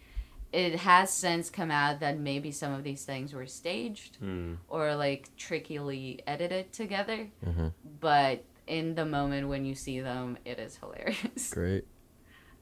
It 0.53 0.77
has 0.81 1.11
since 1.11 1.49
come 1.49 1.71
out 1.71 2.01
that 2.01 2.19
maybe 2.19 2.51
some 2.51 2.75
of 2.75 2.85
these 2.85 3.07
things 3.07 3.33
were 3.33 3.47
staged 3.47 4.17
Hmm. 4.17 4.55
or 4.69 4.95
like 4.95 5.31
trickily 5.39 6.21
edited 6.27 6.73
together, 6.75 7.29
Mhm. 7.43 7.73
but 8.01 8.45
in 8.67 8.95
the 8.97 9.07
moment 9.07 9.49
when 9.49 9.65
you 9.65 9.75
see 9.75 10.01
them, 10.01 10.37
it 10.45 10.59
is 10.59 10.77
hilarious. 10.77 11.51
Great. 11.55 11.87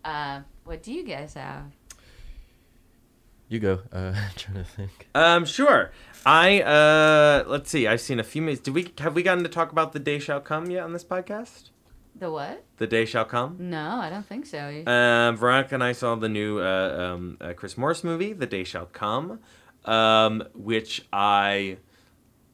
Uh, 0.02 0.40
what 0.70 0.84
do 0.84 0.92
you 0.92 1.02
guys 1.02 1.34
have? 1.34 1.64
You 3.48 3.58
go. 3.58 3.80
Uh, 3.92 4.14
I'm 4.14 4.30
trying 4.36 4.58
to 4.58 4.64
think. 4.64 5.08
Um, 5.16 5.44
sure. 5.44 5.90
I 6.24 6.62
uh, 6.62 7.42
let's 7.48 7.68
see. 7.68 7.88
I've 7.88 8.00
seen 8.00 8.20
a 8.20 8.22
few 8.22 8.40
movies. 8.40 8.60
Did 8.60 8.74
we 8.74 8.92
have 8.98 9.16
we 9.16 9.24
gotten 9.24 9.42
to 9.42 9.50
talk 9.50 9.72
about 9.72 9.92
the 9.92 9.98
day 9.98 10.20
shall 10.20 10.40
come 10.40 10.70
yet 10.70 10.84
on 10.84 10.92
this 10.92 11.02
podcast? 11.02 11.70
The 12.14 12.30
what? 12.30 12.64
The 12.76 12.86
day 12.86 13.04
shall 13.04 13.24
come. 13.24 13.56
No, 13.58 13.96
I 13.96 14.10
don't 14.10 14.24
think 14.24 14.46
so. 14.46 14.84
Um, 14.86 15.36
Veronica 15.36 15.74
and 15.74 15.82
I 15.82 15.90
saw 15.90 16.14
the 16.14 16.28
new 16.28 16.60
uh, 16.60 17.14
um, 17.14 17.36
uh, 17.40 17.52
Chris 17.54 17.76
Morris 17.76 18.04
movie, 18.04 18.32
The 18.32 18.46
Day 18.46 18.62
Shall 18.62 18.86
Come, 18.86 19.40
um, 19.86 20.44
which 20.54 21.06
I 21.12 21.78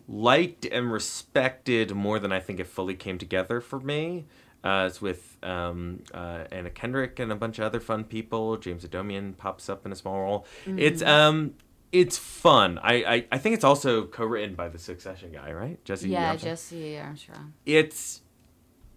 liked 0.08 0.64
and 0.66 0.90
respected 0.90 1.94
more 1.94 2.18
than 2.18 2.32
I 2.32 2.40
think 2.40 2.60
it 2.60 2.66
fully 2.66 2.94
came 2.94 3.18
together 3.18 3.60
for 3.60 3.80
me. 3.80 4.24
Uh, 4.66 4.86
it's 4.86 5.00
with 5.00 5.36
um, 5.44 6.02
uh, 6.12 6.44
Anna 6.50 6.70
Kendrick 6.70 7.20
and 7.20 7.30
a 7.30 7.36
bunch 7.36 7.58
of 7.60 7.64
other 7.64 7.78
fun 7.78 8.02
people. 8.02 8.56
James 8.56 8.84
Adomian 8.84 9.36
pops 9.36 9.68
up 9.68 9.86
in 9.86 9.92
a 9.92 9.96
small 9.96 10.18
role. 10.20 10.46
It's 10.66 11.02
um, 11.02 11.54
it's 11.92 12.18
fun. 12.18 12.78
I, 12.82 12.94
I, 12.94 13.26
I 13.32 13.38
think 13.38 13.54
it's 13.54 13.64
also 13.64 14.06
co-written 14.06 14.56
by 14.56 14.68
the 14.68 14.78
Succession 14.78 15.30
guy, 15.32 15.52
right? 15.52 15.82
Jesse. 15.84 16.08
yeah, 16.08 16.30
Armstrong? 16.30 16.52
Jesse 16.52 16.98
Armstrong. 16.98 17.52
it's 17.64 18.22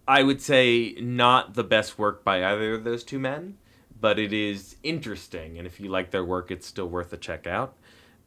I 0.08 0.24
would 0.24 0.40
say 0.40 0.96
not 1.00 1.54
the 1.54 1.62
best 1.62 1.98
work 1.98 2.24
by 2.24 2.44
either 2.44 2.74
of 2.74 2.82
those 2.82 3.04
two 3.04 3.20
men, 3.20 3.56
but 4.00 4.18
it 4.18 4.32
is 4.32 4.74
interesting, 4.82 5.56
and 5.56 5.68
if 5.68 5.78
you 5.78 5.88
like 5.88 6.10
their 6.10 6.24
work, 6.24 6.50
it's 6.50 6.66
still 6.66 6.88
worth 6.88 7.12
a 7.12 7.16
check 7.16 7.46
out. 7.46 7.76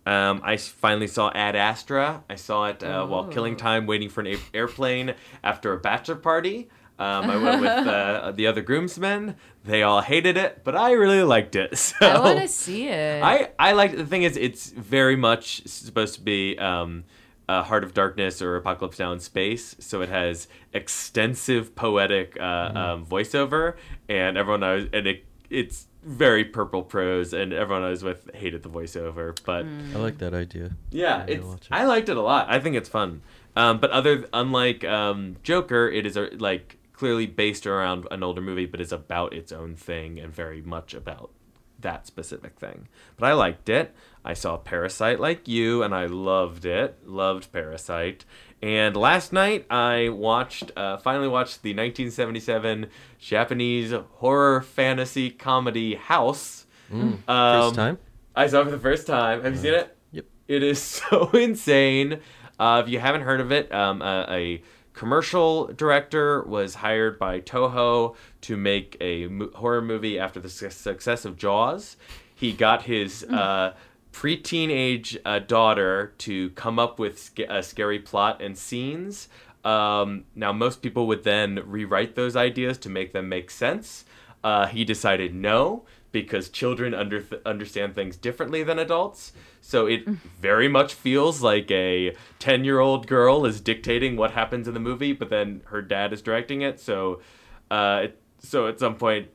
Um, 0.05 0.41
I 0.43 0.55
finally 0.57 1.07
saw 1.07 1.29
Ad 1.33 1.55
Astra. 1.57 2.23
I 2.29 2.35
saw 2.35 2.67
it 2.67 2.83
uh, 2.83 3.05
while 3.05 3.25
killing 3.25 3.55
time 3.57 3.85
waiting 3.85 4.09
for 4.09 4.21
an 4.21 4.27
a- 4.27 4.57
airplane 4.57 5.13
after 5.43 5.73
a 5.73 5.77
bachelor 5.79 6.15
party. 6.15 6.69
Um, 7.03 7.29
I 7.29 7.37
went 7.37 7.61
with 7.61 7.87
uh, 7.87 8.31
the 8.35 8.47
other 8.47 8.61
groomsmen. 8.61 9.35
They 9.65 9.83
all 9.83 10.01
hated 10.01 10.37
it, 10.37 10.61
but 10.63 10.75
I 10.75 10.91
really 10.91 11.23
liked 11.23 11.55
it. 11.55 11.73
So 11.83 12.07
I 12.07 12.19
want 12.19 12.39
to 12.39 12.47
see 12.47 12.87
it. 12.87 13.21
I 13.23 13.49
I 13.59 13.73
like 13.73 13.95
the 13.95 14.05
thing 14.05 14.23
is 14.23 14.37
it's 14.37 14.69
very 14.69 15.15
much 15.15 15.67
supposed 15.67 16.15
to 16.15 16.21
be 16.21 16.57
um, 16.57 17.03
a 17.49 17.61
Heart 17.63 17.83
of 17.83 17.93
Darkness 17.93 18.41
or 18.41 18.55
Apocalypse 18.55 18.99
Now 18.99 19.11
in 19.11 19.19
space, 19.19 19.75
so 19.79 20.01
it 20.01 20.09
has 20.09 20.47
extensive 20.73 21.75
poetic 21.75 22.37
uh, 22.39 22.71
um, 22.75 23.05
voiceover, 23.05 23.75
and 24.07 24.37
everyone 24.37 24.63
I 24.63 24.87
and 24.93 25.07
it 25.07 25.25
it's 25.49 25.87
very 26.03 26.43
purple 26.43 26.83
prose, 26.83 27.33
and 27.33 27.53
everyone 27.53 27.83
I 27.83 27.89
was 27.89 28.03
with 28.03 28.29
hated 28.33 28.63
the 28.63 28.69
voiceover, 28.69 29.37
but. 29.45 29.65
I 29.65 29.99
like 29.99 30.17
that 30.19 30.33
idea. 30.33 30.71
Yeah, 30.89 31.25
Yeah, 31.25 31.25
it's. 31.27 31.45
it. 31.45 31.67
I 31.71 31.85
liked 31.85 32.09
it 32.09 32.17
a 32.17 32.21
lot. 32.21 32.47
I 32.49 32.59
think 32.59 32.75
it's 32.75 32.89
fun. 32.89 33.21
Um, 33.55 33.79
but 33.79 33.91
other 33.91 34.27
unlike 34.33 34.83
um, 34.83 35.35
Joker, 35.43 35.89
it 35.89 36.05
is 36.05 36.17
uh, 36.17 36.29
like 36.37 36.77
clearly 36.93 37.25
based 37.25 37.67
around 37.67 38.07
an 38.11 38.23
older 38.23 38.41
movie, 38.41 38.65
but 38.65 38.79
is 38.79 38.91
about 38.91 39.33
its 39.33 39.51
own 39.51 39.75
thing 39.75 40.19
and 40.19 40.33
very 40.33 40.61
much 40.61 40.93
about 40.93 41.31
that 41.79 42.07
specific 42.07 42.59
thing. 42.59 42.87
But 43.17 43.27
I 43.27 43.33
liked 43.33 43.69
it. 43.69 43.93
I 44.25 44.33
saw 44.33 44.57
Parasite 44.57 45.19
like 45.19 45.47
you, 45.47 45.83
and 45.83 45.93
I 45.93 46.05
loved 46.05 46.65
it. 46.65 46.97
Loved 47.05 47.51
Parasite. 47.51 48.25
And 48.61 48.95
last 48.95 49.33
night 49.33 49.65
I 49.69 50.09
watched, 50.09 50.71
uh, 50.77 50.97
finally 50.97 51.27
watched 51.27 51.61
the 51.61 51.71
1977 51.71 52.87
Japanese 53.19 53.93
horror 54.13 54.61
fantasy 54.61 55.29
comedy 55.29 55.95
House. 55.95 56.65
Mm. 56.91 57.27
Um, 57.27 57.61
First 57.61 57.75
time? 57.75 57.97
I 58.35 58.47
saw 58.47 58.61
it 58.61 58.65
for 58.65 58.71
the 58.71 58.79
first 58.79 59.05
time. 59.05 59.43
Have 59.43 59.55
you 59.55 59.61
seen 59.61 59.73
it? 59.73 59.97
Yep. 60.11 60.25
It 60.47 60.63
is 60.63 60.79
so 60.81 61.29
insane. 61.31 62.21
Uh, 62.57 62.81
if 62.85 62.89
you 62.89 62.99
haven't 62.99 63.21
heard 63.21 63.41
of 63.41 63.51
it, 63.51 63.71
um, 63.73 64.01
a, 64.01 64.25
a 64.29 64.63
commercial 64.93 65.67
director 65.67 66.43
was 66.43 66.75
hired 66.75 67.19
by 67.19 67.39
Toho 67.39 68.15
to 68.41 68.57
make 68.57 68.97
a 69.01 69.27
mo- 69.27 69.51
horror 69.55 69.81
movie 69.81 70.19
after 70.19 70.39
the 70.39 70.49
su- 70.49 70.69
success 70.69 71.25
of 71.25 71.37
Jaws. 71.37 71.97
He 72.35 72.51
got 72.51 72.83
his 72.83 73.23
uh, 73.25 73.73
pre-teenage 74.11 75.17
uh, 75.25 75.39
daughter 75.39 76.13
to 76.19 76.49
come 76.51 76.79
up 76.79 76.99
with 76.99 77.19
sca- 77.19 77.47
a 77.49 77.63
scary 77.63 77.99
plot 77.99 78.41
and 78.41 78.57
scenes. 78.57 79.27
Um, 79.63 80.25
now, 80.35 80.51
most 80.51 80.81
people 80.81 81.07
would 81.07 81.23
then 81.23 81.61
rewrite 81.65 82.15
those 82.15 82.35
ideas 82.35 82.77
to 82.79 82.89
make 82.89 83.13
them 83.13 83.29
make 83.29 83.49
sense. 83.49 84.05
Uh, 84.43 84.67
he 84.67 84.83
decided 84.83 85.33
no 85.33 85.85
because 86.13 86.47
children 86.47 86.93
under 86.93 87.25
understand 87.45 87.95
things 87.95 88.15
differently 88.15 88.63
than 88.63 88.79
adults. 88.79 89.33
So 89.59 89.87
it 89.87 90.07
very 90.07 90.69
much 90.69 90.93
feels 90.93 91.41
like 91.41 91.69
a 91.71 92.15
10 92.39 92.63
year 92.63 92.79
old 92.79 93.07
girl 93.07 93.45
is 93.45 93.59
dictating 93.59 94.15
what 94.15 94.31
happens 94.31 94.67
in 94.69 94.73
the 94.73 94.79
movie, 94.79 95.11
but 95.11 95.29
then 95.29 95.61
her 95.65 95.81
dad 95.81 96.13
is 96.13 96.21
directing 96.21 96.61
it. 96.61 96.79
So, 96.79 97.21
uh, 97.69 98.01
it, 98.03 98.21
so 98.39 98.67
at 98.67 98.79
some 98.79 98.95
point, 98.95 99.27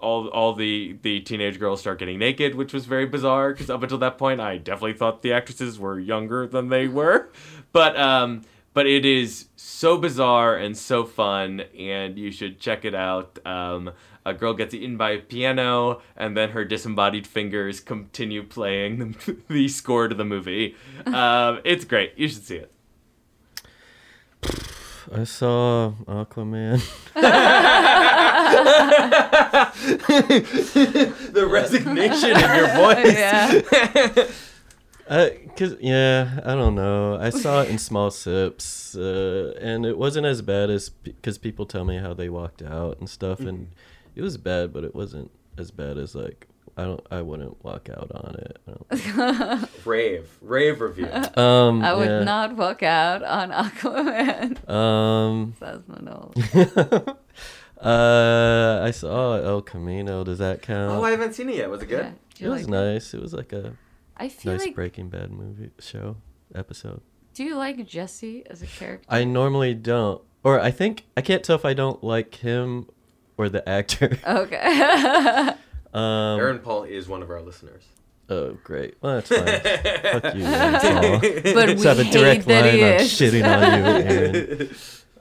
all 0.00 0.28
all 0.28 0.52
the 0.54 0.96
the 1.02 1.20
teenage 1.20 1.58
girls 1.58 1.80
start 1.80 1.98
getting 1.98 2.18
naked, 2.18 2.54
which 2.54 2.72
was 2.72 2.86
very 2.86 3.06
bizarre 3.06 3.52
because 3.52 3.70
up 3.70 3.82
until 3.82 3.98
that 3.98 4.18
point, 4.18 4.40
I 4.40 4.58
definitely 4.58 4.94
thought 4.94 5.22
the 5.22 5.32
actresses 5.32 5.78
were 5.78 5.98
younger 5.98 6.46
than 6.46 6.68
they 6.68 6.88
were. 7.00 7.30
But 7.72 7.98
um, 7.98 8.42
but 8.74 8.86
it 8.86 9.04
is 9.04 9.46
so 9.56 9.98
bizarre 9.98 10.56
and 10.56 10.76
so 10.76 11.04
fun, 11.04 11.60
and 11.78 12.18
you 12.18 12.30
should 12.30 12.58
check 12.58 12.84
it 12.84 12.94
out. 12.94 13.38
Um, 13.44 13.90
a 14.28 14.34
girl 14.34 14.54
gets 14.54 14.74
eaten 14.74 14.96
by 14.96 15.10
a 15.10 15.18
piano, 15.18 16.00
and 16.16 16.36
then 16.36 16.50
her 16.50 16.64
disembodied 16.64 17.26
fingers 17.26 17.80
continue 17.80 18.42
playing 18.42 18.98
the, 18.98 19.36
the 19.48 19.68
score 19.68 20.08
to 20.08 20.14
the 20.14 20.24
movie. 20.24 20.76
Um, 21.08 21.60
it's 21.64 21.84
great. 21.84 22.12
You 22.16 22.28
should 22.28 22.44
see 22.44 22.56
it. 22.56 22.70
I 25.12 25.24
saw 25.24 25.92
Aquaman. 26.06 26.82
the 31.32 31.48
resignation 31.48 32.30
in 32.30 32.56
your 32.56 32.68
voice. 32.76 33.14
Yeah. 33.16 34.26
Uh, 35.08 35.30
cause 35.56 35.74
yeah, 35.80 36.40
I 36.44 36.54
don't 36.54 36.74
know. 36.74 37.16
I 37.18 37.30
saw 37.30 37.62
it 37.62 37.70
in 37.70 37.78
small 37.78 38.10
sips, 38.10 38.94
uh, 38.94 39.54
and 39.58 39.86
it 39.86 39.96
wasn't 39.96 40.26
as 40.26 40.42
bad 40.42 40.68
as 40.68 40.90
because 40.90 41.38
people 41.38 41.64
tell 41.64 41.86
me 41.86 41.96
how 41.96 42.12
they 42.12 42.28
walked 42.28 42.60
out 42.60 42.98
and 42.98 43.08
stuff, 43.08 43.40
and 43.40 43.68
it 44.18 44.22
was 44.22 44.36
bad, 44.36 44.72
but 44.72 44.82
it 44.82 44.94
wasn't 44.96 45.30
as 45.56 45.70
bad 45.70 45.96
as 45.96 46.14
like 46.14 46.48
I 46.76 46.82
don't. 46.82 47.04
I 47.10 47.22
wouldn't 47.22 47.64
walk 47.64 47.88
out 47.88 48.10
on 48.12 48.34
it. 48.34 48.58
I 48.90 49.68
Rave, 49.84 50.28
rave 50.40 50.80
review. 50.80 51.08
um, 51.36 51.82
I 51.82 51.94
would 51.94 52.08
yeah. 52.08 52.24
not 52.24 52.56
walk 52.56 52.82
out 52.82 53.22
on 53.22 53.50
Aquaman. 53.50 54.68
Um, 54.68 55.54
Says 55.58 55.82
Manolo. 55.88 56.32
uh, 57.80 58.80
I 58.84 58.90
saw 58.90 59.36
El 59.36 59.62
Camino. 59.62 60.24
Does 60.24 60.38
that 60.38 60.62
count? 60.62 60.92
Oh, 60.92 61.02
I 61.04 61.10
haven't 61.12 61.34
seen 61.34 61.48
it 61.48 61.56
yet. 61.56 61.70
Was 61.70 61.82
it 61.82 61.86
good? 61.86 62.04
Yeah. 62.04 62.10
It 62.10 62.40
you 62.40 62.50
was 62.50 62.62
like, 62.62 62.70
nice. 62.70 63.14
It 63.14 63.20
was 63.20 63.32
like 63.32 63.52
a 63.52 63.74
I 64.16 64.28
feel 64.28 64.52
nice 64.52 64.66
like. 64.66 64.74
Breaking 64.74 65.08
Bad 65.08 65.30
movie 65.30 65.70
show 65.78 66.16
episode. 66.54 67.00
Do 67.34 67.44
you 67.44 67.56
like 67.56 67.84
Jesse 67.86 68.44
as 68.50 68.62
a 68.62 68.66
character? 68.66 69.06
I 69.08 69.24
normally 69.24 69.74
don't, 69.74 70.22
or 70.44 70.60
I 70.60 70.70
think 70.72 71.06
I 71.16 71.22
can't 71.22 71.42
tell 71.44 71.56
if 71.56 71.64
I 71.64 71.74
don't 71.74 72.02
like 72.02 72.36
him 72.36 72.88
or 73.38 73.48
the 73.48 73.66
actor. 73.68 74.18
Okay. 74.26 75.50
Um, 75.90 76.38
Aaron 76.38 76.58
Paul 76.58 76.84
is 76.84 77.08
one 77.08 77.22
of 77.22 77.30
our 77.30 77.40
listeners. 77.40 77.82
Oh, 78.28 78.58
great. 78.62 78.96
Well, 79.00 79.14
that's 79.14 79.28
fine. 79.30 80.20
Fuck 80.20 80.34
you, 80.34 80.44
Aaron 80.44 80.80
Paul. 80.80 81.20
but 81.20 81.54
Let's 81.68 81.80
we 81.80 81.86
have 81.86 81.98
a 81.98 82.04
direct 82.04 82.46
line 82.46 82.74
he 82.74 82.82
on 82.84 82.90
is. 83.00 83.10
shitting 83.10 83.42
on 83.42 83.78
you, 83.78 83.86
Aaron. 84.04 84.70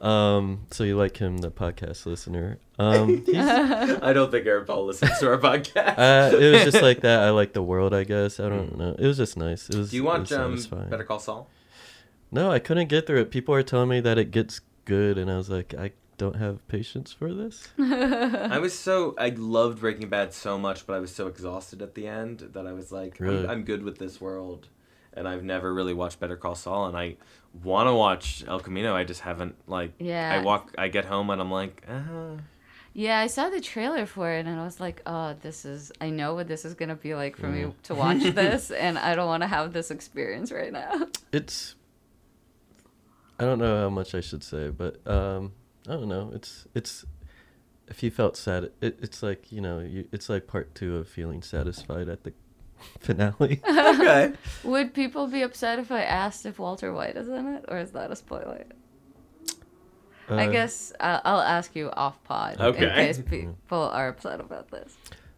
Um, 0.02 0.66
so 0.72 0.84
you 0.84 0.98
like 0.98 1.16
him, 1.16 1.38
the 1.38 1.52
podcast 1.52 2.06
listener. 2.06 2.60
Um, 2.78 3.24
I 3.34 4.12
don't 4.14 4.30
think 4.30 4.46
Aaron 4.46 4.66
Paul 4.66 4.86
listens 4.88 5.18
to 5.20 5.28
our 5.30 5.38
podcast. 5.38 5.98
uh, 5.98 6.36
it 6.36 6.52
was 6.52 6.64
just 6.66 6.82
like 6.84 7.00
that. 7.00 7.22
I 7.24 7.30
like 7.30 7.54
the 7.54 7.64
world, 7.64 7.94
I 7.94 8.04
guess. 8.04 8.40
I 8.42 8.50
don't 8.50 8.78
know. 8.78 8.94
It 9.00 9.08
was 9.08 9.16
just 9.16 9.38
nice. 9.38 9.70
It 9.70 9.78
was. 9.78 9.92
Do 9.92 9.96
you 9.96 10.04
want 10.04 10.30
watch 10.30 10.40
was 10.50 10.72
um. 10.72 10.90
Better 10.90 11.06
Call 11.06 11.20
Saul? 11.20 11.50
No, 12.30 12.52
I 12.52 12.60
couldn't 12.60 12.90
get 12.90 13.08
through 13.08 13.22
it. 13.22 13.32
People 13.32 13.56
are 13.56 13.64
telling 13.64 13.88
me 13.88 14.02
that 14.02 14.18
it 14.18 14.32
gets 14.32 14.60
good, 14.84 15.18
and 15.18 15.32
I 15.32 15.38
was 15.38 15.50
like, 15.50 15.74
I 15.74 15.94
don't 16.18 16.36
have 16.36 16.68
patience 16.68 17.12
for 17.14 17.34
this. 17.34 17.68
I 17.80 18.58
was 18.60 18.78
so 18.78 19.14
I 19.18 19.30
loved 19.30 19.80
Breaking 19.80 20.10
Bad 20.10 20.34
so 20.34 20.58
much, 20.58 20.88
but 20.88 20.94
I 20.96 21.00
was 21.00 21.14
so 21.14 21.28
exhausted 21.28 21.82
at 21.82 21.96
the 21.96 22.08
end 22.08 22.40
that 22.54 22.66
I 22.68 22.74
was 22.74 22.92
like, 22.92 23.18
Really? 23.20 23.44
I'm, 23.44 23.50
I'm 23.50 23.64
good 23.64 23.84
with 23.84 23.98
this 24.00 24.20
world, 24.20 24.68
and 25.14 25.28
I've 25.28 25.44
never 25.44 25.74
really 25.74 25.94
watched 25.94 26.20
Better 26.20 26.36
Call 26.38 26.56
Saul, 26.56 26.88
and 26.88 26.98
I 26.98 27.18
want 27.64 27.88
to 27.88 27.94
watch 27.94 28.44
El 28.48 28.60
Camino. 28.60 28.96
I 28.96 29.04
just 29.04 29.22
haven't 29.22 29.56
like. 29.68 29.94
Yeah. 30.00 30.34
I 30.40 30.44
walk. 30.44 30.74
I 30.78 30.88
get 30.88 31.06
home 31.06 31.30
and 31.30 31.40
I'm 31.42 31.52
like, 31.52 31.84
uh, 31.88 32.38
Yeah, 32.94 33.20
I 33.20 33.28
saw 33.28 33.50
the 33.50 33.62
trailer 33.62 34.06
for 34.06 34.32
it 34.32 34.46
and 34.48 34.60
I 34.60 34.64
was 34.64 34.80
like, 34.80 35.02
oh, 35.06 35.36
this 35.42 35.66
is, 35.66 35.92
I 36.02 36.10
know 36.10 36.34
what 36.34 36.48
this 36.48 36.66
is 36.66 36.74
going 36.74 36.90
to 36.90 36.96
be 36.96 37.14
like 37.16 37.36
for 37.38 37.48
me 37.48 37.62
Mm. 37.64 37.74
to 37.84 37.96
watch 37.96 38.24
this, 38.36 38.72
and 38.72 38.98
I 38.98 39.14
don't 39.16 39.28
want 39.28 39.44
to 39.44 39.48
have 39.48 39.72
this 39.74 39.92
experience 39.92 40.52
right 40.52 40.72
now. 40.74 41.08
It's. 41.32 41.76
I 43.40 43.44
don't 43.44 43.60
know 43.60 43.82
how 43.84 43.90
much 43.90 44.16
I 44.16 44.22
should 44.22 44.44
say, 44.44 44.70
but 44.70 45.06
um, 45.06 45.52
I 45.88 45.94
don't 45.94 46.10
know. 46.10 46.32
It's 46.34 46.68
it's. 46.76 47.06
If 47.90 48.04
you 48.04 48.12
felt 48.12 48.36
sad, 48.36 48.72
it, 48.82 49.00
it's 49.02 49.24
like 49.24 49.50
you 49.52 49.62
know, 49.62 49.80
you, 49.80 50.08
it's 50.12 50.28
like 50.30 50.46
part 50.46 50.76
two 50.76 50.98
of 50.98 51.08
feeling 51.08 51.42
satisfied 51.42 52.10
at 52.10 52.24
the 52.26 52.34
finale. 53.00 53.62
okay. 53.70 54.34
Would 54.66 54.94
people 54.94 55.28
be 55.28 55.42
upset 55.42 55.80
if 55.80 55.90
I 55.92 56.02
asked 56.04 56.46
if 56.46 56.60
Walter 56.60 56.92
White 56.92 57.16
is 57.16 57.30
in 57.30 57.48
it, 57.48 57.64
or 57.70 57.78
is 57.78 57.92
that 57.92 58.12
a 58.12 58.16
spoiler? 58.16 58.66
I 60.30 60.48
Uh, 60.48 60.52
guess 60.52 60.92
uh, 61.00 61.22
I'll 61.24 61.40
ask 61.40 61.74
you 61.76 61.90
off 61.92 62.22
pod 62.26 62.58
Okay. 62.60 62.84
in 62.84 62.94
case 62.94 63.22
people 63.22 63.80
are 63.80 64.10
upset 64.10 64.42
about 64.42 64.70
this. 64.70 64.98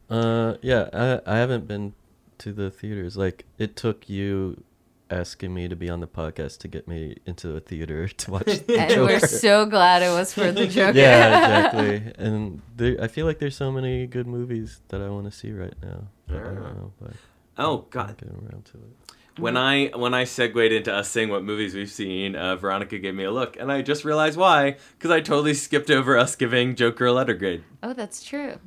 Uh, 0.09 0.55
yeah, 0.63 0.89
I 0.91 1.35
I 1.35 1.37
haven't 1.37 1.67
been 1.67 1.93
to 2.39 2.51
the 2.51 2.71
theaters. 2.71 3.15
Like 3.15 3.45
it 3.59 3.75
took 3.75 4.09
you 4.09 4.63
asking 5.11 5.53
me 5.53 5.67
to 5.67 5.75
be 5.75 5.89
on 5.89 5.99
the 5.99 6.07
podcast 6.07 6.59
to 6.59 6.67
get 6.67 6.87
me 6.87 7.17
into 7.25 7.47
the 7.47 7.59
theater 7.59 8.07
to 8.21 8.31
watch. 8.31 8.45
The 8.67 8.79
And 8.79 9.01
we're 9.03 9.19
so 9.19 9.65
glad 9.65 10.01
it 10.03 10.09
was 10.09 10.33
for 10.33 10.51
the 10.51 10.67
Joker. 10.75 10.97
yeah, 10.97 11.65
exactly. 11.67 12.13
And 12.23 12.61
there, 12.75 12.97
I 13.01 13.07
feel 13.07 13.25
like 13.25 13.39
there's 13.39 13.55
so 13.55 13.71
many 13.71 14.05
good 14.07 14.27
movies 14.27 14.81
that 14.89 15.01
I 15.01 15.09
want 15.09 15.25
to 15.25 15.31
see 15.31 15.51
right 15.51 15.73
now. 15.81 16.07
but 16.27 16.37
I 16.37 16.43
don't 16.43 16.55
know, 16.55 16.93
but 17.01 17.11
Oh 17.57 17.85
God. 17.89 18.17
getting 18.17 18.35
around 18.35 18.65
to 18.65 18.77
it. 18.77 19.13
When 19.37 19.55
I 19.55 19.87
when 19.95 20.13
I 20.13 20.25
segued 20.25 20.57
into 20.73 20.93
us 20.93 21.07
saying 21.09 21.29
what 21.29 21.43
movies 21.45 21.73
we've 21.73 21.89
seen, 21.89 22.35
uh, 22.35 22.57
Veronica 22.57 22.97
gave 22.99 23.15
me 23.15 23.23
a 23.23 23.31
look, 23.31 23.55
and 23.57 23.71
I 23.71 23.81
just 23.81 24.03
realized 24.03 24.37
why. 24.37 24.75
Because 24.97 25.11
I 25.11 25.21
totally 25.21 25.53
skipped 25.53 25.89
over 25.89 26.17
us 26.17 26.35
giving 26.35 26.75
Joker 26.75 27.05
a 27.05 27.13
letter 27.13 27.33
grade. 27.33 27.63
Oh, 27.81 27.93
that's 27.93 28.21
true. 28.21 28.59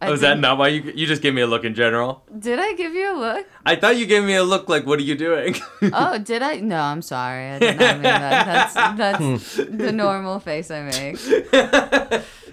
I 0.00 0.08
Oh, 0.08 0.12
is 0.12 0.20
that 0.20 0.38
not 0.38 0.58
why 0.58 0.68
you 0.68 0.92
you 0.94 1.06
just 1.06 1.22
gave 1.22 1.34
me 1.34 1.42
a 1.42 1.46
look 1.46 1.64
in 1.64 1.74
general? 1.74 2.22
Did 2.38 2.60
I 2.60 2.74
give 2.74 2.94
you 2.94 3.12
a 3.12 3.18
look? 3.18 3.46
I 3.66 3.74
thought 3.74 3.96
you 3.96 4.06
gave 4.06 4.22
me 4.22 4.34
a 4.36 4.44
look 4.44 4.68
like, 4.68 4.86
what 4.86 4.98
are 5.00 5.02
you 5.02 5.16
doing? 5.16 5.56
Oh, 5.92 6.18
did 6.18 6.42
I? 6.42 6.60
No, 6.60 6.80
I'm 6.80 7.02
sorry. 7.02 7.50
I 7.50 7.58
did 7.58 7.78
not 7.80 7.94
mean 7.94 8.02
that. 8.02 8.46
That's 8.46 8.74
that's 8.98 9.56
the 9.56 9.92
normal 9.92 10.38
face 10.38 10.70
I 10.70 10.82
make. 10.82 11.18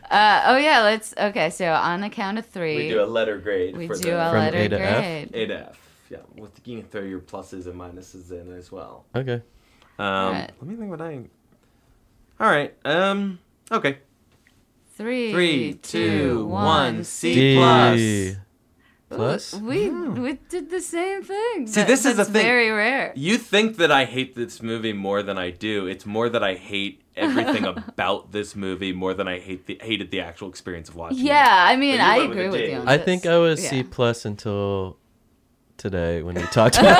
Uh, 0.09 0.41
oh 0.45 0.57
yeah, 0.57 0.81
let's. 0.84 1.13
Okay, 1.17 1.49
so 1.49 1.72
on 1.73 2.01
the 2.01 2.09
count 2.09 2.38
of 2.38 2.45
three, 2.45 2.77
we 2.77 2.89
do 2.89 3.03
a 3.03 3.05
letter 3.05 3.38
grade. 3.39 3.76
we 3.76 3.88
for 3.88 3.95
do 3.95 4.11
the, 4.11 4.22
a 4.22 4.30
From 4.30 4.39
letter 4.39 4.57
A 4.57 4.67
to 4.69 4.80
F? 4.80 5.01
grade. 5.01 5.30
A 5.34 5.47
to 5.47 5.69
F. 5.69 5.80
Yeah, 6.09 6.17
with 6.35 6.61
you 6.65 6.80
can 6.80 6.88
throw 6.88 7.01
your 7.01 7.19
pluses 7.19 7.65
and 7.65 7.73
minuses 7.80 8.31
in 8.31 8.53
as 8.55 8.72
well. 8.72 9.05
Okay. 9.15 9.41
Um, 9.97 10.05
Alright. 10.05 10.51
Let 10.59 10.67
me 10.69 10.76
think 10.76 10.89
what 10.91 11.01
I. 11.01 11.22
All 12.39 12.47
right. 12.49 12.73
Um. 12.85 13.39
Okay. 13.72 13.97
Three, 14.95 15.31
Three, 15.34 15.73
two, 15.73 16.45
one. 16.45 17.03
C 17.03 17.35
D 17.35 17.55
plus. 17.57 18.38
plus. 19.09 19.53
We 19.61 19.89
hmm. 19.89 20.22
we 20.22 20.34
did 20.49 20.69
the 20.69 20.80
same 20.81 21.22
thing. 21.22 21.67
See, 21.67 21.81
That- 21.81 21.88
this 21.88 22.05
is 22.05 22.13
the 22.13 22.23
that's 22.23 22.30
thing. 22.30 22.43
Very 22.43 22.69
rare. 22.72 23.11
You 23.15 23.38
think 23.38 23.76
that 23.77 23.91
I 23.91 24.05
hate 24.05 24.35
this 24.35 24.61
movie 24.61 24.93
more 24.93 25.22
than 25.22 25.38
I 25.38 25.49
do. 25.51 25.85
It's 25.85 26.05
more 26.05 26.30
that 26.30 26.43
I 26.43 26.53
hate 26.55 27.01
everything 27.17 27.65
about 27.76 28.31
this 28.31 28.55
movie 28.55 28.93
more 28.93 29.13
than 29.13 29.27
I 29.27 29.39
hate 29.39 29.65
the 29.67 29.77
hated 29.81 30.11
the 30.11 30.22
actual 30.22 30.47
experience 30.49 30.88
of 30.89 30.95
watching 30.95 31.19
it. 31.19 31.23
Yeah, 31.23 31.65
I 31.69 31.76
mean, 31.76 31.99
I 31.99 32.19
went 32.19 32.30
with 32.30 32.38
agree 32.38 32.49
with 32.49 32.69
you. 32.72 32.77
On 32.77 32.88
I 32.88 32.97
this. 32.97 33.05
think 33.05 33.26
I 33.26 33.38
was 33.38 33.61
Yeah. 33.63 33.69
C 33.72 33.84
plus 33.84 34.23
until 34.26 34.97
today 35.77 36.22
when 36.23 36.35
we 36.35 36.41
talked 36.43 36.77
about 36.77 36.95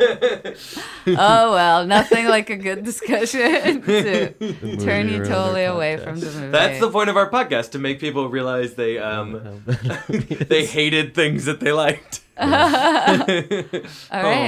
it. 0.00 0.58
Oh 1.08 1.52
well, 1.52 1.86
nothing 1.86 2.26
like 2.26 2.50
a 2.50 2.56
good 2.56 2.82
discussion 2.84 3.80
to 3.82 4.76
turn 4.78 5.08
you 5.08 5.24
totally 5.24 5.62
away 5.64 5.96
from 5.98 6.18
the 6.18 6.26
movie. 6.26 6.50
That's 6.50 6.80
the 6.80 6.90
point 6.90 7.08
of 7.08 7.16
our 7.16 7.30
podcast 7.30 7.70
to 7.72 7.78
make 7.78 8.00
people 8.00 8.28
realize 8.28 8.74
they 8.74 8.98
um 8.98 9.62
they 10.08 10.66
hated 10.66 11.14
things 11.14 11.44
that 11.44 11.60
they 11.60 11.70
liked. 11.70 12.22
All 12.38 12.48
right. 12.48 13.86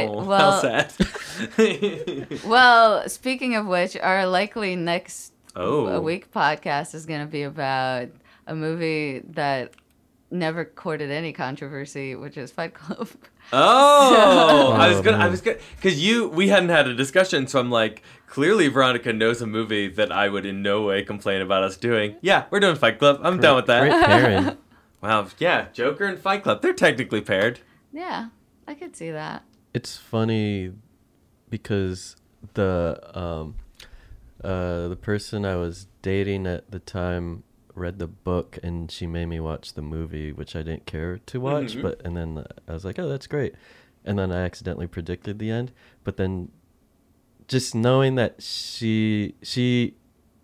Oh, 0.08 0.24
well, 0.24 0.50
how 0.52 0.60
sad. 0.60 0.92
well, 2.44 3.08
speaking 3.08 3.54
of 3.54 3.66
which, 3.66 3.96
our 3.96 4.26
likely 4.26 4.74
next 4.74 5.32
oh, 5.54 5.86
a 5.86 6.00
week 6.00 6.32
podcast 6.32 6.94
is 6.94 7.06
going 7.06 7.20
to 7.20 7.30
be 7.30 7.44
about 7.44 8.08
a 8.48 8.54
movie 8.54 9.20
that 9.30 9.72
never 10.30 10.64
courted 10.64 11.10
any 11.10 11.32
controversy, 11.32 12.14
which 12.14 12.36
is 12.36 12.50
Fight 12.50 12.74
Club. 12.74 13.08
Oh, 13.50 14.72
I 14.76 14.88
was 14.88 14.98
Oh, 14.98 15.02
gonna, 15.02 15.16
I 15.16 15.28
was 15.28 15.40
gonna, 15.40 15.56
because 15.76 15.98
you, 16.04 16.28
we 16.28 16.48
hadn't 16.48 16.68
had 16.68 16.86
a 16.86 16.94
discussion, 16.94 17.46
so 17.46 17.58
I'm 17.58 17.70
like, 17.70 18.02
clearly 18.26 18.68
Veronica 18.68 19.10
knows 19.10 19.40
a 19.40 19.46
movie 19.46 19.88
that 19.88 20.12
I 20.12 20.28
would 20.28 20.44
in 20.44 20.60
no 20.62 20.82
way 20.82 21.02
complain 21.02 21.40
about 21.40 21.62
us 21.62 21.78
doing. 21.78 22.16
Yeah, 22.20 22.44
we're 22.50 22.60
doing 22.60 22.76
Fight 22.76 22.98
Club. 22.98 23.20
I'm 23.22 23.40
done 23.40 23.56
with 23.56 23.64
that. 23.66 23.80
Great 23.80 24.04
pairing. 24.04 24.56
Wow, 25.00 25.28
yeah, 25.38 25.68
Joker 25.72 26.04
and 26.04 26.18
Fight 26.18 26.42
Club, 26.42 26.60
they're 26.60 26.72
technically 26.74 27.20
paired. 27.20 27.60
Yeah, 27.92 28.28
I 28.66 28.74
could 28.74 28.96
see 28.96 29.12
that. 29.12 29.44
It's 29.72 29.96
funny 29.96 30.72
because 31.48 32.16
the 32.54 33.00
um 33.14 33.54
uh 34.44 34.88
the 34.88 34.98
person 35.00 35.44
I 35.46 35.54
was 35.56 35.86
dating 36.02 36.46
at 36.48 36.70
the 36.70 36.80
time 36.80 37.44
read 37.78 37.98
the 37.98 38.06
book 38.06 38.58
and 38.62 38.90
she 38.90 39.06
made 39.06 39.26
me 39.26 39.40
watch 39.40 39.74
the 39.74 39.82
movie 39.82 40.32
which 40.32 40.54
I 40.56 40.62
didn't 40.62 40.86
care 40.86 41.18
to 41.18 41.40
watch 41.40 41.74
Mhm. 41.76 41.82
but 41.82 42.00
and 42.04 42.16
then 42.16 42.44
I 42.68 42.72
was 42.72 42.84
like 42.84 42.98
oh 42.98 43.08
that's 43.08 43.26
great 43.26 43.54
and 44.04 44.18
then 44.18 44.30
I 44.32 44.42
accidentally 44.42 44.86
predicted 44.86 45.38
the 45.38 45.50
end 45.50 45.72
but 46.04 46.16
then 46.16 46.50
just 47.46 47.74
knowing 47.74 48.14
that 48.16 48.42
she 48.42 49.34
she 49.42 49.94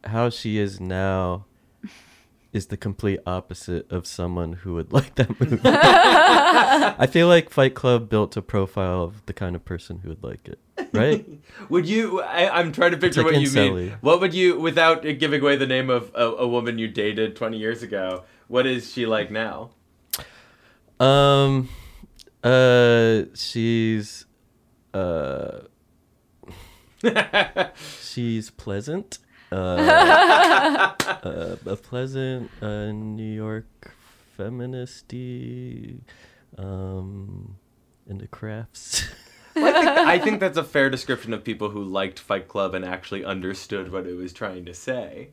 how 0.05 0.31
she 0.31 0.59
is 0.59 0.81
now 0.81 1.45
is 2.53 2.67
the 2.69 2.77
complete 2.77 3.21
opposite 3.27 3.91
of 3.91 4.07
someone 4.07 4.53
who 4.53 4.75
would 4.75 4.93
like 4.93 5.15
that 5.17 5.29
movie. 5.41 5.61
I 5.65 7.07
feel 7.11 7.27
like 7.27 7.51
Fight 7.51 7.75
Club 7.75 8.09
built 8.09 8.37
a 8.37 8.43
profile 8.43 9.03
of 9.03 9.27
the 9.27 9.33
kind 9.33 9.57
of 9.57 9.65
person 9.65 9.99
who 9.99 10.09
would 10.11 10.23
like 10.23 10.47
it, 10.49 10.59
right? 10.93 11.27
Would 11.69 11.87
you? 11.87 12.23
I, 12.23 12.59
I'm 12.59 12.73
trying 12.73 12.93
to 12.93 12.97
picture 12.97 13.25
what 13.25 13.41
you 13.41 13.51
mean. 13.51 13.97
What 14.01 14.21
would 14.21 14.35
you, 14.35 14.59
without 14.59 15.03
giving 15.03 15.41
away 15.41 15.57
the 15.57 15.67
name 15.67 15.91
of 15.91 16.11
a, 16.15 16.25
a 16.25 16.47
woman 16.47 16.79
you 16.79 16.89
dated 16.89 17.37
20 17.37 17.59
years 17.59 17.83
ago? 17.83 18.25
What 18.49 18.67
is 18.67 18.93
she 18.93 19.07
like 19.07 19.31
now? 19.31 19.71
Um, 21.01 21.69
uh, 22.43 23.23
she's, 23.35 24.27
uh, 24.93 25.61
she's 28.03 28.51
pleasant. 28.51 29.19
Uh, 29.51 29.57
uh, 31.25 31.57
a 31.67 31.77
pleasant 31.77 32.51
uh, 32.61 32.91
New 32.91 33.33
York 33.33 33.95
feministy, 34.39 36.01
um, 36.59 37.57
into 38.07 38.27
crafts. 38.27 39.09
Well, 39.57 39.67
I, 39.77 39.81
think, 39.85 39.89
I 40.09 40.19
think 40.19 40.41
that's 40.41 40.59
a 40.59 40.65
fair 40.65 40.91
description 40.91 41.33
of 41.33 41.45
people 41.45 41.71
who 41.71 41.83
liked 41.83 42.19
Fight 42.19 42.49
Club 42.49 42.75
and 42.75 42.85
actually 42.85 43.25
understood 43.25 43.93
what 43.93 44.07
it 44.07 44.15
was 44.17 44.33
trying 44.33 44.65
to 44.67 44.75
say. 44.75 45.31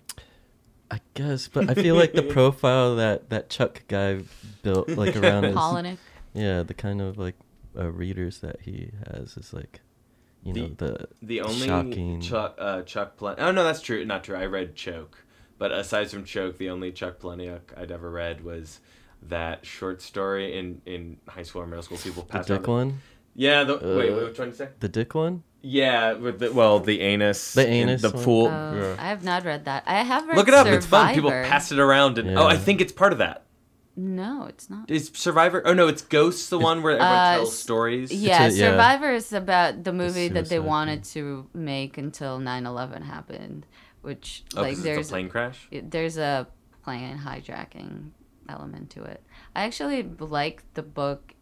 I 0.89 0.99
guess, 1.13 1.47
but 1.47 1.69
I 1.69 1.73
feel 1.73 1.95
like 1.95 2.13
the 2.13 2.21
profile 2.37 2.95
that 2.97 3.29
that 3.29 3.49
Chuck 3.49 3.83
guy 3.87 4.19
built, 4.61 4.89
like 4.89 5.15
around 5.15 5.43
his, 5.45 5.55
Polinick. 5.55 5.97
yeah, 6.33 6.63
the 6.63 6.73
kind 6.73 7.01
of 7.01 7.17
like 7.17 7.35
uh, 7.77 7.89
readers 7.89 8.39
that 8.39 8.59
he 8.61 8.91
has 9.07 9.37
is 9.37 9.53
like, 9.53 9.79
you 10.43 10.51
know, 10.53 10.67
the 10.77 11.07
The 11.21 11.41
only 11.41 11.65
shocking. 11.67 12.19
Chuck, 12.19 12.55
uh, 12.59 12.81
Chuck 12.81 13.15
Plen- 13.15 13.35
Oh 13.37 13.51
no, 13.51 13.63
that's 13.63 13.81
true. 13.81 14.03
Not 14.03 14.25
true. 14.25 14.35
I 14.35 14.45
read 14.47 14.75
Choke, 14.75 15.23
but 15.57 15.71
aside 15.71 16.09
from 16.11 16.25
Choke, 16.25 16.57
the 16.57 16.69
only 16.69 16.91
Chuck 16.91 17.19
Palahniuk 17.19 17.77
I'd 17.77 17.91
ever 17.91 18.11
read 18.11 18.43
was 18.43 18.81
that 19.21 19.65
short 19.65 20.01
story 20.01 20.57
in 20.57 20.81
in 20.85 21.17
high 21.29 21.43
school 21.43 21.61
or 21.61 21.67
middle 21.67 21.83
school. 21.83 21.99
People 21.99 22.23
the 22.23 22.29
passed 22.33 22.49
dick 22.49 22.67
around. 22.67 22.67
one, 22.77 23.01
Yeah. 23.35 23.63
The, 23.63 23.73
wait, 23.75 23.83
Uh, 23.83 24.15
wait, 24.17 24.23
which 24.29 24.39
one 24.39 24.49
did 24.49 24.59
you 24.59 24.65
say? 24.65 24.69
the 24.79 24.89
dick 24.89 25.15
one. 25.15 25.43
Yeah, 25.63 26.13
with 26.13 26.39
the 26.39 26.51
well, 26.51 26.79
the 26.79 27.01
anus, 27.01 27.53
The 27.53 27.67
anus 27.67 28.01
the 28.01 28.09
one? 28.09 28.23
pool. 28.23 28.47
Oh, 28.47 28.73
Yeah. 28.75 28.95
I 28.97 29.09
have 29.09 29.23
not 29.23 29.45
read 29.45 29.65
that. 29.65 29.83
I 29.85 30.01
have 30.03 30.27
read 30.27 30.35
Look 30.37 30.47
it 30.47 30.53
up. 30.55 30.65
Survivor. 30.65 30.77
It's 30.77 30.85
fun. 30.87 31.13
People 31.13 31.29
pass 31.29 31.71
it 31.71 31.77
around, 31.79 32.17
and 32.17 32.37
oh, 32.37 32.47
I 32.47 32.57
think 32.57 32.81
it's 32.81 32.91
part 32.91 33.11
of 33.13 33.19
that. 33.19 33.43
No, 33.95 34.45
it's 34.47 34.69
not. 34.69 34.89
Is 34.89 35.11
Survivor? 35.13 35.61
Oh 35.65 35.73
no, 35.73 35.87
it's 35.87 36.01
Ghosts, 36.01 36.49
the 36.49 36.57
one 36.57 36.81
where 36.81 36.93
everyone 36.93 37.13
Uh, 37.13 37.35
tells 37.35 37.59
stories. 37.59 38.11
Yeah, 38.11 38.45
a- 38.47 38.49
yeah. 38.49 38.71
Survivor 38.71 39.11
is 39.13 39.31
about 39.33 39.83
the 39.83 39.93
movie 39.93 40.29
that 40.29 40.45
they 40.45 40.55
suicide 40.55 40.67
wanted 40.67 41.03
to 41.15 41.47
make 41.53 41.97
until 41.99 42.39
9/11 42.39 43.03
happened, 43.03 43.67
which 44.01 44.43
Oh, 44.55 44.61
like 44.61 44.75
'cause 44.75 44.83
there's 44.83 44.97
it's 44.99 45.09
a 45.09 45.11
plane 45.13 45.29
crash. 45.29 45.67
there's 45.71 46.17
a 46.17 46.47
plane 46.83 47.19
hijacking 47.19 48.09
element 48.49 48.89
to 48.91 49.03
it. 49.03 49.21
I 49.55 49.63
actually 49.65 50.01
like 50.19 50.63
the 50.73 50.81
book 50.83 51.35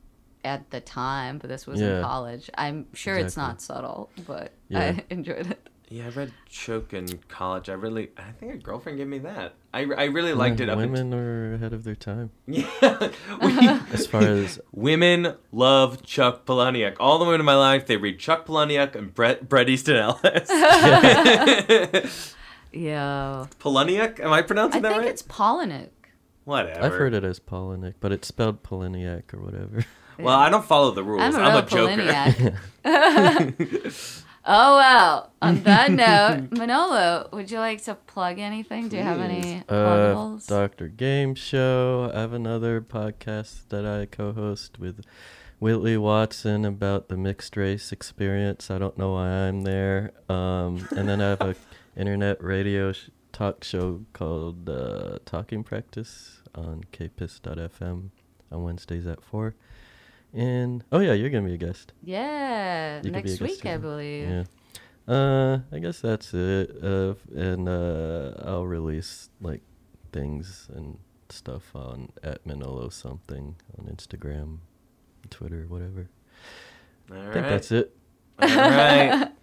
at 0.44 0.70
the 0.72 0.80
time, 0.82 1.38
but 1.38 1.50
this 1.50 1.68
was 1.68 1.82
in 1.82 2.02
college. 2.02 2.50
I'm 2.58 2.88
sure 2.94 3.18
it's 3.18 3.38
not 3.38 3.62
subtle, 3.62 4.10
but 4.28 4.52
Yeah. 4.68 4.80
I 4.80 5.04
enjoyed 5.14 5.48
it. 5.52 5.70
Yeah, 5.92 6.06
I 6.06 6.10
read 6.10 6.32
Choke 6.48 6.94
in 6.94 7.08
college. 7.30 7.68
I 7.68 7.74
really, 7.74 8.10
I 8.16 8.32
think 8.40 8.54
a 8.54 8.58
girlfriend 8.58 9.00
gave 9.00 9.08
me 9.08 9.18
that. 9.20 9.56
I, 9.74 9.86
I 9.98 10.04
really 10.06 10.34
liked 10.34 10.60
it. 10.60 10.70
Up 10.70 10.78
until, 10.78 10.92
Women 10.94 11.14
are 11.16 11.56
ahead 11.56 11.74
of 11.74 11.84
their 11.84 11.96
time 11.96 12.30
yeah, 12.48 13.10
we, 13.42 13.68
as 13.92 14.06
far 14.06 14.22
as 14.22 14.60
women 14.72 15.34
love 15.52 16.04
Chuck 16.04 16.46
Palahniuk. 16.46 16.98
All 17.00 17.18
the 17.18 17.26
women 17.26 17.40
in 17.40 17.46
my 17.46 17.56
life, 17.56 17.88
they 17.88 17.98
read 17.98 18.20
Chuck 18.20 18.46
Palahniuk 18.46 18.94
and 18.94 19.14
Brett 19.16 19.50
Bret 19.50 19.68
Easton 19.68 19.96
Ellis. 19.96 20.50
Yeah. 22.72 23.48
Palahniuk? 23.60 24.20
Am 24.20 24.32
I 24.32 24.38
I 24.38 24.42
pronouncing 24.44 24.82
that 24.84 24.90
right? 24.90 24.98
I 25.00 25.02
think 25.02 25.12
it's 25.12 25.24
Polinick. 25.24 25.90
Whatever. 26.46 26.84
I've 26.84 26.94
heard 26.94 27.14
it 27.14 27.24
as 27.24 27.40
Polinick, 27.40 27.96
but 28.00 28.12
it's 28.12 28.28
spelled 28.28 28.64
Poliniak 28.64 29.34
or 29.34 29.40
whatever. 29.42 29.86
Well, 30.20 30.38
I 30.38 30.50
don't 30.50 30.66
follow 30.66 30.92
the 30.92 31.04
rules. 31.04 31.22
I'm 31.22 31.36
I'm 31.36 31.56
a 31.56 31.60
a, 31.60 31.66
joker. 31.66 32.60
Oh 34.46 34.78
well. 34.78 35.32
On 35.42 35.62
that 35.64 35.92
note, 36.52 36.58
Manolo, 36.58 37.30
would 37.32 37.52
you 37.52 37.60
like 37.60 37.84
to 37.84 37.96
plug 37.96 38.40
anything? 38.40 38.88
Do 38.90 38.98
you 38.98 39.04
have 39.04 39.20
any 39.20 39.64
Uh, 39.68 39.74
pluggables? 39.74 40.48
Doctor 40.48 40.88
Game 40.88 41.36
Show. 41.36 42.10
I 42.14 42.20
have 42.22 42.34
another 42.34 42.82
podcast 42.82 43.68
that 43.70 43.86
I 43.86 44.06
co-host 44.06 44.80
with 44.80 45.02
Whitley 45.60 45.98
Watson 45.98 46.66
about 46.66 47.10
the 47.10 47.18
mixed 47.18 47.58
race 47.58 47.92
experience. 47.92 48.72
I 48.72 48.80
don't 48.80 48.98
know 48.98 49.12
why 49.14 49.28
I'm 49.28 49.62
there. 49.62 50.14
Um, 50.30 50.88
and 50.96 51.08
then 51.08 51.22
I 51.22 51.30
have 51.30 51.42
a 51.42 51.56
internet 51.98 52.42
radio 52.44 52.92
sh- 52.94 53.10
talk 53.34 53.64
show 53.64 54.06
called 54.14 54.68
uh, 54.70 55.20
Talking 55.26 55.64
Practice 55.64 56.42
on 56.56 56.86
kpiss.fm 56.94 58.10
on 58.52 58.64
Wednesdays 58.64 59.06
at 59.06 59.22
four. 59.24 59.54
And 60.34 60.84
oh 60.92 61.00
yeah, 61.00 61.14
you're 61.14 61.30
gonna 61.30 61.48
be 61.48 61.54
a 61.56 61.58
guest. 61.58 61.94
yeah, 62.04 62.98
You 62.98 63.12
could 63.12 63.24
be 63.24 63.30
a 63.30 63.32
next 63.32 63.42
week 63.42 63.66
I 63.66 63.78
believe. 63.78 64.30
Yeah. 64.30 64.44
Uh, 65.08 65.60
I 65.72 65.80
guess 65.80 66.02
that's 66.02 66.34
it. 66.36 66.72
Uh, 66.84 67.16
and 67.36 67.68
uh, 67.68 68.34
I'll 68.46 68.68
release 68.68 69.30
like 69.42 69.62
things 70.12 70.68
and 70.74 71.00
stuff 71.30 71.76
on 71.76 72.12
at 72.24 72.46
Manolo 72.46 72.90
something 72.90 73.56
on 73.78 73.86
Instagram, 73.86 74.60
Twitter, 75.32 75.66
whatever. 75.68 76.10
All 77.12 77.18
I 77.18 77.26
right. 77.26 77.34
think 77.34 77.46
that's 77.48 77.72
it. 77.72 77.96
All 78.40 78.48
right. 78.50 79.32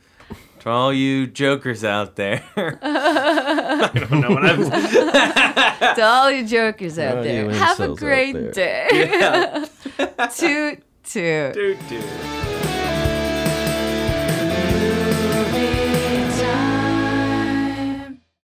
to 0.66 0.72
all 0.72 0.92
you 0.92 1.28
jokers 1.28 1.84
out 1.84 2.16
there. 2.16 2.42
I 2.56 3.90
don't 3.94 4.20
know 4.20 4.30
what 4.30 4.44
I'm 4.44 4.68
to 5.94 6.02
all 6.02 6.28
you 6.28 6.44
jokers 6.44 6.98
out 6.98 7.18
All 7.18 7.22
there, 7.22 7.48
have 7.52 7.78
a 7.78 7.94
great 7.94 8.52
day. 8.52 8.88
Yeah. 8.92 9.66
toot 10.36 10.82
toot. 11.04 11.54
Dude, 11.54 11.88
dude. 11.88 12.55